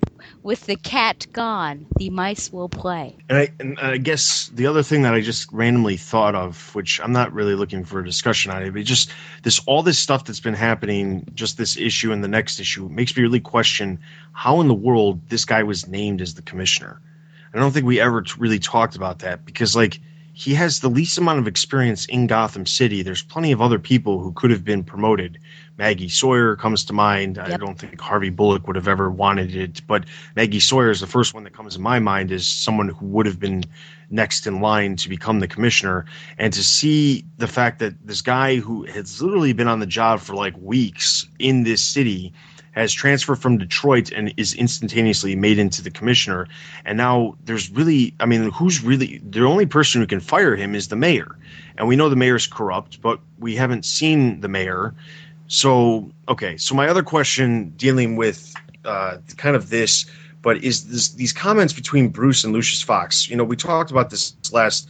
With 0.46 0.68
the 0.68 0.76
cat 0.76 1.26
gone, 1.34 1.88
the 1.98 2.12
mice 2.12 2.54
will 2.54 2.70
play. 2.70 3.18
And 3.30 3.38
I, 3.40 3.50
and 3.60 3.80
I 3.80 3.98
guess 3.98 4.52
the 4.54 4.68
other 4.68 4.84
thing 4.84 5.02
that 5.02 5.16
I 5.16 5.22
just 5.22 5.52
randomly 5.52 5.98
thought 5.98 6.36
of, 6.36 6.76
which 6.76 7.02
I'm 7.02 7.14
not 7.14 7.34
really 7.34 7.56
looking 7.56 7.84
for 7.84 8.00
a 8.00 8.06
discussion 8.06 8.52
on 8.52 8.62
it, 8.62 8.72
but 8.72 8.84
just 8.84 9.10
this 9.42 9.60
all 9.66 9.82
this 9.82 9.98
stuff 9.98 10.24
that's 10.26 10.40
been 10.40 10.54
happening, 10.54 11.26
just 11.34 11.58
this 11.58 11.78
issue 11.78 12.12
and 12.12 12.24
the 12.24 12.28
next 12.28 12.60
issue, 12.60 12.88
makes 12.90 13.18
me 13.18 13.24
really 13.24 13.40
question 13.40 13.98
how 14.34 14.62
in 14.62 14.68
the 14.68 14.76
world 14.76 15.20
this 15.30 15.46
guy 15.46 15.64
was 15.64 15.88
named 15.88 16.22
as 16.22 16.36
the 16.36 16.44
commissioner. 16.44 17.02
I 17.52 17.58
don't 17.58 17.72
think 17.72 17.88
we 17.88 18.00
ever 18.00 18.22
t- 18.22 18.34
really 18.38 18.60
talked 18.60 18.96
about 18.96 19.20
that 19.20 19.46
because 19.46 19.76
like 19.76 20.00
he 20.34 20.54
has 20.54 20.80
the 20.80 20.90
least 20.92 21.18
amount 21.18 21.40
of 21.40 21.48
experience 21.48 22.06
in 22.06 22.28
Gotham 22.28 22.68
City. 22.68 23.02
There's 23.02 23.24
plenty 23.24 23.52
of 23.52 23.62
other 23.62 23.80
people 23.80 24.20
who 24.20 24.32
could 24.32 24.52
have 24.52 24.64
been 24.64 24.84
promoted. 24.84 25.40
Maggie 25.78 26.10
Sawyer 26.10 26.56
comes 26.56 26.86
to 26.86 26.94
mind. 26.94 27.38
I 27.38 27.58
don't 27.58 27.78
think 27.78 28.00
Harvey 28.00 28.30
Bullock 28.30 28.66
would 28.68 28.78
have 28.78 28.88
ever 28.88 29.12
wanted 29.12 29.56
it, 29.56 29.82
but 29.86 30.06
Maggie 30.36 30.60
Sawyer 30.60 30.90
is 30.90 31.02
the 31.02 31.08
first 31.08 31.34
one 31.34 31.44
that 31.44 31.54
comes 31.54 31.76
to 31.76 31.82
my 31.82 32.00
mind 32.00 32.32
as 32.32 32.48
someone 32.48 32.90
who 32.90 33.06
would 33.08 33.26
have 33.26 33.40
been 33.40 33.64
next 34.10 34.48
in 34.48 34.62
line 34.62 34.96
to 34.98 35.10
become 35.10 35.40
the 35.40 35.48
commissioner. 35.48 36.06
And 36.38 36.54
to 36.54 36.64
see 36.64 37.26
the 37.38 37.48
fact 37.48 37.80
that 37.80 37.94
this 38.06 38.22
guy 38.22 38.58
who 38.58 38.86
has 38.86 39.22
literally 39.22 39.54
been 39.54 39.68
on 39.68 39.80
the 39.80 39.86
job 39.86 40.22
for 40.22 40.34
like 40.34 40.56
weeks 40.58 41.28
in 41.40 41.64
this 41.64 41.82
city 41.82 42.32
has 42.72 42.92
transferred 42.92 43.38
from 43.38 43.58
Detroit 43.58 44.12
and 44.12 44.34
is 44.36 44.54
instantaneously 44.54 45.36
made 45.36 45.58
into 45.58 45.82
the 45.82 45.90
commissioner. 45.90 46.48
And 46.84 46.98
now 46.98 47.36
there's 47.46 47.70
really, 47.70 48.14
I 48.20 48.26
mean, 48.26 48.52
who's 48.52 48.84
really 48.84 49.22
the 49.24 49.46
only 49.46 49.66
person 49.66 50.02
who 50.02 50.08
can 50.08 50.20
fire 50.20 50.56
him 50.56 50.76
is 50.76 50.90
the 50.90 50.98
mayor. 50.98 51.38
And 51.78 51.88
we 51.88 51.96
know 51.96 52.10
the 52.10 52.18
mayor's 52.18 52.48
corrupt, 52.48 53.02
but 53.02 53.20
we 53.40 53.56
haven't 53.56 53.86
seen 53.86 54.42
the 54.42 54.50
mayor. 54.50 54.94
So, 55.48 56.12
okay. 56.28 56.58
So, 56.58 56.76
my 56.76 56.88
other 56.88 57.04
question 57.04 57.70
dealing 57.78 58.16
with 58.16 58.54
uh, 58.84 59.18
kind 59.38 59.56
of 59.56 59.70
this, 59.70 60.06
but 60.42 60.64
is 60.64 60.88
this, 60.88 61.10
these 61.10 61.34
comments 61.34 61.74
between 61.74 62.10
Bruce 62.10 62.44
and 62.44 62.54
Lucius 62.54 62.82
Fox? 62.82 63.30
You 63.30 63.36
know, 63.36 63.44
we 63.44 63.56
talked 63.56 63.92
about 63.92 64.10
this 64.10 64.36
last. 64.52 64.90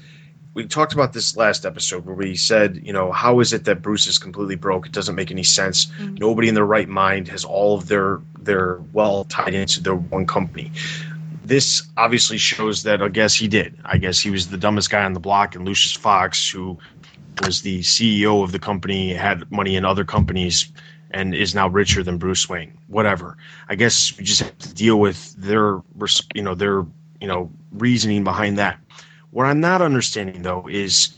We 0.54 0.66
talked 0.66 0.94
about 0.94 1.12
this 1.12 1.36
last 1.36 1.66
episode 1.66 2.06
where 2.06 2.16
we 2.16 2.38
said, 2.38 2.80
you 2.82 2.94
know, 2.94 3.12
how 3.12 3.42
is 3.42 3.52
it 3.52 3.66
that 3.66 3.82
Bruce 3.82 4.08
is 4.08 4.18
completely 4.18 4.56
broke? 4.56 4.86
It 4.86 4.94
doesn't 4.94 5.16
make 5.16 5.30
any 5.30 5.44
sense. 5.44 5.92
Nobody 6.00 6.48
in 6.48 6.56
their 6.56 6.66
right 6.66 6.88
mind 6.88 7.28
has 7.28 7.44
all 7.44 7.78
of 7.78 7.88
their 7.90 8.22
their 8.40 8.80
well 8.94 9.26
tied 9.26 9.54
into 9.54 9.82
their 9.82 9.96
one 9.96 10.26
company. 10.26 10.72
This 11.44 11.84
obviously 11.98 12.38
shows 12.38 12.84
that 12.84 13.02
I 13.02 13.10
guess 13.10 13.36
he 13.36 13.50
did. 13.50 13.78
I 13.84 13.98
guess 13.98 14.20
he 14.20 14.32
was 14.32 14.48
the 14.48 14.58
dumbest 14.58 14.90
guy 14.90 15.04
on 15.04 15.12
the 15.12 15.20
block, 15.20 15.56
and 15.56 15.66
Lucius 15.66 15.94
Fox, 15.94 16.50
who 16.50 16.80
was 17.42 17.62
the 17.62 17.80
CEO 17.82 18.44
of 18.44 18.52
the 18.52 18.60
company, 18.60 19.14
had 19.14 19.50
money 19.52 19.76
in 19.76 19.86
other 19.86 20.04
companies, 20.06 20.72
and 21.12 21.34
is 21.34 21.56
now 21.56 21.68
richer 21.68 22.04
than 22.04 22.18
Bruce 22.18 22.48
Wayne. 22.50 22.78
Whatever. 22.88 23.38
I 23.70 23.76
guess 23.76 24.18
we 24.18 24.24
just 24.24 24.42
have 24.42 24.58
to 24.60 24.74
deal 24.74 25.00
with 25.00 25.34
their, 25.38 25.82
you 26.34 26.42
know, 26.42 26.56
their, 26.56 26.86
you 27.22 27.28
know, 27.28 27.50
reasoning 27.72 28.24
behind 28.24 28.58
that. 28.58 28.80
What 29.32 29.46
I'm 29.46 29.60
not 29.60 29.82
understanding 29.82 30.42
though 30.42 30.68
is, 30.70 31.18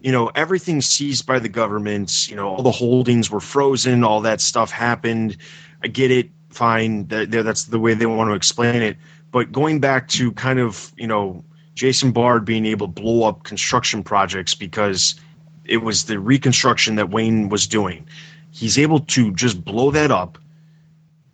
you 0.00 0.12
know, 0.12 0.28
everything 0.34 0.80
seized 0.82 1.26
by 1.26 1.38
the 1.38 1.48
government. 1.48 2.28
You 2.30 2.36
know, 2.36 2.48
all 2.48 2.62
the 2.62 2.70
holdings 2.70 3.30
were 3.30 3.40
frozen. 3.40 4.04
All 4.04 4.20
that 4.22 4.40
stuff 4.40 4.70
happened. 4.70 5.36
I 5.82 5.88
get 5.88 6.10
it. 6.10 6.30
Fine. 6.50 7.08
That, 7.08 7.30
that- 7.30 7.42
that's 7.44 7.64
the 7.64 7.78
way 7.78 7.94
they 7.94 8.06
want 8.06 8.30
to 8.30 8.34
explain 8.34 8.82
it. 8.82 8.96
But 9.32 9.52
going 9.52 9.80
back 9.80 10.08
to 10.08 10.32
kind 10.32 10.58
of, 10.58 10.92
you 10.96 11.06
know, 11.06 11.44
Jason 11.74 12.10
Bard 12.10 12.44
being 12.46 12.64
able 12.64 12.86
to 12.86 12.92
blow 12.92 13.28
up 13.28 13.42
construction 13.44 14.02
projects 14.02 14.54
because 14.54 15.14
it 15.68 15.78
was 15.78 16.04
the 16.04 16.18
reconstruction 16.18 16.96
that 16.96 17.10
Wayne 17.10 17.48
was 17.48 17.66
doing. 17.66 18.06
He's 18.50 18.78
able 18.78 19.00
to 19.00 19.32
just 19.32 19.64
blow 19.64 19.90
that 19.90 20.10
up 20.10 20.38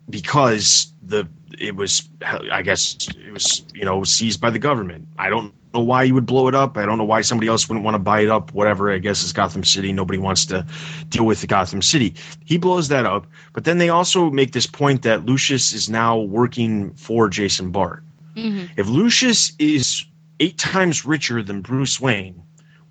because 0.09 0.93
the 1.01 1.27
it 1.59 1.75
was 1.75 2.09
I 2.21 2.61
guess 2.61 2.97
it 3.09 3.31
was 3.31 3.63
you 3.73 3.85
know 3.85 4.03
seized 4.03 4.41
by 4.41 4.49
the 4.49 4.59
government. 4.59 5.07
I 5.17 5.29
don't 5.29 5.53
know 5.73 5.81
why 5.81 6.03
you 6.03 6.13
would 6.13 6.25
blow 6.25 6.47
it 6.47 6.55
up. 6.55 6.77
I 6.77 6.85
don't 6.85 6.97
know 6.97 7.03
why 7.03 7.21
somebody 7.21 7.47
else 7.47 7.67
wouldn't 7.67 7.83
want 7.83 7.95
to 7.95 7.99
buy 7.99 8.21
it 8.21 8.29
up. 8.29 8.53
Whatever. 8.53 8.91
I 8.91 8.97
guess 8.97 9.23
it's 9.23 9.31
Gotham 9.31 9.63
City. 9.63 9.91
Nobody 9.91 10.19
wants 10.19 10.45
to 10.47 10.65
deal 11.09 11.25
with 11.25 11.41
the 11.41 11.47
Gotham 11.47 11.81
City. 11.81 12.13
He 12.45 12.57
blows 12.57 12.87
that 12.89 13.05
up, 13.05 13.27
but 13.53 13.65
then 13.65 13.77
they 13.77 13.89
also 13.89 14.29
make 14.29 14.51
this 14.51 14.67
point 14.67 15.03
that 15.03 15.25
Lucius 15.25 15.73
is 15.73 15.89
now 15.89 16.19
working 16.19 16.91
for 16.93 17.29
Jason 17.29 17.71
Bard. 17.71 18.03
Mm-hmm. 18.35 18.73
If 18.77 18.87
Lucius 18.87 19.53
is 19.59 20.05
eight 20.39 20.57
times 20.57 21.05
richer 21.05 21.43
than 21.43 21.61
Bruce 21.61 22.01
Wayne, 22.01 22.41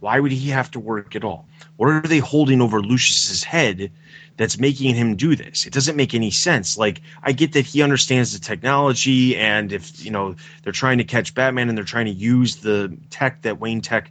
why 0.03 0.19
would 0.19 0.33
he 0.33 0.51
have 0.51 0.69
to 0.73 0.81
work 0.81 1.15
at 1.15 1.23
all? 1.23 1.47
What 1.77 1.89
are 1.89 2.03
they 2.03 2.19
holding 2.19 2.61
over 2.61 2.83
Lucius's 2.83 3.45
head 3.45 3.93
that's 4.37 4.59
making 4.59 4.97
him 4.97 5.15
do 5.15 5.37
this? 5.37 5.65
It 5.65 5.73
doesn't 5.73 5.95
make 5.95 6.13
any 6.13 6.33
sense. 6.33 6.77
Like 6.77 7.01
I 7.23 7.31
get 7.31 7.53
that 7.53 7.67
he 7.67 7.83
understands 7.83 8.33
the 8.33 8.45
technology 8.45 9.37
and 9.37 9.73
if, 9.73 10.05
you 10.05 10.11
know, 10.11 10.35
they're 10.65 10.73
trying 10.73 10.99
to 10.99 11.05
catch 11.05 11.35
Batman 11.35 11.69
and 11.69 11.79
they're 11.79 11.85
trying 11.85 12.07
to 12.07 12.13
use 12.13 12.57
the 12.57 12.99
tech 13.11 13.43
that 13.43 13.61
Wayne 13.61 13.81
Tech 13.81 14.11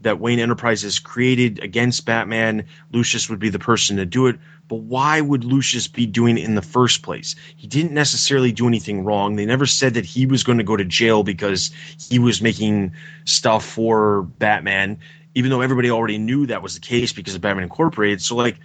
that 0.00 0.20
Wayne 0.20 0.38
Enterprises 0.38 0.98
created 0.98 1.58
against 1.62 2.06
Batman, 2.06 2.64
Lucius 2.92 3.28
would 3.28 3.38
be 3.38 3.48
the 3.48 3.58
person 3.58 3.96
to 3.96 4.06
do 4.06 4.26
it. 4.28 4.36
But 4.68 4.76
why 4.76 5.20
would 5.20 5.44
Lucius 5.44 5.86
be 5.86 6.06
doing 6.06 6.38
it 6.38 6.44
in 6.44 6.54
the 6.54 6.62
first 6.62 7.02
place? 7.02 7.34
He 7.56 7.66
didn't 7.66 7.92
necessarily 7.92 8.52
do 8.52 8.66
anything 8.66 9.04
wrong. 9.04 9.36
They 9.36 9.46
never 9.46 9.66
said 9.66 9.94
that 9.94 10.04
he 10.04 10.26
was 10.26 10.42
going 10.42 10.58
to 10.58 10.64
go 10.64 10.76
to 10.76 10.84
jail 10.84 11.22
because 11.22 11.70
he 11.98 12.18
was 12.18 12.42
making 12.42 12.92
stuff 13.24 13.64
for 13.64 14.22
Batman, 14.38 14.98
even 15.36 15.50
though 15.50 15.60
everybody 15.60 15.90
already 15.90 16.16
knew 16.16 16.46
that 16.46 16.62
was 16.62 16.74
the 16.74 16.80
case 16.80 17.12
because 17.12 17.34
of 17.34 17.42
Batman 17.42 17.64
Incorporated. 17.64 18.22
So, 18.22 18.34
like, 18.34 18.56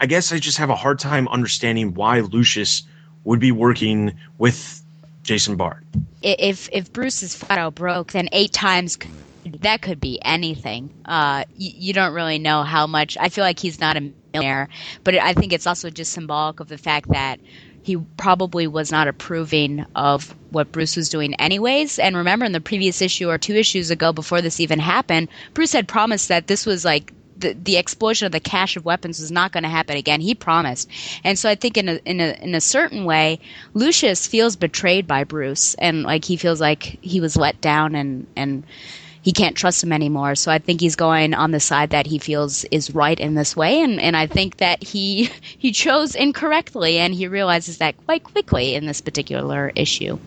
I 0.00 0.06
guess 0.06 0.32
I 0.32 0.40
just 0.40 0.58
have 0.58 0.70
a 0.70 0.74
hard 0.74 0.98
time 0.98 1.28
understanding 1.28 1.94
why 1.94 2.18
Lucius 2.18 2.82
would 3.22 3.38
be 3.38 3.52
working 3.52 4.12
with 4.36 4.82
Jason 5.22 5.54
Bard. 5.54 5.84
If 6.22 6.68
if 6.72 6.92
Bruce 6.92 7.22
is 7.22 7.36
flat 7.36 7.60
out 7.60 7.76
broke, 7.76 8.10
then 8.10 8.28
eight 8.32 8.52
times 8.52 8.98
that 9.60 9.82
could 9.82 10.00
be 10.00 10.18
anything. 10.22 10.90
Uh, 11.04 11.44
you, 11.56 11.70
you 11.76 11.92
don't 11.92 12.12
really 12.12 12.40
know 12.40 12.64
how 12.64 12.88
much. 12.88 13.16
I 13.20 13.28
feel 13.28 13.44
like 13.44 13.60
he's 13.60 13.78
not 13.78 13.96
a 13.96 14.12
millionaire, 14.34 14.68
but 15.04 15.14
I 15.14 15.32
think 15.32 15.52
it's 15.52 15.66
also 15.66 15.90
just 15.90 16.12
symbolic 16.12 16.58
of 16.58 16.66
the 16.66 16.78
fact 16.78 17.08
that 17.10 17.38
he 17.86 17.96
probably 18.16 18.66
was 18.66 18.90
not 18.90 19.06
approving 19.06 19.86
of 19.94 20.34
what 20.50 20.72
Bruce 20.72 20.96
was 20.96 21.08
doing 21.08 21.34
anyways. 21.34 22.00
And 22.00 22.16
remember 22.16 22.44
in 22.44 22.50
the 22.50 22.60
previous 22.60 23.00
issue 23.00 23.30
or 23.30 23.38
two 23.38 23.54
issues 23.54 23.92
ago 23.92 24.12
before 24.12 24.42
this 24.42 24.58
even 24.58 24.80
happened, 24.80 25.28
Bruce 25.54 25.72
had 25.72 25.86
promised 25.86 26.26
that 26.26 26.48
this 26.48 26.66
was 26.66 26.84
like 26.84 27.12
the, 27.38 27.52
the 27.52 27.76
explosion 27.76 28.26
of 28.26 28.32
the 28.32 28.40
cache 28.40 28.76
of 28.76 28.84
weapons 28.84 29.20
was 29.20 29.30
not 29.30 29.52
going 29.52 29.62
to 29.62 29.68
happen 29.68 29.96
again. 29.96 30.20
He 30.20 30.34
promised, 30.34 30.90
and 31.22 31.38
so 31.38 31.48
I 31.48 31.54
think 31.54 31.76
in 31.76 31.88
a 31.88 32.00
in 32.04 32.20
a 32.20 32.32
in 32.42 32.54
a 32.56 32.60
certain 32.60 33.04
way, 33.04 33.38
Lucius 33.72 34.26
feels 34.26 34.56
betrayed 34.56 35.06
by 35.06 35.22
Bruce, 35.22 35.74
and 35.74 36.02
like 36.02 36.24
he 36.24 36.36
feels 36.36 36.60
like 36.60 36.98
he 37.02 37.20
was 37.20 37.36
let 37.36 37.60
down, 37.60 37.94
and 37.94 38.26
and 38.34 38.64
he 39.26 39.32
can't 39.32 39.56
trust 39.56 39.82
him 39.82 39.92
anymore. 39.92 40.36
So 40.36 40.52
I 40.52 40.58
think 40.58 40.80
he's 40.80 40.94
going 40.94 41.34
on 41.34 41.50
the 41.50 41.58
side 41.58 41.90
that 41.90 42.06
he 42.06 42.18
feels 42.18 42.62
is 42.66 42.94
right 42.94 43.18
in 43.18 43.34
this 43.34 43.56
way, 43.56 43.82
and 43.82 44.00
and 44.00 44.16
I 44.16 44.28
think 44.28 44.58
that 44.58 44.84
he 44.84 45.24
he 45.58 45.72
chose 45.72 46.14
incorrectly, 46.14 46.98
and 46.98 47.12
he 47.12 47.26
realizes 47.26 47.78
that 47.78 47.96
quite 48.06 48.22
quickly 48.22 48.76
in 48.76 48.86
this 48.86 49.00
particular 49.00 49.72
issue. 49.74 50.20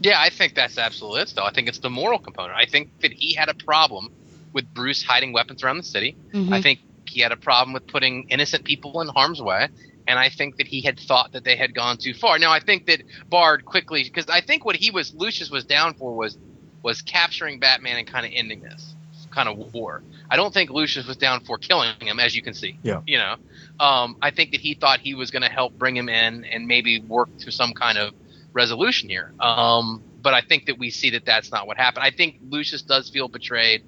Yeah, 0.00 0.18
I 0.18 0.30
think 0.30 0.54
that's 0.54 0.78
absolutely 0.78 1.20
it. 1.20 1.34
Though 1.36 1.44
I 1.44 1.52
think 1.52 1.68
it's 1.68 1.80
the 1.80 1.90
moral 1.90 2.18
component. 2.18 2.56
I 2.56 2.64
think 2.64 2.88
that 3.02 3.12
he 3.12 3.34
had 3.34 3.50
a 3.50 3.54
problem 3.54 4.10
with 4.54 4.72
Bruce 4.72 5.02
hiding 5.02 5.34
weapons 5.34 5.62
around 5.62 5.76
the 5.76 5.82
city. 5.82 6.16
Mhm. 6.32 6.54
I 6.54 6.62
think 6.62 6.80
he 7.04 7.20
had 7.20 7.32
a 7.32 7.36
problem 7.36 7.74
with 7.74 7.86
putting 7.86 8.30
innocent 8.30 8.64
people 8.64 9.02
in 9.02 9.08
harm's 9.08 9.42
way. 9.42 9.68
And 10.06 10.18
I 10.18 10.30
think 10.30 10.56
that 10.56 10.66
he 10.66 10.80
had 10.80 10.98
thought 10.98 11.32
that 11.32 11.44
they 11.44 11.54
had 11.54 11.74
gone 11.74 11.98
too 11.98 12.14
far. 12.14 12.38
Now 12.38 12.50
I 12.50 12.60
think 12.60 12.86
that 12.86 13.02
Bard 13.28 13.66
quickly, 13.66 14.04
because 14.04 14.28
I 14.30 14.40
think 14.40 14.64
what 14.64 14.74
he 14.74 14.90
was, 14.90 15.12
Lucius 15.14 15.50
was 15.50 15.64
down 15.66 15.92
for 15.94 16.16
was 16.16 16.38
was 16.82 17.02
capturing 17.02 17.58
Batman 17.58 17.96
and 17.98 18.06
kind 18.06 18.26
of 18.26 18.32
ending 18.34 18.60
this 18.60 18.94
kind 19.30 19.48
of 19.48 19.72
war. 19.72 20.02
I 20.28 20.36
don't 20.36 20.52
think 20.52 20.70
Lucius 20.70 21.06
was 21.06 21.16
down 21.16 21.44
for 21.44 21.58
killing 21.58 21.94
him, 22.00 22.18
as 22.20 22.34
you 22.34 22.42
can 22.42 22.54
see. 22.54 22.78
Yeah. 22.82 23.02
You 23.06 23.18
know, 23.18 23.36
um, 23.78 24.16
I 24.20 24.30
think 24.30 24.52
that 24.52 24.60
he 24.60 24.74
thought 24.74 25.00
he 25.00 25.14
was 25.14 25.30
going 25.30 25.42
to 25.42 25.48
help 25.48 25.78
bring 25.78 25.96
him 25.96 26.08
in 26.08 26.44
and 26.44 26.66
maybe 26.66 27.00
work 27.00 27.28
to 27.38 27.52
some 27.52 27.72
kind 27.72 27.98
of 27.98 28.14
resolution 28.52 29.08
here. 29.08 29.32
Um, 29.40 30.02
but 30.22 30.34
I 30.34 30.40
think 30.40 30.66
that 30.66 30.78
we 30.78 30.90
see 30.90 31.10
that 31.10 31.24
that's 31.24 31.50
not 31.50 31.66
what 31.66 31.76
happened. 31.76 32.04
I 32.04 32.10
think 32.10 32.36
Lucius 32.48 32.82
does 32.82 33.08
feel 33.08 33.28
betrayed. 33.28 33.82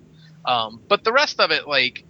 Um, 0.44 0.80
but 0.88 1.04
the 1.04 1.12
rest 1.12 1.40
of 1.40 1.50
it, 1.50 1.68
like, 1.68 2.04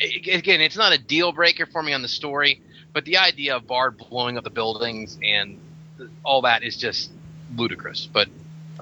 again, 0.00 0.60
it's 0.60 0.76
not 0.76 0.92
a 0.92 0.98
deal 0.98 1.32
breaker 1.32 1.66
for 1.66 1.82
me 1.82 1.92
on 1.92 2.02
the 2.02 2.08
story, 2.08 2.60
but 2.92 3.04
the 3.04 3.18
idea 3.18 3.56
of 3.56 3.66
Bard 3.66 3.96
blowing 3.96 4.36
up 4.36 4.44
the 4.44 4.50
buildings 4.50 5.18
and 5.22 5.58
all 6.24 6.42
that 6.42 6.62
is 6.62 6.76
just 6.76 7.10
ludicrous. 7.56 8.08
But 8.12 8.28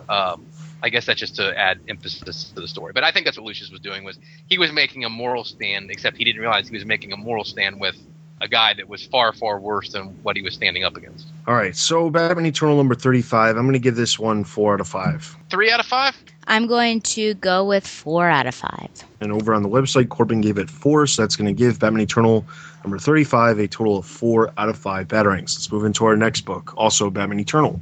um, 0.08 0.46
I 0.82 0.88
guess 0.88 1.06
that's 1.06 1.20
just 1.20 1.36
to 1.36 1.56
add 1.58 1.80
emphasis 1.88 2.50
to 2.54 2.60
the 2.60 2.68
story. 2.68 2.92
But 2.92 3.04
I 3.04 3.12
think 3.12 3.26
that's 3.26 3.36
what 3.36 3.46
Lucius 3.46 3.70
was 3.70 3.80
doing 3.80 4.04
was 4.04 4.18
he 4.48 4.58
was 4.58 4.72
making 4.72 5.04
a 5.04 5.08
moral 5.08 5.44
stand, 5.44 5.90
except 5.90 6.16
he 6.16 6.24
didn't 6.24 6.40
realize 6.40 6.68
he 6.68 6.76
was 6.76 6.86
making 6.86 7.12
a 7.12 7.16
moral 7.16 7.44
stand 7.44 7.80
with 7.80 7.96
a 8.40 8.48
guy 8.48 8.72
that 8.74 8.88
was 8.88 9.04
far, 9.06 9.32
far 9.32 9.60
worse 9.60 9.92
than 9.92 10.06
what 10.22 10.36
he 10.36 10.42
was 10.42 10.54
standing 10.54 10.84
up 10.84 10.96
against. 10.96 11.26
All 11.46 11.54
right, 11.54 11.76
so 11.76 12.08
Batman 12.08 12.46
Eternal 12.46 12.76
number 12.76 12.94
35. 12.94 13.56
I'm 13.56 13.64
going 13.64 13.74
to 13.74 13.78
give 13.78 13.96
this 13.96 14.18
one 14.18 14.44
4 14.44 14.74
out 14.74 14.80
of 14.80 14.88
5. 14.88 15.36
Three 15.50 15.70
out 15.70 15.80
of 15.80 15.86
five. 15.86 16.16
I'm 16.46 16.66
going 16.66 17.00
to 17.02 17.34
go 17.34 17.64
with 17.64 17.86
four 17.86 18.28
out 18.28 18.46
of 18.46 18.54
five. 18.54 18.88
And 19.20 19.30
over 19.30 19.54
on 19.54 19.62
the 19.62 19.68
website, 19.68 20.08
Corbin 20.08 20.40
gave 20.40 20.58
it 20.58 20.70
4, 20.70 21.06
so 21.06 21.22
that's 21.22 21.36
going 21.36 21.46
to 21.46 21.56
give 21.56 21.78
Batman 21.78 22.02
Eternal 22.02 22.46
number 22.82 22.98
35 22.98 23.58
a 23.58 23.68
total 23.68 23.98
of 23.98 24.06
4 24.06 24.52
out 24.56 24.68
of 24.68 24.78
5 24.78 25.06
Batarangs. 25.06 25.54
Let's 25.54 25.70
move 25.70 25.84
into 25.84 26.06
our 26.06 26.16
next 26.16 26.42
book, 26.42 26.72
also 26.76 27.10
Batman 27.10 27.40
Eternal. 27.40 27.80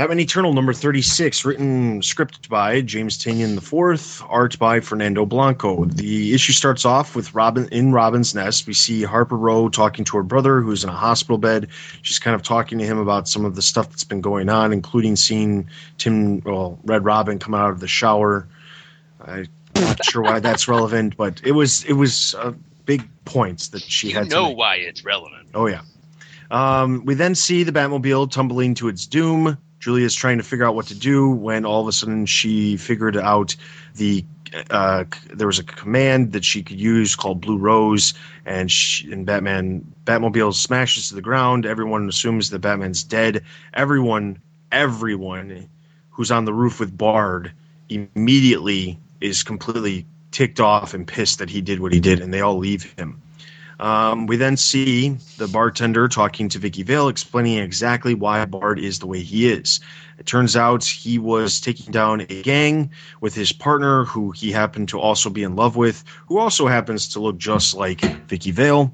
Batman 0.00 0.20
Eternal 0.20 0.54
number 0.54 0.72
36, 0.72 1.44
written 1.44 2.00
script 2.00 2.48
by 2.48 2.80
James 2.80 3.18
Tynion 3.18 3.58
IV, 3.58 4.24
art 4.30 4.58
by 4.58 4.80
Fernando 4.80 5.26
Blanco. 5.26 5.84
The 5.84 6.32
issue 6.32 6.54
starts 6.54 6.86
off 6.86 7.14
with 7.14 7.34
Robin 7.34 7.68
in 7.70 7.92
Robin's 7.92 8.34
nest. 8.34 8.66
We 8.66 8.72
see 8.72 9.02
Harper 9.02 9.36
Row 9.36 9.68
talking 9.68 10.06
to 10.06 10.16
her 10.16 10.22
brother 10.22 10.62
who's 10.62 10.84
in 10.84 10.88
a 10.88 10.94
hospital 10.94 11.36
bed. 11.36 11.68
She's 12.00 12.18
kind 12.18 12.34
of 12.34 12.40
talking 12.42 12.78
to 12.78 12.86
him 12.86 12.96
about 12.96 13.28
some 13.28 13.44
of 13.44 13.56
the 13.56 13.60
stuff 13.60 13.90
that's 13.90 14.04
been 14.04 14.22
going 14.22 14.48
on, 14.48 14.72
including 14.72 15.16
seeing 15.16 15.68
Tim, 15.98 16.40
well, 16.46 16.78
Red 16.86 17.04
Robin 17.04 17.38
come 17.38 17.52
out 17.52 17.68
of 17.68 17.80
the 17.80 17.88
shower. 17.88 18.48
I'm 19.22 19.48
not 19.74 20.02
sure 20.06 20.22
why 20.22 20.40
that's 20.40 20.66
relevant, 20.66 21.18
but 21.18 21.42
it 21.44 21.52
was 21.52 21.84
it 21.84 21.92
was 21.92 22.34
uh, 22.36 22.52
big 22.86 23.06
points 23.26 23.68
that 23.68 23.82
she 23.82 24.08
You 24.08 24.14
had. 24.14 24.30
to 24.30 24.34
know 24.34 24.48
why 24.48 24.76
it's 24.76 25.04
relevant. 25.04 25.48
Oh 25.52 25.66
yeah. 25.66 25.82
Um, 26.50 27.04
we 27.04 27.12
then 27.12 27.34
see 27.34 27.64
the 27.64 27.72
Batmobile 27.72 28.30
tumbling 28.30 28.72
to 28.76 28.88
its 28.88 29.04
doom. 29.04 29.58
Julia's 29.80 30.14
trying 30.14 30.38
to 30.38 30.44
figure 30.44 30.66
out 30.66 30.74
what 30.74 30.86
to 30.88 30.94
do 30.94 31.30
when 31.30 31.64
all 31.64 31.80
of 31.80 31.88
a 31.88 31.92
sudden 31.92 32.26
she 32.26 32.76
figured 32.76 33.16
out 33.16 33.56
the 33.96 34.24
uh, 34.70 35.04
there 35.32 35.46
was 35.46 35.58
a 35.58 35.64
command 35.64 36.32
that 36.32 36.44
she 36.44 36.62
could 36.62 36.78
use 36.80 37.16
called 37.16 37.40
Blue 37.40 37.56
Rose, 37.56 38.14
and 38.44 38.70
she, 38.70 39.10
and 39.12 39.24
Batman 39.24 39.94
Batmobile 40.04 40.54
smashes 40.54 41.08
to 41.08 41.14
the 41.14 41.22
ground. 41.22 41.66
Everyone 41.66 42.08
assumes 42.08 42.50
that 42.50 42.58
Batman's 42.58 43.04
dead. 43.04 43.44
Everyone, 43.72 44.42
everyone 44.72 45.68
who's 46.10 46.30
on 46.30 46.44
the 46.44 46.52
roof 46.52 46.80
with 46.80 46.96
Bard 46.96 47.52
immediately 47.88 48.98
is 49.20 49.42
completely 49.42 50.06
ticked 50.32 50.60
off 50.60 50.94
and 50.94 51.06
pissed 51.06 51.38
that 51.38 51.50
he 51.50 51.60
did 51.60 51.80
what 51.80 51.92
he 51.92 52.00
did, 52.00 52.20
and 52.20 52.32
they 52.32 52.40
all 52.40 52.58
leave 52.58 52.92
him. 52.94 53.22
Um, 53.80 54.26
we 54.26 54.36
then 54.36 54.58
see 54.58 55.16
the 55.38 55.48
bartender 55.48 56.06
talking 56.06 56.50
to 56.50 56.58
Vicky 56.58 56.82
Vale, 56.82 57.08
explaining 57.08 57.58
exactly 57.58 58.12
why 58.12 58.44
Bard 58.44 58.78
is 58.78 58.98
the 58.98 59.06
way 59.06 59.20
he 59.20 59.50
is. 59.50 59.80
It 60.18 60.26
turns 60.26 60.54
out 60.54 60.84
he 60.84 61.18
was 61.18 61.62
taking 61.62 61.90
down 61.90 62.20
a 62.20 62.42
gang 62.42 62.90
with 63.22 63.34
his 63.34 63.52
partner, 63.52 64.04
who 64.04 64.32
he 64.32 64.52
happened 64.52 64.90
to 64.90 65.00
also 65.00 65.30
be 65.30 65.44
in 65.44 65.56
love 65.56 65.76
with, 65.76 66.04
who 66.26 66.38
also 66.38 66.66
happens 66.66 67.08
to 67.08 67.20
look 67.20 67.38
just 67.38 67.74
like 67.74 68.02
Vicky 68.28 68.50
Vale, 68.50 68.92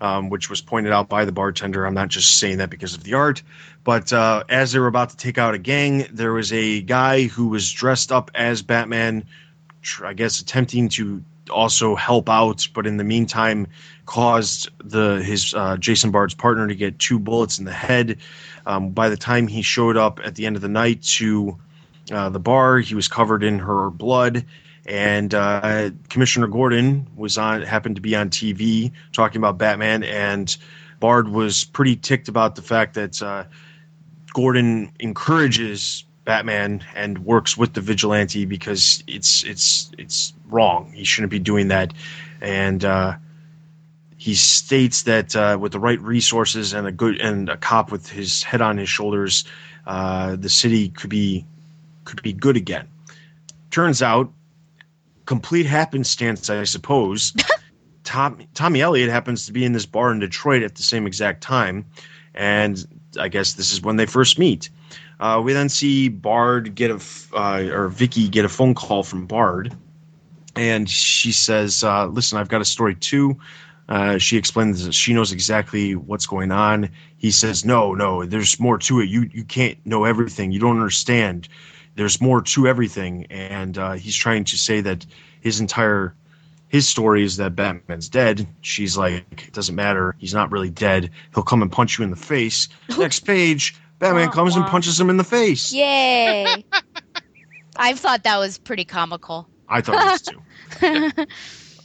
um, 0.00 0.30
which 0.30 0.48
was 0.48 0.60
pointed 0.60 0.92
out 0.92 1.08
by 1.08 1.24
the 1.24 1.32
bartender. 1.32 1.84
I'm 1.84 1.94
not 1.94 2.06
just 2.06 2.38
saying 2.38 2.58
that 2.58 2.70
because 2.70 2.94
of 2.94 3.02
the 3.02 3.14
art, 3.14 3.42
but 3.82 4.12
uh, 4.12 4.44
as 4.48 4.70
they 4.70 4.78
were 4.78 4.86
about 4.86 5.10
to 5.10 5.16
take 5.16 5.36
out 5.36 5.54
a 5.54 5.58
gang, 5.58 6.06
there 6.12 6.32
was 6.32 6.52
a 6.52 6.80
guy 6.82 7.24
who 7.24 7.48
was 7.48 7.72
dressed 7.72 8.12
up 8.12 8.30
as 8.36 8.62
Batman, 8.62 9.26
I 10.04 10.12
guess 10.12 10.40
attempting 10.40 10.90
to 10.90 11.24
also 11.48 11.94
help 11.94 12.28
out, 12.28 12.68
but 12.74 12.86
in 12.86 12.96
the 12.96 13.04
meantime 13.04 13.66
caused 14.06 14.70
the 14.78 15.22
his 15.22 15.54
uh, 15.54 15.76
Jason 15.76 16.10
Bard's 16.10 16.34
partner 16.34 16.66
to 16.66 16.74
get 16.74 16.98
two 16.98 17.18
bullets 17.18 17.58
in 17.58 17.64
the 17.64 17.72
head. 17.72 18.18
Um, 18.66 18.90
by 18.90 19.08
the 19.08 19.16
time 19.16 19.46
he 19.46 19.62
showed 19.62 19.96
up 19.96 20.20
at 20.24 20.34
the 20.34 20.46
end 20.46 20.56
of 20.56 20.62
the 20.62 20.68
night 20.68 21.02
to 21.02 21.56
uh, 22.10 22.28
the 22.30 22.40
bar, 22.40 22.78
he 22.78 22.94
was 22.94 23.08
covered 23.08 23.42
in 23.42 23.58
her 23.58 23.90
blood. 23.90 24.44
And 24.86 25.34
uh, 25.34 25.90
Commissioner 26.08 26.46
Gordon 26.46 27.06
was 27.14 27.36
on, 27.36 27.60
happened 27.60 27.96
to 27.96 28.00
be 28.00 28.16
on 28.16 28.30
TV 28.30 28.90
talking 29.12 29.38
about 29.38 29.58
Batman, 29.58 30.02
and 30.02 30.56
Bard 30.98 31.28
was 31.28 31.64
pretty 31.64 31.96
ticked 31.96 32.28
about 32.28 32.56
the 32.56 32.62
fact 32.62 32.94
that 32.94 33.22
uh, 33.22 33.44
Gordon 34.32 34.90
encourages 34.98 36.04
Batman 36.28 36.84
and 36.94 37.24
works 37.24 37.56
with 37.56 37.72
the 37.72 37.80
vigilante 37.80 38.44
because 38.44 39.02
it's 39.06 39.42
it's 39.44 39.90
it's 39.96 40.34
wrong. 40.46 40.92
He 40.92 41.04
shouldn't 41.04 41.30
be 41.30 41.38
doing 41.38 41.68
that, 41.68 41.94
and 42.42 42.84
uh, 42.84 43.14
he 44.18 44.34
states 44.34 45.04
that 45.04 45.34
uh, 45.34 45.56
with 45.58 45.72
the 45.72 45.80
right 45.80 45.98
resources 46.02 46.74
and 46.74 46.86
a 46.86 46.92
good 46.92 47.18
and 47.18 47.48
a 47.48 47.56
cop 47.56 47.90
with 47.90 48.10
his 48.10 48.42
head 48.42 48.60
on 48.60 48.76
his 48.76 48.90
shoulders, 48.90 49.44
uh, 49.86 50.36
the 50.36 50.50
city 50.50 50.90
could 50.90 51.08
be 51.08 51.46
could 52.04 52.20
be 52.20 52.34
good 52.34 52.58
again. 52.58 52.86
Turns 53.70 54.02
out, 54.02 54.30
complete 55.24 55.64
happenstance, 55.64 56.50
I 56.50 56.64
suppose. 56.64 57.32
Tom, 58.04 58.38
Tommy 58.52 58.82
Elliott 58.82 59.08
happens 59.08 59.46
to 59.46 59.52
be 59.54 59.64
in 59.64 59.72
this 59.72 59.86
bar 59.86 60.12
in 60.12 60.18
Detroit 60.18 60.62
at 60.62 60.74
the 60.74 60.82
same 60.82 61.06
exact 61.06 61.40
time, 61.40 61.86
and 62.34 62.86
I 63.18 63.28
guess 63.28 63.54
this 63.54 63.72
is 63.72 63.80
when 63.80 63.96
they 63.96 64.04
first 64.04 64.38
meet. 64.38 64.68
Uh, 65.20 65.40
we 65.44 65.52
then 65.52 65.68
see 65.68 66.08
Bard 66.08 66.74
get 66.74 66.90
a 66.90 66.94
f- 66.94 67.30
uh, 67.34 67.68
or 67.72 67.88
Vicky 67.88 68.28
get 68.28 68.44
a 68.44 68.48
phone 68.48 68.74
call 68.74 69.02
from 69.02 69.26
Bard, 69.26 69.74
and 70.54 70.88
she 70.88 71.32
says, 71.32 71.82
uh, 71.82 72.06
"Listen, 72.06 72.38
I've 72.38 72.48
got 72.48 72.60
a 72.60 72.64
story 72.64 72.94
too." 72.94 73.38
Uh, 73.88 74.18
she 74.18 74.36
explains 74.36 74.84
that 74.84 74.92
she 74.92 75.14
knows 75.14 75.32
exactly 75.32 75.94
what's 75.94 76.26
going 76.26 76.52
on. 76.52 76.90
He 77.16 77.30
says, 77.30 77.64
"No, 77.64 77.94
no, 77.94 78.24
there's 78.24 78.60
more 78.60 78.78
to 78.78 79.00
it. 79.00 79.08
You 79.08 79.28
you 79.32 79.44
can't 79.44 79.78
know 79.84 80.04
everything. 80.04 80.52
You 80.52 80.60
don't 80.60 80.76
understand. 80.76 81.48
There's 81.96 82.20
more 82.20 82.42
to 82.42 82.68
everything." 82.68 83.26
And 83.30 83.76
uh, 83.76 83.92
he's 83.92 84.16
trying 84.16 84.44
to 84.44 84.58
say 84.58 84.80
that 84.82 85.04
his 85.40 85.58
entire 85.58 86.14
his 86.68 86.86
story 86.86 87.24
is 87.24 87.38
that 87.38 87.56
Batman's 87.56 88.08
dead. 88.08 88.46
She's 88.60 88.96
like, 88.96 89.46
"It 89.48 89.52
doesn't 89.52 89.74
matter. 89.74 90.14
He's 90.18 90.34
not 90.34 90.52
really 90.52 90.70
dead. 90.70 91.10
He'll 91.34 91.42
come 91.42 91.62
and 91.62 91.72
punch 91.72 91.98
you 91.98 92.04
in 92.04 92.10
the 92.10 92.16
face." 92.16 92.68
Next 92.98 93.20
page, 93.20 93.74
Batman 93.98 94.26
Wah, 94.26 94.32
comes 94.32 94.56
and 94.56 94.64
punches 94.66 95.00
him 95.00 95.10
in 95.10 95.16
the 95.16 95.24
face. 95.24 95.72
Yay! 95.72 96.64
I 97.76 97.94
thought 97.94 98.24
that 98.24 98.38
was 98.38 98.58
pretty 98.58 98.84
comical. 98.84 99.48
I 99.68 99.80
thought 99.80 99.94
it 99.94 100.32
was 100.80 101.12
too. 101.16 101.24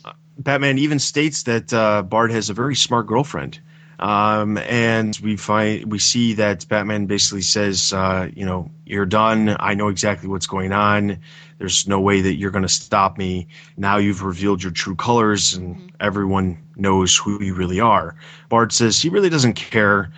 Uh, 0.06 0.12
Batman 0.38 0.78
even 0.80 1.00
states 1.00 1.44
that 1.44 1.72
uh, 1.72 2.02
Bard 2.04 2.30
has 2.30 2.50
a 2.50 2.54
very 2.54 2.76
smart 2.76 3.08
girlfriend. 3.08 3.62
Um, 4.00 4.58
and 4.58 5.18
we 5.24 5.38
find 5.38 5.90
we 5.90 5.98
see 5.98 6.34
that 6.34 6.68
Batman 6.68 7.06
basically 7.06 7.42
says, 7.42 7.94
uh, 7.94 8.30
you 8.36 8.46
know, 8.46 8.70
you're 8.86 9.06
done. 9.06 9.56
I 9.60 9.76
know 9.76 9.88
exactly 9.88 10.28
what's 10.28 10.48
going 10.48 10.74
on. 10.74 11.20
There's 11.58 11.88
no 11.88 12.02
way 12.02 12.20
that 12.20 12.36
you're 12.36 12.52
going 12.52 12.64
to 12.64 12.70
stop 12.70 13.18
me. 13.18 13.48
Now 13.78 13.98
you've 13.98 14.24
revealed 14.24 14.62
your 14.62 14.74
true 14.74 14.96
colors, 14.96 15.54
and 15.54 15.94
everyone 16.02 16.58
knows 16.76 17.16
who 17.16 17.42
you 17.42 17.54
really 17.54 17.80
are. 17.80 18.18
Bard 18.50 18.74
says 18.74 19.02
he 19.02 19.08
really 19.08 19.30
doesn't 19.30 19.54
care, 19.54 20.12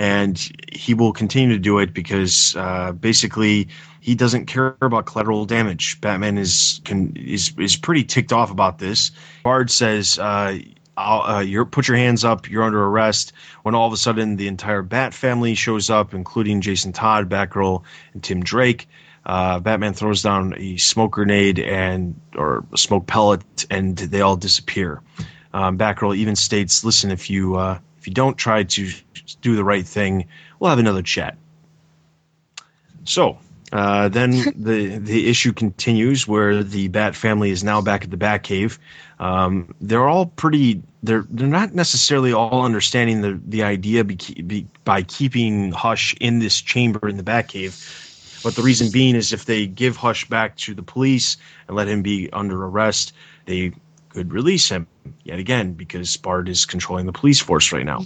and 0.00 0.50
he 0.72 0.94
will 0.94 1.12
continue 1.12 1.54
to 1.54 1.58
do 1.58 1.78
it 1.78 1.92
because 1.92 2.56
uh, 2.56 2.90
basically 2.92 3.68
he 4.00 4.14
doesn't 4.14 4.46
care 4.46 4.74
about 4.80 5.04
collateral 5.04 5.44
damage. 5.44 6.00
Batman 6.00 6.38
is 6.38 6.80
can, 6.84 7.14
is 7.16 7.52
is 7.58 7.76
pretty 7.76 8.02
ticked 8.02 8.32
off 8.32 8.50
about 8.50 8.78
this. 8.78 9.12
Bard 9.44 9.70
says. 9.70 10.18
Uh, 10.18 10.58
uh, 10.96 11.42
you're 11.46 11.64
put 11.64 11.88
your 11.88 11.96
hands 11.96 12.24
up. 12.24 12.50
You're 12.50 12.62
under 12.62 12.84
arrest. 12.84 13.32
When 13.62 13.74
all 13.74 13.86
of 13.86 13.92
a 13.94 13.96
sudden 13.96 14.36
the 14.36 14.48
entire 14.48 14.82
Bat 14.82 15.14
family 15.14 15.54
shows 15.54 15.88
up, 15.88 16.12
including 16.12 16.60
Jason 16.60 16.92
Todd, 16.92 17.30
Batgirl, 17.30 17.82
and 18.12 18.22
Tim 18.22 18.42
Drake. 18.42 18.86
Uh, 19.24 19.60
Batman 19.60 19.94
throws 19.94 20.22
down 20.22 20.54
a 20.58 20.76
smoke 20.76 21.12
grenade 21.12 21.58
and 21.58 22.20
or 22.36 22.64
a 22.72 22.76
smoke 22.76 23.06
pellet, 23.06 23.66
and 23.70 23.96
they 23.96 24.20
all 24.20 24.36
disappear. 24.36 25.00
Um, 25.54 25.78
Batgirl 25.78 26.16
even 26.16 26.36
states, 26.36 26.84
"Listen, 26.84 27.10
if 27.10 27.30
you 27.30 27.56
uh, 27.56 27.78
if 28.00 28.06
you 28.08 28.12
don't 28.12 28.36
try 28.36 28.64
to 28.64 28.90
do 29.42 29.54
the 29.54 29.64
right 29.64 29.86
thing, 29.86 30.26
we'll 30.58 30.70
have 30.70 30.78
another 30.78 31.02
chat." 31.02 31.36
So 33.04 33.38
uh, 33.72 34.08
then 34.08 34.30
the 34.56 34.98
the 34.98 35.28
issue 35.28 35.52
continues 35.52 36.26
where 36.26 36.62
the 36.62 36.88
Bat 36.88 37.14
family 37.14 37.50
is 37.50 37.62
now 37.62 37.80
back 37.80 38.04
at 38.04 38.10
the 38.10 38.16
Batcave. 38.16 38.78
Um, 39.18 39.74
they're 39.80 40.08
all 40.08 40.26
pretty. 40.26 40.82
They're 41.02 41.26
they're 41.30 41.46
not 41.46 41.74
necessarily 41.74 42.32
all 42.32 42.64
understanding 42.64 43.20
the 43.20 43.40
the 43.46 43.62
idea 43.62 44.04
be, 44.04 44.16
be, 44.16 44.66
by 44.84 45.02
keeping 45.02 45.72
Hush 45.72 46.14
in 46.20 46.40
this 46.40 46.60
chamber 46.60 47.08
in 47.08 47.16
the 47.16 47.22
Bat 47.22 47.48
Cave. 47.48 48.06
But 48.42 48.54
the 48.56 48.62
reason 48.62 48.90
being 48.90 49.16
is 49.16 49.32
if 49.32 49.44
they 49.44 49.66
give 49.66 49.96
Hush 49.96 50.26
back 50.26 50.56
to 50.58 50.74
the 50.74 50.82
police 50.82 51.36
and 51.68 51.76
let 51.76 51.88
him 51.88 52.02
be 52.02 52.30
under 52.32 52.64
arrest, 52.64 53.12
they 53.44 53.72
could 54.10 54.32
release 54.32 54.68
him 54.68 54.86
yet 55.24 55.38
again 55.38 55.72
because 55.72 56.16
Bard 56.16 56.48
is 56.48 56.66
controlling 56.66 57.06
the 57.06 57.12
police 57.12 57.40
force 57.40 57.72
right 57.72 57.86
now. 57.86 58.04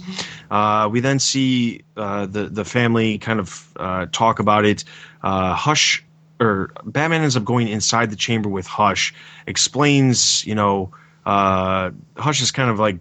Uh, 0.49 0.87
we 0.89 0.99
then 0.99 1.19
see 1.19 1.83
uh, 1.97 2.25
the 2.25 2.45
the 2.45 2.65
family 2.65 3.17
kind 3.17 3.39
of 3.39 3.67
uh, 3.75 4.05
talk 4.11 4.39
about 4.39 4.65
it. 4.65 4.83
Uh, 5.21 5.53
Hush 5.53 6.03
or 6.39 6.71
Batman 6.83 7.21
ends 7.21 7.37
up 7.37 7.45
going 7.45 7.67
inside 7.67 8.09
the 8.09 8.15
chamber 8.15 8.49
with 8.49 8.67
Hush, 8.67 9.13
explains, 9.47 10.45
you 10.45 10.55
know, 10.55 10.91
uh, 11.25 11.91
Hush 12.17 12.41
is 12.41 12.51
kind 12.51 12.69
of 12.69 12.79
like 12.79 12.99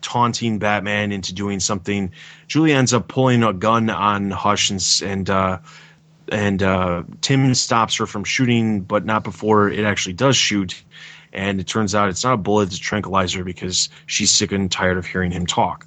taunting 0.00 0.58
Batman 0.58 1.12
into 1.12 1.32
doing 1.32 1.60
something. 1.60 2.12
Julie 2.46 2.72
ends 2.72 2.92
up 2.92 3.08
pulling 3.08 3.42
a 3.42 3.52
gun 3.52 3.90
on 3.90 4.30
Hush 4.30 4.70
and 4.70 4.84
and 5.02 5.30
uh, 5.30 5.58
and 6.28 6.62
uh, 6.62 7.02
Tim 7.20 7.54
stops 7.54 7.96
her 7.96 8.06
from 8.06 8.24
shooting, 8.24 8.80
but 8.80 9.04
not 9.04 9.24
before 9.24 9.68
it 9.70 9.84
actually 9.84 10.14
does 10.14 10.36
shoot. 10.36 10.82
And 11.34 11.60
it 11.60 11.66
turns 11.66 11.94
out 11.94 12.08
it's 12.08 12.24
not 12.24 12.34
a 12.34 12.38
bullet; 12.38 12.68
it's 12.68 12.76
a 12.76 12.80
tranquilizer 12.80 13.44
because 13.44 13.88
she's 14.06 14.30
sick 14.30 14.52
and 14.52 14.70
tired 14.70 14.98
of 14.98 15.06
hearing 15.06 15.32
him 15.32 15.46
talk. 15.46 15.86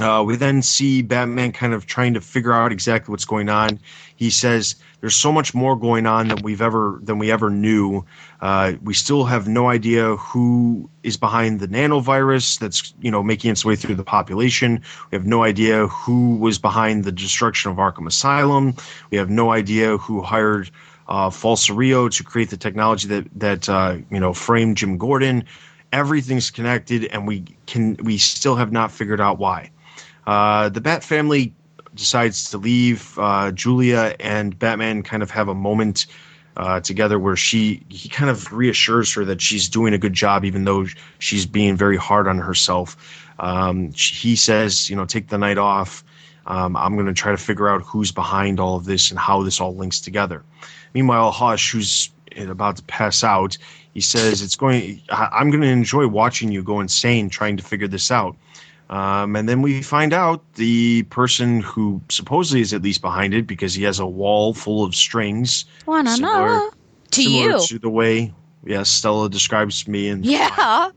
Uh, 0.00 0.22
we 0.24 0.36
then 0.36 0.62
see 0.62 1.02
Batman 1.02 1.50
kind 1.50 1.72
of 1.74 1.86
trying 1.86 2.14
to 2.14 2.20
figure 2.20 2.52
out 2.52 2.70
exactly 2.70 3.10
what's 3.10 3.24
going 3.24 3.48
on. 3.48 3.80
He 4.14 4.30
says 4.30 4.76
there's 5.00 5.16
so 5.16 5.32
much 5.32 5.54
more 5.54 5.76
going 5.76 6.06
on 6.06 6.28
than 6.28 6.42
we've 6.42 6.62
ever 6.62 7.00
than 7.02 7.18
we 7.18 7.32
ever 7.32 7.50
knew. 7.50 8.04
Uh, 8.40 8.74
we 8.82 8.94
still 8.94 9.24
have 9.24 9.48
no 9.48 9.68
idea 9.68 10.14
who 10.16 10.88
is 11.02 11.16
behind 11.16 11.58
the 11.58 11.66
nanovirus 11.66 12.60
that's 12.60 12.94
you 13.00 13.10
know 13.10 13.24
making 13.24 13.50
its 13.50 13.64
way 13.64 13.74
through 13.74 13.96
the 13.96 14.04
population. 14.04 14.82
We 15.10 15.16
have 15.16 15.26
no 15.26 15.42
idea 15.42 15.88
who 15.88 16.36
was 16.36 16.58
behind 16.58 17.02
the 17.02 17.12
destruction 17.12 17.72
of 17.72 17.78
Arkham 17.78 18.06
Asylum. 18.06 18.76
We 19.10 19.18
have 19.18 19.30
no 19.30 19.50
idea 19.50 19.96
who 19.96 20.22
hired 20.22 20.70
uh, 21.08 21.30
Falserio 21.30 22.10
to 22.16 22.24
create 22.24 22.50
the 22.50 22.56
technology 22.56 23.08
that 23.08 23.26
that 23.36 23.68
uh, 23.68 23.98
you 24.10 24.20
know 24.20 24.32
framed 24.32 24.76
Jim 24.76 24.98
Gordon. 24.98 25.44
Everything's 25.92 26.50
connected, 26.50 27.06
and 27.06 27.26
we 27.26 27.44
can 27.66 27.96
we 28.02 28.18
still 28.18 28.56
have 28.56 28.72
not 28.72 28.92
figured 28.92 29.20
out 29.20 29.38
why. 29.38 29.70
Uh, 30.26 30.68
the 30.68 30.82
Bat 30.82 31.02
family 31.02 31.54
decides 31.94 32.50
to 32.50 32.58
leave. 32.58 33.18
Uh, 33.18 33.50
Julia 33.52 34.14
and 34.20 34.58
Batman 34.58 35.02
kind 35.02 35.22
of 35.22 35.30
have 35.30 35.48
a 35.48 35.54
moment 35.54 36.06
uh, 36.58 36.80
together 36.80 37.18
where 37.18 37.36
she 37.36 37.84
he 37.88 38.08
kind 38.08 38.30
of 38.30 38.52
reassures 38.52 39.12
her 39.14 39.24
that 39.24 39.40
she's 39.40 39.68
doing 39.68 39.94
a 39.94 39.98
good 39.98 40.12
job, 40.12 40.44
even 40.44 40.64
though 40.64 40.86
she's 41.18 41.46
being 41.46 41.76
very 41.76 41.96
hard 41.96 42.28
on 42.28 42.38
herself. 42.38 43.24
Um, 43.38 43.92
he 43.92 44.36
says, 44.36 44.90
you 44.90 44.96
know, 44.96 45.06
take 45.06 45.28
the 45.28 45.38
night 45.38 45.58
off. 45.58 46.04
Um, 46.48 46.76
I'm 46.76 46.94
going 46.94 47.06
to 47.06 47.12
try 47.14 47.30
to 47.30 47.36
figure 47.38 47.68
out 47.68 47.82
who's 47.82 48.10
behind 48.10 48.58
all 48.58 48.74
of 48.76 48.84
this 48.86 49.10
and 49.10 49.18
how 49.20 49.42
this 49.42 49.60
all 49.60 49.76
links 49.76 50.00
together. 50.00 50.42
Meanwhile, 50.94 51.30
Hush, 51.30 51.70
who's 51.72 52.10
about 52.36 52.76
to 52.78 52.82
pass 52.84 53.22
out, 53.22 53.56
he 53.94 54.00
says, 54.00 54.42
"It's 54.42 54.56
going. 54.56 55.00
I'm 55.10 55.50
going 55.50 55.60
to 55.62 55.68
enjoy 55.68 56.06
watching 56.08 56.50
you 56.50 56.62
go 56.62 56.80
insane 56.80 57.28
trying 57.30 57.56
to 57.58 57.62
figure 57.62 57.88
this 57.88 58.10
out." 58.10 58.34
Um, 58.90 59.36
and 59.36 59.46
then 59.46 59.60
we 59.60 59.82
find 59.82 60.14
out 60.14 60.42
the 60.54 61.02
person 61.04 61.60
who 61.60 62.00
supposedly 62.08 62.62
is 62.62 62.72
at 62.72 62.80
least 62.80 63.02
behind 63.02 63.34
it 63.34 63.46
because 63.46 63.74
he 63.74 63.82
has 63.82 63.98
a 63.98 64.06
wall 64.06 64.54
full 64.54 64.82
of 64.82 64.94
strings. 64.94 65.66
Wanna 65.84 66.12
similar- 66.16 66.46
know? 66.46 66.70
To 67.10 67.22
similar 67.22 67.58
you. 67.58 67.66
to 67.66 67.78
the 67.78 67.90
way, 67.90 68.32
yes, 68.64 68.88
Stella 68.88 69.28
describes 69.28 69.86
me 69.86 70.08
and 70.08 70.24
Yeah. 70.24 70.90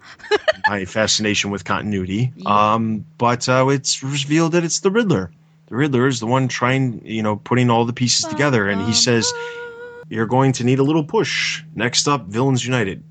my 0.70 0.86
fascination 0.86 1.52
with 1.52 1.66
continuity. 1.66 2.32
Um, 2.46 3.04
but 3.18 3.50
uh, 3.50 3.68
it's 3.68 4.02
revealed 4.02 4.54
that 4.54 4.64
it's 4.64 4.80
the 4.80 4.92
Riddler. 4.92 5.30
The 5.72 5.78
Riddler 5.78 6.06
is 6.06 6.20
the 6.20 6.26
one 6.28 6.50
trying, 6.50 7.02
you 7.06 7.24
know, 7.24 7.38
putting 7.38 7.70
all 7.70 7.86
the 7.86 7.94
pieces 7.94 8.26
together, 8.26 8.68
and 8.68 8.82
he 8.82 8.92
says, 8.92 9.32
"You're 10.10 10.26
going 10.26 10.52
to 10.52 10.66
need 10.66 10.80
a 10.80 10.84
little 10.84 11.06
push." 11.06 11.64
Next 11.76 12.10
up, 12.10 12.28
Villains 12.28 12.66
United. 12.66 13.02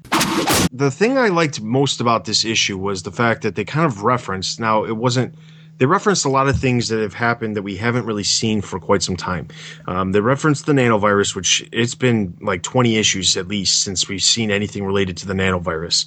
The 0.71 0.91
thing 0.91 1.17
I 1.17 1.29
liked 1.29 1.63
most 1.63 2.03
about 2.03 2.27
this 2.27 2.45
issue 2.45 2.77
was 2.77 3.03
the 3.03 3.13
fact 3.13 3.41
that 3.45 3.55
they 3.55 3.65
kind 3.65 3.87
of 3.87 4.03
referenced. 4.03 4.61
Now, 4.61 4.85
it 4.85 4.99
wasn't. 4.99 5.35
They 5.79 5.87
referenced 5.87 6.27
a 6.27 6.29
lot 6.29 6.49
of 6.49 6.61
things 6.61 6.89
that 6.89 7.01
have 7.01 7.15
happened 7.15 7.57
that 7.57 7.63
we 7.63 7.77
haven't 7.77 8.05
really 8.05 8.25
seen 8.25 8.61
for 8.61 8.79
quite 8.79 9.03
some 9.03 9.17
time. 9.17 9.49
Um, 9.87 10.13
they 10.13 10.21
referenced 10.21 10.67
the 10.67 10.75
nanovirus, 10.75 11.35
which 11.35 11.67
it's 11.73 11.95
been 11.95 12.37
like 12.43 12.63
20 12.63 12.99
issues 12.99 13.39
at 13.39 13.49
least 13.49 13.81
since 13.81 14.07
we've 14.07 14.23
seen 14.23 14.51
anything 14.51 14.85
related 14.85 15.17
to 15.17 15.27
the 15.27 15.33
nanovirus. 15.33 16.05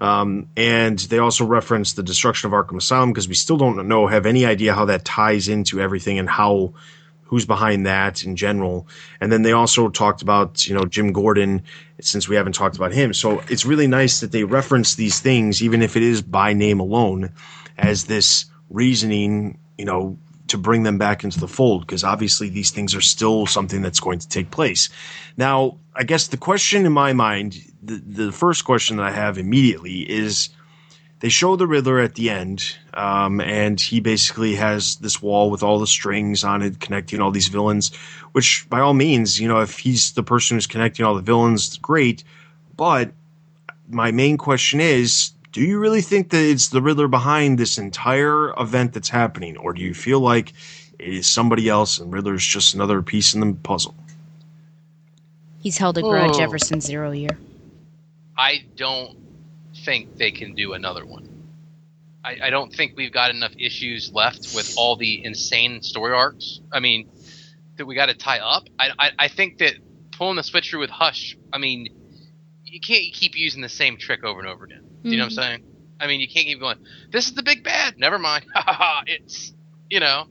Um, 0.00 0.48
and 0.56 0.98
they 0.98 1.18
also 1.18 1.44
referenced 1.44 1.96
the 1.96 2.02
destruction 2.02 2.52
of 2.52 2.52
Arkham 2.52 2.76
Asylum 2.76 3.12
because 3.12 3.28
we 3.28 3.34
still 3.34 3.56
don't 3.56 3.88
know, 3.88 4.06
have 4.06 4.26
any 4.26 4.44
idea 4.44 4.74
how 4.74 4.86
that 4.86 5.04
ties 5.04 5.48
into 5.48 5.80
everything 5.80 6.18
and 6.18 6.28
how 6.28 6.74
who's 7.26 7.46
behind 7.46 7.86
that 7.86 8.24
in 8.24 8.36
general. 8.36 8.86
And 9.20 9.32
then 9.32 9.42
they 9.42 9.52
also 9.52 9.88
talked 9.88 10.22
about, 10.22 10.68
you 10.68 10.74
know, 10.74 10.84
Jim 10.84 11.12
Gordon, 11.12 11.62
since 12.00 12.28
we 12.28 12.36
haven't 12.36 12.54
talked 12.54 12.76
about 12.76 12.92
him. 12.92 13.12
So 13.12 13.42
it's 13.48 13.66
really 13.66 13.88
nice 13.88 14.20
that 14.20 14.32
they 14.32 14.44
reference 14.44 14.94
these 14.94 15.18
things, 15.18 15.62
even 15.62 15.82
if 15.82 15.96
it 15.96 16.02
is 16.02 16.22
by 16.22 16.52
name 16.52 16.78
alone, 16.78 17.32
as 17.76 18.04
this 18.04 18.46
reasoning, 18.70 19.58
you 19.76 19.84
know, 19.84 20.18
to 20.48 20.58
bring 20.58 20.82
them 20.84 20.98
back 20.98 21.24
into 21.24 21.40
the 21.40 21.48
fold, 21.48 21.80
because 21.82 22.04
obviously 22.04 22.48
these 22.48 22.70
things 22.70 22.94
are 22.94 23.00
still 23.00 23.46
something 23.46 23.82
that's 23.82 24.00
going 24.00 24.18
to 24.18 24.28
take 24.28 24.50
place. 24.50 24.88
Now, 25.36 25.78
I 25.94 26.04
guess 26.04 26.28
the 26.28 26.36
question 26.36 26.86
in 26.86 26.92
my 26.92 27.12
mind, 27.12 27.58
the, 27.82 27.96
the 27.96 28.32
first 28.32 28.64
question 28.64 28.96
that 28.96 29.06
I 29.06 29.10
have 29.10 29.38
immediately 29.38 30.00
is 30.10 30.50
they 31.20 31.30
show 31.30 31.56
the 31.56 31.66
Riddler 31.66 31.98
at 31.98 32.14
the 32.14 32.28
end, 32.28 32.76
um, 32.94 33.40
and 33.40 33.80
he 33.80 34.00
basically 34.00 34.54
has 34.56 34.96
this 34.96 35.22
wall 35.22 35.50
with 35.50 35.62
all 35.62 35.78
the 35.78 35.86
strings 35.86 36.44
on 36.44 36.62
it 36.62 36.78
connecting 36.78 37.20
all 37.20 37.30
these 37.30 37.48
villains. 37.48 37.94
Which, 38.32 38.66
by 38.68 38.80
all 38.80 38.92
means, 38.92 39.40
you 39.40 39.48
know, 39.48 39.60
if 39.60 39.78
he's 39.78 40.12
the 40.12 40.22
person 40.22 40.56
who's 40.56 40.66
connecting 40.66 41.06
all 41.06 41.14
the 41.14 41.22
villains, 41.22 41.78
great. 41.78 42.22
But 42.76 43.12
my 43.88 44.12
main 44.12 44.36
question 44.36 44.80
is 44.80 45.30
do 45.56 45.62
you 45.62 45.78
really 45.78 46.02
think 46.02 46.28
that 46.28 46.44
it's 46.44 46.68
the 46.68 46.82
Riddler 46.82 47.08
behind 47.08 47.58
this 47.58 47.78
entire 47.78 48.52
event 48.60 48.92
that's 48.92 49.08
happening, 49.08 49.56
or 49.56 49.72
do 49.72 49.80
you 49.80 49.94
feel 49.94 50.20
like 50.20 50.52
it 50.98 51.08
is 51.08 51.26
somebody 51.26 51.66
else 51.70 51.98
and 51.98 52.12
Riddler's 52.12 52.44
just 52.44 52.74
another 52.74 53.00
piece 53.00 53.32
in 53.32 53.40
the 53.40 53.54
puzzle? 53.54 53.94
He's 55.60 55.78
held 55.78 55.96
a 55.96 56.02
grudge 56.02 56.36
Oh. 56.36 56.42
ever 56.42 56.58
since 56.58 56.84
Zero 56.84 57.10
Year. 57.10 57.38
I 58.36 58.66
don't 58.76 59.16
think 59.82 60.18
they 60.18 60.30
can 60.30 60.54
do 60.54 60.74
another 60.74 61.06
one. 61.06 61.26
I, 62.22 62.36
I 62.42 62.50
don't 62.50 62.70
think 62.70 62.92
we've 62.94 63.10
got 63.10 63.30
enough 63.30 63.52
issues 63.58 64.12
left 64.12 64.54
with 64.54 64.74
all 64.76 64.96
the 64.96 65.24
insane 65.24 65.80
story 65.80 66.12
arcs. 66.12 66.60
I 66.70 66.80
mean, 66.80 67.08
that 67.78 67.86
we 67.86 67.94
got 67.94 68.06
to 68.06 68.14
tie 68.14 68.40
up. 68.40 68.64
I, 68.78 68.90
I 68.98 69.10
I 69.20 69.28
think 69.28 69.56
that 69.60 69.76
pulling 70.10 70.36
the 70.36 70.42
switcheroo 70.42 70.80
with 70.80 70.90
Hush. 70.90 71.34
I 71.50 71.56
mean, 71.56 71.88
you 72.62 72.78
can't 72.78 73.10
keep 73.14 73.34
using 73.38 73.62
the 73.62 73.70
same 73.70 73.96
trick 73.96 74.22
over 74.22 74.38
and 74.38 74.48
over 74.50 74.66
again. 74.66 74.82
Do 75.06 75.12
you 75.12 75.18
know 75.18 75.24
what 75.24 75.38
I'm 75.38 75.44
saying? 75.44 75.64
I 76.00 76.06
mean, 76.06 76.20
you 76.20 76.28
can't 76.28 76.46
keep 76.46 76.60
going. 76.60 76.78
This 77.10 77.26
is 77.28 77.34
the 77.34 77.42
big 77.42 77.62
bad. 77.64 77.94
Never 77.98 78.18
mind. 78.18 78.44
Ha 78.54 78.62
ha 78.66 78.72
ha. 78.72 79.02
It's 79.06 79.52
you 79.88 80.00
know. 80.00 80.24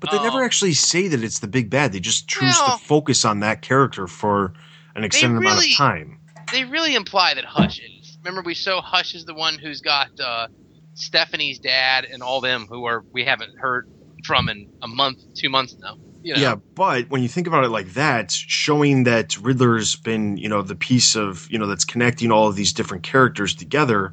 But 0.00 0.10
they 0.10 0.18
never 0.18 0.38
Um, 0.40 0.44
actually 0.44 0.72
say 0.74 1.08
that 1.08 1.22
it's 1.22 1.38
the 1.38 1.46
big 1.48 1.70
bad. 1.70 1.92
They 1.92 2.00
just 2.00 2.28
choose 2.28 2.54
Well- 2.58 2.78
to 2.78 2.84
focus 2.84 3.24
on 3.24 3.40
that 3.40 3.62
character 3.62 4.06
for 4.06 4.52
an 4.94 5.04
extended 5.04 5.38
amount 5.38 5.64
of 5.64 5.74
time. 5.76 6.18
they 6.52 6.64
really 6.64 6.94
imply 6.94 7.34
that 7.34 7.44
Hush 7.44 7.78
is. 7.80 8.18
Remember, 8.24 8.42
we 8.44 8.54
show 8.54 8.80
Hush 8.80 9.14
is 9.14 9.24
the 9.24 9.34
one 9.34 9.58
who's 9.58 9.80
got 9.80 10.08
uh, 10.20 10.48
Stephanie's 10.94 11.58
dad 11.58 12.04
and 12.04 12.22
all 12.22 12.40
them 12.40 12.66
who 12.68 12.84
are 12.86 13.04
we 13.12 13.24
haven't 13.24 13.56
heard 13.58 13.88
from 14.24 14.48
in 14.48 14.68
a 14.82 14.88
month, 14.88 15.18
two 15.34 15.48
months 15.48 15.76
now. 15.78 15.96
You 16.26 16.34
know? 16.34 16.40
Yeah, 16.40 16.54
but 16.56 17.08
when 17.08 17.22
you 17.22 17.28
think 17.28 17.46
about 17.46 17.62
it 17.62 17.68
like 17.68 17.92
that, 17.92 18.32
showing 18.32 19.04
that 19.04 19.38
Riddler's 19.38 19.94
been, 19.94 20.36
you 20.36 20.48
know, 20.48 20.60
the 20.60 20.74
piece 20.74 21.14
of, 21.14 21.46
you 21.52 21.56
know, 21.56 21.68
that's 21.68 21.84
connecting 21.84 22.32
all 22.32 22.48
of 22.48 22.56
these 22.56 22.72
different 22.72 23.04
characters 23.04 23.54
together, 23.54 24.12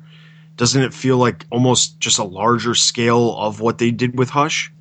doesn't 0.56 0.84
it 0.84 0.94
feel 0.94 1.18
like 1.18 1.48
almost 1.50 2.00
just 2.00 2.20
a 2.20 2.24
larger 2.24 2.76
scale 2.76 3.36
of 3.36 3.62
what 3.62 3.80
they 3.80 3.90
did 3.90 4.16
with 4.16 4.30
Hush? 4.30 4.72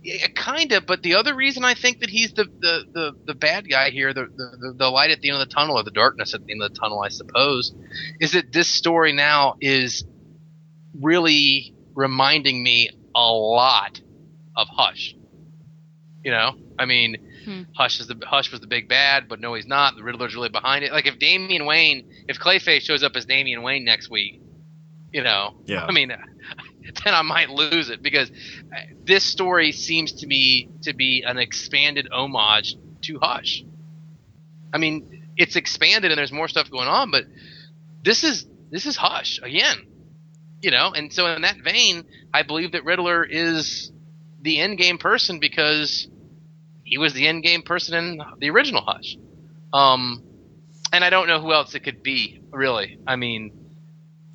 Yeah, 0.00 0.28
kind 0.36 0.70
of. 0.70 0.86
But 0.86 1.02
the 1.02 1.16
other 1.16 1.34
reason 1.34 1.64
I 1.64 1.74
think 1.74 1.98
that 2.02 2.08
he's 2.08 2.34
the 2.34 2.44
the, 2.44 2.84
the, 2.92 3.12
the 3.24 3.34
bad 3.34 3.68
guy 3.68 3.90
here, 3.90 4.14
the, 4.14 4.26
the 4.26 4.74
the 4.76 4.88
light 4.88 5.10
at 5.10 5.20
the 5.22 5.30
end 5.30 5.42
of 5.42 5.48
the 5.48 5.52
tunnel, 5.52 5.80
or 5.80 5.82
the 5.82 5.90
darkness 5.90 6.34
at 6.34 6.46
the 6.46 6.52
end 6.52 6.62
of 6.62 6.72
the 6.72 6.78
tunnel, 6.78 7.00
I 7.00 7.08
suppose, 7.08 7.74
is 8.20 8.30
that 8.30 8.52
this 8.52 8.68
story 8.68 9.12
now 9.12 9.56
is 9.60 10.04
really 11.00 11.74
reminding 11.96 12.62
me 12.62 12.90
a 13.16 13.32
lot 13.32 14.00
of 14.56 14.68
Hush. 14.68 15.16
You 16.26 16.32
know, 16.32 16.56
I 16.76 16.86
mean, 16.86 17.18
Hmm. 17.44 17.62
Hush 17.76 18.00
is 18.00 18.08
the 18.08 18.20
Hush 18.26 18.50
was 18.50 18.60
the 18.60 18.66
big 18.66 18.88
bad, 18.88 19.28
but 19.28 19.38
no, 19.38 19.54
he's 19.54 19.68
not. 19.68 19.94
The 19.94 20.02
Riddler's 20.02 20.34
really 20.34 20.48
behind 20.48 20.84
it. 20.84 20.90
Like 20.90 21.06
if 21.06 21.20
Damian 21.20 21.64
Wayne, 21.66 22.04
if 22.26 22.40
Clayface 22.40 22.80
shows 22.80 23.04
up 23.04 23.12
as 23.14 23.26
Damian 23.26 23.62
Wayne 23.62 23.84
next 23.84 24.10
week, 24.10 24.42
you 25.12 25.22
know, 25.22 25.54
Yeah. 25.66 25.84
I 25.84 25.92
mean, 25.92 26.08
then 27.04 27.14
I 27.14 27.22
might 27.22 27.50
lose 27.50 27.90
it 27.90 28.02
because 28.02 28.28
uh, 28.30 28.80
this 29.04 29.22
story 29.22 29.70
seems 29.70 30.14
to 30.14 30.26
me 30.26 30.68
to 30.82 30.94
be 30.94 31.22
an 31.24 31.38
expanded 31.38 32.08
homage 32.10 32.74
to 33.02 33.20
Hush. 33.20 33.62
I 34.72 34.78
mean, 34.78 35.28
it's 35.36 35.54
expanded 35.54 36.10
and 36.10 36.18
there's 36.18 36.32
more 36.32 36.48
stuff 36.48 36.68
going 36.72 36.88
on, 36.88 37.12
but 37.12 37.22
this 38.02 38.24
is 38.24 38.44
this 38.72 38.84
is 38.86 38.96
Hush 38.96 39.38
again, 39.40 39.86
you 40.60 40.72
know. 40.72 40.90
And 40.92 41.12
so 41.12 41.26
in 41.26 41.42
that 41.42 41.58
vein, 41.62 42.04
I 42.34 42.42
believe 42.42 42.72
that 42.72 42.84
Riddler 42.84 43.22
is 43.22 43.92
the 44.42 44.58
end 44.58 44.78
game 44.78 44.98
person 44.98 45.38
because 45.38 46.08
he 46.86 46.98
was 46.98 47.12
the 47.12 47.26
end 47.26 47.42
game 47.42 47.62
person 47.62 47.94
in 47.94 48.22
the 48.38 48.48
original 48.48 48.80
Hush. 48.80 49.18
Um, 49.72 50.22
and 50.92 51.04
I 51.04 51.10
don't 51.10 51.26
know 51.26 51.40
who 51.40 51.52
else 51.52 51.74
it 51.74 51.80
could 51.80 52.02
be 52.02 52.40
really. 52.52 52.98
I 53.06 53.16
mean, 53.16 53.50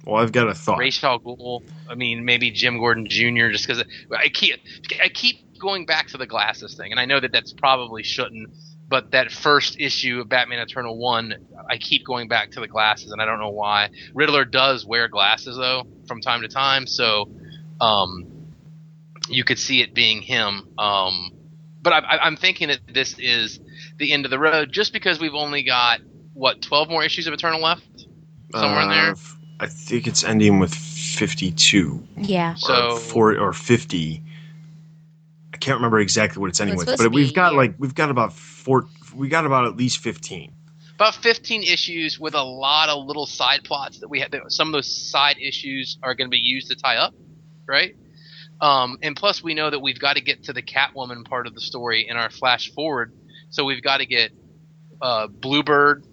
Well, 0.05 0.21
I've 0.21 0.33
got 0.33 0.49
a 0.49 0.53
thought. 0.53 0.77
Ra's 0.77 1.01
al 1.03 1.19
Ghul. 1.19 1.63
I 1.89 1.95
mean, 1.95 2.25
maybe 2.25 2.51
Jim 2.51 2.77
Gordon 2.77 3.07
Jr. 3.07 3.49
Just 3.49 3.65
because 3.65 3.83
I 4.15 4.27
keep 4.27 4.59
I 5.01 5.07
keep 5.07 5.57
going 5.59 5.85
back 5.85 6.07
to 6.09 6.17
the 6.17 6.27
glasses 6.27 6.75
thing, 6.75 6.91
and 6.91 6.99
I 6.99 7.05
know 7.05 7.19
that 7.19 7.31
that's 7.31 7.53
probably 7.53 8.03
shouldn't. 8.03 8.49
But 8.89 9.11
that 9.11 9.31
first 9.31 9.79
issue 9.79 10.19
of 10.19 10.27
Batman 10.27 10.59
Eternal 10.59 10.97
One, 10.97 11.47
I 11.69 11.77
keep 11.77 12.05
going 12.05 12.27
back 12.27 12.51
to 12.51 12.59
the 12.59 12.67
glasses, 12.67 13.13
and 13.13 13.21
I 13.21 13.25
don't 13.25 13.39
know 13.39 13.51
why. 13.51 13.89
Riddler 14.13 14.43
does 14.43 14.85
wear 14.85 15.07
glasses 15.07 15.55
though 15.55 15.87
from 16.05 16.19
time 16.19 16.41
to 16.41 16.49
time, 16.49 16.85
so 16.85 17.29
um, 17.79 18.27
you 19.29 19.45
could 19.45 19.57
see 19.57 19.81
it 19.81 19.93
being 19.93 20.21
him. 20.21 20.67
Um, 20.77 21.31
but 21.81 21.93
I, 21.93 21.99
I, 21.99 22.25
I'm 22.25 22.35
thinking 22.35 22.69
that 22.69 22.79
this 22.93 23.17
is 23.19 23.59
the 23.97 24.11
end 24.13 24.25
of 24.25 24.31
the 24.31 24.39
road, 24.39 24.71
just 24.71 24.93
because 24.93 25.19
we've 25.19 25.33
only 25.33 25.63
got 25.63 26.01
what 26.33 26.61
12 26.61 26.89
more 26.89 27.03
issues 27.03 27.27
of 27.27 27.33
Eternal 27.33 27.61
left, 27.61 28.07
somewhere 28.51 28.81
in 28.81 28.89
there. 28.89 29.11
Uh, 29.11 29.15
I 29.59 29.67
think 29.67 30.07
it's 30.07 30.23
ending 30.23 30.59
with 30.59 30.73
52 30.73 32.07
Yeah. 32.17 32.55
So 32.55 32.91
or, 32.93 32.97
four, 32.97 33.37
or 33.37 33.53
50. 33.53 34.23
I 35.53 35.57
can't 35.57 35.75
remember 35.77 35.99
exactly 35.99 36.39
what 36.41 36.49
it's 36.49 36.59
ending 36.59 36.79
It's 36.79 36.85
with, 36.85 36.97
but 36.97 37.11
we've 37.11 37.33
got 37.33 37.51
year. 37.51 37.61
like 37.61 37.75
we've 37.77 37.93
got 37.93 38.09
about 38.09 38.33
four. 38.33 38.87
We 39.15 39.27
got 39.27 39.45
about 39.45 39.65
at 39.65 39.75
least 39.75 39.99
15. 39.99 40.51
about 40.95 41.15
15 41.15 41.63
issues 41.63 42.19
with 42.19 42.33
a 42.33 42.41
lot 42.43 42.89
of 42.89 43.05
little 43.05 43.25
side 43.25 43.63
plots 43.63 43.99
that 43.99 44.07
we 44.07 44.19
have. 44.21 44.31
Some 44.47 44.69
of 44.69 44.73
those 44.73 45.11
side 45.11 45.37
issues 45.39 45.97
are 46.01 46.15
going 46.15 46.27
to 46.27 46.31
be 46.31 46.39
used 46.41 46.69
to 46.69 46.75
tie 46.75 46.95
up, 46.95 47.13
right? 47.67 47.95
Um, 48.61 48.99
and 49.01 49.15
plus, 49.15 49.43
we 49.43 49.53
know 49.55 49.69
that 49.69 49.79
we've 49.79 49.99
got 49.99 50.15
to 50.17 50.21
get 50.21 50.43
to 50.43 50.53
the 50.53 50.61
Catwoman 50.61 51.25
part 51.25 51.47
of 51.47 51.55
the 51.55 51.61
story 51.61 52.07
in 52.07 52.15
our 52.15 52.29
flash 52.29 52.71
forward. 52.71 53.11
So 53.49 53.65
we've 53.65 53.81
got 53.81 53.97
to 53.97 54.05
get 54.05 54.31
uh, 55.01 55.27
Bluebird 55.27 56.05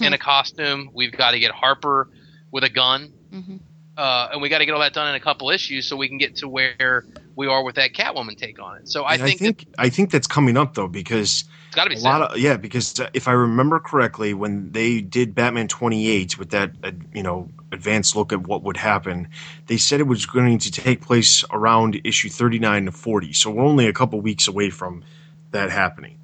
in 0.00 0.12
a 0.12 0.18
costume. 0.18 0.90
We've 0.94 1.12
got 1.12 1.32
to 1.32 1.38
get 1.38 1.50
Harper 1.52 2.08
with 2.50 2.64
a 2.64 2.70
gun. 2.70 3.12
Mhm. 3.32 3.60
Uh, 3.96 4.28
and 4.32 4.42
we 4.42 4.48
got 4.48 4.58
to 4.58 4.66
get 4.66 4.72
all 4.72 4.80
that 4.80 4.92
done 4.92 5.08
in 5.08 5.14
a 5.14 5.20
couple 5.20 5.50
issues 5.50 5.86
so 5.86 5.96
we 5.96 6.08
can 6.08 6.18
get 6.18 6.36
to 6.36 6.48
where 6.48 7.04
we 7.36 7.46
are 7.46 7.62
with 7.62 7.76
that 7.76 7.92
Catwoman 7.92 8.36
take 8.36 8.60
on 8.60 8.78
it. 8.78 8.88
So 8.88 9.04
I 9.04 9.14
And 9.14 9.22
think, 9.22 9.40
I 9.40 9.44
think 9.44 9.66
I 9.78 9.88
think 9.88 10.10
that's 10.10 10.26
coming 10.26 10.56
up 10.56 10.74
though 10.74 10.88
because 10.88 11.44
it's 11.74 11.76
got 11.76 11.84
to 11.84 11.90
be 11.90 11.96
a 11.96 11.98
said. 11.98 12.08
lot 12.08 12.22
of 12.32 12.38
yeah 12.38 12.56
because 12.56 12.98
uh, 13.00 13.08
if 13.14 13.28
I 13.28 13.32
remember 13.32 13.78
correctly 13.80 14.34
when 14.34 14.72
they 14.72 15.00
did 15.00 15.34
Batman 15.34 15.68
28 15.68 16.38
with 16.38 16.50
that 16.50 16.70
uh, 16.82 16.92
you 17.12 17.22
know 17.22 17.48
advanced 17.72 18.14
look 18.16 18.32
at 18.32 18.46
what 18.46 18.62
would 18.62 18.76
happen, 18.76 19.28
they 19.66 19.76
said 19.76 20.00
it 20.00 20.06
was 20.06 20.26
going 20.26 20.58
to 20.60 20.70
take 20.70 21.00
place 21.00 21.44
around 21.50 22.00
issue 22.04 22.28
39 22.28 22.86
to 22.86 22.92
40. 22.92 23.32
So 23.32 23.50
we're 23.50 23.64
only 23.64 23.88
a 23.88 23.92
couple 23.92 24.20
weeks 24.20 24.46
away 24.46 24.70
from 24.70 25.02
that 25.50 25.70
happening. 25.70 26.18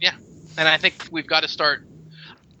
Yeah, 0.00 0.12
and 0.58 0.68
I 0.68 0.76
think 0.76 1.08
we've 1.10 1.26
got 1.26 1.40
to 1.40 1.48
start. 1.48 1.86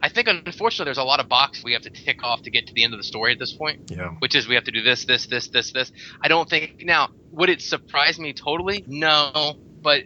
I 0.04 0.08
think 0.08 0.26
unfortunately 0.26 0.86
there's 0.86 0.98
a 0.98 1.04
lot 1.04 1.20
of 1.20 1.28
boxes 1.28 1.62
we 1.62 1.74
have 1.74 1.82
to 1.82 1.90
tick 1.90 2.24
off 2.24 2.42
to 2.42 2.50
get 2.50 2.66
to 2.66 2.74
the 2.74 2.82
end 2.82 2.92
of 2.92 2.98
the 2.98 3.04
story 3.04 3.32
at 3.32 3.38
this 3.38 3.52
point, 3.52 3.90
Yeah. 3.90 4.08
which 4.18 4.34
is 4.34 4.48
we 4.48 4.56
have 4.56 4.64
to 4.64 4.72
do 4.72 4.82
this, 4.82 5.04
this, 5.04 5.26
this, 5.26 5.46
this, 5.48 5.70
this. 5.72 5.92
I 6.20 6.26
don't 6.26 6.50
think 6.50 6.82
now 6.84 7.10
would 7.30 7.48
it 7.50 7.62
surprise 7.62 8.18
me 8.18 8.32
totally? 8.32 8.82
No, 8.88 9.56
but 9.80 10.02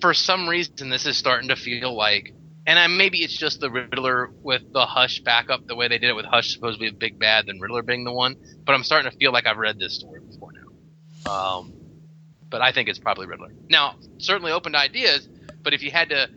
for 0.00 0.14
some 0.14 0.48
reason 0.48 0.88
this 0.88 1.06
is 1.06 1.16
starting 1.16 1.48
to 1.48 1.56
feel 1.56 1.94
like, 1.94 2.34
and 2.66 2.78
I, 2.78 2.86
maybe 2.86 3.18
it's 3.18 3.36
just 3.36 3.60
the 3.60 3.70
Riddler 3.70 4.30
with 4.42 4.72
the 4.72 4.86
Hush 4.86 5.20
backup, 5.20 5.66
the 5.66 5.74
way 5.74 5.88
they 5.88 5.98
did 5.98 6.10
it 6.10 6.16
with 6.16 6.26
Hush 6.26 6.52
supposed 6.52 6.78
to 6.78 6.80
be 6.80 6.88
a 6.88 6.92
big 6.92 7.18
bad, 7.18 7.46
then 7.46 7.58
Riddler 7.60 7.82
being 7.82 8.04
the 8.04 8.12
one. 8.12 8.36
But 8.64 8.74
I'm 8.74 8.84
starting 8.84 9.10
to 9.10 9.16
feel 9.16 9.32
like 9.32 9.46
I've 9.46 9.58
read 9.58 9.78
this 9.78 9.96
story 9.98 10.20
before 10.20 10.50
now. 10.52 11.30
Um, 11.30 11.72
but 12.48 12.60
I 12.60 12.72
think 12.72 12.88
it's 12.88 12.98
probably 12.98 13.26
Riddler. 13.26 13.52
Now, 13.68 13.96
certainly 14.18 14.52
open 14.52 14.72
to 14.72 14.78
ideas, 14.78 15.28
but 15.62 15.72
if 15.74 15.82
you 15.82 15.90
had 15.90 16.10
to 16.10 16.28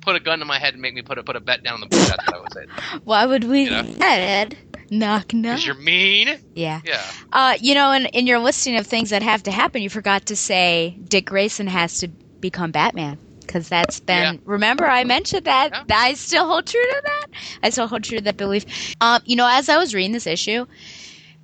put 0.00 0.16
a 0.16 0.20
gun 0.20 0.38
to 0.38 0.44
my 0.44 0.58
head 0.58 0.74
and 0.74 0.82
make 0.82 0.94
me 0.94 1.02
put 1.02 1.18
a 1.18 1.22
put 1.22 1.36
a 1.36 1.40
bet 1.40 1.62
down 1.62 1.74
on 1.74 1.80
the 1.80 1.86
board, 1.86 2.02
that's 2.02 2.26
what 2.26 2.36
I 2.36 2.40
would 2.40 2.52
say. 2.52 2.98
Why 3.04 3.26
would 3.26 3.44
we 3.44 3.64
You 3.64 3.70
know? 3.70 3.94
Ed? 4.00 4.56
Knock 4.90 5.34
knock. 5.34 5.56
Because 5.56 5.66
you're 5.66 5.74
mean. 5.74 6.38
Yeah. 6.54 6.80
Yeah. 6.84 7.04
Uh, 7.30 7.56
you 7.60 7.74
know, 7.74 7.92
in, 7.92 8.06
in 8.06 8.26
your 8.26 8.38
listing 8.38 8.76
of 8.76 8.86
things 8.86 9.10
that 9.10 9.22
have 9.22 9.42
to 9.42 9.50
happen, 9.50 9.82
you 9.82 9.90
forgot 9.90 10.26
to 10.26 10.36
say 10.36 10.96
Dick 11.08 11.26
Grayson 11.26 11.66
has 11.66 12.00
to 12.00 12.10
become 12.40 12.70
Batman. 12.70 13.18
Because 13.40 13.68
that's 13.68 14.00
been. 14.00 14.34
Yeah. 14.34 14.40
Remember, 14.44 14.86
I 14.86 15.04
mentioned 15.04 15.46
that. 15.46 15.70
Yeah. 15.72 15.84
I 15.90 16.14
still 16.14 16.46
hold 16.46 16.66
true 16.66 16.82
to 16.82 17.02
that. 17.04 17.26
I 17.62 17.70
still 17.70 17.86
hold 17.86 18.04
true 18.04 18.18
to 18.18 18.24
that 18.24 18.36
belief. 18.36 18.94
Um, 19.00 19.22
you 19.24 19.36
know, 19.36 19.48
as 19.50 19.70
I 19.70 19.78
was 19.78 19.94
reading 19.94 20.12
this 20.12 20.26
issue 20.26 20.66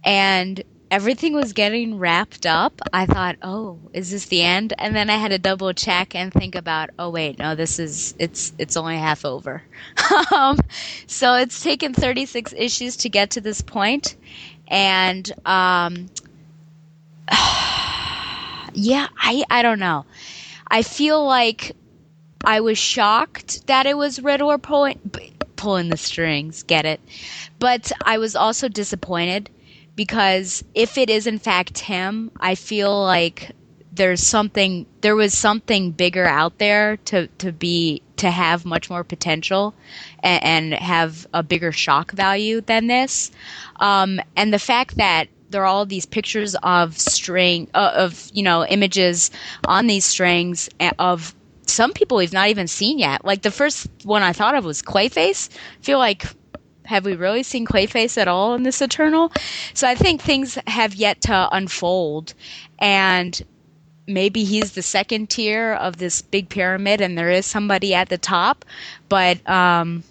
and 0.05 0.63
everything 0.91 1.33
was 1.33 1.55
getting 1.55 1.99
wrapped 1.99 2.45
up, 2.45 2.79
I 2.93 3.07
thought, 3.07 3.37
oh, 3.41 3.79
is 3.95 4.11
this 4.11 4.27
the 4.27 4.43
end? 4.43 4.75
And 4.77 4.95
then 4.95 5.09
I 5.09 5.17
had 5.17 5.31
to 5.31 5.39
double 5.39 5.73
check 5.73 6.15
and 6.15 6.31
think 6.31 6.55
about, 6.55 6.91
oh, 6.99 7.09
wait, 7.09 7.39
no, 7.39 7.55
this 7.55 7.79
is. 7.79 8.15
It's, 8.19 8.53
it's 8.59 8.77
only 8.77 8.99
half 8.99 9.25
over. 9.25 9.63
um, 10.31 10.59
so 11.07 11.37
it's 11.37 11.63
taken 11.63 11.95
36 11.95 12.53
issues 12.55 12.97
to 12.99 13.09
get 13.09 13.31
to 13.31 13.41
this 13.41 13.63
point 13.63 14.15
and 14.69 15.31
um 15.47 16.09
yeah 18.73 19.09
i 19.17 19.45
i 19.51 19.63
don't 19.63 19.79
know 19.79 20.05
i 20.75 20.83
feel 20.83 21.25
like 21.25 21.73
i 22.45 22.61
was 22.61 22.77
shocked 22.77 23.67
that 23.67 23.87
it 23.87 23.97
was 23.97 24.21
riddler 24.21 24.59
pulling 24.59 24.99
pulling 25.57 25.89
the 25.89 25.97
strings 25.97 26.63
get 26.65 26.85
it? 26.85 27.01
But 27.59 27.91
i 28.05 28.19
was 28.19 28.37
also 28.37 28.69
disappointed 28.69 29.51
because 29.95 30.65
if 30.75 30.99
it 30.99 31.09
is 31.09 31.27
in 31.27 31.39
fact 31.39 31.79
him 31.79 32.31
i 32.41 32.55
feel 32.55 33.03
like 33.03 33.53
there's 33.93 34.23
something 34.23 34.87
there 35.01 35.15
was 35.15 35.33
something 35.33 35.93
bigger 35.93 36.27
out 36.27 36.59
there 36.59 36.97
to 36.99 37.29
to 37.39 37.53
be 37.53 38.03
to 38.17 38.31
have 38.31 38.65
much 38.65 38.91
more 38.91 39.05
potential 39.05 39.75
and, 40.23 40.45
and 40.45 40.75
have 40.75 41.27
a 41.33 41.43
bigger 41.43 41.73
shock 41.73 42.13
value 42.13 42.61
than 42.61 42.87
this. 42.87 43.31
Um, 43.77 44.21
and 44.37 44.53
the 44.53 44.59
fact 44.59 44.97
that 44.97 45.29
there 45.55 45.63
are 45.63 45.67
all 45.67 45.87
these 45.87 46.05
pictures 46.05 46.57
of 46.65 46.99
string 46.99 47.69
uh, 47.75 47.93
of 47.95 48.29
you 48.35 48.43
know 48.43 48.67
images 48.67 49.31
on 49.69 49.87
these 49.87 50.05
strings 50.05 50.69
of 50.99 51.33
some 51.67 51.93
people 51.93 52.17
we've 52.17 52.33
not 52.33 52.49
even 52.49 52.67
seen 52.67 52.99
yet. 52.99 53.25
Like 53.25 53.43
the 53.43 53.53
first 53.53 53.87
one 54.03 54.23
i 54.25 54.33
thought 54.33 54.57
of 54.57 54.65
was 54.65 54.83
clayface. 54.83 55.49
I 55.55 55.83
feel 55.83 55.99
like 55.99 56.25
have 56.87 57.05
we 57.05 57.15
really 57.15 57.45
seen 57.45 57.67
clayface 57.67 58.19
at 58.19 58.27
all 58.27 58.55
in 58.55 58.65
this 58.65 58.83
eternal? 58.83 59.33
So 59.75 59.87
i 59.87 59.95
think 59.95 60.21
things 60.21 60.59
have 60.67 60.97
yet 60.97 61.21
to 61.23 61.49
unfold. 61.53 62.35
And 62.81 63.41
maybe 64.09 64.43
he's 64.43 64.73
the 64.73 64.83
second 64.83 65.31
tier 65.31 65.75
of 65.75 65.99
this 65.99 66.21
big 66.21 66.49
pyramid 66.49 67.01
and 67.01 67.17
there 67.17 67.31
is 67.31 67.47
somebody 67.47 67.95
at 67.95 68.09
the 68.09 68.19
top. 68.19 68.65
But 69.09 69.49
um 69.49 70.03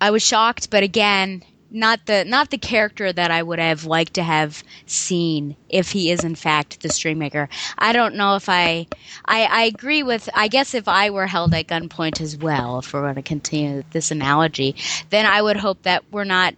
i 0.00 0.10
was 0.10 0.22
shocked. 0.22 0.70
But 0.70 0.82
again 0.84 1.44
not 1.70 2.04
the 2.06 2.24
not 2.24 2.50
the 2.50 2.58
character 2.58 3.12
that 3.12 3.30
i 3.30 3.42
would 3.42 3.58
have 3.58 3.84
liked 3.84 4.14
to 4.14 4.22
have 4.22 4.62
seen 4.86 5.54
if 5.68 5.92
he 5.92 6.10
is 6.10 6.24
in 6.24 6.34
fact 6.34 6.80
the 6.80 6.88
stream 6.88 7.18
maker 7.18 7.48
i 7.78 7.92
don't 7.92 8.14
know 8.14 8.36
if 8.36 8.48
i 8.48 8.86
i, 9.26 9.44
I 9.44 9.62
agree 9.64 10.02
with 10.02 10.28
i 10.34 10.48
guess 10.48 10.74
if 10.74 10.88
i 10.88 11.10
were 11.10 11.26
held 11.26 11.54
at 11.54 11.66
gunpoint 11.66 12.20
as 12.20 12.36
well 12.36 12.78
if 12.78 12.92
we're 12.92 13.02
going 13.02 13.16
to 13.16 13.22
continue 13.22 13.82
this 13.90 14.10
analogy 14.10 14.76
then 15.10 15.26
i 15.26 15.42
would 15.42 15.56
hope 15.56 15.82
that 15.82 16.04
we're 16.10 16.24
not 16.24 16.54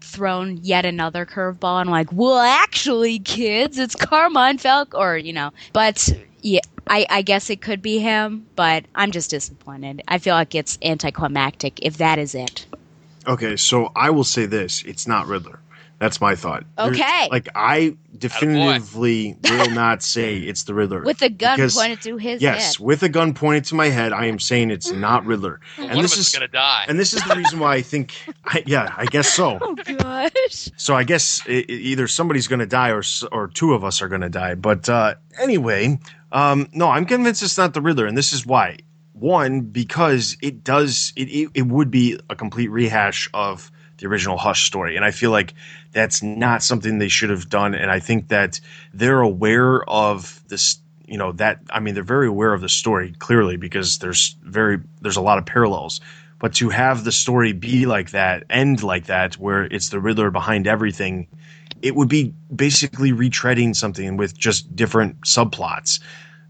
thrown 0.00 0.58
yet 0.62 0.84
another 0.84 1.26
curveball 1.26 1.80
and 1.82 1.90
like, 1.90 2.10
well, 2.12 2.38
actually, 2.38 3.18
kids, 3.18 3.78
it's 3.78 3.94
Carmine 3.94 4.58
Falcone, 4.58 5.00
or 5.00 5.16
you 5.18 5.32
know, 5.32 5.52
but 5.72 6.08
yeah. 6.40 6.60
I, 6.90 7.06
I 7.10 7.22
guess 7.22 7.50
it 7.50 7.60
could 7.60 7.82
be 7.82 7.98
him, 7.98 8.46
but 8.56 8.86
I'm 8.94 9.10
just 9.10 9.28
disappointed. 9.28 10.02
I 10.08 10.16
feel 10.16 10.34
like 10.34 10.54
it's 10.54 10.78
anticlimactic 10.82 11.78
if 11.82 11.98
that 11.98 12.18
is 12.18 12.34
it. 12.34 12.64
Okay, 13.28 13.56
so 13.56 13.92
I 13.94 14.10
will 14.10 14.24
say 14.24 14.46
this: 14.46 14.82
it's 14.84 15.06
not 15.06 15.26
Riddler. 15.26 15.60
That's 16.00 16.20
my 16.20 16.36
thought. 16.36 16.64
There's- 16.76 16.92
Okay. 16.92 17.28
like 17.30 17.48
I 17.56 17.96
definitively 18.16 19.36
will 19.50 19.70
not 19.70 20.00
say 20.14 20.36
it's 20.38 20.62
the 20.62 20.72
Riddler 20.72 21.02
With 21.02 21.22
a 21.22 21.28
gun 21.28 21.56
because- 21.56 21.74
pointed 21.74 22.00
to 22.02 22.16
his 22.16 22.40
Yes, 22.40 22.76
head. 22.76 22.84
with 22.84 23.02
a 23.02 23.08
gun 23.08 23.34
pointed 23.34 23.64
to 23.66 23.74
my 23.74 23.86
head, 23.88 24.12
I 24.12 24.26
am 24.26 24.38
saying 24.38 24.70
it's 24.70 24.92
not 24.92 25.26
Riddler. 25.30 25.60
One 25.76 25.88
And 25.90 25.98
of 25.98 26.02
this 26.02 26.12
us 26.12 26.18
is 26.18 26.30
gonna 26.32 26.46
die. 26.48 26.84
and 26.88 26.98
this 27.00 27.12
is 27.14 27.22
the 27.24 27.34
reason 27.34 27.58
why 27.58 27.74
I 27.74 27.82
think, 27.82 28.14
I, 28.44 28.62
yeah, 28.66 28.94
I 28.96 29.06
guess 29.06 29.28
so. 29.28 29.58
Oh 29.68 29.74
gosh. 29.74 30.70
So 30.76 30.94
I 30.94 31.04
guess 31.04 31.42
i 31.48 31.52
i- 31.52 31.64
either 31.68 32.06
somebody's 32.08 32.46
going 32.48 32.60
to 32.60 32.66
die 32.66 32.90
or 32.92 33.02
or 33.32 33.48
two 33.48 33.74
of 33.74 33.82
us 33.84 34.00
are 34.00 34.08
going 34.08 34.20
to 34.22 34.28
die. 34.30 34.54
But 34.54 34.88
uh, 34.88 35.14
anyway, 35.40 35.98
um, 36.32 36.68
no, 36.72 36.88
I'm 36.88 37.06
convinced 37.06 37.42
it's 37.42 37.58
not 37.58 37.74
the 37.74 37.80
Riddler, 37.82 38.06
and 38.06 38.16
this 38.16 38.32
is 38.32 38.46
why. 38.46 38.78
One, 39.18 39.62
because 39.62 40.36
it 40.42 40.64
does 40.64 41.12
it, 41.16 41.24
it 41.24 41.50
it 41.54 41.66
would 41.66 41.90
be 41.90 42.18
a 42.30 42.36
complete 42.36 42.68
rehash 42.68 43.28
of 43.34 43.70
the 43.98 44.06
original 44.06 44.38
Hush 44.38 44.66
story, 44.66 44.96
and 44.96 45.04
I 45.04 45.10
feel 45.10 45.30
like 45.30 45.54
that's 45.92 46.22
not 46.22 46.62
something 46.62 46.98
they 46.98 47.08
should 47.08 47.30
have 47.30 47.48
done. 47.48 47.74
And 47.74 47.90
I 47.90 47.98
think 47.98 48.28
that 48.28 48.60
they're 48.94 49.20
aware 49.20 49.82
of 49.88 50.42
this. 50.48 50.78
You 51.06 51.16
know 51.16 51.32
that 51.32 51.60
I 51.70 51.80
mean 51.80 51.94
they're 51.94 52.04
very 52.04 52.28
aware 52.28 52.52
of 52.52 52.60
the 52.60 52.68
story 52.68 53.14
clearly 53.18 53.56
because 53.56 53.98
there's 53.98 54.36
very 54.42 54.78
there's 55.00 55.16
a 55.16 55.22
lot 55.22 55.38
of 55.38 55.46
parallels 55.46 56.00
but 56.38 56.54
to 56.54 56.68
have 56.68 57.04
the 57.04 57.12
story 57.12 57.52
be 57.52 57.86
like 57.86 58.10
that, 58.10 58.44
end 58.48 58.82
like 58.82 59.06
that, 59.06 59.34
where 59.34 59.64
it's 59.64 59.88
the 59.88 60.00
Riddler 60.00 60.30
behind 60.30 60.66
everything, 60.66 61.26
it 61.82 61.94
would 61.94 62.08
be 62.08 62.34
basically 62.54 63.12
retreading 63.12 63.74
something 63.74 64.16
with 64.16 64.36
just 64.36 64.74
different 64.74 65.20
subplots. 65.22 66.00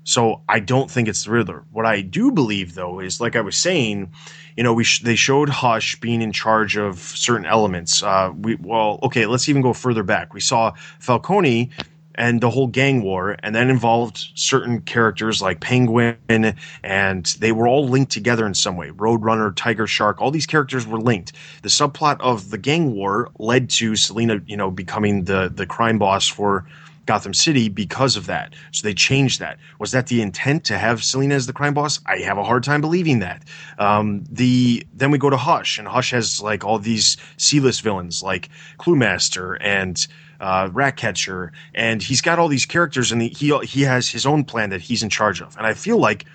So 0.08 0.40
I 0.48 0.60
don't 0.60 0.90
think 0.90 1.06
it's 1.06 1.24
the 1.24 1.32
Riddler. 1.32 1.64
What 1.70 1.84
I 1.84 2.00
do 2.00 2.32
believe, 2.32 2.74
though, 2.74 2.98
is 2.98 3.20
like 3.20 3.36
I 3.36 3.42
was 3.42 3.58
saying, 3.58 4.10
you 4.56 4.62
know, 4.62 4.72
we 4.72 4.82
sh- 4.82 5.02
they 5.02 5.16
showed 5.16 5.50
Hush 5.50 6.00
being 6.00 6.22
in 6.22 6.32
charge 6.32 6.78
of 6.78 6.98
certain 6.98 7.44
elements. 7.44 8.02
Uh, 8.02 8.32
we 8.34 8.54
well, 8.54 9.00
okay, 9.02 9.26
let's 9.26 9.50
even 9.50 9.60
go 9.60 9.74
further 9.74 10.02
back. 10.02 10.32
We 10.32 10.40
saw 10.40 10.72
Falcone 10.98 11.68
and 12.14 12.40
the 12.40 12.48
whole 12.48 12.68
gang 12.68 13.02
war, 13.02 13.36
and 13.42 13.54
that 13.54 13.68
involved 13.68 14.30
certain 14.34 14.80
characters 14.80 15.42
like 15.42 15.60
Penguin, 15.60 16.56
and 16.82 17.26
they 17.38 17.52
were 17.52 17.68
all 17.68 17.86
linked 17.86 18.10
together 18.10 18.46
in 18.46 18.54
some 18.54 18.78
way. 18.78 18.88
Roadrunner, 18.88 19.54
Tiger 19.54 19.86
Shark, 19.86 20.22
all 20.22 20.30
these 20.30 20.46
characters 20.46 20.86
were 20.86 20.98
linked. 20.98 21.34
The 21.60 21.68
subplot 21.68 22.18
of 22.20 22.48
the 22.48 22.56
gang 22.56 22.92
war 22.94 23.30
led 23.38 23.68
to 23.70 23.94
Selina, 23.94 24.40
you 24.46 24.56
know, 24.56 24.70
becoming 24.70 25.24
the 25.24 25.52
the 25.54 25.66
crime 25.66 25.98
boss 25.98 26.26
for 26.26 26.64
Gotham 27.08 27.32
City 27.32 27.70
because 27.70 28.16
of 28.16 28.26
that. 28.26 28.54
So 28.70 28.86
they 28.86 28.92
changed 28.92 29.40
that. 29.40 29.58
Was 29.80 29.92
that 29.92 30.08
the 30.08 30.20
intent 30.20 30.64
to 30.64 30.76
have 30.76 31.02
Selina 31.02 31.34
as 31.34 31.46
the 31.46 31.54
crime 31.54 31.72
boss? 31.72 32.00
I 32.04 32.18
have 32.18 32.36
a 32.36 32.44
hard 32.44 32.64
time 32.64 32.82
believing 32.82 33.20
that. 33.20 33.44
Um, 33.78 34.24
the 34.30 34.86
then 34.92 35.10
we 35.10 35.16
go 35.16 35.30
to 35.30 35.38
Hush, 35.38 35.78
and 35.78 35.88
Hush 35.88 36.10
has 36.10 36.42
like 36.42 36.64
all 36.64 36.78
these 36.78 37.16
C-list 37.38 37.80
villains 37.80 38.22
like 38.22 38.50
Cluemaster 38.78 39.56
and 39.62 40.06
uh, 40.38 40.68
Ratcatcher, 40.70 41.52
and 41.74 42.02
he's 42.02 42.20
got 42.20 42.38
all 42.38 42.48
these 42.48 42.66
characters, 42.66 43.10
and 43.10 43.22
he 43.22 43.56
he 43.64 43.82
has 43.82 44.10
his 44.10 44.26
own 44.26 44.44
plan 44.44 44.68
that 44.70 44.82
he's 44.82 45.02
in 45.02 45.08
charge 45.08 45.40
of. 45.40 45.56
And 45.56 45.66
I 45.66 45.72
feel 45.72 45.98
like 45.98 46.26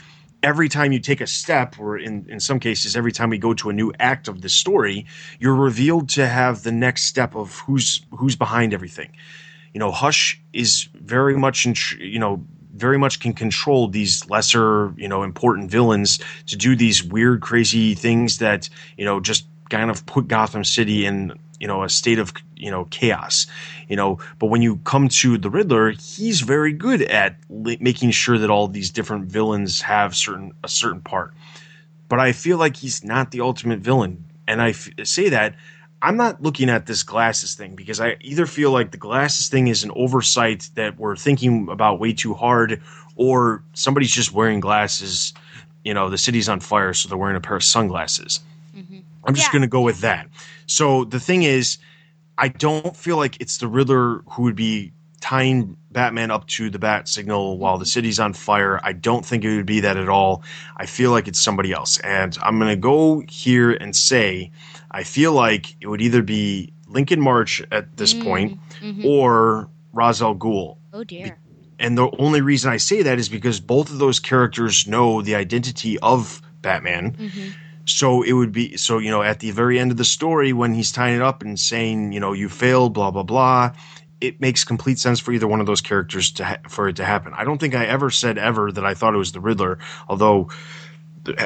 every 0.41 0.69
time 0.69 0.91
you 0.91 0.99
take 0.99 1.21
a 1.21 1.27
step, 1.27 1.79
or 1.79 1.99
in, 1.99 2.25
in 2.27 2.39
some 2.39 2.59
cases, 2.59 2.95
every 2.95 3.11
time 3.11 3.29
we 3.29 3.37
go 3.37 3.53
to 3.53 3.69
a 3.69 3.73
new 3.73 3.93
act 3.99 4.27
of 4.27 4.41
the 4.41 4.49
story, 4.49 5.05
you're 5.39 5.55
revealed 5.55 6.09
to 6.09 6.27
have 6.27 6.63
the 6.63 6.71
next 6.71 7.03
step 7.03 7.35
of 7.35 7.59
who's 7.59 8.01
who's 8.17 8.35
behind 8.35 8.73
everything. 8.73 9.11
You 9.73 9.79
know, 9.79 9.91
Hush 9.91 10.39
is 10.53 10.87
very 10.93 11.37
much 11.37 11.65
in, 11.65 11.75
you 11.99 12.19
know 12.19 12.43
very 12.73 12.97
much 12.97 13.19
can 13.19 13.33
control 13.33 13.87
these 13.87 14.27
lesser 14.29 14.93
you 14.97 15.07
know 15.07 15.23
important 15.23 15.69
villains 15.69 16.19
to 16.47 16.55
do 16.55 16.75
these 16.75 17.03
weird 17.03 17.41
crazy 17.41 17.93
things 17.93 18.39
that 18.39 18.67
you 18.97 19.05
know 19.05 19.19
just 19.19 19.45
kind 19.69 19.89
of 19.89 20.05
put 20.05 20.27
Gotham 20.27 20.63
City 20.63 21.05
in 21.05 21.33
you 21.59 21.67
know 21.67 21.83
a 21.83 21.89
state 21.89 22.19
of 22.19 22.33
you 22.55 22.71
know 22.71 22.85
chaos 22.85 23.47
you 23.87 23.95
know. 23.95 24.19
But 24.39 24.47
when 24.47 24.61
you 24.61 24.77
come 24.77 25.07
to 25.09 25.37
the 25.37 25.49
riddler 25.49 25.91
he's 25.91 26.41
very 26.41 26.73
good 26.73 27.03
at 27.03 27.37
li- 27.49 27.77
making 27.79 28.11
sure 28.11 28.37
that 28.37 28.49
all 28.49 28.67
these 28.67 28.89
different 28.89 29.25
villains 29.25 29.81
have 29.81 30.15
certain 30.15 30.51
a 30.63 30.67
certain 30.67 31.01
part. 31.01 31.33
But 32.09 32.19
i 32.19 32.31
feel 32.31 32.57
like 32.57 32.75
he's 32.75 33.03
not 33.03 33.31
the 33.31 33.41
ultimate 33.41 33.79
villain. 33.79 34.25
And 34.47 34.61
i 34.61 34.69
f- 34.69 34.89
say 35.03 35.29
that 35.29 35.55
i'm 36.03 36.17
not 36.17 36.41
looking 36.41 36.69
at 36.69 36.85
this 36.85 37.01
glasses 37.03 37.55
thing 37.55 37.75
because 37.75 37.99
i 37.99 38.15
either 38.21 38.45
feel 38.45 38.71
like 38.71 38.91
the 38.91 38.97
glasses 38.97 39.49
thing 39.49 39.67
is 39.67 39.83
an 39.83 39.91
oversight 39.95 40.69
that 40.75 40.97
we're 40.97 41.15
thinking 41.15 41.67
about 41.69 41.99
way 41.99 42.13
too 42.13 42.33
hard 42.33 42.81
or 43.15 43.63
somebody's 43.73 44.11
just 44.11 44.31
wearing 44.31 44.59
glasses 44.59 45.33
you 45.83 45.93
know 45.93 46.09
the 46.09 46.17
city's 46.17 46.47
on 46.47 46.59
fire 46.59 46.93
so 46.93 47.09
they're 47.09 47.17
wearing 47.17 47.35
a 47.35 47.41
pair 47.41 47.55
of 47.55 47.63
sunglasses 47.63 48.39
mm-hmm. 48.75 48.99
i'm 49.23 49.33
just 49.33 49.47
Yeah. 49.47 49.53
going 49.53 49.63
to 49.63 49.67
go 49.67 49.81
with 49.81 50.01
that 50.01 50.27
so 50.67 51.03
the 51.05 51.19
thing 51.19 51.43
is 51.43 51.79
I 52.37 52.47
don't 52.47 52.95
feel 52.95 53.17
like 53.17 53.39
it's 53.39 53.57
the 53.57 53.67
Riddler 53.67 54.23
who 54.31 54.43
would 54.43 54.55
be 54.55 54.91
tying 55.21 55.77
Batman 55.91 56.31
up 56.31 56.47
to 56.47 56.69
the 56.69 56.79
bat 56.79 57.07
signal 57.07 57.57
while 57.57 57.77
the 57.77 57.85
mm-hmm. 57.85 57.89
city's 57.89 58.19
on 58.19 58.33
fire. 58.33 58.79
I 58.83 58.93
don't 58.93 59.25
think 59.25 59.43
it 59.43 59.55
would 59.55 59.65
be 59.65 59.79
that 59.81 59.97
at 59.97 60.09
all. 60.09 60.43
I 60.77 60.85
feel 60.85 61.11
like 61.11 61.27
it's 61.27 61.39
somebody 61.39 61.71
else. 61.71 61.99
And 61.99 62.37
I'm 62.41 62.59
going 62.59 62.71
to 62.71 62.79
go 62.79 63.23
here 63.29 63.71
and 63.71 63.95
say 63.95 64.51
I 64.93 65.03
feel 65.03 65.33
like 65.33 65.75
it 65.81 65.87
would 65.87 66.01
either 66.01 66.21
be 66.21 66.73
Lincoln 66.87 67.21
March 67.21 67.61
at 67.71 67.97
this 67.97 68.13
mm, 68.13 68.23
point 68.23 68.59
mm-hmm. 68.79 69.05
or 69.05 69.69
Ra's 69.91 70.21
al 70.21 70.35
Ghul. 70.35 70.77
Oh 70.93 71.03
dear. 71.03 71.39
And 71.79 71.97
the 71.97 72.09
only 72.19 72.41
reason 72.41 72.71
I 72.71 72.77
say 72.77 73.01
that 73.01 73.19
is 73.19 73.27
because 73.27 73.59
both 73.59 73.89
of 73.89 73.97
those 73.97 74.19
characters 74.19 74.87
know 74.87 75.21
the 75.21 75.35
identity 75.35 75.97
of 75.99 76.41
Batman. 76.61 77.13
Mm-hmm. 77.13 77.49
So 77.85 78.21
it 78.21 78.33
would 78.33 78.51
be 78.51 78.77
so 78.77 78.99
you 78.99 79.11
know 79.11 79.21
at 79.23 79.39
the 79.39 79.51
very 79.51 79.79
end 79.79 79.91
of 79.91 79.97
the 79.97 80.05
story 80.05 80.53
when 80.53 80.73
he's 80.73 80.91
tying 80.91 81.15
it 81.15 81.21
up 81.21 81.41
and 81.41 81.59
saying 81.59 82.13
you 82.13 82.19
know 82.19 82.31
you 82.31 82.47
failed 82.47 82.93
blah 82.93 83.11
blah 83.11 83.23
blah, 83.23 83.73
it 84.21 84.39
makes 84.39 84.63
complete 84.63 84.99
sense 84.99 85.19
for 85.19 85.33
either 85.33 85.47
one 85.47 85.59
of 85.59 85.65
those 85.65 85.81
characters 85.81 86.31
to 86.31 86.45
ha- 86.45 86.59
for 86.69 86.87
it 86.87 86.95
to 86.95 87.03
happen. 87.03 87.33
I 87.35 87.43
don't 87.43 87.57
think 87.57 87.75
I 87.75 87.85
ever 87.85 88.09
said 88.09 88.37
ever 88.37 88.71
that 88.71 88.85
I 88.85 88.93
thought 88.93 89.13
it 89.13 89.17
was 89.17 89.33
the 89.33 89.41
Riddler, 89.41 89.79
although 90.07 90.45
th- 90.45 90.55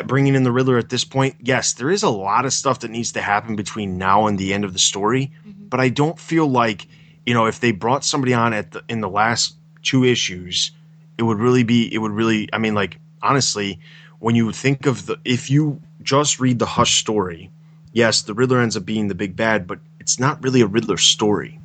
bringing 0.06 0.36
in 0.36 0.44
the 0.44 0.52
Riddler 0.52 0.78
at 0.78 0.90
this 0.90 1.04
point, 1.04 1.36
yes, 1.42 1.74
there 1.74 1.92
is 1.92 2.04
a 2.04 2.10
lot 2.10 2.46
of 2.46 2.54
stuff 2.54 2.80
that 2.80 2.92
needs 2.92 3.12
to 3.14 3.22
happen 3.22 3.56
between 3.56 3.98
now 3.98 4.28
and 4.28 4.38
the 4.38 4.54
end 4.54 4.66
of 4.66 4.74
the 4.74 4.80
story, 4.80 5.32
mm-hmm. 5.48 5.68
but 5.68 5.80
I 5.80 5.90
don't 5.90 6.20
feel 6.20 6.48
like 6.48 6.88
you 7.26 7.34
know 7.34 7.46
if 7.46 7.60
they 7.60 7.72
brought 7.72 8.06
somebody 8.06 8.34
on 8.34 8.54
at 8.54 8.72
the 8.72 8.84
in 8.90 9.02
the 9.02 9.10
last 9.10 9.56
two 9.84 10.04
issues, 10.04 10.72
it 11.18 11.24
would 11.24 11.40
really 11.40 11.64
be 11.64 11.94
it 11.94 12.00
would 12.00 12.12
really 12.12 12.50
I 12.52 12.58
mean 12.58 12.74
like 12.74 13.00
honestly 13.22 13.80
when 14.20 14.36
you 14.36 14.52
think 14.52 14.86
of 14.86 15.06
the 15.06 15.18
if 15.24 15.50
you 15.50 15.82
just 16.02 16.40
read 16.40 16.60
the 16.60 16.66
Hush 16.66 17.00
story, 17.00 17.52
yes, 17.92 18.22
the 18.24 18.34
Riddler 18.34 18.62
ends 18.62 18.78
up 18.78 18.86
being 18.86 19.08
the 19.08 19.16
big 19.16 19.36
bad, 19.36 19.68
but 19.68 19.80
it's 20.00 20.20
not 20.20 20.42
really 20.42 20.62
a 20.62 20.68
Riddler 20.68 20.98
story. 20.98 21.60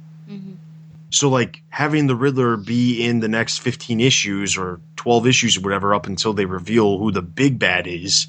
So 1.12 1.28
like 1.28 1.62
having 1.68 2.06
the 2.06 2.16
Riddler 2.16 2.56
be 2.56 3.04
in 3.04 3.20
the 3.20 3.28
next 3.28 3.58
15 3.58 4.00
issues 4.00 4.56
or 4.56 4.80
12 4.96 5.26
issues 5.26 5.56
or 5.56 5.60
whatever 5.60 5.94
up 5.94 6.06
until 6.06 6.32
they 6.32 6.46
reveal 6.46 6.98
who 6.98 7.12
the 7.12 7.22
big 7.22 7.58
bad 7.58 7.86
is, 7.86 8.26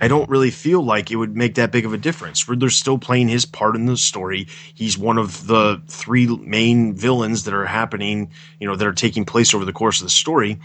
I 0.00 0.08
don't 0.08 0.28
really 0.28 0.50
feel 0.50 0.82
like 0.82 1.10
it 1.10 1.16
would 1.16 1.36
make 1.36 1.54
that 1.54 1.70
big 1.70 1.84
of 1.84 1.92
a 1.92 1.98
difference. 1.98 2.48
Riddler's 2.48 2.76
still 2.76 2.98
playing 2.98 3.28
his 3.28 3.44
part 3.44 3.76
in 3.76 3.86
the 3.86 3.96
story. 3.96 4.48
He's 4.74 4.98
one 4.98 5.18
of 5.18 5.46
the 5.46 5.80
three 5.86 6.26
main 6.26 6.94
villains 6.94 7.44
that 7.44 7.54
are 7.54 7.66
happening, 7.66 8.30
you 8.58 8.66
know, 8.66 8.74
that 8.74 8.86
are 8.86 8.92
taking 8.92 9.24
place 9.24 9.54
over 9.54 9.64
the 9.64 9.72
course 9.72 10.00
of 10.00 10.06
the 10.06 10.10
story, 10.10 10.58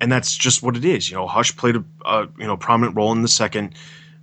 and 0.00 0.10
that's 0.10 0.36
just 0.36 0.62
what 0.62 0.76
it 0.76 0.84
is. 0.84 1.10
You 1.10 1.16
know, 1.16 1.26
Hush 1.26 1.54
played 1.56 1.76
a, 1.76 1.84
a 2.06 2.28
you 2.38 2.46
know 2.46 2.56
prominent 2.56 2.96
role 2.96 3.12
in 3.12 3.22
the 3.22 3.28
second 3.28 3.74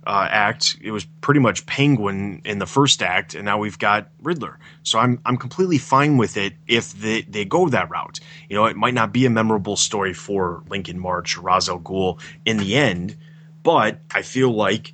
uh, 0.06 0.28
act. 0.30 0.78
It 0.80 0.92
was 0.92 1.04
pretty 1.20 1.40
much 1.40 1.66
Penguin 1.66 2.40
in 2.44 2.58
the 2.60 2.66
first 2.66 3.02
act, 3.02 3.34
and 3.34 3.44
now 3.44 3.58
we've 3.58 3.78
got 3.78 4.08
Riddler. 4.22 4.58
So 4.84 4.98
I'm 4.98 5.20
I'm 5.24 5.36
completely 5.36 5.78
fine 5.78 6.16
with 6.16 6.36
it 6.36 6.54
if 6.68 6.92
they, 6.92 7.22
they 7.22 7.44
go 7.44 7.68
that 7.68 7.90
route. 7.90 8.20
You 8.48 8.56
know, 8.56 8.66
it 8.66 8.76
might 8.76 8.94
not 8.94 9.12
be 9.12 9.26
a 9.26 9.30
memorable 9.30 9.76
story 9.76 10.14
for 10.14 10.62
Lincoln 10.68 10.98
March 10.98 11.36
or 11.36 11.40
Ra's 11.42 11.68
al 11.68 11.80
Ghul 11.80 12.20
in 12.44 12.56
the 12.58 12.76
end, 12.76 13.16
but 13.62 13.98
I 14.14 14.22
feel 14.22 14.50
like 14.52 14.92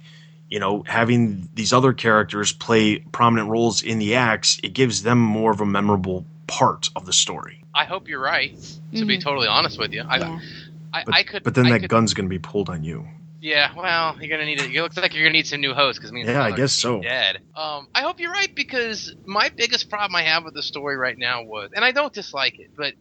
you 0.49 0.59
know 0.59 0.83
having 0.87 1.49
these 1.55 1.73
other 1.73 1.93
characters 1.93 2.53
play 2.53 2.99
prominent 3.13 3.51
roles 3.51 3.83
in 3.83 3.99
the 3.99 4.15
acts, 4.15 4.59
it 4.63 4.73
gives 4.73 5.03
them 5.03 5.19
more 5.19 5.51
of 5.53 5.61
a 5.61 5.67
memorable 5.67 6.25
part 6.47 6.89
of 6.97 7.05
the 7.07 7.13
story. 7.13 7.63
I 7.75 7.85
hope 7.85 8.09
you're 8.09 8.21
right. 8.21 8.55
To 8.95 9.05
be 9.07 9.19
totally 9.19 9.47
honest 9.49 9.79
with 9.79 9.93
you, 9.93 10.03
I, 10.07 10.19
Yeah. 10.19 10.39
I, 10.93 11.05
But, 11.07 11.15
I 11.15 11.23
could. 11.23 11.43
but 11.43 11.55
then 11.55 11.67
I 11.67 11.71
that 11.73 11.81
could- 11.81 11.89
gun's 11.91 12.13
going 12.13 12.27
to 12.27 12.31
be 12.31 12.39
pulled 12.39 12.69
on 12.69 12.85
you. 12.85 13.09
Yeah, 13.43 13.73
well, 13.77 14.17
you're 14.21 14.31
gonna 14.31 14.47
need 14.47 14.61
it. 14.61 14.73
It 14.73 14.81
looks 14.81 14.97
like 14.97 15.15
you're 15.15 15.25
gonna 15.25 15.33
need 15.33 15.49
some 15.49 15.61
new 15.61 15.75
hosts 15.75 15.99
because 15.99 16.13
me 16.13 16.21
and 16.21 16.31
Yeah, 16.31 16.45
I 16.45 16.53
guess 16.53 16.73
so. 16.75 17.03
Dead. 17.03 17.41
Um, 17.57 17.89
I 17.93 18.03
hope 18.03 18.21
you're 18.21 18.31
right 18.31 18.55
because 18.55 19.13
my 19.27 19.51
biggest 19.57 19.91
problem 19.91 20.15
I 20.15 20.23
have 20.23 20.45
with 20.45 20.55
the 20.55 20.63
story 20.63 20.97
right 20.97 21.19
now 21.19 21.43
was, 21.43 21.71
and 21.75 21.85
I 21.85 21.91
don't 21.91 22.13
dislike 22.13 22.61
it, 22.61 22.71
but 22.77 22.95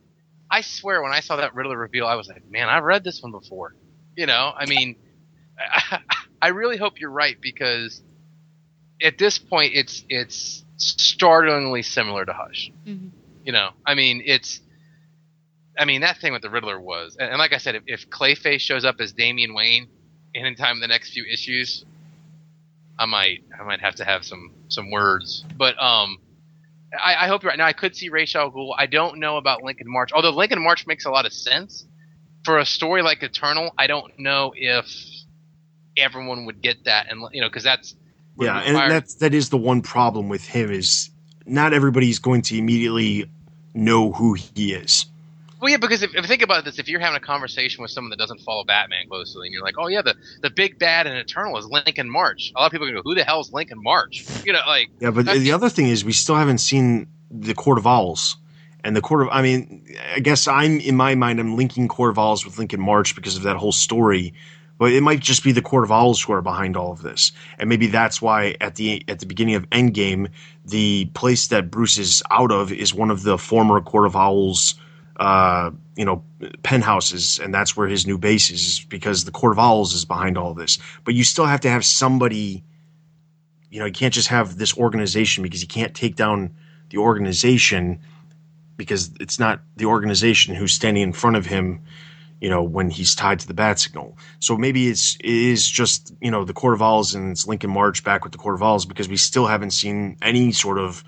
I 0.50 0.62
swear 0.62 1.04
when 1.04 1.12
I 1.12 1.20
saw 1.20 1.36
that 1.36 1.54
Riddler 1.54 1.78
reveal, 1.78 2.08
I 2.08 2.16
was 2.16 2.28
like, 2.28 2.44
man, 2.50 2.70
I've 2.70 2.84
read 2.84 3.04
this 3.04 3.22
one 3.22 3.32
before. 3.32 3.76
You 4.18 4.26
know, 4.26 4.52
I 4.58 4.66
mean, 4.66 4.96
I, 5.60 6.00
I 6.42 6.48
really 6.48 6.78
hope 6.78 7.00
you're 7.00 7.12
right 7.12 7.38
because 7.40 8.02
at 9.00 9.20
this 9.20 9.38
point, 9.38 9.74
it's 9.76 10.04
it's 10.10 10.66
startlingly 10.78 11.84
similar 11.84 12.26
to 12.26 12.34
Hush. 12.34 12.72
Mhm. 12.88 13.12
You 13.46 13.52
know, 13.52 13.70
I 13.86 13.94
mean, 13.94 14.24
it's. 14.26 14.60
I 15.78 15.86
mean, 15.86 16.02
that 16.02 16.18
thing 16.18 16.34
with 16.34 16.42
the 16.42 16.50
Riddler 16.50 16.82
was, 16.82 17.16
and, 17.20 17.30
and 17.30 17.38
like 17.38 17.54
I 17.54 17.58
said, 17.58 17.76
if, 17.76 17.84
if 17.86 18.10
Clayface 18.10 18.60
shows 18.60 18.84
up 18.84 19.00
as 19.00 19.14
Damian 19.14 19.54
Wayne 19.54 19.88
anytime 20.36 20.52
in 20.52 20.56
time 20.56 20.80
the 20.80 20.88
next 20.88 21.12
few 21.12 21.26
issues, 21.26 21.86
I 22.98 23.06
might, 23.06 23.44
I 23.60 23.64
might 23.64 23.82
have 23.82 23.96
to 23.96 24.06
have 24.06 24.24
some 24.24 24.52
some 24.68 24.92
words. 24.92 25.46
But 25.58 25.82
um, 25.82 26.18
I, 26.98 27.26
I 27.26 27.28
hope 27.28 27.44
you're 27.44 27.50
right. 27.50 27.58
Now 27.58 27.66
I 27.66 27.74
could 27.74 27.96
see 27.96 28.10
Ra's 28.10 28.36
al 28.36 28.52
Ghul. 28.52 28.74
I 28.78 28.86
don't 28.86 29.20
know 29.20 29.38
about 29.38 29.64
Lincoln 29.64 29.90
March, 29.90 30.12
although 30.12 30.32
Lincoln 30.32 30.62
March 30.64 30.88
makes 30.88 31.06
a 31.06 31.12
lot 31.12 31.26
of 31.26 31.34
sense 31.34 31.86
for 32.44 32.60
a 32.60 32.66
story 32.66 33.02
like 33.02 33.24
Eternal. 33.24 33.72
I 33.78 33.88
don't 33.88 34.12
know 34.20 34.54
if 34.56 34.88
everyone 35.98 36.46
would 36.46 36.62
get 36.62 36.86
that, 36.86 37.08
and 37.10 37.22
you 37.32 37.42
know, 37.42 37.50
because 37.50 37.64
that's 37.64 37.96
Yeah, 38.40 38.60
and 38.60 38.92
that's 38.92 39.16
that 39.16 39.34
is 39.34 39.50
the 39.50 39.58
one 39.58 39.82
problem 39.82 40.30
with 40.30 40.46
him 40.46 40.72
is 40.72 41.10
not 41.46 41.74
everybody's 41.74 42.20
going 42.20 42.42
to 42.44 42.58
immediately 42.58 43.30
know 43.74 44.12
who 44.12 44.34
he 44.34 44.74
is. 44.74 45.06
Well, 45.62 45.70
yeah, 45.70 45.78
because 45.78 46.02
if, 46.02 46.16
if 46.16 46.26
think 46.26 46.42
about 46.42 46.66
this, 46.66 46.80
if 46.80 46.90
you're 46.90 47.00
having 47.00 47.18
a 47.18 47.24
conversation 47.24 47.84
with 47.84 47.92
someone 47.92 48.10
that 48.10 48.18
doesn't 48.18 48.42
follow 48.42 48.64
Batman 48.64 49.08
closely, 49.08 49.48
and 49.48 49.54
you're 49.54 49.64
like, 49.64 49.76
"Oh 49.78 49.88
yeah, 49.88 50.02
the, 50.02 50.16
the 50.42 50.50
big 50.50 50.80
bad 50.80 51.06
in 51.06 51.14
Eternal 51.14 51.56
is 51.58 51.68
Lincoln 51.68 52.10
March," 52.10 52.52
a 52.56 52.60
lot 52.60 52.66
of 52.66 52.72
people 52.72 52.88
are 52.88 52.90
gonna 52.90 53.04
go, 53.04 53.10
"Who 53.12 53.16
the 53.16 53.24
hell 53.24 53.42
is 53.42 53.54
Lincoln 53.54 53.82
March?" 53.82 54.26
You 54.44 54.54
know, 54.54 54.62
like 54.66 54.90
Yeah, 55.00 55.12
but 55.12 55.28
the 55.28 55.52
other 55.52 55.70
thing 55.70 55.88
is 55.88 56.04
we 56.04 56.14
still 56.14 56.36
haven't 56.36 56.58
seen 56.58 57.08
the 57.30 57.54
Court 57.54 57.78
of 57.78 57.86
Owls. 57.86 58.38
And 58.84 58.96
the 58.96 59.02
Court 59.02 59.22
of 59.22 59.30
I 59.32 59.44
mean, 59.44 59.86
I 60.16 60.20
guess 60.20 60.48
I'm 60.48 60.80
in 60.80 60.96
my 60.96 61.14
mind 61.14 61.40
I'm 61.40 61.56
linking 61.56 61.88
Court 61.88 62.10
of 62.10 62.18
Owls 62.18 62.44
with 62.44 62.58
Lincoln 62.58 62.82
March 62.82 63.16
because 63.16 63.38
of 63.38 63.44
that 63.44 63.58
whole 63.58 63.72
story. 63.72 64.34
But 64.80 64.94
it 64.94 65.02
might 65.02 65.20
just 65.20 65.44
be 65.44 65.52
the 65.52 65.62
Court 65.62 65.84
of 65.84 65.92
Owls 65.92 66.24
who 66.24 66.34
are 66.34 66.42
behind 66.42 66.76
all 66.76 66.92
of 66.92 67.04
this. 67.04 67.32
And 67.60 67.70
maybe 67.70 67.86
that's 67.86 68.20
why 68.20 68.56
at 68.60 68.78
the 68.78 69.04
at 69.08 69.20
the 69.20 69.28
beginning 69.28 69.54
of 69.54 69.70
Endgame, 69.70 70.30
the 70.66 71.06
place 71.14 71.50
that 71.50 71.70
Bruce 71.70 72.00
is 72.00 72.24
out 72.32 72.52
of 72.52 72.72
is 72.72 72.96
one 72.96 73.12
of 73.12 73.22
the 73.22 73.38
former 73.38 73.80
Court 73.80 74.08
of 74.08 74.16
Owls 74.16 74.74
uh, 75.18 75.72
you 75.96 76.06
know, 76.06 76.24
penthouses, 76.64 77.40
and 77.40 77.54
that's 77.54 77.76
where 77.76 77.88
his 77.88 78.08
new 78.08 78.18
base 78.18 78.50
is, 78.50 78.86
because 78.86 79.26
the 79.26 79.32
Court 79.32 79.52
of 79.52 79.60
Owls 79.60 79.94
is 79.94 80.06
behind 80.06 80.38
all 80.38 80.54
this. 80.54 80.80
But 81.04 81.14
you 81.14 81.24
still 81.24 81.46
have 81.46 81.62
to 81.62 81.70
have 81.70 81.86
somebody 81.86 82.64
you 83.72 83.80
know, 83.80 83.86
you 83.86 83.94
can't 83.94 84.14
just 84.14 84.28
have 84.28 84.58
this 84.58 84.78
organization 84.78 85.42
because 85.42 85.62
you 85.62 85.68
can't 85.68 85.96
take 85.96 86.16
down 86.16 86.54
the 86.90 86.98
organization 86.98 88.00
because 88.76 89.12
it's 89.20 89.40
not 89.40 89.62
the 89.78 89.86
organization 89.86 90.54
who's 90.54 90.74
standing 90.74 91.02
in 91.02 91.14
front 91.14 91.38
of 91.38 91.46
him, 91.46 91.82
you 92.42 92.50
know, 92.50 92.62
when 92.62 92.90
he's 92.90 93.16
tied 93.16 93.40
to 93.40 93.48
the 93.48 93.54
bat 93.54 93.80
signal. 93.80 94.18
So 94.40 94.58
maybe 94.58 94.90
it's 94.90 95.16
it 95.16 95.26
is 95.26 95.68
just, 95.68 96.14
you 96.22 96.30
know, 96.30 96.44
the 96.44 96.54
Court 96.54 96.74
of 96.74 96.82
Owls 96.82 97.16
and 97.16 97.32
it's 97.32 97.48
Lincoln 97.48 97.72
March 97.72 98.04
back 98.04 98.24
with 98.24 98.34
the 98.34 98.38
Court 98.38 98.56
of 98.56 98.62
Owls 98.62 98.86
because 98.86 99.08
we 99.08 99.18
still 99.18 99.48
haven't 99.48 99.72
seen 99.72 100.18
any 100.22 100.52
sort 100.52 100.78
of 100.78 101.04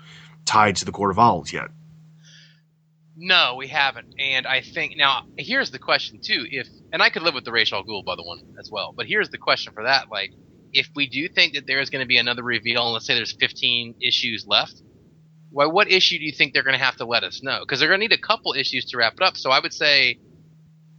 tied 0.46 0.76
to 0.76 0.86
the 0.86 0.92
Court 0.92 1.10
of 1.10 1.18
Owls 1.18 1.52
yet. 1.52 1.68
No, 3.16 3.54
we 3.56 3.68
haven't. 3.68 4.14
And 4.18 4.46
I 4.46 4.60
think 4.60 4.94
now 4.96 5.26
here's 5.38 5.70
the 5.70 5.78
question 5.78 6.20
too: 6.22 6.46
if 6.50 6.66
and 6.92 7.02
I 7.02 7.10
could 7.10 7.22
live 7.22 7.34
with 7.34 7.44
the 7.44 7.52
Ra's 7.52 7.72
al 7.72 7.84
Ghul 7.84 8.04
by 8.04 8.16
the 8.16 8.24
one 8.24 8.40
as 8.58 8.70
well, 8.70 8.92
but 8.96 9.06
here's 9.06 9.30
the 9.30 9.38
question 9.38 9.72
for 9.72 9.84
that: 9.84 10.10
like, 10.10 10.32
if 10.72 10.88
we 10.96 11.08
do 11.08 11.28
think 11.28 11.54
that 11.54 11.66
there 11.66 11.80
is 11.80 11.90
going 11.90 12.02
to 12.02 12.08
be 12.08 12.18
another 12.18 12.42
reveal, 12.42 12.84
and 12.84 12.92
let's 12.92 13.06
say 13.06 13.14
there's 13.14 13.36
15 13.38 13.96
issues 14.00 14.46
left. 14.46 14.74
Why? 15.50 15.66
What 15.66 15.90
issue 15.90 16.18
do 16.18 16.24
you 16.24 16.32
think 16.32 16.52
they're 16.52 16.64
going 16.64 16.78
to 16.78 16.84
have 16.84 16.96
to 16.96 17.06
let 17.06 17.22
us 17.22 17.42
know? 17.42 17.60
Because 17.60 17.78
they're 17.78 17.88
going 17.88 18.00
to 18.00 18.08
need 18.08 18.12
a 18.12 18.20
couple 18.20 18.54
issues 18.54 18.86
to 18.86 18.96
wrap 18.96 19.14
it 19.14 19.22
up. 19.22 19.36
So 19.36 19.50
I 19.50 19.60
would 19.60 19.72
say, 19.72 20.18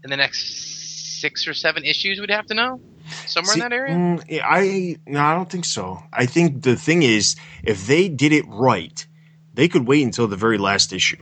in 0.04 0.10
the 0.10 0.18
next 0.18 1.20
six 1.20 1.48
or 1.48 1.54
seven 1.54 1.84
issues, 1.84 2.20
we'd 2.20 2.30
have 2.30 2.46
to 2.48 2.54
know 2.54 2.80
somewhere 3.28 3.56
See, 3.56 3.60
in 3.60 3.64
that 3.70 3.74
area. 3.74 3.96
mm, 3.96 4.42
I 4.44 4.98
no, 5.06 5.20
I 5.20 5.36
don't 5.36 5.50
think 5.50 5.66
so. 5.66 6.02
I 6.14 6.26
think 6.26 6.64
the 6.64 6.78
thing 6.78 7.04
is, 7.04 7.36
if 7.64 7.88
they 7.88 8.08
did 8.08 8.32
it 8.32 8.46
right, 8.48 9.06
they 9.54 9.68
could 9.68 9.86
wait 9.86 10.04
until 10.04 10.28
the 10.28 10.38
very 10.38 10.58
last 10.58 10.94
issue. 10.94 11.22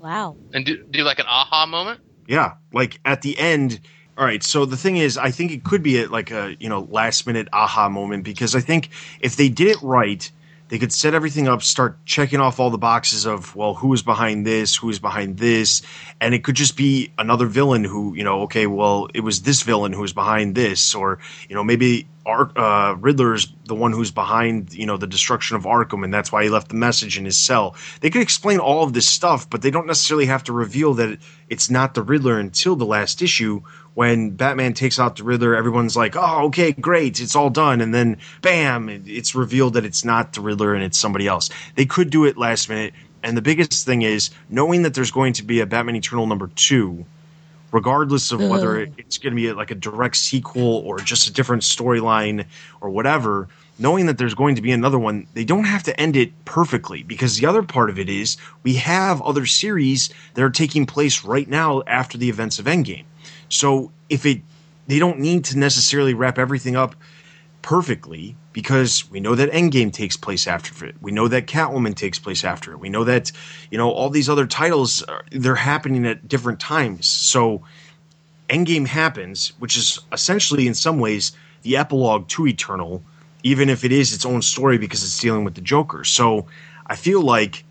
Wow. 0.00 0.36
and 0.52 0.64
do, 0.64 0.82
do 0.84 1.04
like 1.04 1.18
an 1.18 1.26
aha 1.28 1.66
moment. 1.66 2.00
Yeah, 2.26 2.54
like 2.72 3.00
at 3.04 3.22
the 3.22 3.38
end. 3.38 3.80
All 4.16 4.26
right, 4.26 4.42
so 4.42 4.66
the 4.66 4.76
thing 4.76 4.98
is, 4.98 5.16
I 5.16 5.30
think 5.30 5.50
it 5.50 5.64
could 5.64 5.82
be 5.82 6.02
a, 6.02 6.08
like 6.08 6.30
a 6.30 6.56
you 6.60 6.68
know 6.68 6.80
last 6.90 7.26
minute 7.26 7.48
aha 7.52 7.88
moment 7.88 8.24
because 8.24 8.54
I 8.54 8.60
think 8.60 8.90
if 9.20 9.36
they 9.36 9.48
did 9.48 9.68
it 9.68 9.78
right, 9.82 10.30
they 10.68 10.78
could 10.78 10.92
set 10.92 11.14
everything 11.14 11.48
up, 11.48 11.62
start 11.62 12.04
checking 12.06 12.38
off 12.38 12.60
all 12.60 12.70
the 12.70 12.78
boxes 12.78 13.26
of 13.26 13.56
well, 13.56 13.74
who 13.74 13.92
is 13.92 14.02
behind 14.02 14.46
this, 14.46 14.76
who 14.76 14.88
is 14.90 14.98
behind 14.98 15.38
this, 15.38 15.82
and 16.20 16.34
it 16.34 16.44
could 16.44 16.54
just 16.54 16.76
be 16.76 17.10
another 17.18 17.46
villain 17.46 17.82
who 17.84 18.14
you 18.14 18.24
know, 18.24 18.42
okay, 18.42 18.66
well, 18.66 19.08
it 19.14 19.20
was 19.20 19.42
this 19.42 19.62
villain 19.62 19.92
who 19.92 20.02
was 20.02 20.12
behind 20.12 20.54
this, 20.54 20.94
or 20.94 21.18
you 21.48 21.54
know, 21.54 21.64
maybe 21.64 22.06
Ar- 22.26 22.52
uh, 22.56 22.94
Riddler's 22.94 23.52
the 23.64 23.74
one 23.74 23.92
who's 23.92 24.10
behind 24.10 24.74
you 24.74 24.86
know 24.86 24.96
the 24.96 25.06
destruction 25.06 25.56
of 25.56 25.64
Arkham, 25.64 26.04
and 26.04 26.12
that's 26.12 26.30
why 26.30 26.44
he 26.44 26.50
left 26.50 26.68
the 26.68 26.74
message 26.74 27.16
in 27.16 27.24
his 27.24 27.36
cell. 27.36 27.74
They 28.00 28.10
could 28.10 28.22
explain 28.22 28.58
all 28.58 28.82
of 28.82 28.92
this 28.92 29.08
stuff, 29.08 29.48
but 29.48 29.62
they 29.62 29.70
don't 29.70 29.86
necessarily 29.86 30.26
have 30.26 30.44
to 30.44 30.52
reveal 30.52 30.94
that 30.94 31.18
it's 31.48 31.70
not 31.70 31.94
the 31.94 32.02
Riddler 32.02 32.38
until 32.38 32.76
the 32.76 32.84
last 32.84 33.22
issue. 33.22 33.62
When 33.94 34.30
Batman 34.30 34.74
takes 34.74 35.00
out 35.00 35.16
the 35.16 35.24
Riddler, 35.24 35.56
everyone's 35.56 35.96
like, 35.96 36.14
"Oh, 36.16 36.46
okay, 36.46 36.72
great, 36.72 37.20
it's 37.20 37.34
all 37.34 37.50
done," 37.50 37.80
and 37.80 37.94
then 37.94 38.18
bam, 38.42 38.88
it's 38.88 39.34
revealed 39.34 39.74
that 39.74 39.84
it's 39.84 40.04
not 40.04 40.32
the 40.32 40.40
Riddler 40.40 40.74
and 40.74 40.84
it's 40.84 40.98
somebody 40.98 41.26
else. 41.26 41.50
They 41.74 41.86
could 41.86 42.10
do 42.10 42.24
it 42.24 42.36
last 42.36 42.68
minute, 42.68 42.94
and 43.22 43.36
the 43.36 43.42
biggest 43.42 43.86
thing 43.86 44.02
is 44.02 44.30
knowing 44.48 44.82
that 44.82 44.94
there's 44.94 45.10
going 45.10 45.32
to 45.34 45.42
be 45.42 45.60
a 45.60 45.66
Batman 45.66 45.96
Eternal 45.96 46.26
number 46.26 46.50
two 46.54 47.04
regardless 47.72 48.32
of 48.32 48.40
whether 48.40 48.80
Ugh. 48.80 48.92
it's 48.98 49.18
going 49.18 49.34
to 49.34 49.36
be 49.36 49.52
like 49.52 49.70
a 49.70 49.74
direct 49.74 50.16
sequel 50.16 50.78
or 50.86 50.98
just 50.98 51.28
a 51.28 51.32
different 51.32 51.62
storyline 51.62 52.46
or 52.80 52.90
whatever, 52.90 53.48
knowing 53.78 54.06
that 54.06 54.18
there's 54.18 54.34
going 54.34 54.54
to 54.56 54.62
be 54.62 54.72
another 54.72 54.98
one, 54.98 55.26
they 55.34 55.44
don't 55.44 55.64
have 55.64 55.82
to 55.84 56.00
end 56.00 56.16
it 56.16 56.32
perfectly 56.44 57.02
because 57.02 57.38
the 57.38 57.46
other 57.46 57.62
part 57.62 57.90
of 57.90 57.98
it 57.98 58.08
is 58.08 58.36
we 58.62 58.74
have 58.74 59.22
other 59.22 59.46
series 59.46 60.10
that 60.34 60.42
are 60.42 60.50
taking 60.50 60.86
place 60.86 61.24
right 61.24 61.48
now 61.48 61.82
after 61.86 62.18
the 62.18 62.28
events 62.28 62.58
of 62.58 62.66
Endgame. 62.66 63.04
So 63.48 63.90
if 64.08 64.26
it, 64.26 64.42
they 64.86 64.98
don't 64.98 65.18
need 65.18 65.44
to 65.46 65.58
necessarily 65.58 66.14
wrap 66.14 66.38
everything 66.38 66.76
up 66.76 66.94
perfectly 67.62 68.36
because 68.52 69.10
we 69.10 69.20
know 69.20 69.34
that 69.34 69.50
Endgame 69.52 69.92
takes 69.92 70.16
place 70.16 70.46
after 70.46 70.84
it. 70.84 70.96
We 71.00 71.12
know 71.12 71.28
that 71.28 71.46
Catwoman 71.46 71.94
takes 71.94 72.18
place 72.18 72.44
after 72.44 72.72
it. 72.72 72.78
We 72.78 72.88
know 72.88 73.04
that 73.04 73.32
you 73.70 73.78
know 73.78 73.90
all 73.90 74.10
these 74.10 74.28
other 74.28 74.46
titles 74.46 75.02
are, 75.04 75.24
they're 75.30 75.54
happening 75.54 76.06
at 76.06 76.28
different 76.28 76.60
times. 76.60 77.06
So 77.06 77.62
Endgame 78.48 78.86
happens, 78.86 79.52
which 79.58 79.76
is 79.76 80.00
essentially 80.12 80.66
in 80.66 80.74
some 80.74 80.98
ways 80.98 81.32
the 81.62 81.76
epilogue 81.76 82.28
to 82.28 82.46
Eternal, 82.46 83.02
even 83.42 83.68
if 83.68 83.84
it 83.84 83.92
is 83.92 84.12
its 84.12 84.26
own 84.26 84.42
story 84.42 84.78
because 84.78 85.04
it's 85.04 85.20
dealing 85.20 85.44
with 85.44 85.54
the 85.54 85.60
Joker. 85.60 86.04
So 86.04 86.46
I 86.86 86.96
feel 86.96 87.22
like 87.22 87.64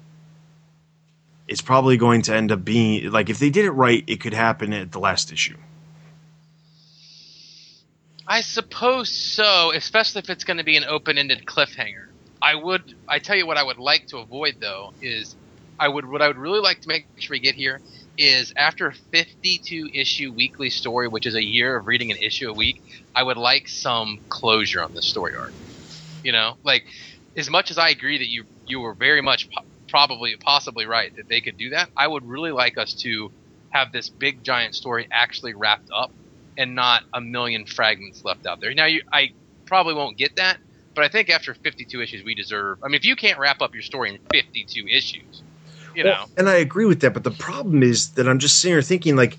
it's 1.47 1.61
probably 1.61 1.97
going 1.97 2.21
to 2.23 2.35
end 2.35 2.51
up 2.51 2.63
being 2.63 3.11
like 3.11 3.29
if 3.29 3.39
they 3.39 3.49
did 3.49 3.65
it 3.65 3.71
right, 3.71 4.03
it 4.07 4.21
could 4.21 4.33
happen 4.33 4.71
at 4.71 4.91
the 4.91 4.99
last 4.99 5.31
issue. 5.31 5.57
I 8.29 8.41
suppose 8.41 9.11
so, 9.13 9.73
especially 9.73 10.19
if 10.19 10.29
it's 10.31 10.45
going 10.45 10.57
to 10.57 10.65
be 10.65 10.77
an 10.77 10.85
open-ended 10.85 11.45
cliffhanger. 11.47 12.07
I 12.43 12.55
would. 12.55 12.83
I 13.09 13.19
tell 13.19 13.37
you 13.37 13.47
what, 13.47 13.57
I 13.57 13.63
would 13.63 13.79
like 13.79 14.05
to 14.09 14.19
avoid 14.19 14.57
though 14.61 14.91
is, 15.01 15.37
I 15.79 15.89
would. 15.89 16.07
What 16.07 16.21
I 16.23 16.27
would 16.29 16.37
really 16.37 16.61
like 16.61 16.81
to 16.81 16.89
make 16.89 17.07
sure 17.19 17.35
we 17.35 17.41
get 17.41 17.55
here 17.55 17.81
is 18.17 18.53
after 18.57 18.87
a 18.87 18.95
52 19.13 19.89
issue 19.93 20.33
weekly 20.33 20.71
story, 20.71 21.09
which 21.09 21.27
is 21.27 21.35
a 21.35 21.43
year 21.43 21.77
of 21.77 21.87
reading 21.87 22.11
an 22.11 22.17
issue 22.17 22.49
a 22.49 22.55
week. 22.55 22.81
I 23.15 23.23
would 23.23 23.37
like 23.37 23.67
some 23.67 24.19
closure 24.29 24.83
on 24.83 24.93
the 24.93 25.03
story 25.03 25.33
arc. 25.37 25.55
You 26.23 26.33
know, 26.33 26.55
like 26.65 26.85
as 27.37 27.49
much 27.49 27.71
as 27.71 27.77
I 27.79 27.89
agree 27.89 28.19
that 28.19 28.29
you 28.29 28.45
you 28.67 28.81
were 28.81 28.95
very 28.95 29.21
much 29.21 29.49
po- 29.55 29.63
probably 29.89 30.35
possibly 30.45 30.85
right 30.87 31.11
that 31.17 31.25
they 31.29 31.41
could 31.41 31.57
do 31.57 31.71
that. 31.71 31.89
I 31.97 32.07
would 32.07 32.25
really 32.25 32.51
like 32.51 32.77
us 32.77 32.95
to 33.03 33.31
have 33.71 33.91
this 33.93 34.09
big 34.09 34.43
giant 34.43 34.75
story 34.75 35.07
actually 35.13 35.53
wrapped 35.55 35.89
up 35.95 36.11
and 36.59 36.75
not 36.75 37.03
a 37.13 37.21
million 37.21 37.65
fragments 37.65 38.23
left 38.23 38.45
out 38.45 38.59
there. 38.59 38.73
Now, 38.73 38.85
you, 38.85 39.01
I 39.11 39.31
probably 39.65 39.93
won't 39.93 40.17
get 40.17 40.35
that, 40.35 40.57
but 40.93 41.05
I 41.05 41.07
think 41.07 41.29
after 41.29 41.55
52 41.55 42.01
issues, 42.01 42.23
we 42.23 42.35
deserve. 42.35 42.79
I 42.83 42.87
mean, 42.87 42.95
if 42.95 43.05
you 43.05 43.15
can't 43.15 43.39
wrap 43.39 43.61
up 43.61 43.73
your 43.73 43.81
story 43.81 44.09
in 44.09 44.19
52 44.31 44.85
issues, 44.87 45.41
you 45.95 46.03
know, 46.03 46.25
and 46.37 46.47
I 46.47 46.55
agree 46.55 46.85
with 46.85 46.99
that, 46.99 47.13
but 47.13 47.23
the 47.23 47.31
problem 47.31 47.81
is 47.81 48.11
that 48.11 48.27
I'm 48.27 48.37
just 48.37 48.59
sitting 48.59 48.75
here 48.75 48.81
thinking 48.81 49.15
like 49.15 49.37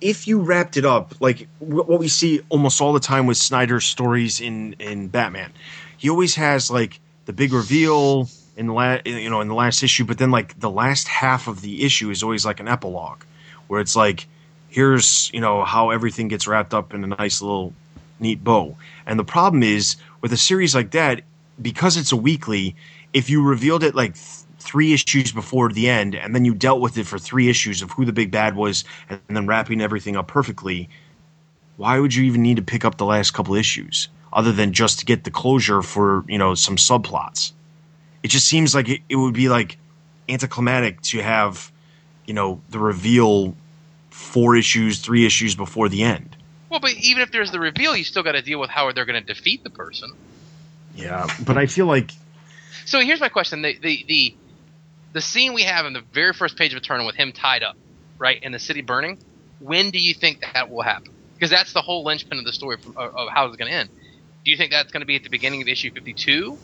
if 0.00 0.26
you 0.26 0.40
wrapped 0.40 0.76
it 0.76 0.84
up 0.84 1.14
like 1.20 1.46
what 1.58 2.00
we 2.00 2.08
see 2.08 2.40
almost 2.48 2.80
all 2.80 2.92
the 2.92 3.00
time 3.00 3.26
with 3.26 3.36
Snyder's 3.36 3.84
stories 3.84 4.40
in 4.40 4.74
in 4.78 5.08
Batman. 5.08 5.52
He 5.98 6.08
always 6.08 6.36
has 6.36 6.70
like 6.70 7.00
the 7.26 7.32
big 7.32 7.52
reveal 7.52 8.28
in 8.56 8.68
the 8.68 8.72
last 8.72 9.06
you 9.06 9.28
know 9.28 9.40
in 9.40 9.48
the 9.48 9.54
last 9.54 9.82
issue, 9.82 10.04
but 10.04 10.18
then 10.18 10.30
like 10.30 10.58
the 10.58 10.70
last 10.70 11.08
half 11.08 11.48
of 11.48 11.60
the 11.60 11.84
issue 11.84 12.10
is 12.10 12.22
always 12.22 12.46
like 12.46 12.60
an 12.60 12.68
epilogue 12.68 13.24
where 13.66 13.80
it's 13.80 13.94
like 13.94 14.26
here's 14.72 15.30
you 15.32 15.40
know 15.40 15.64
how 15.64 15.90
everything 15.90 16.28
gets 16.28 16.46
wrapped 16.46 16.74
up 16.74 16.94
in 16.94 17.04
a 17.04 17.06
nice 17.06 17.42
little 17.42 17.72
neat 18.20 18.42
bow. 18.42 18.76
And 19.06 19.18
the 19.18 19.24
problem 19.24 19.62
is 19.62 19.96
with 20.20 20.32
a 20.32 20.36
series 20.36 20.74
like 20.74 20.92
that, 20.92 21.22
because 21.60 21.96
it's 21.96 22.12
a 22.12 22.16
weekly, 22.16 22.76
if 23.12 23.28
you 23.28 23.42
revealed 23.42 23.82
it 23.82 23.94
like 23.94 24.14
th- 24.14 24.46
three 24.58 24.92
issues 24.92 25.32
before 25.32 25.70
the 25.70 25.88
end, 25.88 26.14
and 26.14 26.34
then 26.34 26.44
you 26.44 26.54
dealt 26.54 26.80
with 26.80 26.96
it 26.96 27.06
for 27.06 27.18
three 27.18 27.48
issues 27.48 27.82
of 27.82 27.90
who 27.90 28.04
the 28.04 28.12
big 28.12 28.30
bad 28.30 28.54
was, 28.54 28.84
and 29.08 29.20
then 29.28 29.46
wrapping 29.46 29.80
everything 29.80 30.16
up 30.16 30.28
perfectly, 30.28 30.88
why 31.76 31.98
would 31.98 32.14
you 32.14 32.24
even 32.24 32.42
need 32.42 32.56
to 32.56 32.62
pick 32.62 32.84
up 32.84 32.96
the 32.96 33.04
last 33.04 33.32
couple 33.32 33.54
issues 33.54 34.08
other 34.32 34.52
than 34.52 34.72
just 34.72 35.00
to 35.00 35.04
get 35.04 35.24
the 35.24 35.30
closure 35.30 35.82
for 35.82 36.24
you 36.28 36.38
know 36.38 36.54
some 36.54 36.76
subplots? 36.76 37.52
it 38.22 38.28
just 38.28 38.46
seems 38.46 38.74
like 38.74 38.88
it, 38.88 39.00
it 39.08 39.16
would 39.16 39.34
be 39.34 39.48
like 39.48 39.78
anticlimactic 40.28 41.00
to 41.02 41.22
have, 41.22 41.72
you 42.26 42.34
know, 42.34 42.60
the 42.70 42.78
reveal 42.78 43.56
four 44.12 44.56
issues, 44.56 45.00
three 45.00 45.26
issues 45.26 45.54
before 45.54 45.88
the 45.88 46.02
end. 46.02 46.36
Well, 46.68 46.80
but 46.80 46.92
even 46.92 47.22
if 47.22 47.32
there's 47.32 47.50
the 47.50 47.60
reveal, 47.60 47.96
you 47.96 48.04
still 48.04 48.22
got 48.22 48.32
to 48.32 48.42
deal 48.42 48.60
with 48.60 48.70
how 48.70 48.90
they're 48.92 49.04
going 49.04 49.22
to 49.22 49.34
defeat 49.34 49.62
the 49.64 49.70
person. 49.70 50.12
Yeah, 50.94 51.26
but 51.44 51.56
I 51.56 51.66
feel 51.66 51.86
like 51.86 52.12
So 52.84 53.00
here's 53.00 53.20
my 53.20 53.28
question: 53.28 53.62
the 53.62 53.76
the 53.78 54.04
the 54.06 54.34
the 55.12 55.20
scene 55.20 55.52
we 55.54 55.62
have 55.62 55.86
in 55.86 55.92
the 55.92 56.02
very 56.12 56.32
first 56.32 56.56
page 56.56 56.72
of 56.72 56.78
Eternal 56.78 57.06
with 57.06 57.16
him 57.16 57.32
tied 57.32 57.62
up, 57.62 57.76
right, 58.18 58.42
in 58.42 58.52
the 58.52 58.58
city 58.58 58.82
burning. 58.82 59.18
When 59.58 59.90
do 59.90 59.98
you 59.98 60.14
think 60.14 60.44
that 60.54 60.70
will 60.70 60.82
happen? 60.82 61.12
Because 61.34 61.50
that's 61.50 61.72
the 61.72 61.82
whole 61.82 62.04
linchpin 62.04 62.38
of 62.38 62.44
the 62.44 62.52
story 62.52 62.76
from, 62.78 62.96
of, 62.96 63.14
of 63.14 63.28
how 63.28 63.46
it's 63.46 63.56
going 63.56 63.70
to 63.70 63.76
end. 63.76 63.90
Do 64.44 64.50
you 64.50 64.56
think 64.56 64.72
that's 64.72 64.90
going 64.90 65.00
to 65.00 65.06
be 65.06 65.16
at 65.16 65.22
the 65.22 65.30
beginning 65.30 65.62
of 65.62 65.68
issue 65.68 65.90
52 65.92 66.58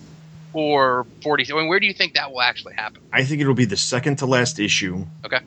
or 0.52 1.06
40? 1.22 1.52
I 1.52 1.56
mean, 1.56 1.68
where 1.68 1.80
do 1.80 1.86
you 1.86 1.92
think 1.92 2.14
that 2.14 2.32
will 2.32 2.40
actually 2.40 2.74
happen? 2.74 3.02
I 3.12 3.24
think 3.24 3.40
it'll 3.40 3.54
be 3.54 3.66
the 3.66 3.76
second 3.76 4.16
to 4.16 4.26
last 4.26 4.58
issue. 4.58 5.06
Okay. 5.24 5.40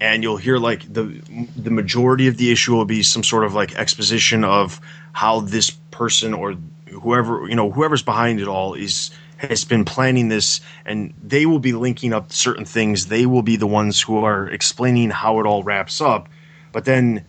And 0.00 0.22
you'll 0.22 0.36
hear 0.36 0.58
like 0.58 0.92
the 0.92 1.20
the 1.56 1.70
majority 1.70 2.28
of 2.28 2.36
the 2.36 2.52
issue 2.52 2.74
will 2.76 2.84
be 2.84 3.02
some 3.02 3.24
sort 3.24 3.44
of 3.44 3.54
like 3.54 3.76
exposition 3.76 4.44
of 4.44 4.80
how 5.12 5.40
this 5.40 5.70
person 5.90 6.34
or 6.34 6.56
whoever 6.88 7.48
you 7.48 7.56
know 7.56 7.70
whoever's 7.70 8.02
behind 8.02 8.40
it 8.40 8.46
all 8.48 8.74
is 8.74 9.10
has 9.38 9.64
been 9.64 9.84
planning 9.84 10.28
this 10.28 10.60
and 10.84 11.14
they 11.22 11.46
will 11.46 11.60
be 11.60 11.72
linking 11.72 12.12
up 12.12 12.32
certain 12.32 12.64
things. 12.64 13.06
They 13.06 13.24
will 13.24 13.42
be 13.42 13.56
the 13.56 13.66
ones 13.66 14.00
who 14.00 14.24
are 14.24 14.48
explaining 14.48 15.10
how 15.10 15.40
it 15.40 15.46
all 15.46 15.62
wraps 15.62 16.00
up. 16.00 16.28
But 16.72 16.84
then 16.84 17.24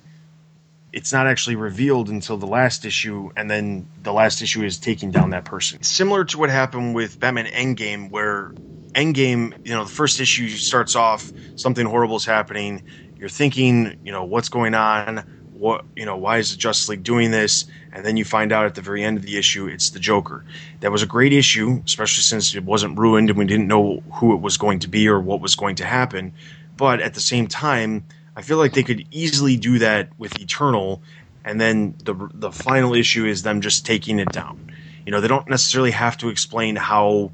it's 0.92 1.14
not 1.14 1.28
actually 1.28 1.56
revealed 1.56 2.10
until 2.10 2.38
the 2.38 2.48
last 2.48 2.84
issue 2.84 3.30
and 3.36 3.50
then 3.50 3.88
the 4.02 4.12
last 4.12 4.42
issue 4.42 4.64
is 4.64 4.80
taking 4.80 5.12
down 5.12 5.30
that 5.32 5.46
person. 5.46 5.84
Similar 5.84 6.26
to 6.26 6.40
what 6.40 6.50
happened 6.50 6.96
with 6.96 7.20
batman 7.20 7.46
endgame 7.46 8.10
where 8.10 8.54
endgame 8.94 9.66
you 9.66 9.74
know 9.74 9.84
the 9.84 9.92
first 9.92 10.20
issue 10.20 10.50
starts 10.50 10.96
off 10.96 11.32
something 11.56 11.86
horrible 11.86 12.18
is 12.18 12.26
happening. 12.26 12.84
You're 13.18 13.30
thinking 13.30 14.00
you 14.04 14.12
know 14.12 14.24
what's 14.24 14.50
going 14.50 14.76
on? 14.76 15.18
What 15.54 15.86
you 15.96 16.06
know 16.06 16.18
why 16.18 16.38
is 16.38 16.52
the 16.52 16.58
justice 16.58 16.90
league 16.90 17.04
doing 17.04 17.32
this? 17.32 17.66
And 17.92 18.06
then 18.06 18.18
you 18.18 18.24
find 18.24 18.52
out 18.52 18.66
at 18.66 18.76
the 18.76 18.82
very 18.82 19.04
end 19.04 19.18
of 19.18 19.24
the 19.24 19.38
issue 19.38 19.68
it's 19.68 19.90
the 19.90 20.00
joker. 20.00 20.46
That 20.80 20.92
was 20.92 21.04
a 21.04 21.08
great 21.08 21.34
issue 21.34 21.82
especially 21.86 22.24
since 22.24 22.56
it 22.56 22.64
wasn't 22.64 22.98
ruined 22.98 23.30
and 23.30 23.38
we 23.38 23.46
didn't 23.46 23.68
know 23.68 24.02
who 24.14 24.34
it 24.34 24.42
was 24.42 24.58
going 24.58 24.80
to 24.80 24.88
be 24.88 25.08
or 25.08 25.20
what 25.20 25.42
was 25.42 25.56
going 25.56 25.76
to 25.78 25.86
happen. 25.86 26.34
But 26.78 27.02
at 27.02 27.14
the 27.14 27.22
same 27.22 27.48
time 27.48 28.06
i 28.36 28.42
feel 28.42 28.58
like 28.58 28.74
they 28.74 28.84
could 28.84 29.06
easily 29.12 29.58
do 29.58 29.80
that 29.80 30.08
with 30.18 30.40
eternal 30.40 31.02
and 31.44 31.60
then 31.60 31.96
the 32.04 32.14
the 32.34 32.52
final 32.52 32.94
issue 32.94 33.26
is 33.26 33.44
them 33.44 33.62
just 33.62 33.86
taking 33.86 34.20
it 34.20 34.32
down. 34.32 34.72
You 35.06 35.12
know 35.12 35.22
they 35.22 35.28
don't 35.28 35.50
necessarily 35.50 35.92
have 35.92 36.18
to 36.18 36.30
explain 36.30 36.76
how 36.76 37.32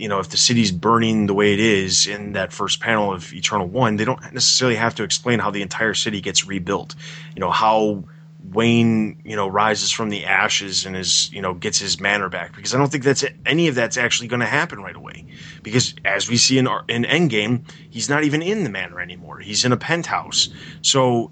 you 0.00 0.08
know, 0.08 0.18
if 0.18 0.30
the 0.30 0.38
city's 0.38 0.72
burning 0.72 1.26
the 1.26 1.34
way 1.34 1.52
it 1.52 1.60
is 1.60 2.06
in 2.06 2.32
that 2.32 2.54
first 2.54 2.80
panel 2.80 3.12
of 3.12 3.34
Eternal 3.34 3.66
One, 3.66 3.96
they 3.96 4.06
don't 4.06 4.20
necessarily 4.32 4.76
have 4.76 4.94
to 4.94 5.02
explain 5.02 5.40
how 5.40 5.50
the 5.50 5.60
entire 5.60 5.92
city 5.92 6.22
gets 6.22 6.46
rebuilt. 6.46 6.94
You 7.36 7.40
know, 7.40 7.50
how 7.50 8.04
Wayne, 8.42 9.20
you 9.26 9.36
know, 9.36 9.46
rises 9.46 9.90
from 9.90 10.08
the 10.08 10.24
ashes 10.24 10.86
and 10.86 10.96
is, 10.96 11.30
you 11.34 11.42
know, 11.42 11.52
gets 11.52 11.78
his 11.78 12.00
manor 12.00 12.30
back. 12.30 12.56
Because 12.56 12.74
I 12.74 12.78
don't 12.78 12.90
think 12.90 13.04
that's 13.04 13.26
any 13.44 13.68
of 13.68 13.74
that's 13.74 13.98
actually 13.98 14.28
going 14.28 14.40
to 14.40 14.46
happen 14.46 14.80
right 14.80 14.96
away. 14.96 15.26
Because 15.62 15.94
as 16.06 16.30
we 16.30 16.38
see 16.38 16.56
in 16.56 16.66
our, 16.66 16.82
in 16.88 17.04
Endgame, 17.04 17.70
he's 17.90 18.08
not 18.08 18.24
even 18.24 18.40
in 18.40 18.64
the 18.64 18.70
manor 18.70 19.00
anymore. 19.00 19.38
He's 19.38 19.66
in 19.66 19.72
a 19.72 19.76
penthouse. 19.76 20.48
So, 20.80 21.30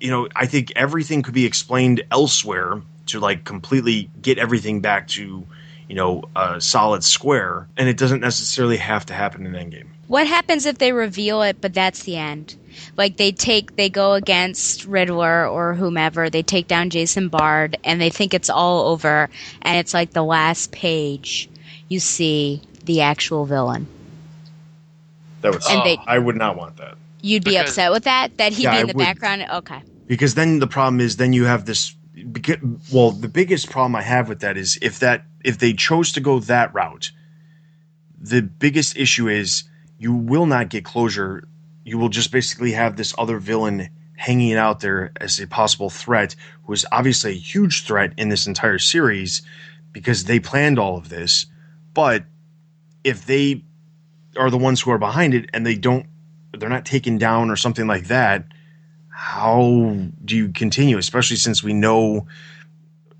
you 0.00 0.10
know, 0.10 0.26
I 0.34 0.46
think 0.46 0.72
everything 0.74 1.20
could 1.20 1.34
be 1.34 1.44
explained 1.44 2.02
elsewhere 2.10 2.80
to 3.08 3.20
like 3.20 3.44
completely 3.44 4.10
get 4.22 4.38
everything 4.38 4.80
back 4.80 5.06
to 5.08 5.46
you 5.88 5.94
know, 5.94 6.24
a 6.34 6.60
solid 6.60 7.04
square, 7.04 7.68
and 7.76 7.88
it 7.88 7.96
doesn't 7.96 8.20
necessarily 8.20 8.76
have 8.78 9.06
to 9.06 9.14
happen 9.14 9.46
in 9.46 9.52
the 9.52 9.58
Endgame. 9.58 9.86
What 10.08 10.26
happens 10.26 10.66
if 10.66 10.78
they 10.78 10.92
reveal 10.92 11.42
it, 11.42 11.60
but 11.60 11.74
that's 11.74 12.04
the 12.04 12.16
end? 12.16 12.54
Like 12.96 13.16
they 13.16 13.32
take, 13.32 13.76
they 13.76 13.88
go 13.88 14.12
against 14.12 14.84
Riddler 14.84 15.46
or 15.48 15.74
whomever, 15.74 16.30
they 16.30 16.42
take 16.42 16.68
down 16.68 16.90
Jason 16.90 17.28
Bard, 17.28 17.76
and 17.84 18.00
they 18.00 18.10
think 18.10 18.34
it's 18.34 18.50
all 18.50 18.88
over, 18.88 19.28
and 19.62 19.78
it's 19.78 19.94
like 19.94 20.12
the 20.12 20.22
last 20.22 20.70
page 20.72 21.48
you 21.88 21.98
see 22.00 22.62
the 22.84 23.00
actual 23.00 23.46
villain. 23.46 23.86
That 25.42 25.52
would. 25.52 25.62
And 25.68 25.84
they- 25.84 25.98
I 26.06 26.18
would 26.18 26.36
not 26.36 26.56
want 26.56 26.76
that 26.78 26.94
You'd 27.22 27.42
be 27.44 27.52
Because- 27.52 27.70
upset 27.70 27.90
with 27.92 28.04
that? 28.04 28.36
That 28.36 28.52
he'd 28.52 28.64
Yeah, 28.64 28.70
be 28.72 28.76
I 28.76 28.80
in 28.82 28.86
the 28.88 28.92
would. 28.94 29.02
background? 29.04 29.46
Okay. 29.52 29.80
because 30.06 30.34
then 30.36 30.60
the 30.60 30.68
problem 30.68 31.00
is 31.00 31.16
then 31.16 31.32
you 31.32 31.46
have 31.46 31.64
this. 31.64 31.92
Well, 32.92 33.10
the 33.10 33.26
biggest 33.28 33.68
problem 33.70 33.96
I 33.96 34.02
have 34.02 34.28
with 34.28 34.40
that 34.40 34.56
is 34.56 34.78
if 34.80 35.00
that 35.00 35.24
if 35.46 35.58
they 35.58 35.72
chose 35.72 36.10
to 36.12 36.20
go 36.20 36.40
that 36.40 36.74
route, 36.74 37.12
the 38.20 38.42
biggest 38.42 38.96
issue 38.96 39.28
is 39.28 39.62
you 39.96 40.12
will 40.12 40.44
not 40.44 40.68
get 40.68 40.84
closure. 40.84 41.46
You 41.84 41.98
will 41.98 42.08
just 42.08 42.32
basically 42.32 42.72
have 42.72 42.96
this 42.96 43.14
other 43.16 43.38
villain 43.38 43.88
hanging 44.16 44.54
out 44.54 44.80
there 44.80 45.12
as 45.20 45.38
a 45.38 45.46
possible 45.46 45.88
threat, 45.88 46.34
who 46.64 46.72
is 46.72 46.84
obviously 46.90 47.30
a 47.30 47.38
huge 47.38 47.84
threat 47.84 48.12
in 48.16 48.28
this 48.28 48.48
entire 48.48 48.80
series 48.80 49.42
because 49.92 50.24
they 50.24 50.40
planned 50.40 50.80
all 50.80 50.96
of 50.96 51.10
this. 51.10 51.46
But 51.94 52.24
if 53.04 53.24
they 53.24 53.62
are 54.36 54.50
the 54.50 54.58
ones 54.58 54.80
who 54.80 54.90
are 54.90 54.98
behind 54.98 55.32
it 55.32 55.48
and 55.54 55.64
they 55.64 55.76
don't, 55.76 56.06
they're 56.58 56.68
not 56.68 56.84
taken 56.84 57.18
down 57.18 57.50
or 57.50 57.56
something 57.56 57.86
like 57.86 58.08
that, 58.08 58.46
how 59.10 59.96
do 60.24 60.36
you 60.36 60.48
continue? 60.48 60.98
Especially 60.98 61.36
since 61.36 61.62
we 61.62 61.72
know, 61.72 62.26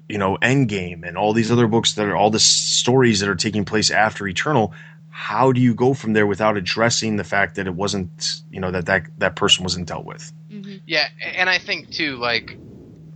you 0.09 0.19
know, 0.19 0.37
Endgame 0.43 1.07
and 1.07 1.16
all 1.16 1.33
these 1.33 1.51
other 1.51 1.66
books 1.66 1.95
that 1.95 2.07
are 2.07 2.16
all 2.16 2.31
the 2.31 2.39
stories 2.41 3.20
that 3.20 3.28
are 3.28 3.35
taking 3.35 3.65
place 3.65 3.91
after 3.91 4.27
Eternal. 4.28 4.73
How 5.11 5.51
do 5.53 5.61
you 5.61 5.74
go 5.74 5.95
from 5.95 6.12
there 6.12 6.27
without 6.27 6.57
addressing 6.57 7.16
the 7.16 7.24
fact 7.24 7.55
that 7.55 7.66
it 7.66 7.74
wasn't, 7.74 8.43
you 8.51 8.61
know, 8.61 8.70
that 8.70 8.87
that 8.87 9.05
that 9.19 9.35
person 9.37 9.62
wasn't 9.65 9.89
dealt 9.89 10.05
with? 10.05 10.31
Mm-hmm. 10.51 10.77
Yeah, 10.87 11.07
and 11.24 11.49
I 11.49 11.59
think 11.59 11.91
too, 11.91 12.16
like, 12.16 12.59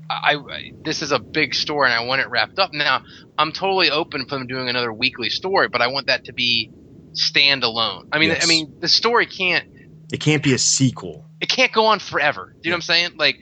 I, 0.08 0.34
I 0.36 0.72
this 0.82 1.02
is 1.02 1.12
a 1.12 1.18
big 1.18 1.54
story, 1.54 1.90
and 1.90 1.94
I 1.94 2.04
want 2.06 2.22
it 2.22 2.30
wrapped 2.30 2.58
up. 2.58 2.72
Now, 2.72 3.02
I'm 3.36 3.52
totally 3.52 3.90
open 3.90 4.24
for 4.26 4.36
them 4.38 4.46
doing 4.46 4.68
another 4.68 4.92
weekly 4.92 5.28
story, 5.28 5.68
but 5.68 5.82
I 5.82 5.88
want 5.88 6.06
that 6.06 6.24
to 6.24 6.32
be 6.32 6.70
standalone. 7.12 8.08
I 8.12 8.18
mean, 8.18 8.30
Yes. 8.30 8.44
I 8.44 8.46
mean, 8.46 8.76
the 8.80 8.88
story 8.88 9.26
can't 9.26 9.68
It 10.12 10.20
can't 10.20 10.42
be 10.42 10.54
a 10.54 10.58
sequel. 10.58 11.26
it 11.40 11.48
can't 11.48 11.72
go 11.72 11.86
on 11.86 11.98
forever. 11.98 12.54
Do 12.54 12.68
you 12.68 12.70
know 12.70 12.76
what 12.76 12.78
I'm 12.78 12.82
saying? 12.82 13.10
Like, 13.16 13.36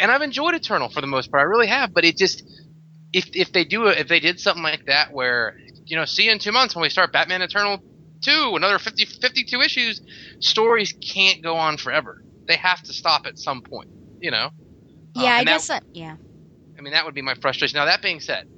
and 0.00 0.10
I've 0.10 0.22
enjoyed 0.22 0.54
Eternal 0.54 0.88
for 0.88 1.00
the 1.00 1.06
most 1.06 1.30
part. 1.30 1.40
I 1.40 1.44
really 1.44 1.66
have. 1.68 1.92
But 1.94 2.04
it 2.04 2.16
just, 2.16 2.42
if 3.12 3.28
if 3.34 3.52
they 3.52 3.64
do 3.64 3.86
if 3.86 4.08
they 4.08 4.20
did 4.20 4.40
something 4.40 4.62
like 4.62 4.86
that, 4.86 5.12
where 5.12 5.56
you 5.84 5.96
know, 5.96 6.04
see 6.04 6.24
you 6.24 6.30
in 6.32 6.38
two 6.38 6.52
months 6.52 6.74
when 6.74 6.82
we 6.82 6.88
start 6.90 7.12
Batman 7.12 7.42
Eternal 7.42 7.78
two, 8.22 8.52
another 8.54 8.78
50, 8.78 9.04
52 9.04 9.60
issues, 9.60 10.00
stories 10.38 10.92
can't 10.92 11.42
go 11.42 11.56
on 11.56 11.76
forever. 11.76 12.22
They 12.46 12.56
have 12.56 12.80
to 12.82 12.92
stop 12.92 13.26
at 13.26 13.38
some 13.38 13.62
point. 13.62 13.88
You 14.20 14.30
know. 14.30 14.50
Yeah, 15.14 15.22
Um, 15.22 15.26
I 15.28 15.38
that- 15.38 15.46
guess 15.46 15.68
that, 15.68 15.84
yeah. 15.92 16.16
I 16.78 16.80
mean, 16.80 16.92
that 16.94 17.04
would 17.04 17.14
be 17.14 17.22
my 17.22 17.34
frustration. 17.34 17.76
Now, 17.76 17.84
that 17.84 18.00
being 18.00 18.20
said, 18.20 18.48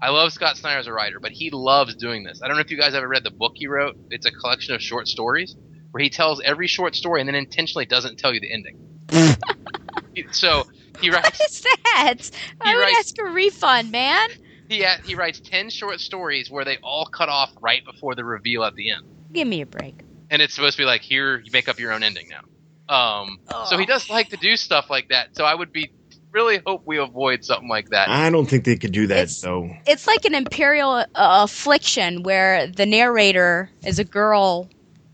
I 0.00 0.08
love 0.10 0.32
Scott 0.32 0.56
Snyder 0.56 0.80
as 0.80 0.86
a 0.88 0.92
writer, 0.92 1.20
but 1.20 1.30
he 1.30 1.50
loves 1.50 1.94
doing 1.94 2.24
this. 2.24 2.40
I 2.42 2.48
don't 2.48 2.56
know 2.56 2.60
if 2.62 2.70
you 2.70 2.76
guys 2.76 2.94
ever 2.94 3.06
read 3.06 3.22
the 3.22 3.30
book 3.30 3.52
he 3.54 3.66
wrote. 3.68 3.96
It's 4.10 4.26
a 4.26 4.30
collection 4.32 4.74
of 4.74 4.82
short 4.82 5.06
stories 5.06 5.54
where 5.92 6.02
he 6.02 6.10
tells 6.10 6.40
every 6.42 6.66
short 6.66 6.96
story 6.96 7.20
and 7.20 7.28
then 7.28 7.36
intentionally 7.36 7.86
doesn't 7.86 8.18
tell 8.18 8.34
you 8.34 8.40
the 8.40 8.52
ending. 8.52 8.78
so 10.32 10.64
he 11.00 11.10
writes 11.10 11.40
is 11.40 11.60
that? 11.62 12.14
I 12.60 12.74
would 12.74 12.80
writes- 12.82 12.96
ask 13.00 13.18
a 13.18 13.24
refund, 13.24 13.90
man. 13.90 14.28
he, 14.68 14.82
ha- 14.82 14.98
he 15.04 15.14
writes 15.14 15.40
ten 15.40 15.70
short 15.70 16.00
stories 16.00 16.50
where 16.50 16.64
they 16.64 16.78
all 16.82 17.06
cut 17.06 17.28
off 17.28 17.50
right 17.60 17.84
before 17.84 18.14
the 18.14 18.24
reveal 18.24 18.64
at 18.64 18.74
the 18.74 18.90
end, 18.90 19.04
Give 19.32 19.46
me 19.48 19.60
a 19.62 19.66
break. 19.66 20.00
and 20.30 20.40
it's 20.42 20.54
supposed 20.54 20.76
to 20.76 20.82
be 20.82 20.86
like 20.86 21.00
here 21.02 21.38
you 21.38 21.50
make 21.52 21.68
up 21.68 21.78
your 21.78 21.92
own 21.92 22.02
ending 22.02 22.28
now. 22.28 22.40
Um, 22.88 23.38
so 23.68 23.78
he 23.78 23.86
does 23.86 24.10
like 24.10 24.28
to 24.30 24.36
do 24.36 24.56
stuff 24.56 24.90
like 24.90 25.08
that. 25.08 25.34
So 25.36 25.44
I 25.44 25.54
would 25.54 25.72
be 25.72 25.92
really 26.30 26.60
hope 26.66 26.82
we 26.86 26.98
avoid 26.98 27.44
something 27.44 27.68
like 27.68 27.88
that. 27.90 28.08
I 28.08 28.28
don't 28.30 28.46
think 28.46 28.64
they 28.64 28.76
could 28.76 28.92
do 28.92 29.06
that 29.06 29.14
It's- 29.18 29.40
though. 29.40 29.70
It's 29.86 30.06
like 30.06 30.24
an 30.24 30.34
imperial 30.34 30.92
uh, 30.92 31.04
affliction 31.14 32.22
where 32.22 32.66
the 32.66 32.84
narrator 32.86 33.70
is 33.84 33.98
a 33.98 34.04
girl 34.04 34.68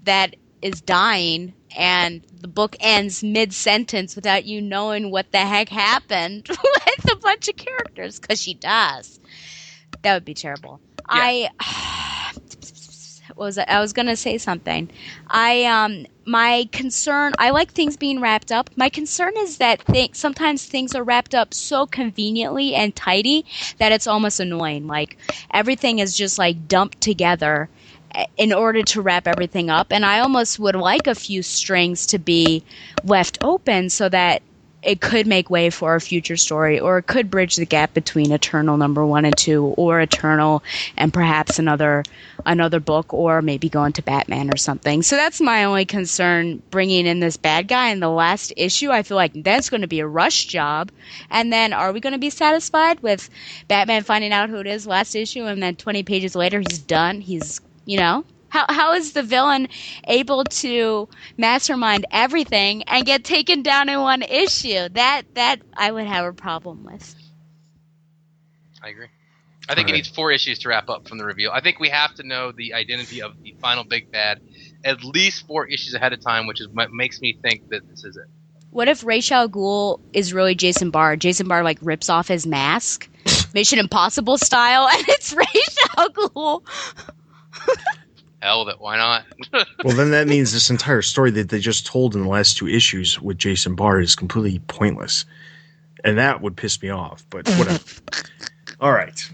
that 0.04 0.34
is 0.62 0.80
dying 0.80 1.52
and 1.78 2.22
the 2.42 2.48
book 2.48 2.76
ends 2.80 3.22
mid 3.22 3.54
sentence 3.54 4.16
without 4.16 4.44
you 4.44 4.60
knowing 4.60 5.10
what 5.10 5.32
the 5.32 5.38
heck 5.38 5.70
happened 5.70 6.46
with 6.50 7.12
a 7.12 7.16
bunch 7.16 7.48
of 7.48 7.56
characters 7.56 8.18
because 8.20 8.42
she 8.42 8.54
does. 8.54 9.20
That 10.02 10.14
would 10.14 10.24
be 10.24 10.34
terrible. 10.34 10.80
I 11.08 11.48
was 13.36 13.58
I, 13.58 13.64
I 13.68 13.80
was 13.80 13.92
gonna 13.92 14.16
say 14.16 14.38
something. 14.38 14.90
I 15.28 15.64
um 15.64 16.06
my 16.26 16.68
concern. 16.72 17.32
I 17.38 17.50
like 17.50 17.72
things 17.72 17.96
being 17.96 18.20
wrapped 18.20 18.52
up. 18.52 18.70
My 18.76 18.88
concern 18.90 19.32
is 19.38 19.58
that 19.58 19.86
th- 19.86 20.14
sometimes 20.14 20.66
things 20.66 20.94
are 20.94 21.04
wrapped 21.04 21.34
up 21.34 21.54
so 21.54 21.86
conveniently 21.86 22.74
and 22.74 22.94
tidy 22.94 23.46
that 23.78 23.92
it's 23.92 24.06
almost 24.06 24.40
annoying. 24.40 24.86
Like 24.86 25.16
everything 25.52 26.00
is 26.00 26.16
just 26.16 26.38
like 26.38 26.68
dumped 26.68 27.00
together 27.00 27.70
in 28.36 28.52
order 28.52 28.82
to 28.82 29.02
wrap 29.02 29.26
everything 29.26 29.70
up. 29.70 29.92
And 29.92 30.04
I 30.04 30.20
almost 30.20 30.58
would 30.58 30.76
like 30.76 31.06
a 31.06 31.14
few 31.14 31.42
strings 31.42 32.06
to 32.06 32.18
be 32.18 32.64
left 33.04 33.38
open 33.42 33.90
so 33.90 34.08
that 34.08 34.42
it 34.80 35.00
could 35.00 35.26
make 35.26 35.50
way 35.50 35.70
for 35.70 35.96
a 35.96 36.00
future 36.00 36.36
story, 36.36 36.78
or 36.78 36.98
it 36.98 37.02
could 37.08 37.30
bridge 37.30 37.56
the 37.56 37.66
gap 37.66 37.92
between 37.94 38.30
Eternal 38.30 38.76
number 38.76 39.04
one 39.04 39.24
and 39.24 39.36
two, 39.36 39.64
or 39.76 40.00
Eternal 40.00 40.62
and 40.96 41.12
perhaps 41.12 41.58
another 41.58 42.04
another 42.46 42.78
book, 42.78 43.12
or 43.12 43.42
maybe 43.42 43.68
go 43.68 43.82
into 43.82 44.02
Batman 44.02 44.54
or 44.54 44.56
something. 44.56 45.02
So 45.02 45.16
that's 45.16 45.40
my 45.40 45.64
only 45.64 45.84
concern 45.84 46.62
bringing 46.70 47.06
in 47.06 47.18
this 47.18 47.36
bad 47.36 47.66
guy 47.66 47.88
in 47.88 47.98
the 47.98 48.08
last 48.08 48.52
issue. 48.56 48.90
I 48.90 49.02
feel 49.02 49.16
like 49.16 49.42
that's 49.42 49.68
going 49.68 49.80
to 49.80 49.88
be 49.88 49.98
a 49.98 50.06
rush 50.06 50.44
job, 50.46 50.92
and 51.28 51.52
then 51.52 51.72
are 51.72 51.92
we 51.92 51.98
going 51.98 52.12
to 52.12 52.18
be 52.20 52.30
satisfied 52.30 53.00
with 53.00 53.28
Batman 53.66 54.04
finding 54.04 54.32
out 54.32 54.48
who 54.48 54.60
it 54.60 54.68
is 54.68 54.86
last 54.86 55.16
issue, 55.16 55.44
and 55.44 55.60
then 55.60 55.74
twenty 55.74 56.04
pages 56.04 56.36
later 56.36 56.60
he's 56.60 56.78
done? 56.78 57.20
He's 57.20 57.60
you 57.88 57.98
know 57.98 58.24
how 58.50 58.66
how 58.68 58.94
is 58.94 59.12
the 59.12 59.22
villain 59.22 59.68
able 60.04 60.44
to 60.44 61.08
mastermind 61.36 62.06
everything 62.10 62.82
and 62.84 63.04
get 63.04 63.24
taken 63.24 63.62
down 63.62 63.88
in 63.88 64.00
one 64.00 64.22
issue? 64.22 64.88
That 64.90 65.22
that 65.34 65.62
I 65.76 65.90
would 65.90 66.06
have 66.06 66.24
a 66.24 66.32
problem 66.32 66.84
with. 66.84 67.14
I 68.82 68.90
agree. 68.90 69.08
I 69.70 69.74
think 69.74 69.90
it 69.90 69.92
needs 69.92 70.08
four 70.08 70.32
issues 70.32 70.60
to 70.60 70.70
wrap 70.70 70.88
up 70.88 71.06
from 71.08 71.18
the 71.18 71.26
reveal. 71.26 71.50
I 71.52 71.60
think 71.60 71.78
we 71.78 71.90
have 71.90 72.14
to 72.14 72.22
know 72.26 72.52
the 72.52 72.72
identity 72.72 73.20
of 73.20 73.42
the 73.42 73.54
final 73.60 73.84
big 73.84 74.10
bad 74.10 74.40
at 74.84 75.04
least 75.04 75.46
four 75.46 75.66
issues 75.66 75.92
ahead 75.94 76.12
of 76.12 76.20
time, 76.20 76.46
which 76.46 76.60
is 76.60 76.68
what 76.68 76.90
makes 76.90 77.20
me 77.20 77.38
think 77.42 77.68
that 77.68 77.86
this 77.88 78.04
is 78.04 78.16
it. 78.16 78.26
What 78.70 78.88
if 78.88 79.04
Ra's 79.04 79.30
al 79.30 79.48
Ghul 79.48 80.00
is 80.12 80.32
really 80.32 80.54
Jason 80.54 80.90
Bard? 80.90 81.20
Jason 81.20 81.48
Bard 81.48 81.64
like 81.64 81.78
rips 81.82 82.08
off 82.08 82.28
his 82.28 82.46
mask, 82.46 83.08
Mission 83.54 83.78
Impossible 83.78 84.38
style, 84.38 84.88
and 84.90 85.08
it's 85.08 85.34
Ra's 85.34 85.78
al 85.98 86.08
Ghul. 86.10 86.62
Hell 88.40 88.66
that. 88.66 88.80
Why 88.80 88.96
not? 88.96 89.24
well, 89.84 89.96
then 89.96 90.12
that 90.12 90.28
means 90.28 90.52
this 90.52 90.70
entire 90.70 91.02
story 91.02 91.30
that 91.32 91.48
they 91.48 91.58
just 91.58 91.86
told 91.86 92.14
in 92.14 92.22
the 92.22 92.28
last 92.28 92.56
two 92.56 92.68
issues 92.68 93.20
with 93.20 93.38
Jason 93.38 93.74
Bard 93.74 94.04
is 94.04 94.14
completely 94.14 94.60
pointless. 94.68 95.24
And 96.04 96.18
that 96.18 96.40
would 96.40 96.56
piss 96.56 96.80
me 96.80 96.90
off, 96.90 97.26
but 97.30 97.48
whatever. 97.50 97.82
All 98.80 98.92
right. 98.92 99.30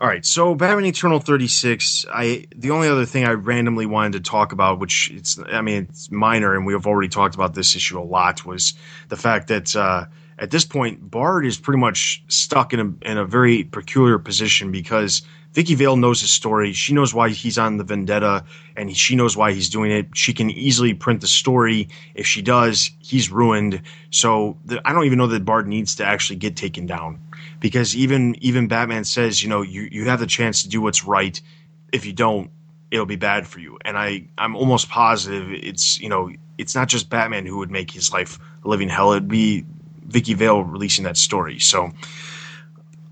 All 0.00 0.06
right. 0.06 0.24
So 0.24 0.54
Batman 0.54 0.86
Eternal 0.86 1.18
36, 1.18 2.06
I 2.12 2.46
the 2.54 2.70
only 2.70 2.88
other 2.88 3.06
thing 3.06 3.24
I 3.24 3.32
randomly 3.32 3.86
wanted 3.86 4.24
to 4.24 4.30
talk 4.30 4.52
about, 4.52 4.78
which 4.78 5.10
it's 5.12 5.38
I 5.50 5.60
mean 5.60 5.88
it's 5.88 6.10
minor 6.10 6.54
and 6.54 6.66
we 6.66 6.72
have 6.72 6.86
already 6.86 7.08
talked 7.08 7.34
about 7.34 7.54
this 7.54 7.74
issue 7.74 7.98
a 7.98 8.02
lot, 8.02 8.44
was 8.44 8.74
the 9.08 9.16
fact 9.16 9.48
that 9.48 9.74
uh, 9.74 10.06
at 10.38 10.50
this 10.50 10.64
point 10.64 11.10
Bard 11.10 11.46
is 11.46 11.58
pretty 11.58 11.80
much 11.80 12.22
stuck 12.28 12.72
in 12.72 12.80
a 12.80 13.10
in 13.10 13.18
a 13.18 13.24
very 13.24 13.64
peculiar 13.64 14.18
position 14.18 14.70
because 14.70 15.22
Vicky 15.54 15.76
Vale 15.76 15.96
knows 15.96 16.20
his 16.20 16.30
story. 16.30 16.72
She 16.72 16.92
knows 16.92 17.14
why 17.14 17.30
he's 17.30 17.58
on 17.58 17.76
the 17.76 17.84
vendetta 17.84 18.44
and 18.76 18.94
she 18.96 19.14
knows 19.14 19.36
why 19.36 19.52
he's 19.52 19.68
doing 19.68 19.92
it. 19.92 20.08
She 20.14 20.34
can 20.34 20.50
easily 20.50 20.94
print 20.94 21.20
the 21.20 21.28
story. 21.28 21.88
If 22.14 22.26
she 22.26 22.42
does, 22.42 22.90
he's 22.98 23.30
ruined. 23.30 23.80
So 24.10 24.58
the, 24.64 24.80
I 24.84 24.92
don't 24.92 25.04
even 25.04 25.16
know 25.16 25.28
that 25.28 25.44
Bard 25.44 25.68
needs 25.68 25.94
to 25.96 26.04
actually 26.04 26.36
get 26.36 26.56
taken 26.56 26.86
down 26.86 27.20
because 27.60 27.94
even 27.94 28.34
even 28.42 28.66
Batman 28.66 29.04
says, 29.04 29.42
you 29.42 29.48
know, 29.48 29.62
you, 29.62 29.88
you 29.92 30.06
have 30.06 30.18
the 30.18 30.26
chance 30.26 30.64
to 30.64 30.68
do 30.68 30.80
what's 30.80 31.04
right. 31.04 31.40
If 31.92 32.04
you 32.04 32.12
don't, 32.12 32.50
it'll 32.90 33.06
be 33.06 33.16
bad 33.16 33.46
for 33.46 33.60
you. 33.60 33.78
And 33.84 33.96
I, 33.96 34.26
I'm 34.36 34.56
almost 34.56 34.88
positive 34.88 35.52
it's, 35.52 36.00
you 36.00 36.08
know, 36.08 36.32
it's 36.58 36.74
not 36.74 36.88
just 36.88 37.08
Batman 37.08 37.46
who 37.46 37.58
would 37.58 37.70
make 37.70 37.92
his 37.92 38.12
life 38.12 38.40
a 38.64 38.68
living 38.68 38.88
hell. 38.88 39.12
It'd 39.12 39.28
be 39.28 39.64
Vicky 40.06 40.34
Vale 40.34 40.62
releasing 40.62 41.04
that 41.04 41.16
story. 41.16 41.60
So, 41.60 41.92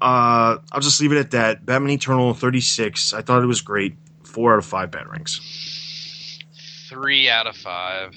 uh, 0.03 0.59
I'll 0.73 0.81
just 0.81 1.01
leave 1.01 1.12
it 1.12 1.19
at 1.19 1.31
that. 1.31 1.65
Batman 1.65 1.91
Eternal 1.91 2.35
36. 2.35 3.15
I 3.15 3.23
thought 3.23 3.43
it 3.43 3.47
was 3.47 3.61
great. 3.61 3.97
Four 4.24 4.55
out 4.55 4.59
of 4.59 4.66
five 4.66 4.91
Batarangs. 4.91 5.41
Three 6.89 7.31
out 7.31 7.47
of 7.47 7.57
five. 7.57 8.15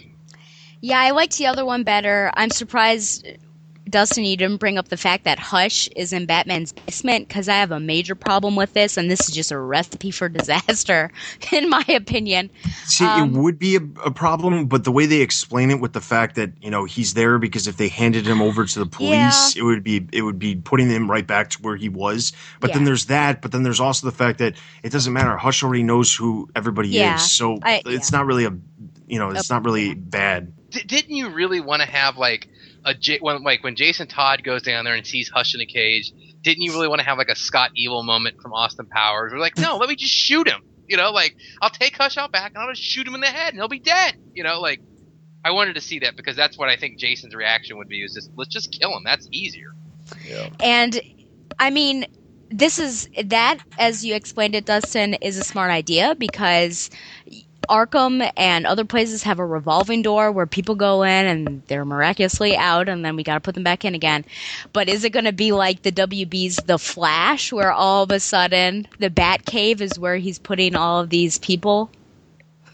Yeah, 0.81 0.99
I 0.99 1.11
liked 1.11 1.37
the 1.37 1.45
other 1.45 1.63
one 1.63 1.83
better. 1.83 2.31
I'm 2.35 2.49
surprised, 2.49 3.27
Dustin, 3.89 4.23
you 4.23 4.35
didn't 4.35 4.57
bring 4.57 4.77
up 4.77 4.87
the 4.89 4.97
fact 4.97 5.25
that 5.25 5.37
Hush 5.37 5.87
is 5.95 6.11
in 6.11 6.25
Batman's 6.25 6.73
basement 6.73 7.27
because 7.27 7.47
I 7.47 7.55
have 7.55 7.71
a 7.71 7.79
major 7.79 8.15
problem 8.15 8.55
with 8.55 8.73
this, 8.73 8.97
and 8.97 9.11
this 9.11 9.27
is 9.29 9.35
just 9.35 9.51
a 9.51 9.59
recipe 9.59 10.11
for 10.11 10.27
disaster, 10.27 11.11
in 11.51 11.69
my 11.69 11.83
opinion. 11.89 12.49
See, 12.85 13.05
Um, 13.05 13.35
it 13.35 13.37
would 13.39 13.59
be 13.59 13.75
a, 13.75 13.81
a 14.03 14.11
problem, 14.11 14.65
but 14.65 14.83
the 14.85 14.91
way 14.91 15.05
they 15.05 15.21
explain 15.21 15.69
it 15.71 15.79
with 15.79 15.93
the 15.93 16.01
fact 16.01 16.35
that 16.35 16.51
you 16.61 16.69
know 16.71 16.85
he's 16.85 17.13
there 17.13 17.37
because 17.37 17.67
if 17.67 17.77
they 17.77 17.87
handed 17.87 18.25
him 18.25 18.41
over 18.41 18.65
to 18.65 18.79
the 18.79 18.85
police, 18.97 19.55
Yeah. 19.55 19.61
it 19.61 19.63
would 19.65 19.83
be 19.83 20.07
it 20.11 20.23
would 20.23 20.39
be 20.39 20.55
putting 20.55 20.89
him 20.89 21.09
right 21.09 21.25
back 21.25 21.51
to 21.51 21.61
where 21.61 21.75
he 21.75 21.89
was. 21.89 22.33
But 22.59 22.73
then 22.73 22.85
there's 22.85 23.05
that. 23.05 23.41
But 23.41 23.51
then 23.51 23.63
there's 23.63 23.79
also 23.79 24.07
the 24.07 24.15
fact 24.15 24.39
that 24.39 24.55
it 24.83 24.91
doesn't 24.91 25.13
matter. 25.13 25.37
Hush 25.37 25.63
already 25.63 25.83
knows 25.83 26.13
who 26.13 26.49
everybody 26.55 26.89
Yeah, 26.89 27.15
is, 27.15 27.31
so 27.31 27.59
I- 27.63 27.81
it's 27.85 28.11
yeah. 28.11 28.17
not 28.17 28.25
really 28.25 28.45
a 28.45 28.51
you 29.07 29.19
know 29.19 29.29
it's 29.29 29.49
not 29.49 29.63
really 29.63 29.93
bad. 29.93 30.51
D- 30.71 30.81
didn't 30.83 31.15
you 31.15 31.29
really 31.29 31.59
want 31.59 31.83
to 31.83 31.87
have 31.87 32.17
like 32.17 32.47
a 32.85 32.93
J- 32.93 33.19
when 33.19 33.43
like 33.43 33.63
when 33.63 33.75
Jason 33.75 34.07
Todd 34.07 34.43
goes 34.43 34.61
down 34.61 34.85
there 34.85 34.93
and 34.93 35.05
sees 35.05 35.29
Hush 35.29 35.55
in 35.55 35.61
a 35.61 35.65
cage? 35.65 36.11
Didn't 36.41 36.61
you 36.61 36.71
really 36.71 36.87
want 36.87 36.99
to 37.01 37.05
have 37.05 37.17
like 37.17 37.29
a 37.29 37.35
Scott 37.35 37.71
Evil 37.75 38.03
moment 38.03 38.41
from 38.41 38.53
Austin 38.53 38.85
Powers? 38.85 39.33
We're 39.33 39.39
like, 39.39 39.57
no, 39.57 39.77
let 39.77 39.89
me 39.89 39.95
just 39.95 40.13
shoot 40.13 40.47
him. 40.47 40.61
You 40.87 40.97
know, 40.97 41.11
like 41.11 41.35
I'll 41.61 41.71
take 41.71 41.97
Hush 41.97 42.17
out 42.17 42.31
back 42.31 42.51
and 42.53 42.59
I'll 42.59 42.69
just 42.69 42.83
shoot 42.83 43.07
him 43.07 43.15
in 43.15 43.21
the 43.21 43.27
head 43.27 43.49
and 43.49 43.57
he'll 43.57 43.67
be 43.67 43.79
dead. 43.79 44.15
You 44.33 44.43
know, 44.43 44.61
like 44.61 44.79
I 45.43 45.51
wanted 45.51 45.73
to 45.75 45.81
see 45.81 45.99
that 45.99 46.15
because 46.15 46.35
that's 46.35 46.57
what 46.57 46.69
I 46.69 46.77
think 46.77 46.99
Jason's 46.99 47.35
reaction 47.35 47.77
would 47.77 47.89
be. 47.89 48.03
Is 48.03 48.13
just 48.13 48.31
let's 48.35 48.51
just 48.51 48.71
kill 48.71 48.95
him. 48.95 49.03
That's 49.03 49.27
easier. 49.31 49.73
Yeah. 50.27 50.49
And 50.59 51.01
I 51.59 51.71
mean, 51.71 52.05
this 52.49 52.79
is 52.79 53.09
that, 53.25 53.59
as 53.79 54.05
you 54.05 54.13
explained 54.15 54.55
it, 54.55 54.65
Dustin, 54.65 55.15
is 55.15 55.37
a 55.37 55.43
smart 55.43 55.71
idea 55.71 56.15
because 56.15 56.89
Arkham 57.69 58.31
and 58.37 58.65
other 58.65 58.85
places 58.85 59.23
have 59.23 59.39
a 59.39 59.45
revolving 59.45 60.01
door 60.01 60.31
where 60.31 60.45
people 60.45 60.75
go 60.75 61.03
in 61.03 61.25
and 61.25 61.61
they're 61.67 61.85
miraculously 61.85 62.55
out, 62.55 62.89
and 62.89 63.03
then 63.03 63.15
we 63.15 63.23
got 63.23 63.35
to 63.35 63.39
put 63.41 63.55
them 63.55 63.63
back 63.63 63.85
in 63.85 63.95
again. 63.95 64.25
But 64.73 64.89
is 64.89 65.03
it 65.03 65.11
going 65.11 65.25
to 65.25 65.33
be 65.33 65.51
like 65.51 65.81
the 65.81 65.91
WB's 65.91 66.57
The 66.57 66.79
Flash, 66.79 67.51
where 67.51 67.71
all 67.71 68.03
of 68.03 68.11
a 68.11 68.19
sudden 68.19 68.87
the 68.99 69.09
Bat 69.09 69.45
Cave 69.45 69.81
is 69.81 69.99
where 69.99 70.17
he's 70.17 70.39
putting 70.39 70.75
all 70.75 70.99
of 70.99 71.09
these 71.09 71.37
people? 71.39 71.89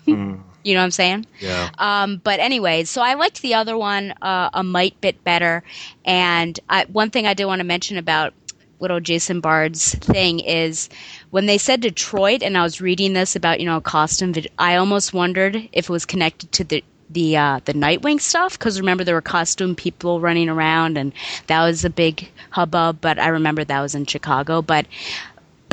You 0.63 0.75
know 0.75 0.81
what 0.81 0.85
I'm 0.85 0.91
saying? 0.91 1.25
Yeah. 1.39 1.71
Um, 1.79 2.21
but 2.23 2.39
anyways, 2.39 2.89
so 2.89 3.01
I 3.01 3.15
liked 3.15 3.41
the 3.41 3.55
other 3.55 3.77
one 3.77 4.13
uh, 4.21 4.51
a 4.53 4.63
mite 4.63 4.99
bit 5.01 5.23
better. 5.23 5.63
And 6.05 6.59
I, 6.69 6.85
one 6.85 7.09
thing 7.09 7.25
I 7.25 7.33
did 7.33 7.45
want 7.45 7.61
to 7.61 7.65
mention 7.65 7.97
about 7.97 8.33
little 8.79 8.99
Jason 8.99 9.41
Bard's 9.41 9.95
thing 9.95 10.39
is 10.39 10.89
when 11.31 11.45
they 11.45 11.57
said 11.57 11.81
Detroit, 11.81 12.43
and 12.43 12.57
I 12.57 12.63
was 12.63 12.79
reading 12.81 13.13
this 13.13 13.35
about 13.35 13.59
you 13.59 13.65
know 13.65 13.81
costume, 13.81 14.33
I 14.59 14.75
almost 14.75 15.13
wondered 15.13 15.55
if 15.71 15.85
it 15.85 15.89
was 15.89 16.05
connected 16.05 16.51
to 16.53 16.63
the 16.63 16.83
the 17.09 17.35
uh, 17.37 17.59
the 17.65 17.73
Nightwing 17.73 18.21
stuff 18.21 18.57
because 18.57 18.79
remember 18.79 19.03
there 19.03 19.15
were 19.15 19.21
costume 19.21 19.75
people 19.75 20.19
running 20.21 20.49
around 20.49 20.97
and 20.97 21.11
that 21.47 21.63
was 21.63 21.83
a 21.83 21.89
big 21.89 22.29
hubbub. 22.51 22.99
But 23.01 23.17
I 23.19 23.27
remember 23.29 23.63
that 23.63 23.81
was 23.81 23.95
in 23.95 24.05
Chicago, 24.05 24.61
but. 24.61 24.85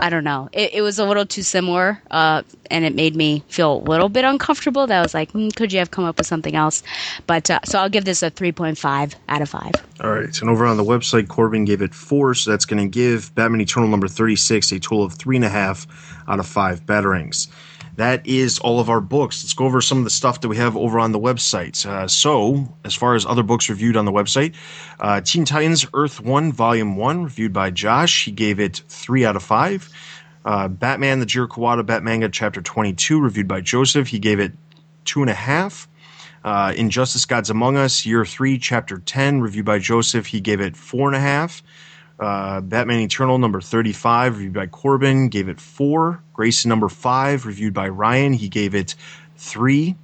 I 0.00 0.10
don't 0.10 0.24
know. 0.24 0.48
It, 0.52 0.74
it 0.74 0.82
was 0.82 0.98
a 0.98 1.04
little 1.04 1.26
too 1.26 1.42
similar, 1.42 2.00
uh, 2.10 2.42
and 2.70 2.84
it 2.84 2.94
made 2.94 3.16
me 3.16 3.42
feel 3.48 3.78
a 3.78 3.82
little 3.82 4.08
bit 4.08 4.24
uncomfortable. 4.24 4.86
That 4.86 4.98
I 4.98 5.02
was 5.02 5.14
like, 5.14 5.30
hmm, 5.32 5.48
could 5.48 5.72
you 5.72 5.78
have 5.80 5.90
come 5.90 6.04
up 6.04 6.18
with 6.18 6.26
something 6.26 6.54
else? 6.54 6.82
But 7.26 7.50
uh, 7.50 7.60
so 7.64 7.78
I'll 7.78 7.88
give 7.88 8.04
this 8.04 8.22
a 8.22 8.30
three 8.30 8.52
point 8.52 8.78
five 8.78 9.14
out 9.28 9.42
of 9.42 9.48
five. 9.48 9.72
All 10.00 10.10
right. 10.12 10.40
And 10.40 10.48
over 10.48 10.66
on 10.66 10.76
the 10.76 10.84
website, 10.84 11.28
Corbin 11.28 11.64
gave 11.64 11.82
it 11.82 11.94
four, 11.94 12.34
so 12.34 12.50
that's 12.50 12.64
going 12.64 12.82
to 12.82 12.88
give 12.88 13.34
Batman 13.34 13.60
Eternal 13.60 13.88
number 13.88 14.08
36 14.08 14.70
a 14.72 14.78
total 14.78 15.04
of 15.04 15.14
three 15.14 15.36
and 15.36 15.44
a 15.44 15.48
half 15.48 15.86
out 16.28 16.38
of 16.38 16.46
five 16.46 16.86
Batarangs. 16.86 17.48
That 17.98 18.28
is 18.28 18.60
all 18.60 18.78
of 18.78 18.88
our 18.88 19.00
books. 19.00 19.42
Let's 19.42 19.54
go 19.54 19.64
over 19.64 19.80
some 19.80 19.98
of 19.98 20.04
the 20.04 20.10
stuff 20.10 20.40
that 20.42 20.48
we 20.48 20.56
have 20.56 20.76
over 20.76 21.00
on 21.00 21.10
the 21.10 21.18
website. 21.18 21.84
Uh, 21.84 22.06
so, 22.06 22.72
as 22.84 22.94
far 22.94 23.16
as 23.16 23.26
other 23.26 23.42
books 23.42 23.68
reviewed 23.68 23.96
on 23.96 24.04
the 24.04 24.12
website, 24.12 24.54
uh, 25.00 25.20
Teen 25.20 25.44
Titans 25.44 25.84
Earth 25.92 26.20
1, 26.20 26.52
Volume 26.52 26.94
1, 26.94 27.24
reviewed 27.24 27.52
by 27.52 27.72
Josh. 27.72 28.24
He 28.24 28.30
gave 28.30 28.60
it 28.60 28.84
three 28.88 29.24
out 29.24 29.34
of 29.34 29.42
five. 29.42 29.88
Uh, 30.44 30.68
Batman, 30.68 31.18
the 31.18 31.26
Jiro 31.26 31.48
Kuwata 31.48 31.82
Batmanga, 31.82 32.30
Chapter 32.32 32.62
22, 32.62 33.20
reviewed 33.20 33.48
by 33.48 33.60
Joseph. 33.60 34.06
He 34.06 34.20
gave 34.20 34.38
it 34.38 34.52
two 35.04 35.22
and 35.22 35.28
a 35.30 35.34
half. 35.34 35.88
Uh, 36.44 36.72
Injustice 36.76 37.24
Gods 37.24 37.50
Among 37.50 37.76
Us, 37.76 38.06
Year 38.06 38.24
3, 38.24 38.58
Chapter 38.58 38.98
10, 38.98 39.40
reviewed 39.40 39.66
by 39.66 39.80
Joseph. 39.80 40.26
He 40.26 40.40
gave 40.40 40.60
it 40.60 40.76
four 40.76 41.08
and 41.08 41.16
a 41.16 41.20
half. 41.20 41.64
Uh, 42.18 42.60
Batman 42.60 43.00
Eternal, 43.00 43.38
number 43.38 43.60
35, 43.60 44.36
reviewed 44.36 44.52
by 44.52 44.66
Corbin, 44.66 45.28
gave 45.28 45.48
it 45.48 45.60
four. 45.60 46.20
Grayson, 46.32 46.68
number 46.68 46.88
5, 46.88 47.46
reviewed 47.46 47.74
by 47.74 47.88
Ryan. 47.88 48.32
He 48.32 48.48
gave 48.48 48.74
it 48.74 48.96
three. 49.36 49.96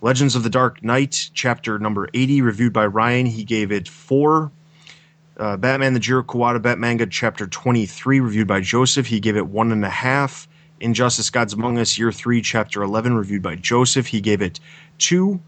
Legends 0.00 0.36
of 0.36 0.44
the 0.44 0.50
Dark 0.50 0.82
Knight, 0.82 1.30
chapter 1.34 1.78
number 1.78 2.08
80, 2.14 2.42
reviewed 2.42 2.72
by 2.72 2.86
Ryan. 2.86 3.26
He 3.26 3.44
gave 3.44 3.72
it 3.72 3.88
four. 3.88 4.52
Uh, 5.36 5.56
Batman 5.56 5.94
the 5.94 6.00
Jiro 6.00 6.22
Kuwata 6.22 6.60
Batmanga, 6.60 7.08
chapter 7.10 7.46
23, 7.46 8.20
reviewed 8.20 8.46
by 8.46 8.60
Joseph. 8.60 9.06
He 9.06 9.20
gave 9.20 9.36
it 9.36 9.46
one 9.46 9.72
and 9.72 9.84
a 9.84 9.90
half. 9.90 10.46
Injustice 10.80 11.30
Gods 11.30 11.52
Among 11.52 11.78
Us, 11.78 11.98
year 11.98 12.12
3, 12.12 12.40
chapter 12.42 12.82
11, 12.82 13.14
reviewed 13.14 13.42
by 13.42 13.56
Joseph. 13.56 14.06
He 14.06 14.20
gave 14.20 14.40
it 14.40 14.60
two. 14.98 15.40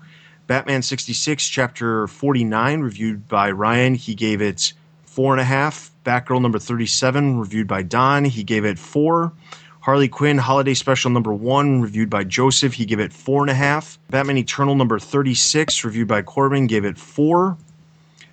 Batman 0.47 0.83
66, 0.83 1.47
chapter 1.47 2.07
49, 2.09 2.81
reviewed 2.81 3.29
by 3.29 3.51
Ryan. 3.51 3.95
He 3.95 4.15
gave 4.15 4.43
it 4.43 4.73
four 5.05 5.33
and 5.33 5.41
a 5.41 5.45
half. 5.45 5.92
Batgirl 6.05 6.43
number 6.43 6.59
37, 6.59 7.39
reviewed 7.39 7.69
by 7.69 7.83
Don. 7.83 8.25
He 8.25 8.45
gave 8.45 8.65
it 8.65 8.79
four. 8.79 9.33
Harley 9.81 10.09
Quinn 10.09 10.39
Holiday 10.39 10.75
Special 10.75 11.11
number 11.11 11.33
one, 11.33 11.81
reviewed 11.81 12.09
by 12.09 12.23
Joseph. 12.25 12.75
He 12.75 12.85
gave 12.85 13.01
it 13.01 13.13
four 13.13 13.43
and 13.43 13.51
a 13.51 13.55
half. 13.55 13.99
Batman 14.11 14.39
Eternal 14.39 14.77
number 14.77 14.99
36, 14.99 15.85
reviewed 15.85 16.07
by 16.07 16.23
Corbin, 16.23 16.69
gave 16.69 16.85
it 16.85 16.99
four. 16.99 17.57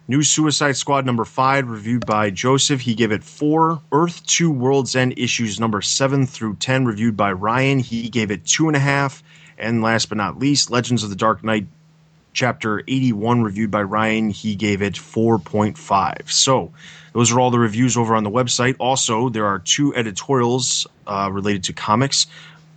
New 0.08 0.24
Suicide 0.24 0.76
Squad 0.76 1.06
number 1.06 1.26
five, 1.26 1.70
reviewed 1.70 2.06
by 2.06 2.32
Joseph. 2.32 2.82
He 2.82 2.96
gave 2.96 3.12
it 3.12 3.24
four. 3.24 3.82
Earth 3.92 4.26
2 4.26 4.50
World's 4.52 4.96
End 4.96 5.14
issues 5.18 5.60
number 5.60 5.82
seven 5.82 6.26
through 6.26 6.56
10, 6.56 6.86
reviewed 6.86 7.18
by 7.18 7.32
Ryan. 7.32 7.80
He 7.80 8.10
gave 8.10 8.32
it 8.32 8.46
two 8.46 8.68
and 8.68 8.76
a 8.76 8.80
half. 8.80 9.24
And 9.58 9.82
last 9.82 10.10
but 10.10 10.18
not 10.18 10.40
least, 10.40 10.72
Legends 10.72 11.04
of 11.04 11.10
the 11.10 11.16
Dark 11.16 11.44
Knight 11.44 11.68
chapter 12.40 12.80
81, 12.88 13.44
reviewed 13.44 13.70
by 13.70 13.84
Ryan. 13.84 14.30
He 14.30 14.56
gave 14.56 14.82
it 14.82 14.94
4.5. 14.94 16.32
So 16.32 16.72
those 17.12 17.34
are 17.34 17.40
all 17.42 17.52
the 17.52 17.60
reviews 17.60 17.98
over 17.98 18.16
on 18.16 18.24
the 18.24 18.30
website. 18.30 18.78
Also, 18.80 19.28
there 19.28 19.46
are 19.46 19.60
two 19.60 19.94
editorials 19.94 20.88
uh, 21.06 21.30
related 21.34 21.66
to 21.66 21.74
comics, 21.74 22.28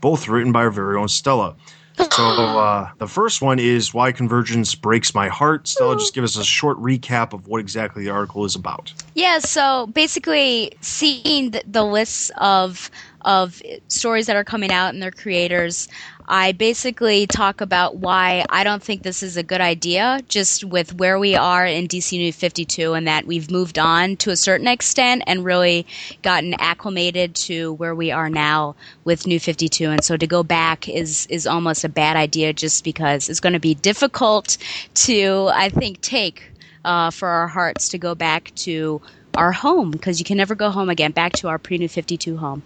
both 0.00 0.26
written 0.26 0.50
by 0.50 0.64
our 0.64 0.72
very 0.72 0.96
own 0.96 1.06
Stella. 1.06 1.54
So 1.96 2.24
uh, 2.24 2.90
the 2.98 3.06
first 3.06 3.40
one 3.40 3.60
is 3.60 3.94
why 3.94 4.10
convergence 4.10 4.74
breaks 4.74 5.14
my 5.14 5.28
heart. 5.28 5.68
Stella, 5.68 5.96
just 5.96 6.14
give 6.14 6.24
us 6.24 6.36
a 6.36 6.44
short 6.44 6.78
recap 6.78 7.32
of 7.32 7.46
what 7.46 7.60
exactly 7.60 8.02
the 8.02 8.10
article 8.10 8.44
is 8.44 8.56
about. 8.56 8.92
Yeah, 9.14 9.38
so 9.38 9.86
basically, 9.88 10.72
seeing 10.80 11.52
the, 11.66 11.84
lists 11.84 12.30
of 12.38 12.90
of 13.24 13.62
stories 13.88 14.26
that 14.26 14.34
are 14.34 14.42
coming 14.42 14.72
out 14.72 14.94
and 14.94 15.02
their 15.02 15.12
creators, 15.12 15.86
I 16.26 16.52
basically 16.52 17.26
talk 17.26 17.60
about 17.60 17.96
why 17.96 18.44
I 18.48 18.64
don't 18.64 18.82
think 18.82 19.02
this 19.02 19.22
is 19.22 19.36
a 19.36 19.42
good 19.42 19.60
idea, 19.60 20.20
just 20.28 20.64
with 20.64 20.94
where 20.94 21.18
we 21.18 21.34
are 21.34 21.66
in 21.66 21.88
DC 21.88 22.16
New 22.16 22.32
52 22.32 22.94
and 22.94 23.08
that 23.08 23.26
we've 23.26 23.50
moved 23.50 23.78
on 23.78 24.16
to 24.18 24.30
a 24.30 24.36
certain 24.36 24.68
extent 24.68 25.24
and 25.26 25.44
really 25.44 25.86
gotten 26.22 26.54
acclimated 26.54 27.34
to 27.34 27.72
where 27.74 27.94
we 27.94 28.12
are 28.12 28.30
now 28.30 28.76
with 29.04 29.26
New 29.26 29.40
52. 29.40 29.90
And 29.90 30.04
so 30.04 30.16
to 30.16 30.26
go 30.26 30.42
back 30.42 30.88
is, 30.88 31.26
is 31.26 31.46
almost 31.46 31.84
a 31.84 31.88
bad 31.88 32.16
idea 32.16 32.52
just 32.52 32.84
because 32.84 33.28
it's 33.28 33.40
going 33.40 33.54
to 33.54 33.60
be 33.60 33.74
difficult 33.74 34.56
to, 34.94 35.50
I 35.52 35.68
think, 35.70 36.00
take 36.00 36.52
uh, 36.84 37.10
for 37.10 37.28
our 37.28 37.48
hearts 37.48 37.88
to 37.90 37.98
go 37.98 38.14
back 38.14 38.52
to 38.56 39.00
our 39.34 39.52
home 39.52 39.90
because 39.90 40.18
you 40.18 40.24
can 40.24 40.36
never 40.36 40.54
go 40.54 40.70
home 40.70 40.88
again, 40.88 41.10
back 41.12 41.32
to 41.32 41.48
our 41.48 41.58
pre 41.58 41.78
New 41.78 41.88
52 41.88 42.36
home. 42.36 42.62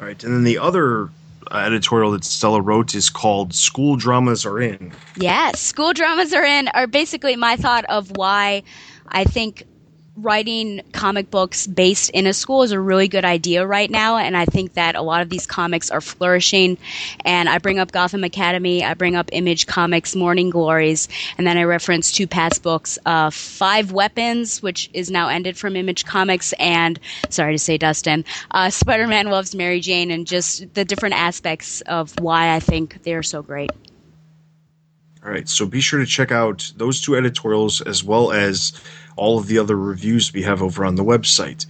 All 0.00 0.06
right, 0.06 0.22
and 0.22 0.32
then 0.32 0.44
the 0.44 0.58
other 0.58 1.10
editorial 1.52 2.12
that 2.12 2.24
Stella 2.24 2.60
wrote 2.60 2.94
is 2.94 3.10
called 3.10 3.54
"School 3.54 3.96
Dramas 3.96 4.44
Are 4.44 4.60
In." 4.60 4.92
Yes, 5.16 5.60
school 5.60 5.92
dramas 5.92 6.32
are 6.32 6.44
in 6.44 6.68
are 6.74 6.86
basically 6.86 7.36
my 7.36 7.56
thought 7.56 7.84
of 7.86 8.16
why 8.16 8.62
I 9.08 9.24
think 9.24 9.64
writing 10.22 10.80
comic 10.92 11.30
books 11.30 11.66
based 11.66 12.10
in 12.10 12.26
a 12.26 12.32
school 12.32 12.62
is 12.62 12.72
a 12.72 12.80
really 12.80 13.08
good 13.08 13.24
idea 13.24 13.66
right 13.66 13.90
now 13.90 14.16
and 14.16 14.36
i 14.36 14.44
think 14.44 14.74
that 14.74 14.94
a 14.94 15.02
lot 15.02 15.22
of 15.22 15.28
these 15.28 15.46
comics 15.46 15.90
are 15.90 16.00
flourishing. 16.00 16.76
And 17.24 17.48
i 17.48 17.58
bring 17.58 17.78
up 17.78 17.92
gotham 17.92 18.24
academy 18.24 18.84
i 18.84 18.94
bring 18.94 19.16
up 19.16 19.28
image 19.32 19.66
comics 19.66 20.16
morning 20.16 20.50
glories 20.50 21.08
and 21.36 21.46
then 21.46 21.56
i 21.56 21.62
reference 21.62 22.10
two 22.10 22.26
past 22.26 22.62
books 22.62 22.98
uh, 23.06 23.30
five 23.30 23.92
weapons 23.92 24.62
which 24.62 24.90
is 24.92 25.10
now 25.10 25.28
ended 25.28 25.56
from 25.56 25.76
image 25.76 26.04
comics 26.04 26.52
and 26.54 26.98
sorry 27.30 27.54
to 27.54 27.58
say 27.58 27.78
dustin 27.78 28.24
uh, 28.50 28.70
spider-man 28.70 29.26
loves 29.26 29.54
mary 29.54 29.80
jane 29.80 30.10
and 30.10 30.26
just 30.26 30.74
the 30.74 30.84
different 30.84 31.14
aspects 31.14 31.80
of 31.82 32.18
why 32.20 32.54
i 32.54 32.60
think 32.60 33.02
they're 33.02 33.22
so 33.22 33.42
great. 33.42 33.70
All 35.24 35.30
right, 35.32 35.48
so 35.48 35.66
be 35.66 35.80
sure 35.80 35.98
to 35.98 36.06
check 36.06 36.30
out 36.30 36.72
those 36.76 37.00
two 37.00 37.16
editorials 37.16 37.80
as 37.80 38.04
well 38.04 38.30
as 38.30 38.72
all 39.18 39.38
of 39.38 39.46
the 39.46 39.58
other 39.58 39.76
reviews 39.76 40.32
we 40.32 40.42
have 40.42 40.62
over 40.62 40.84
on 40.84 40.94
the 40.94 41.04
website. 41.04 41.66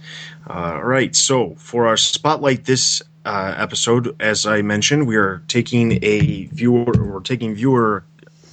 Uh, 0.47 0.73
all 0.75 0.83
right, 0.83 1.15
so 1.15 1.55
for 1.55 1.87
our 1.87 1.97
spotlight 1.97 2.65
this 2.65 3.01
uh, 3.25 3.53
episode, 3.57 4.15
as 4.21 4.45
I 4.45 4.61
mentioned, 4.61 5.07
we 5.07 5.17
are 5.17 5.43
taking 5.47 5.99
a 6.03 6.45
viewer, 6.45 6.85
we're 6.85 7.19
taking 7.19 7.53
viewer 7.55 8.05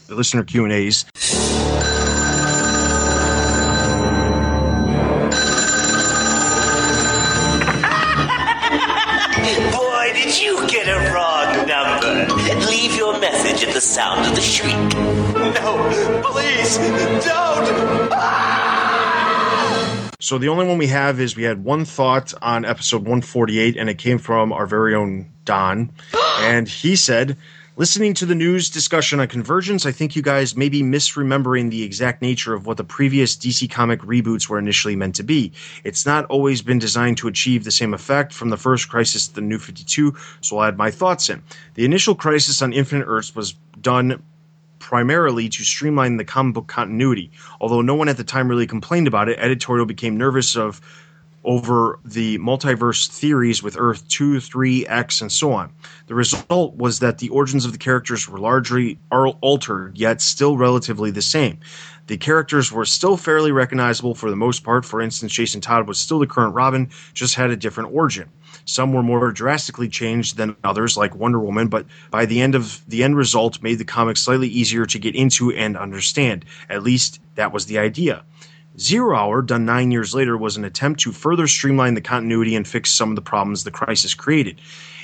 listener 0.08 0.44
Q 0.44 0.64
and 0.64 0.72
A's. 0.72 1.04
Boy, 9.72 10.12
did 10.12 10.40
you 10.40 10.66
get 10.68 10.88
a 10.88 11.12
wrong 11.12 11.66
number. 11.66 12.66
Leave 12.66 12.96
your 12.96 13.18
message 13.18 13.66
at 13.66 13.74
the 13.74 13.80
sound 13.80 14.26
of 14.26 14.34
the 14.34 14.40
shriek. 14.40 14.76
No, 15.34 16.22
please, 16.24 16.76
don't. 17.24 18.05
So 20.26 20.38
the 20.38 20.48
only 20.48 20.66
one 20.66 20.76
we 20.76 20.88
have 20.88 21.20
is 21.20 21.36
we 21.36 21.44
had 21.44 21.62
one 21.62 21.84
thought 21.84 22.34
on 22.42 22.64
episode 22.64 23.02
148, 23.02 23.76
and 23.76 23.88
it 23.88 23.96
came 23.96 24.18
from 24.18 24.52
our 24.52 24.66
very 24.66 24.92
own 24.92 25.30
Don, 25.44 25.92
and 26.40 26.68
he 26.68 26.96
said. 26.96 27.36
Listening 27.76 28.12
to 28.14 28.26
the 28.26 28.34
news 28.34 28.68
discussion 28.68 29.20
on 29.20 29.28
Convergence, 29.28 29.86
I 29.86 29.92
think 29.92 30.16
you 30.16 30.22
guys 30.22 30.56
may 30.56 30.68
be 30.68 30.82
misremembering 30.82 31.70
the 31.70 31.84
exact 31.84 32.22
nature 32.22 32.54
of 32.54 32.66
what 32.66 32.76
the 32.78 32.82
previous 32.82 33.36
DC 33.36 33.70
comic 33.70 34.00
reboots 34.00 34.48
were 34.48 34.58
initially 34.58 34.96
meant 34.96 35.14
to 35.16 35.22
be. 35.22 35.52
It's 35.84 36.06
not 36.06 36.24
always 36.24 36.60
been 36.60 36.80
designed 36.80 37.18
to 37.18 37.28
achieve 37.28 37.62
the 37.62 37.70
same 37.70 37.94
effect 37.94 38.32
from 38.32 38.48
the 38.48 38.56
first 38.56 38.88
Crisis 38.88 39.28
to 39.28 39.34
the 39.34 39.42
New 39.42 39.60
52, 39.60 40.16
so 40.40 40.58
I'll 40.58 40.64
add 40.64 40.76
my 40.76 40.90
thoughts 40.90 41.30
in. 41.30 41.42
The 41.74 41.84
initial 41.84 42.16
Crisis 42.16 42.62
on 42.62 42.72
Infinite 42.72 43.04
Earths 43.06 43.36
was 43.36 43.52
done 43.80 44.22
primarily 44.86 45.48
to 45.48 45.64
streamline 45.64 46.16
the 46.16 46.24
comic 46.24 46.54
book 46.54 46.68
continuity. 46.68 47.28
Although 47.60 47.82
no 47.82 47.96
one 47.96 48.08
at 48.08 48.16
the 48.16 48.22
time 48.22 48.48
really 48.48 48.68
complained 48.68 49.08
about 49.08 49.28
it, 49.28 49.36
editorial 49.40 49.84
became 49.84 50.16
nervous 50.16 50.54
of 50.54 50.80
over 51.42 51.98
the 52.04 52.38
multiverse 52.38 53.08
theories 53.08 53.64
with 53.64 53.74
Earth 53.76 54.06
2, 54.06 54.38
3, 54.38 54.86
X, 54.86 55.20
and 55.20 55.32
so 55.32 55.52
on. 55.52 55.72
The 56.06 56.14
result 56.14 56.76
was 56.76 57.00
that 57.00 57.18
the 57.18 57.30
origins 57.30 57.64
of 57.64 57.72
the 57.72 57.78
characters 57.78 58.28
were 58.28 58.38
largely 58.38 59.00
altered, 59.10 59.98
yet 59.98 60.20
still 60.20 60.56
relatively 60.56 61.10
the 61.10 61.20
same. 61.20 61.58
The 62.06 62.16
characters 62.16 62.70
were 62.70 62.84
still 62.84 63.16
fairly 63.16 63.50
recognizable 63.50 64.14
for 64.14 64.30
the 64.30 64.36
most 64.36 64.62
part. 64.62 64.84
For 64.84 65.00
instance, 65.00 65.32
Jason 65.32 65.60
Todd 65.60 65.88
was 65.88 65.98
still 65.98 66.20
the 66.20 66.28
current 66.28 66.54
Robin, 66.54 66.90
just 67.12 67.34
had 67.34 67.50
a 67.50 67.56
different 67.56 67.92
origin. 67.92 68.28
Some 68.66 68.92
were 68.92 69.02
more 69.02 69.30
drastically 69.30 69.88
changed 69.88 70.36
than 70.36 70.56
others, 70.64 70.96
like 70.96 71.14
Wonder 71.14 71.38
Woman, 71.38 71.68
but 71.68 71.86
by 72.10 72.26
the 72.26 72.40
end 72.40 72.56
of 72.56 72.82
the 72.88 73.04
end 73.04 73.16
result 73.16 73.62
made 73.62 73.78
the 73.78 73.84
comic 73.84 74.16
slightly 74.16 74.48
easier 74.48 74.84
to 74.86 74.98
get 74.98 75.14
into 75.14 75.52
and 75.52 75.76
understand. 75.76 76.44
At 76.68 76.82
least 76.82 77.20
that 77.36 77.52
was 77.52 77.66
the 77.66 77.78
idea. 77.78 78.24
Zero 78.76 79.16
Hour, 79.16 79.40
done 79.40 79.64
nine 79.64 79.92
years 79.92 80.14
later, 80.14 80.36
was 80.36 80.56
an 80.56 80.64
attempt 80.64 81.00
to 81.00 81.12
further 81.12 81.46
streamline 81.46 81.94
the 81.94 82.00
continuity 82.00 82.56
and 82.56 82.66
fix 82.66 82.90
some 82.90 83.10
of 83.10 83.16
the 83.16 83.22
problems 83.22 83.62
the 83.62 83.70
crisis 83.70 84.14
created. 84.14 84.60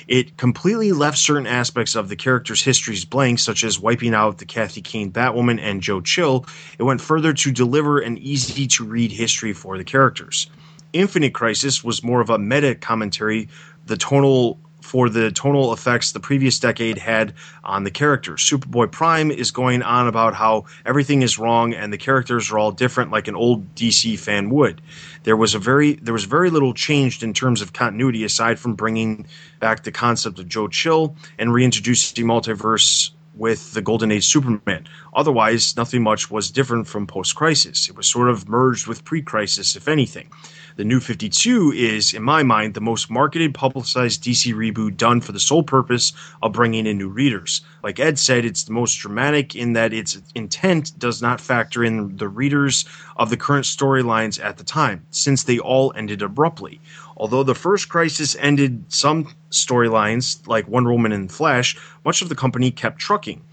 It 0.09 0.35
completely 0.35 0.91
left 0.91 1.17
certain 1.17 1.47
aspects 1.47 1.95
of 1.95 2.09
the 2.09 2.17
characters' 2.17 2.61
histories 2.61 3.05
blank, 3.05 3.39
such 3.39 3.63
as 3.63 3.79
wiping 3.79 4.13
out 4.13 4.39
the 4.39 4.45
Kathy 4.45 4.81
Kane 4.81 5.09
Batwoman 5.09 5.59
and 5.61 5.81
Joe 5.81 6.01
Chill. 6.01 6.45
It 6.77 6.83
went 6.83 6.99
further 6.99 7.31
to 7.31 7.51
deliver 7.51 7.99
an 7.99 8.17
easy 8.17 8.67
to 8.67 8.83
read 8.83 9.13
history 9.13 9.53
for 9.53 9.77
the 9.77 9.85
characters. 9.85 10.49
Infinite 10.93 11.33
Crisis 11.33 11.83
was 11.83 12.03
more 12.03 12.21
of 12.21 12.29
a 12.29 12.37
meta 12.37 12.75
commentary, 12.75 13.49
the 13.85 13.97
tonal 13.97 14.59
for 14.83 15.09
the 15.09 15.31
tonal 15.31 15.71
effects 15.71 16.11
the 16.11 16.19
previous 16.19 16.59
decade 16.59 16.97
had 16.97 17.33
on 17.63 17.83
the 17.83 17.89
characters. 17.89 18.41
Superboy 18.41 18.91
Prime 18.91 19.31
is 19.31 19.49
going 19.49 19.81
on 19.81 20.07
about 20.07 20.35
how 20.35 20.65
everything 20.85 21.21
is 21.21 21.39
wrong 21.39 21.73
and 21.73 21.91
the 21.91 21.97
characters 21.97 22.51
are 22.51 22.59
all 22.59 22.71
different 22.71 23.09
like 23.09 23.29
an 23.29 23.35
old 23.35 23.73
DC 23.75 24.19
fan 24.19 24.49
would. 24.49 24.81
There 25.23 25.37
was 25.37 25.55
a 25.55 25.59
very 25.59 25.93
there 25.93 26.13
was 26.13 26.25
very 26.25 26.49
little 26.49 26.73
changed 26.73 27.23
in 27.23 27.33
terms 27.33 27.61
of 27.61 27.71
continuity 27.71 28.25
aside 28.25 28.59
from 28.59 28.75
bringing 28.75 29.25
back 29.59 29.83
the 29.83 29.91
concept 29.91 30.37
of 30.37 30.49
Joe 30.49 30.67
Chill 30.67 31.15
and 31.39 31.53
reintroducing 31.53 32.21
the 32.21 32.31
multiverse 32.31 33.11
with 33.35 33.73
the 33.73 33.81
Golden 33.81 34.11
Age 34.11 34.25
Superman. 34.25 34.85
Otherwise, 35.15 35.75
nothing 35.75 36.03
much 36.03 36.29
was 36.29 36.51
different 36.51 36.87
from 36.87 37.07
post 37.07 37.35
crisis. 37.35 37.89
It 37.89 37.95
was 37.95 38.07
sort 38.07 38.29
of 38.29 38.47
merged 38.47 38.85
with 38.85 39.03
pre 39.03 39.21
crisis, 39.21 39.75
if 39.75 39.87
anything. 39.87 40.29
The 40.75 40.83
New 40.83 40.99
52 40.99 41.71
is, 41.71 42.15
in 42.15 42.23
my 42.23 42.41
mind, 42.41 42.73
the 42.73 42.81
most 42.81 43.07
marketed, 43.07 43.53
publicized 43.53 44.23
DC 44.23 44.55
reboot 44.55 44.97
done 44.97 45.21
for 45.21 45.31
the 45.31 45.39
sole 45.39 45.61
purpose 45.61 46.13
of 46.41 46.53
bringing 46.53 46.87
in 46.87 46.97
new 46.97 47.09
readers. 47.09 47.61
Like 47.83 47.99
Ed 47.99 48.17
said, 48.17 48.43
it's 48.43 48.63
the 48.63 48.73
most 48.73 48.95
dramatic 48.95 49.55
in 49.55 49.73
that 49.73 49.93
its 49.93 50.19
intent 50.33 50.97
does 50.97 51.21
not 51.21 51.39
factor 51.39 51.83
in 51.83 52.17
the 52.17 52.27
readers 52.27 52.85
of 53.17 53.29
the 53.29 53.37
current 53.37 53.65
storylines 53.65 54.43
at 54.43 54.57
the 54.57 54.63
time, 54.63 55.05
since 55.11 55.43
they 55.43 55.59
all 55.59 55.93
ended 55.95 56.23
abruptly. 56.23 56.81
Although 57.17 57.43
the 57.43 57.53
first 57.53 57.89
crisis 57.89 58.35
ended 58.39 58.85
some 58.91 59.27
storylines, 59.51 60.47
like 60.47 60.67
Wonder 60.67 60.91
Woman 60.91 61.11
and 61.11 61.31
Flash, 61.31 61.77
much 62.03 62.23
of 62.23 62.29
the 62.29 62.35
company 62.35 62.71
kept 62.71 62.97
trucking. 62.97 63.43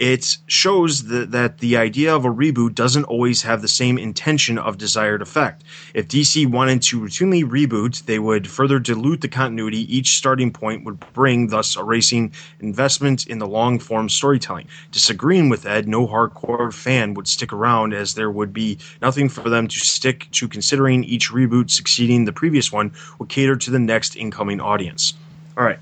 It 0.00 0.38
shows 0.46 1.08
that, 1.08 1.30
that 1.32 1.58
the 1.58 1.76
idea 1.76 2.16
of 2.16 2.24
a 2.24 2.30
reboot 2.30 2.74
doesn't 2.74 3.04
always 3.04 3.42
have 3.42 3.60
the 3.60 3.68
same 3.68 3.98
intention 3.98 4.56
of 4.56 4.78
desired 4.78 5.20
effect. 5.20 5.62
If 5.92 6.08
DC 6.08 6.50
wanted 6.50 6.80
to 6.84 6.98
routinely 6.98 7.44
reboot, 7.44 8.06
they 8.06 8.18
would 8.18 8.48
further 8.48 8.78
dilute 8.78 9.20
the 9.20 9.28
continuity 9.28 9.94
each 9.94 10.16
starting 10.16 10.54
point 10.54 10.86
would 10.86 11.00
bring, 11.12 11.48
thus 11.48 11.76
erasing 11.76 12.32
investment 12.60 13.26
in 13.26 13.40
the 13.40 13.46
long 13.46 13.78
form 13.78 14.08
storytelling. 14.08 14.68
Disagreeing 14.90 15.50
with 15.50 15.66
Ed, 15.66 15.86
no 15.86 16.06
hardcore 16.06 16.72
fan 16.72 17.12
would 17.12 17.28
stick 17.28 17.52
around 17.52 17.92
as 17.92 18.14
there 18.14 18.30
would 18.30 18.54
be 18.54 18.78
nothing 19.02 19.28
for 19.28 19.50
them 19.50 19.68
to 19.68 19.78
stick 19.80 20.28
to 20.32 20.48
considering 20.48 21.04
each 21.04 21.28
reboot 21.28 21.70
succeeding 21.70 22.24
the 22.24 22.32
previous 22.32 22.72
one 22.72 22.90
would 23.18 23.28
cater 23.28 23.54
to 23.54 23.70
the 23.70 23.78
next 23.78 24.16
incoming 24.16 24.62
audience. 24.62 25.12
All 25.58 25.64
right. 25.64 25.78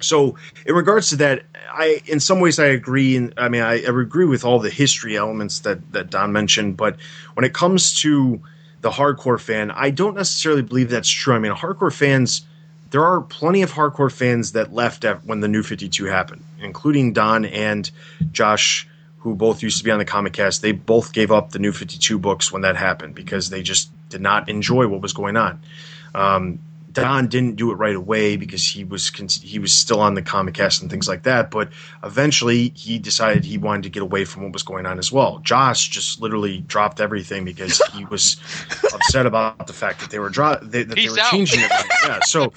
So, 0.00 0.36
in 0.66 0.74
regards 0.74 1.10
to 1.10 1.16
that, 1.16 1.44
I 1.72 2.02
in 2.06 2.20
some 2.20 2.40
ways 2.40 2.58
I 2.58 2.66
agree, 2.66 3.16
and 3.16 3.32
I 3.36 3.48
mean 3.48 3.62
I, 3.62 3.74
I 3.74 4.00
agree 4.00 4.26
with 4.26 4.44
all 4.44 4.58
the 4.58 4.70
history 4.70 5.16
elements 5.16 5.60
that 5.60 5.92
that 5.92 6.10
Don 6.10 6.32
mentioned. 6.32 6.76
But 6.76 6.96
when 7.34 7.44
it 7.44 7.54
comes 7.54 7.94
to 8.00 8.40
the 8.82 8.90
hardcore 8.90 9.40
fan, 9.40 9.70
I 9.70 9.90
don't 9.90 10.14
necessarily 10.14 10.62
believe 10.62 10.90
that's 10.90 11.08
true. 11.08 11.34
I 11.34 11.38
mean, 11.38 11.52
hardcore 11.52 11.92
fans, 11.92 12.46
there 12.90 13.04
are 13.04 13.20
plenty 13.20 13.62
of 13.62 13.72
hardcore 13.72 14.12
fans 14.12 14.52
that 14.52 14.72
left 14.72 15.04
when 15.24 15.40
the 15.40 15.48
New 15.48 15.62
Fifty 15.62 15.88
Two 15.88 16.04
happened, 16.04 16.44
including 16.60 17.12
Don 17.12 17.46
and 17.46 17.90
Josh, 18.32 18.86
who 19.18 19.34
both 19.34 19.62
used 19.62 19.78
to 19.78 19.84
be 19.84 19.90
on 19.90 19.98
the 19.98 20.04
Comic 20.04 20.34
Cast. 20.34 20.62
They 20.62 20.72
both 20.72 21.12
gave 21.12 21.32
up 21.32 21.50
the 21.50 21.58
New 21.58 21.72
Fifty 21.72 21.98
Two 21.98 22.18
books 22.18 22.52
when 22.52 22.62
that 22.62 22.76
happened 22.76 23.14
because 23.14 23.50
they 23.50 23.62
just 23.62 23.90
did 24.08 24.20
not 24.20 24.48
enjoy 24.48 24.86
what 24.88 25.00
was 25.00 25.14
going 25.14 25.36
on. 25.36 25.60
Um, 26.14 26.58
Don 27.02 27.28
didn't 27.28 27.56
do 27.56 27.70
it 27.70 27.74
right 27.74 27.94
away 27.94 28.36
because 28.36 28.66
he 28.66 28.84
was 28.84 29.08
he 29.42 29.58
was 29.58 29.72
still 29.72 30.00
on 30.00 30.14
the 30.14 30.22
comic 30.22 30.54
cast 30.54 30.82
and 30.82 30.90
things 30.90 31.08
like 31.08 31.22
that. 31.24 31.50
But 31.50 31.70
eventually, 32.04 32.70
he 32.74 32.98
decided 32.98 33.44
he 33.44 33.58
wanted 33.58 33.84
to 33.84 33.90
get 33.90 34.02
away 34.02 34.24
from 34.24 34.42
what 34.42 34.52
was 34.52 34.62
going 34.62 34.86
on 34.86 34.98
as 34.98 35.12
well. 35.12 35.38
Josh 35.40 35.88
just 35.88 36.20
literally 36.20 36.60
dropped 36.60 37.00
everything 37.00 37.44
because 37.44 37.80
he 37.94 38.04
was 38.10 38.36
upset 38.92 39.26
about 39.26 39.66
the 39.66 39.72
fact 39.72 40.00
that 40.00 40.10
they 40.10 40.18
were 40.18 40.30
dro- 40.30 40.58
they, 40.62 40.82
that 40.82 40.94
they 40.94 41.08
were 41.08 41.18
out. 41.18 41.30
changing 41.30 41.60
it. 41.60 41.70
Yeah, 42.06 42.20
so 42.24 42.52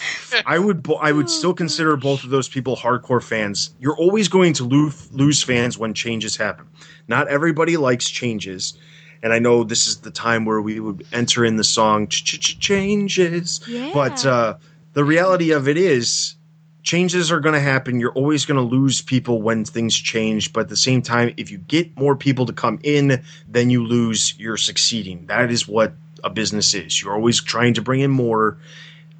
I 0.45 0.59
would 0.59 0.87
I 1.01 1.11
would 1.11 1.29
still 1.29 1.55
consider 1.55 1.95
both 1.97 2.23
of 2.23 2.29
those 2.29 2.47
people 2.47 2.75
hardcore 2.75 3.23
fans. 3.23 3.73
You're 3.79 3.97
always 3.97 4.27
going 4.27 4.53
to 4.53 4.63
lose 4.63 5.11
lose 5.11 5.41
fans 5.41 5.77
when 5.77 5.93
changes 5.93 6.37
happen. 6.37 6.67
Not 7.07 7.27
everybody 7.27 7.77
likes 7.77 8.09
changes. 8.09 8.77
And 9.21 9.33
I 9.33 9.39
know 9.39 9.63
this 9.63 9.87
is 9.87 9.97
the 9.97 10.11
time 10.11 10.45
where 10.45 10.61
we 10.61 10.79
would 10.79 11.05
enter 11.11 11.43
in 11.43 11.57
the 11.57 11.63
song 11.63 12.07
"Changes," 12.07 13.61
Yeah. 13.67 13.91
but 13.93 14.25
uh, 14.25 14.55
the 14.93 15.03
reality 15.03 15.51
of 15.51 15.67
it 15.67 15.77
is, 15.77 16.35
changes 16.83 17.31
are 17.31 17.39
going 17.39 17.53
to 17.53 17.59
happen. 17.59 17.99
You're 17.99 18.13
always 18.13 18.45
going 18.45 18.57
to 18.57 18.75
lose 18.75 19.01
people 19.01 19.41
when 19.41 19.65
things 19.65 19.95
change. 19.95 20.53
But 20.53 20.61
at 20.61 20.69
the 20.69 20.77
same 20.77 21.01
time, 21.01 21.33
if 21.37 21.51
you 21.51 21.57
get 21.57 21.97
more 21.97 22.15
people 22.15 22.45
to 22.45 22.53
come 22.53 22.79
in, 22.83 23.21
then 23.47 23.69
you 23.69 23.85
lose. 23.85 24.37
You're 24.39 24.57
succeeding. 24.57 25.25
That 25.27 25.51
is 25.51 25.67
what 25.67 25.93
a 26.23 26.29
business 26.29 26.73
is. 26.73 27.01
You're 27.01 27.13
always 27.13 27.41
trying 27.41 27.73
to 27.75 27.81
bring 27.81 28.01
in 28.01 28.11
more 28.11 28.57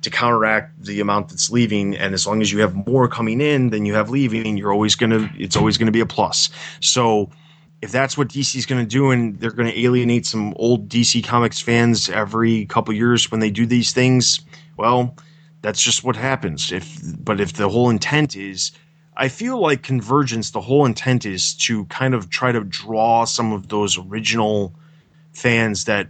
to 0.02 0.10
counteract 0.10 0.82
the 0.82 1.02
amount 1.02 1.28
that's 1.30 1.50
leaving. 1.50 1.96
And 1.98 2.14
as 2.14 2.26
long 2.26 2.42
as 2.42 2.52
you 2.52 2.60
have 2.60 2.74
more 2.88 3.10
coming 3.10 3.42
in 3.42 3.70
than 3.70 3.86
you 3.86 3.96
have 3.96 4.10
leaving, 4.10 4.56
you're 4.58 4.72
always 4.72 4.96
going 4.96 5.12
to. 5.12 5.30
It's 5.38 5.58
always 5.58 5.78
going 5.78 5.88
to 5.88 5.92
be 5.92 6.00
a 6.00 6.06
plus. 6.06 6.50
So 6.80 7.30
if 7.82 7.92
that's 7.92 8.18
what 8.18 8.30
DC's 8.30 8.66
going 8.66 8.82
to 8.82 8.88
do 8.88 9.12
and 9.12 9.40
they're 9.40 9.52
going 9.52 9.72
to 9.72 9.80
alienate 9.80 10.26
some 10.26 10.54
old 10.58 10.90
DC 10.90 11.24
Comics 11.24 11.62
fans 11.62 12.10
every 12.10 12.66
couple 12.66 12.94
years 12.94 13.32
when 13.32 13.40
they 13.40 13.50
do 13.50 13.66
these 13.66 13.94
things, 13.94 14.42
well, 14.78 15.16
that's 15.62 15.82
just 15.82 16.04
what 16.04 16.16
happens. 16.16 16.72
If 16.72 17.00
but 17.24 17.40
if 17.40 17.54
the 17.54 17.70
whole 17.70 17.90
intent 17.90 18.36
is 18.36 18.72
I 19.16 19.28
feel 19.28 19.60
like 19.60 19.84
Convergence 19.84 20.52
the 20.52 20.62
whole 20.62 20.86
intent 20.86 21.26
is 21.26 21.54
to 21.56 21.86
kind 21.86 22.14
of 22.14 22.30
try 22.30 22.52
to 22.52 22.64
draw 22.64 23.26
some 23.26 23.52
of 23.52 23.68
those 23.68 23.98
original 23.98 24.74
fans 25.34 25.86
that 25.86 26.08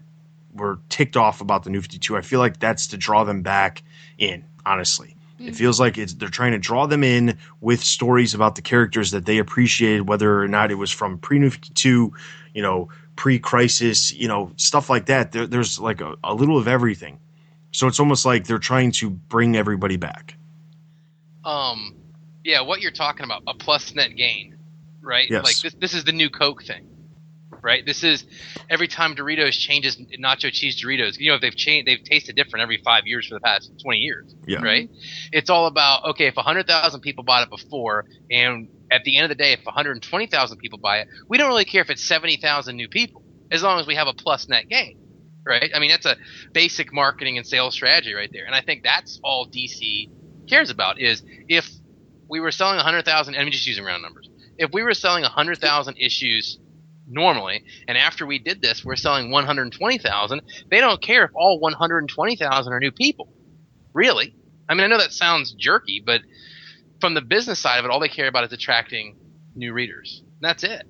were 0.53 0.79
ticked 0.89 1.17
off 1.17 1.41
about 1.41 1.63
the 1.63 1.69
new 1.69 1.81
52. 1.81 2.17
I 2.17 2.21
feel 2.21 2.39
like 2.39 2.59
that's 2.59 2.87
to 2.87 2.97
draw 2.97 3.23
them 3.23 3.41
back 3.41 3.83
in, 4.17 4.45
honestly. 4.65 5.15
It 5.39 5.55
feels 5.55 5.79
like 5.79 5.97
it's 5.97 6.13
they're 6.13 6.29
trying 6.29 6.51
to 6.51 6.59
draw 6.59 6.85
them 6.85 7.03
in 7.03 7.37
with 7.61 7.81
stories 7.83 8.33
about 8.33 8.55
the 8.55 8.61
characters 8.61 9.11
that 9.11 9.25
they 9.25 9.37
appreciated, 9.37 10.07
whether 10.07 10.41
or 10.41 10.47
not 10.47 10.69
it 10.71 10.75
was 10.75 10.91
from 10.91 11.17
pre 11.17 11.39
New 11.39 11.49
Fifty 11.49 11.73
Two, 11.73 12.13
you 12.53 12.61
know, 12.61 12.89
pre 13.15 13.39
Crisis, 13.39 14.13
you 14.13 14.27
know, 14.27 14.51
stuff 14.57 14.89
like 14.89 15.05
that. 15.07 15.31
There, 15.31 15.47
there's 15.47 15.79
like 15.79 16.01
a, 16.01 16.15
a 16.23 16.33
little 16.33 16.57
of 16.57 16.67
everything. 16.67 17.19
So 17.71 17.87
it's 17.87 17.99
almost 17.99 18.25
like 18.25 18.45
they're 18.47 18.57
trying 18.59 18.91
to 18.93 19.09
bring 19.09 19.55
everybody 19.55 19.95
back. 19.97 20.35
um 21.45 21.95
yeah 22.43 22.61
what 22.61 22.81
you're 22.81 22.91
talking 22.91 23.23
about 23.25 23.43
a 23.47 23.53
plus 23.53 23.93
net 23.95 24.15
gain 24.15 24.55
right 25.01 25.27
Yes. 25.29 25.43
like 25.43 25.59
this 25.59 25.73
this 25.75 25.93
is 25.93 26.03
the 26.03 26.11
new 26.11 26.29
coke 26.29 26.63
thing 26.63 26.87
right 27.63 27.85
this 27.85 28.03
is 28.03 28.23
every 28.69 28.87
time 28.87 29.15
doritos 29.15 29.51
changes 29.51 29.97
nacho 30.19 30.51
cheese 30.51 30.81
doritos 30.81 31.15
you 31.17 31.29
know 31.29 31.35
if 31.35 31.41
they've 31.41 31.55
changed 31.55 31.87
they've 31.87 32.03
tasted 32.03 32.35
different 32.35 32.63
every 32.63 32.79
five 32.83 33.03
years 33.05 33.27
for 33.27 33.35
the 33.35 33.39
past 33.41 33.71
20 33.83 33.97
years 33.99 34.23
Yeah. 34.47 34.61
right 34.61 34.89
it's 35.31 35.49
all 35.49 35.67
about 35.67 36.03
okay 36.05 36.27
if 36.27 36.35
100000 36.35 37.01
people 37.01 37.23
bought 37.23 37.43
it 37.43 37.49
before 37.49 38.05
and 38.31 38.69
at 38.91 39.03
the 39.03 39.17
end 39.17 39.25
of 39.25 39.29
the 39.29 39.43
day 39.43 39.53
if 39.53 39.61
120000 39.65 40.57
people 40.57 40.79
buy 40.79 40.99
it 40.99 41.07
we 41.29 41.37
don't 41.37 41.49
really 41.49 41.65
care 41.65 41.81
if 41.81 41.89
it's 41.89 42.07
70000 42.07 42.75
new 42.75 42.87
people 42.87 43.23
as 43.51 43.63
long 43.63 43.79
as 43.79 43.87
we 43.87 43.95
have 43.95 44.07
a 44.07 44.13
plus 44.13 44.47
net 44.47 44.65
gain 44.69 44.95
right 45.45 45.71
i 45.75 45.79
mean 45.79 45.89
that's 45.89 46.05
a 46.05 46.17
basic 46.53 46.93
marketing 46.93 47.37
and 47.37 47.45
sales 47.45 47.73
strategy 47.73 48.13
right 48.13 48.29
there 48.33 48.45
and 48.45 48.55
i 48.55 48.61
think 48.61 48.83
that's 48.83 49.19
all 49.23 49.47
dc 49.47 50.09
cares 50.47 50.69
about 50.69 50.99
is 50.99 51.21
if 51.47 51.69
we 52.29 52.39
were 52.39 52.51
selling 52.51 52.77
100,000 52.77 53.35
I'm 53.35 53.51
just 53.51 53.65
using 53.65 53.83
round 53.83 54.03
numbers. 54.03 54.29
If 54.57 54.71
we 54.71 54.83
were 54.83 54.93
selling 54.93 55.23
100,000 55.23 55.95
issues 55.97 56.59
normally 57.09 57.65
and 57.87 57.97
after 57.97 58.25
we 58.25 58.39
did 58.39 58.61
this 58.61 58.85
we're 58.85 58.95
selling 58.95 59.31
120,000, 59.31 60.41
they 60.69 60.79
don't 60.79 61.01
care 61.01 61.25
if 61.25 61.31
all 61.35 61.59
120,000 61.59 62.73
are 62.73 62.79
new 62.79 62.91
people. 62.91 63.33
Really? 63.93 64.35
I 64.67 64.75
mean 64.75 64.83
I 64.83 64.87
know 64.87 64.99
that 64.99 65.13
sounds 65.13 65.53
jerky, 65.53 66.01
but 66.05 66.21
from 67.01 67.13
the 67.13 67.21
business 67.21 67.59
side 67.59 67.79
of 67.79 67.85
it 67.85 67.91
all 67.91 67.99
they 67.99 68.09
care 68.09 68.27
about 68.27 68.45
is 68.45 68.53
attracting 68.53 69.17
new 69.55 69.73
readers. 69.73 70.23
That's 70.39 70.63
it. 70.63 70.83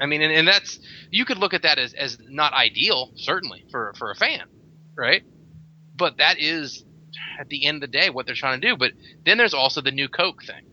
I 0.00 0.06
mean 0.06 0.22
and, 0.22 0.32
and 0.32 0.48
that's 0.48 0.78
you 1.10 1.24
could 1.24 1.38
look 1.38 1.54
at 1.54 1.62
that 1.62 1.78
as 1.78 1.92
as 1.94 2.18
not 2.20 2.52
ideal 2.52 3.12
certainly 3.16 3.64
for 3.70 3.92
for 3.98 4.10
a 4.10 4.14
fan, 4.14 4.46
right? 4.96 5.22
But 5.96 6.18
that 6.18 6.38
is 6.38 6.84
at 7.38 7.48
the 7.48 7.66
end 7.66 7.76
of 7.76 7.80
the 7.82 7.98
day 7.98 8.10
what 8.10 8.26
they're 8.26 8.34
trying 8.34 8.60
to 8.60 8.68
do. 8.68 8.76
But 8.76 8.92
then 9.24 9.38
there's 9.38 9.54
also 9.54 9.80
the 9.80 9.90
new 9.90 10.08
Coke 10.08 10.44
thing, 10.44 10.66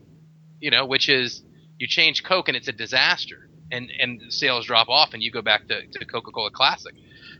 you 0.59 0.71
know, 0.71 0.85
which 0.85 1.09
is 1.09 1.43
you 1.77 1.87
change 1.87 2.23
Coke 2.23 2.47
and 2.47 2.57
it's 2.57 2.67
a 2.67 2.73
disaster, 2.73 3.49
and 3.71 3.91
and 3.99 4.21
sales 4.33 4.65
drop 4.65 4.89
off, 4.89 5.13
and 5.13 5.21
you 5.23 5.31
go 5.31 5.41
back 5.41 5.67
to, 5.67 5.85
to 5.87 6.05
Coca-Cola 6.05 6.51
Classic, 6.51 6.93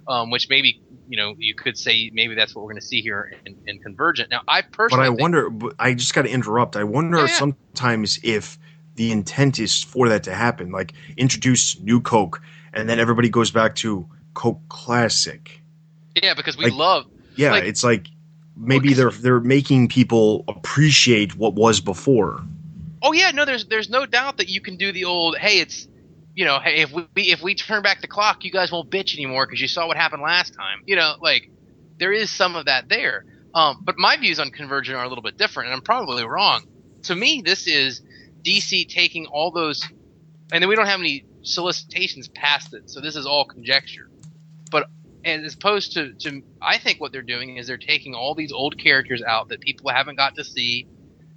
um, 0.07 0.29
which 0.31 0.47
maybe 0.49 0.81
you 1.09 1.17
know 1.17 1.35
you 1.37 1.53
could 1.55 1.77
say 1.77 2.09
maybe 2.13 2.35
that's 2.35 2.55
what 2.55 2.63
we're 2.63 2.71
going 2.71 2.81
to 2.81 2.87
see 2.87 3.01
here 3.01 3.33
in, 3.45 3.57
in 3.67 3.79
Convergent. 3.79 4.29
Now, 4.29 4.41
I 4.47 4.61
personally, 4.61 5.09
But 5.09 5.19
I 5.19 5.21
wonder. 5.21 5.49
I 5.79 5.93
just 5.93 6.13
got 6.13 6.23
to 6.23 6.29
interrupt. 6.29 6.75
I 6.75 6.83
wonder 6.83 7.17
Yeah, 7.17 7.25
yeah. 7.27 7.33
sometimes 7.37 8.19
if 8.23 8.57
the 8.95 9.11
intent 9.11 9.59
is 9.59 9.81
for 9.83 10.09
that 10.09 10.23
to 10.23 10.33
happen, 10.33 10.71
like 10.71 10.93
introduce 11.17 11.79
new 11.79 12.01
Coke, 12.01 12.41
and 12.73 12.89
then 12.89 12.99
everybody 12.99 13.29
goes 13.29 13.51
back 13.51 13.75
to 13.75 14.07
Coke 14.33 14.59
Classic. 14.69 15.61
yeah, 16.21 16.33
because 16.33 16.57
we 16.57 16.65
like- 16.65 16.73
love 16.73 17.05
Yeah, 17.35 17.51
Like- 17.51 17.63
it's 17.65 17.83
like 17.83 18.07
maybe 18.57 18.89
Well, 18.89 18.97
they're 18.97 19.11
they're 19.11 19.39
making 19.39 19.87
people 19.87 20.43
appreciate 20.47 21.35
what 21.37 21.53
was 21.55 21.79
before. 21.81 22.43
Oh 23.01 23.13
yeah, 23.13 23.31
no, 23.31 23.45
there's 23.45 23.65
there's 23.65 23.89
no 23.89 24.05
doubt 24.05 24.37
that 24.37 24.49
you 24.49 24.61
can 24.61 24.75
do 24.77 24.91
the 24.91 25.05
old 25.05 25.37
hey, 25.37 25.59
it's 25.59 25.87
you 26.35 26.45
know, 26.45 26.59
hey, 26.59 26.81
if 26.81 26.91
we 26.91 27.23
if 27.23 27.41
we 27.41 27.55
turn 27.55 27.81
back 27.81 28.01
the 28.01 28.07
clock, 28.07 28.43
you 28.43 28.51
guys 28.51 28.71
won't 28.71 28.89
bitch 28.89 29.15
anymore 29.15 29.45
because 29.45 29.61
you 29.61 29.67
saw 29.67 29.87
what 29.87 29.97
happened 29.97 30.21
last 30.21 30.53
time. 30.53 30.83
You 30.85 30.95
know, 30.95 31.15
like 31.21 31.49
there 31.97 32.11
is 32.11 32.31
some 32.31 32.55
of 32.55 32.65
that 32.65 32.89
there. 32.89 33.25
Um, 33.53 33.79
but 33.83 33.97
my 33.97 34.15
views 34.17 34.39
on 34.39 34.49
Convergent 34.51 34.97
are 34.97 35.03
a 35.03 35.09
little 35.09 35.23
bit 35.23 35.37
different, 35.37 35.67
and 35.67 35.75
I'm 35.75 35.81
probably 35.81 36.25
wrong. 36.25 36.65
To 37.03 37.15
me, 37.15 37.41
this 37.43 37.67
is 37.67 38.01
DC 38.43 38.87
taking 38.87 39.25
all 39.25 39.51
those, 39.51 39.85
and 40.51 40.61
then 40.61 40.69
we 40.69 40.75
don't 40.75 40.87
have 40.87 40.99
any 40.99 41.25
solicitations 41.43 42.27
past 42.29 42.73
it, 42.73 42.89
so 42.89 43.01
this 43.01 43.15
is 43.15 43.25
all 43.25 43.43
conjecture. 43.43 44.09
But 44.71 44.87
as 45.25 45.53
opposed 45.53 45.93
to, 45.93 46.13
to 46.13 46.41
I 46.61 46.77
think 46.77 47.01
what 47.01 47.11
they're 47.11 47.21
doing 47.21 47.57
is 47.57 47.67
they're 47.67 47.77
taking 47.77 48.15
all 48.15 48.35
these 48.35 48.51
old 48.51 48.77
characters 48.77 49.21
out 49.21 49.49
that 49.49 49.59
people 49.59 49.91
haven't 49.91 50.15
got 50.15 50.35
to 50.35 50.43
see 50.43 50.87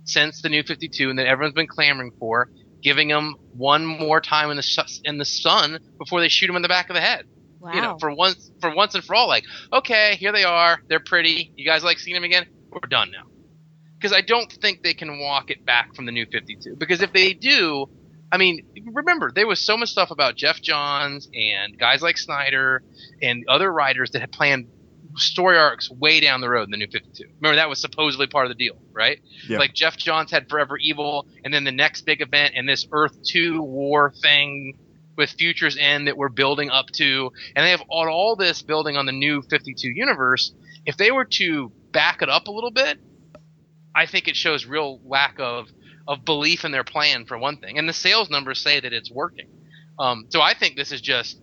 since 0.04 0.42
the 0.42 0.48
new 0.48 0.62
52 0.62 1.10
and 1.10 1.18
that 1.18 1.26
everyone's 1.26 1.54
been 1.54 1.66
clamoring 1.66 2.12
for, 2.18 2.48
giving 2.84 3.08
them 3.08 3.34
one 3.56 3.84
more 3.84 4.20
time 4.20 4.50
in 4.50 4.56
the 4.56 5.00
in 5.04 5.18
the 5.18 5.24
sun 5.24 5.80
before 5.98 6.20
they 6.20 6.28
shoot 6.28 6.46
them 6.46 6.56
in 6.56 6.62
the 6.62 6.68
back 6.68 6.90
of 6.90 6.94
the 6.94 7.00
head. 7.00 7.26
Wow. 7.58 7.72
You 7.72 7.80
know, 7.80 7.96
for 7.98 8.14
once 8.14 8.50
for 8.60 8.72
once 8.74 8.94
and 8.94 9.02
for 9.02 9.14
all, 9.14 9.26
like, 9.26 9.44
okay, 9.72 10.16
here 10.16 10.32
they 10.32 10.44
are, 10.44 10.78
they're 10.88 11.00
pretty. 11.00 11.50
You 11.56 11.64
guys 11.64 11.82
like 11.82 11.98
seeing 11.98 12.14
them 12.14 12.24
again? 12.24 12.46
We're 12.70 12.88
done 12.88 13.10
now. 13.10 13.24
Because 13.96 14.12
I 14.12 14.20
don't 14.20 14.52
think 14.52 14.82
they 14.82 14.92
can 14.92 15.18
walk 15.18 15.50
it 15.50 15.64
back 15.64 15.94
from 15.94 16.04
the 16.04 16.12
new 16.12 16.26
52. 16.26 16.76
Because 16.76 17.00
if 17.00 17.12
they 17.14 17.32
do, 17.32 17.86
I 18.30 18.36
mean, 18.36 18.66
remember 18.92 19.32
there 19.34 19.46
was 19.46 19.64
so 19.64 19.78
much 19.78 19.88
stuff 19.88 20.10
about 20.10 20.36
Geoff 20.36 20.60
Johns 20.60 21.26
and 21.34 21.78
guys 21.78 22.02
like 22.02 22.18
Snyder 22.18 22.82
and 23.22 23.44
other 23.48 23.72
writers 23.72 24.10
that 24.10 24.20
had 24.20 24.30
planned 24.30 24.66
story 25.16 25.56
arcs 25.56 25.90
way 25.90 26.20
down 26.20 26.40
the 26.40 26.48
road 26.48 26.64
in 26.64 26.70
the 26.70 26.76
new 26.76 26.86
52. 26.86 27.24
Remember 27.40 27.56
that 27.56 27.68
was 27.68 27.80
supposedly 27.80 28.26
part 28.26 28.46
of 28.46 28.50
the 28.50 28.54
deal, 28.54 28.76
right? 28.92 29.20
Yeah. 29.48 29.58
Like 29.58 29.74
Geoff 29.74 29.96
Johns 29.96 30.30
had 30.30 30.48
Forever 30.48 30.76
Evil, 30.78 31.26
and 31.44 31.52
then 31.52 31.64
the 31.64 31.72
next 31.72 32.02
big 32.02 32.20
event 32.20 32.54
and 32.56 32.68
this 32.68 32.86
Earth 32.92 33.16
2 33.22 33.62
war 33.62 34.12
thing 34.22 34.78
with 35.16 35.30
Futures 35.30 35.76
End 35.78 36.08
that 36.08 36.16
we're 36.16 36.28
building 36.28 36.70
up 36.70 36.86
to, 36.94 37.30
and 37.54 37.64
they 37.64 37.70
have 37.70 37.82
all, 37.88 38.08
all 38.08 38.36
this 38.36 38.62
building 38.62 38.96
on 38.96 39.06
the 39.06 39.12
new 39.12 39.42
52 39.42 39.88
universe. 39.88 40.52
If 40.86 40.96
they 40.96 41.10
were 41.10 41.24
to 41.24 41.70
back 41.92 42.22
it 42.22 42.28
up 42.28 42.48
a 42.48 42.50
little 42.50 42.70
bit, 42.70 42.98
I 43.94 44.06
think 44.06 44.28
it 44.28 44.36
shows 44.36 44.66
real 44.66 45.00
lack 45.04 45.36
of 45.38 45.68
of 46.06 46.22
belief 46.22 46.66
in 46.66 46.72
their 46.72 46.84
plan 46.84 47.24
for 47.24 47.38
one 47.38 47.56
thing, 47.56 47.78
and 47.78 47.88
the 47.88 47.92
sales 47.94 48.28
numbers 48.28 48.60
say 48.60 48.78
that 48.80 48.92
it's 48.92 49.10
working. 49.10 49.48
Um, 49.98 50.26
so 50.28 50.42
I 50.42 50.52
think 50.52 50.76
this 50.76 50.92
is 50.92 51.00
just 51.00 51.38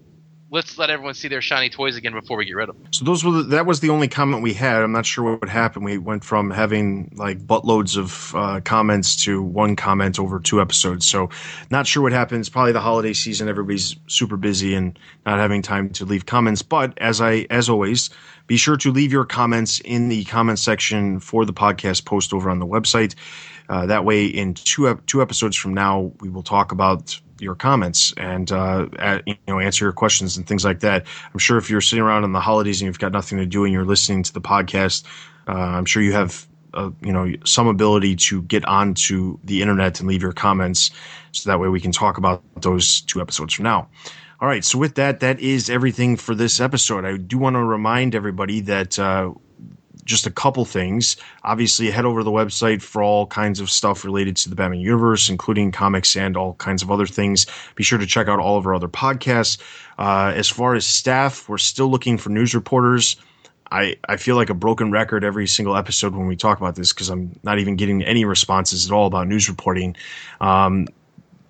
let's 0.52 0.78
let 0.78 0.90
everyone 0.90 1.14
see 1.14 1.30
their 1.30 1.42
shiny 1.42 1.70
toys 1.70 1.96
again 1.96 2.12
before 2.12 2.38
we 2.38 2.46
get 2.46 2.56
rid 2.56 2.68
of 2.68 2.76
them. 2.76 2.86
So 2.92 3.06
those 3.06 3.24
were 3.24 3.32
the, 3.32 3.44
that 3.44 3.66
was 3.66 3.80
the 3.80 3.90
only 3.90 4.10
comment 4.10 4.44
we 4.44 4.54
had. 4.54 4.84
I'm 4.84 4.92
not 4.92 5.06
sure 5.06 5.38
what 5.38 5.50
happened. 5.50 5.86
We 5.86 5.98
went 5.98 6.26
from 6.26 6.52
having 6.52 7.12
like 7.16 7.40
buttloads 7.40 7.98
of 7.98 8.36
uh, 8.36 8.60
comments 8.60 9.16
to 9.24 9.42
one 9.42 9.78
comment 9.78 10.20
over 10.20 10.40
two 10.40 10.62
episodes. 10.62 11.06
So 11.06 11.30
not 11.72 11.88
sure 11.88 12.04
what 12.04 12.12
happened. 12.12 12.42
It's 12.42 12.50
probably 12.50 12.74
the 12.74 12.82
holiday 12.82 13.14
season. 13.14 13.48
Everybody's 13.48 13.96
super 14.08 14.36
busy 14.36 14.76
and 14.76 15.00
not 15.26 15.40
having 15.40 15.62
time 15.62 15.90
to 15.92 16.06
leave 16.06 16.26
comments. 16.26 16.62
But 16.62 16.98
as 17.00 17.22
I 17.22 17.48
as 17.50 17.70
always, 17.70 18.10
be 18.48 18.58
sure 18.58 18.76
to 18.78 18.92
leave 18.92 19.14
your 19.14 19.26
comments 19.26 19.80
in 19.80 20.10
the 20.10 20.26
comment 20.26 20.60
section 20.60 21.22
for 21.22 21.46
the 21.46 21.54
podcast 21.54 22.04
post 22.04 22.34
over 22.34 22.50
on 22.50 22.60
the 22.60 22.68
website. 22.68 23.16
Uh, 23.70 23.86
that 23.86 24.04
way, 24.04 24.26
in 24.26 24.54
two 24.54 24.90
ep- 24.90 25.06
two 25.06 25.22
episodes 25.22 25.56
from 25.56 25.74
now, 25.74 26.12
we 26.20 26.30
will 26.30 26.44
talk 26.44 26.74
about 26.74 27.18
your 27.42 27.56
comments 27.56 28.14
and 28.18 28.52
uh, 28.52 28.88
at, 29.00 29.28
you 29.28 29.36
know 29.48 29.60
answer 29.60 29.86
your 29.86 29.92
questions 29.94 30.38
and 30.38 30.48
things 30.48 30.64
like 30.64 30.82
that. 30.82 31.06
I'm 31.34 31.40
sure 31.40 31.58
if 31.58 31.70
you're 31.70 31.82
sitting 31.82 32.04
around 32.04 32.24
on 32.24 32.32
the 32.32 32.40
holidays 32.40 32.82
and 32.82 32.88
you've 32.88 33.00
got 33.00 33.12
nothing 33.12 33.38
to 33.40 33.46
do 33.46 33.64
and 33.64 33.74
you're 33.74 33.86
listening 33.86 34.24
to 34.24 34.34
the 34.34 34.42
podcast, 34.42 35.06
uh, 35.48 35.52
I'm 35.52 35.86
sure 35.86 36.02
you 36.02 36.14
have 36.14 36.48
uh, 36.74 36.92
you 37.02 37.12
know 37.12 37.34
some 37.46 37.68
ability 37.68 38.16
to 38.16 38.42
get 38.44 38.66
onto 38.66 39.38
the 39.44 39.62
internet 39.62 40.00
and 40.00 40.08
leave 40.08 40.22
your 40.22 40.34
comments, 40.34 40.92
so 41.32 41.50
that 41.50 41.60
way 41.60 41.68
we 41.68 41.82
can 41.82 41.92
talk 41.92 42.18
about 42.18 42.44
those 42.62 43.02
two 43.02 43.22
episodes 43.22 43.54
from 43.54 43.64
now. 43.64 43.90
All 44.40 44.48
right, 44.48 44.66
so 44.66 44.80
with 44.80 44.96
that, 44.96 45.20
that 45.20 45.40
is 45.40 45.70
everything 45.70 46.18
for 46.18 46.34
this 46.34 46.60
episode. 46.60 47.06
I 47.06 47.18
do 47.18 47.38
want 47.38 47.56
to 47.56 47.64
remind 47.64 48.16
everybody 48.16 48.62
that 48.62 48.98
uh, 48.98 49.34
just 50.12 50.28
a 50.28 50.32
couple 50.32 50.66
things. 50.66 51.16
Obviously, 51.44 51.90
head 51.90 52.06
over 52.06 52.20
to 52.20 52.24
the 52.24 52.32
website 52.32 52.84
for 52.84 53.02
all 53.02 53.26
kinds 53.26 53.60
of 53.60 53.70
stuff 53.72 54.06
related 54.06 54.38
to 54.38 54.50
the 54.50 54.56
Batman 54.56 54.80
universe, 54.80 55.30
including 55.30 55.72
comics 55.72 56.16
and 56.16 56.38
all 56.38 56.54
kinds 56.56 56.84
of 56.84 56.92
other 56.92 57.08
things. 57.08 57.48
Be 57.76 57.84
sure 57.84 57.98
to 57.98 58.06
check 58.06 58.28
out 58.28 58.40
all 58.40 58.58
of 58.58 58.68
our 58.68 58.76
other 58.76 58.88
podcasts. 58.88 59.58
Uh, 59.98 60.34
as 60.36 60.50
far 60.50 60.76
as 60.76 60.86
staff, 60.86 61.50
we're 61.50 61.58
still 61.58 61.90
looking 61.90 62.20
for 62.20 62.30
news 62.30 62.54
reporters. 62.54 63.16
I, 63.72 63.96
I 64.08 64.18
feel 64.18 64.36
like 64.36 64.50
a 64.50 64.54
broken 64.54 64.92
record 64.92 65.24
every 65.24 65.48
single 65.48 65.78
episode 65.78 66.14
when 66.14 66.28
we 66.28 66.36
talk 66.36 66.60
about 66.60 66.76
this 66.76 66.92
because 66.92 67.10
I'm 67.10 67.40
not 67.42 67.58
even 67.60 67.78
getting 67.78 68.04
any 68.04 68.26
responses 68.26 68.86
at 68.86 68.92
all 68.94 69.08
about 69.08 69.28
news 69.28 69.48
reporting. 69.48 69.96
Um, 70.42 70.88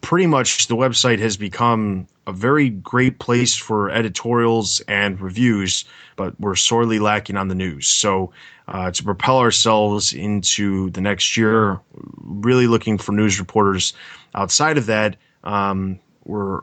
pretty 0.02 0.28
much 0.28 0.68
the 0.68 0.76
website 0.76 1.20
has 1.20 1.38
become 1.38 2.08
a 2.28 2.34
very 2.34 2.70
great 2.70 3.20
place 3.20 3.56
for 3.56 3.90
editorials 3.90 4.82
and 4.88 5.20
reviews, 5.20 5.86
but 6.16 6.40
we're 6.40 6.56
sorely 6.56 7.00
lacking 7.00 7.38
on 7.38 7.48
the 7.48 7.56
news. 7.56 7.88
So, 7.88 8.32
uh, 8.68 8.92
to 8.92 9.04
propel 9.04 9.40
ourselves 9.40 10.14
into 10.14 10.90
the 10.92 11.02
next 11.02 11.36
year, 11.36 11.80
really 12.24 12.68
looking 12.68 12.98
for 12.98 13.12
news 13.12 13.40
reporters. 13.40 13.94
Outside 14.34 14.78
of 14.78 14.86
that, 14.86 15.18
um, 15.44 16.00
we're 16.26 16.62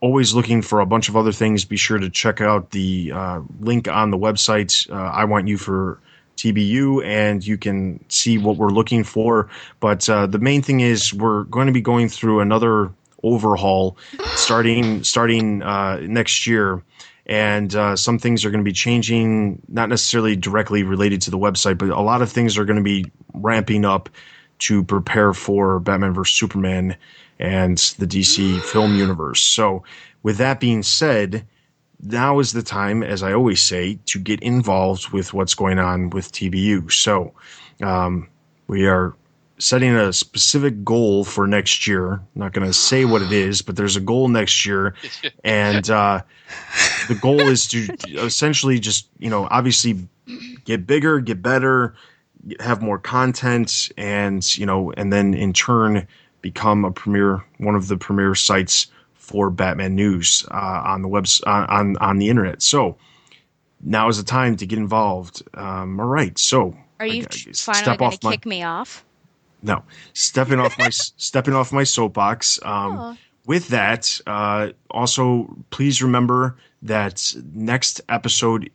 always 0.00 0.32
looking 0.32 0.62
for 0.62 0.80
a 0.80 0.86
bunch 0.86 1.08
of 1.08 1.16
other 1.16 1.32
things. 1.32 1.64
Be 1.64 1.76
sure 1.76 1.98
to 1.98 2.08
check 2.08 2.40
out 2.40 2.70
the 2.70 3.12
uh, 3.12 3.40
link 3.60 3.88
on 3.88 4.10
the 4.10 4.18
website. 4.18 4.90
Uh, 4.90 4.94
I 4.94 5.24
want 5.24 5.48
you 5.48 5.58
for 5.58 6.00
TBU, 6.36 7.04
and 7.04 7.46
you 7.46 7.58
can 7.58 8.04
see 8.08 8.38
what 8.38 8.56
we're 8.56 8.70
looking 8.70 9.04
for. 9.04 9.48
But 9.80 10.08
uh, 10.08 10.26
the 10.26 10.38
main 10.38 10.62
thing 10.62 10.80
is 10.80 11.12
we're 11.12 11.44
going 11.44 11.66
to 11.66 11.72
be 11.72 11.80
going 11.80 12.08
through 12.08 12.40
another 12.40 12.90
overhaul 13.22 13.98
starting 14.34 15.04
starting 15.04 15.62
uh, 15.62 15.98
next 16.02 16.46
year. 16.46 16.82
And 17.26 17.74
uh, 17.76 17.94
some 17.94 18.18
things 18.18 18.44
are 18.44 18.50
going 18.50 18.64
to 18.64 18.68
be 18.68 18.72
changing, 18.72 19.62
not 19.68 19.88
necessarily 19.88 20.34
directly 20.34 20.82
related 20.82 21.22
to 21.22 21.30
the 21.30 21.38
website, 21.38 21.78
but 21.78 21.90
a 21.90 22.00
lot 22.00 22.22
of 22.22 22.32
things 22.32 22.58
are 22.58 22.64
going 22.64 22.78
to 22.78 22.82
be 22.82 23.10
ramping 23.34 23.84
up 23.84 24.08
to 24.60 24.82
prepare 24.82 25.32
for 25.32 25.78
Batman 25.78 26.12
vs 26.12 26.36
Superman 26.36 26.96
and 27.38 27.78
the 27.98 28.06
DC 28.06 28.60
film 28.62 28.96
universe. 28.96 29.40
So, 29.40 29.84
with 30.22 30.36
that 30.38 30.60
being 30.60 30.82
said, 30.82 31.46
now 32.02 32.38
is 32.38 32.52
the 32.52 32.62
time, 32.62 33.02
as 33.02 33.22
I 33.22 33.32
always 33.32 33.60
say, 33.60 33.98
to 34.06 34.18
get 34.18 34.40
involved 34.40 35.10
with 35.10 35.34
what's 35.34 35.54
going 35.54 35.78
on 35.78 36.10
with 36.10 36.32
TBU. 36.32 36.90
So, 36.92 37.32
um, 37.82 38.28
we 38.66 38.86
are 38.86 39.14
setting 39.58 39.94
a 39.94 40.12
specific 40.12 40.82
goal 40.84 41.24
for 41.24 41.46
next 41.46 41.86
year. 41.86 42.14
I'm 42.14 42.22
not 42.34 42.52
going 42.52 42.66
to 42.66 42.72
say 42.72 43.04
what 43.04 43.22
it 43.22 43.32
is, 43.32 43.62
but 43.62 43.76
there's 43.76 43.96
a 43.96 44.00
goal 44.00 44.28
next 44.28 44.64
year, 44.64 44.94
and 45.44 45.88
uh, 45.90 46.22
the 47.08 47.14
goal 47.16 47.40
is 47.40 47.68
to 47.68 47.88
essentially 48.08 48.78
just 48.78 49.08
you 49.18 49.30
know 49.30 49.46
obviously 49.50 50.08
get 50.64 50.86
bigger, 50.86 51.20
get 51.20 51.42
better, 51.42 51.94
have 52.60 52.82
more 52.82 52.98
content, 52.98 53.90
and 53.96 54.56
you 54.56 54.66
know, 54.66 54.92
and 54.96 55.12
then 55.12 55.34
in 55.34 55.52
turn 55.52 56.06
become 56.42 56.84
a 56.86 56.90
premier 56.90 57.44
one 57.58 57.74
of 57.74 57.88
the 57.88 57.98
premier 57.98 58.34
sites 58.34 58.86
for 59.30 59.48
Batman 59.50 59.94
news 59.94 60.44
uh, 60.50 60.82
on 60.84 61.02
the 61.02 61.08
webs 61.08 61.40
on 61.46 61.96
on 61.98 62.18
the 62.18 62.28
internet. 62.28 62.62
So 62.62 62.96
now 63.80 64.08
is 64.08 64.16
the 64.18 64.24
time 64.24 64.56
to 64.56 64.66
get 64.66 64.78
involved. 64.78 65.42
Um, 65.54 66.00
all 66.00 66.06
right, 66.06 66.36
so 66.38 66.76
Are 66.98 67.06
you 67.06 67.22
I- 67.22 67.26
I- 67.26 67.52
finally 67.52 67.54
step 67.54 67.98
going 67.98 68.08
off 68.12 68.20
to 68.20 68.26
my- 68.26 68.32
kick 68.32 68.46
me 68.46 68.62
off? 68.64 69.04
no, 69.62 69.82
stepping 70.14 70.58
off 70.58 70.76
my 70.78 70.88
stepping 70.90 71.54
off 71.54 71.72
my 71.72 71.84
soapbox. 71.84 72.58
Um, 72.64 72.98
Oh. 72.98 73.16
With 73.46 73.68
that, 73.68 74.20
uh, 74.26 74.70
also 74.90 75.56
please 75.70 76.02
remember 76.02 76.56
that 76.82 77.34
next 77.54 78.00
episode 78.08 78.70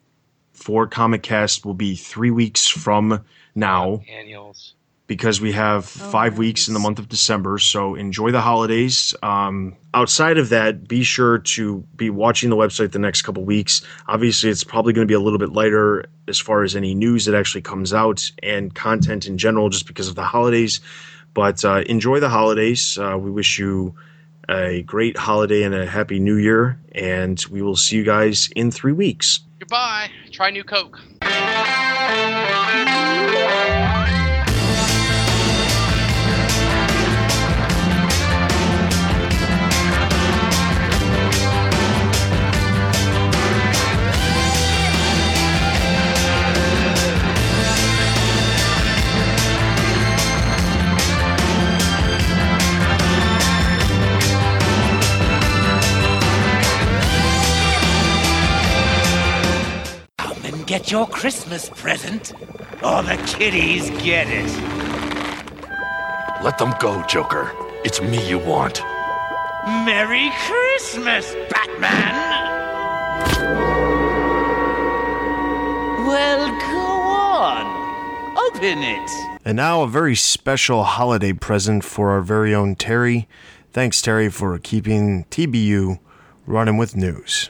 for 0.53 0.87
Comic 0.87 1.21
Cast 1.23 1.65
will 1.65 1.75
be 1.75 1.95
three 1.95 2.31
weeks 2.31 2.67
from 2.67 3.23
now 3.53 4.01
Annuals. 4.09 4.73
Because 5.07 5.39
we 5.39 5.51
have 5.51 5.85
five 5.85 6.37
weeks 6.37 6.67
in 6.67 6.73
the 6.73 6.79
month 6.79 6.97
of 6.97 7.07
December. 7.07 7.59
So 7.59 7.95
enjoy 7.95 8.31
the 8.31 8.41
holidays. 8.41 9.13
Um, 9.21 9.75
outside 9.93 10.37
of 10.37 10.49
that, 10.49 10.87
be 10.87 11.03
sure 11.03 11.39
to 11.39 11.83
be 11.95 12.09
watching 12.09 12.49
the 12.49 12.55
website 12.55 12.91
the 12.91 12.99
next 12.99 13.21
couple 13.21 13.43
weeks. 13.43 13.83
Obviously, 14.07 14.49
it's 14.49 14.63
probably 14.63 14.93
going 14.93 15.07
to 15.07 15.11
be 15.11 15.15
a 15.15 15.19
little 15.19 15.39
bit 15.39 15.51
lighter 15.51 16.05
as 16.27 16.39
far 16.39 16.63
as 16.63 16.75
any 16.75 16.95
news 16.95 17.25
that 17.25 17.35
actually 17.35 17.61
comes 17.61 17.93
out 17.93 18.31
and 18.41 18.73
content 18.73 19.27
in 19.27 19.37
general, 19.37 19.69
just 19.69 19.85
because 19.85 20.07
of 20.07 20.15
the 20.15 20.23
holidays. 20.23 20.81
But 21.35 21.63
uh, 21.63 21.83
enjoy 21.87 22.19
the 22.19 22.29
holidays. 22.29 22.97
Uh, 22.97 23.17
we 23.19 23.29
wish 23.29 23.59
you 23.59 23.93
a 24.49 24.83
great 24.83 25.17
holiday 25.17 25.63
and 25.63 25.75
a 25.75 25.85
happy 25.85 26.19
new 26.19 26.37
year. 26.37 26.79
And 26.93 27.43
we 27.51 27.61
will 27.61 27.75
see 27.75 27.97
you 27.97 28.03
guys 28.03 28.49
in 28.55 28.71
three 28.71 28.93
weeks. 28.93 29.41
Goodbye. 29.59 30.09
Try 30.31 30.51
new 30.51 30.63
Coke. 30.63 30.99
And 60.65 60.69
get 60.69 60.91
your 60.91 61.07
Christmas 61.07 61.69
present, 61.69 62.33
or 62.83 63.03
the 63.03 63.21
kiddies 63.27 63.89
get 64.01 64.27
it. 64.27 64.49
Let 66.43 66.57
them 66.57 66.73
go, 66.79 67.03
Joker. 67.03 67.51
It's 67.83 68.01
me 68.01 68.27
you 68.27 68.39
want. 68.39 68.81
Merry 69.85 70.31
Christmas, 70.47 71.35
Batman! 71.49 72.45
Well, 76.07 76.47
go 76.61 76.77
on. 76.77 78.37
Open 78.47 78.79
it. 78.79 79.37
And 79.45 79.57
now 79.57 79.83
a 79.83 79.87
very 79.87 80.15
special 80.15 80.83
holiday 80.83 81.33
present 81.33 81.83
for 81.83 82.11
our 82.11 82.21
very 82.21 82.55
own 82.55 82.75
Terry. 82.75 83.27
Thanks, 83.71 84.01
Terry, 84.01 84.29
for 84.29 84.57
keeping 84.59 85.25
TBU 85.25 85.99
running 86.47 86.77
with 86.77 86.95
news. 86.95 87.49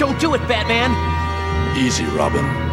Don't 0.00 0.18
do 0.18 0.32
it, 0.32 0.40
Batman! 0.48 0.96
Easy, 1.76 2.06
Robin. 2.06 2.69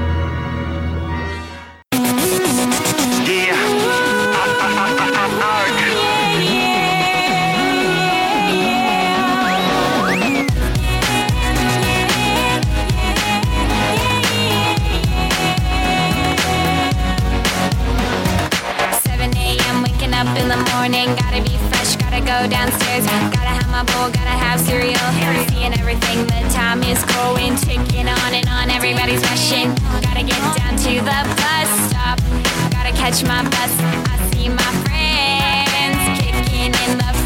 Downstairs, 22.45 23.05
gotta 23.33 23.49
have 23.49 23.69
my 23.71 23.83
bowl, 23.83 24.11
gotta 24.13 24.37
have 24.37 24.59
cereal, 24.61 24.93
seeing 25.49 25.73
everything. 25.73 26.27
The 26.27 26.45
time 26.53 26.83
is 26.83 27.01
going, 27.17 27.55
ticking 27.55 28.07
on 28.07 28.33
and 28.33 28.47
on. 28.47 28.69
Everybody's 28.69 29.21
rushing, 29.23 29.73
gotta 30.05 30.21
get 30.21 30.37
down 30.53 30.77
to 30.85 30.93
the 31.01 31.19
bus 31.33 31.69
stop, 31.89 32.19
gotta 32.69 32.93
catch 32.93 33.23
my 33.23 33.41
bus. 33.49 33.73
I 33.81 34.15
see 34.29 34.49
my 34.49 34.71
friends 34.85 35.97
kicking 36.21 36.73
in 36.77 36.97
the 37.01 37.16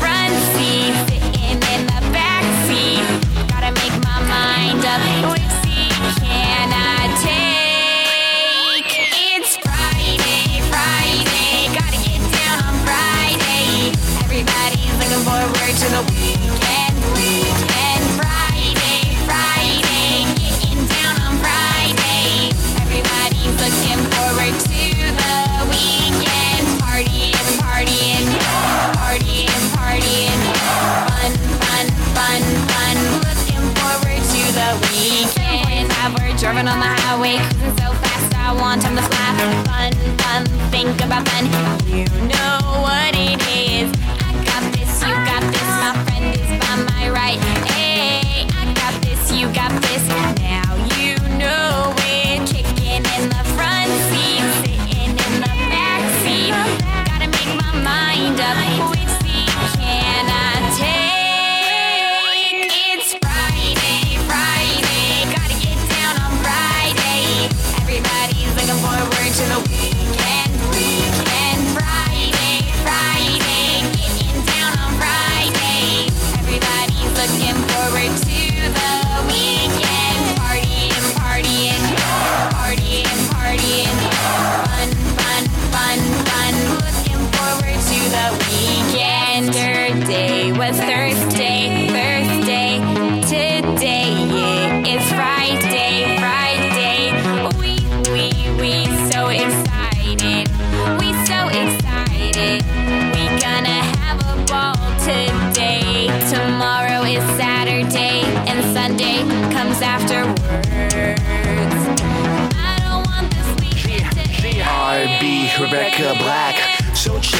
driving 36.51 36.67
on 36.67 36.79
the 36.79 36.85
highway, 36.85 37.37
cruising 37.37 37.77
so 37.77 37.93
fast. 38.03 38.35
I 38.35 38.53
want 38.53 38.81
time 38.81 38.95
to 38.97 39.01
fly. 39.01 39.31
Fun, 39.71 39.91
fun, 40.19 40.45
think 40.69 41.01
about 41.01 41.25
fun. 41.29 41.45
You 41.87 42.05
know 42.27 42.59
what 42.83 43.15
it 43.15 43.39
is. 43.47 43.87
I 44.19 44.31
got 44.43 44.63
this, 44.73 45.01
you 45.01 45.15
got 45.31 45.43
this. 45.47 45.69
My 45.79 45.93
friend 46.03 46.35
is 46.35 46.51
by 46.59 46.75
my 46.91 47.09
right. 47.09 47.39
Hey, 47.71 48.47
I 48.59 48.73
got 48.73 49.01
this, 49.01 49.31
you 49.31 49.47
got 49.53 49.71
this. 49.81 50.10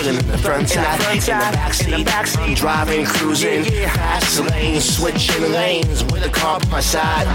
So 0.01 0.07
chillin' 0.07 0.19
in 0.19 0.27
the 0.31 0.37
front 0.37 0.69
side, 0.69 0.99
in 0.99 1.91
the 1.91 2.03
backseat. 2.09 2.37
I'm 2.41 2.53
driving, 2.55 3.05
cruising, 3.05 3.63
fast 3.65 4.39
lanes, 4.49 4.97
switching 4.97 5.51
lanes 5.51 6.03
with 6.05 6.25
a 6.25 6.29
car 6.29 6.59
by 6.61 6.69
my 6.69 6.79
side. 6.79 7.27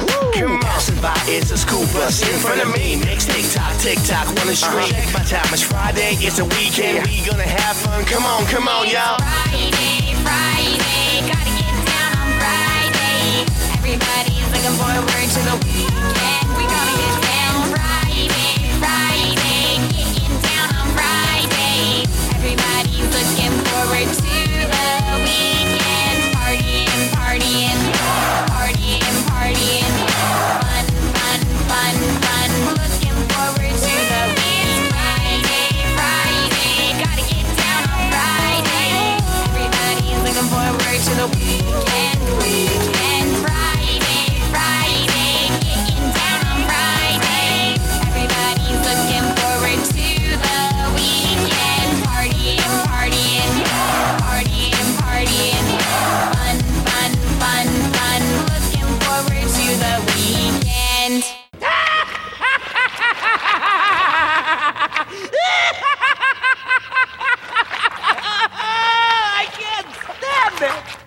Passing 0.62 1.00
by, 1.00 1.14
it's 1.26 1.52
a 1.52 1.58
school 1.58 1.86
bus 1.94 2.22
in 2.22 2.38
front 2.40 2.60
of 2.60 2.72
me. 2.74 2.96
Makes 3.04 3.26
tick 3.26 3.44
tock, 3.52 3.76
tick 3.78 3.98
tock, 4.02 4.26
on 4.26 4.46
the 4.48 4.56
street. 4.56 4.94
My 5.14 5.22
time 5.22 5.54
is 5.54 5.62
Friday, 5.62 6.16
it's 6.18 6.40
a 6.40 6.44
weekend. 6.44 7.06
We 7.06 7.24
gonna 7.24 7.44
have 7.44 7.76
fun. 7.76 8.04
Come 8.04 8.24
on, 8.24 8.44
come 8.46 8.66
on, 8.66 8.88
y'all. 8.88 9.18
Friday, 9.18 10.14
Friday, 10.26 11.22
gotta 11.22 11.52
get 11.54 11.70
down 11.86 12.18
on 12.18 12.28
Friday. 12.42 13.46
Everybody's 13.78 14.46
looking 14.50 14.74
forward 14.74 15.06
to 15.06 15.40
the 15.46 15.56
weekend. 15.66 15.95
Friday, 41.26 41.55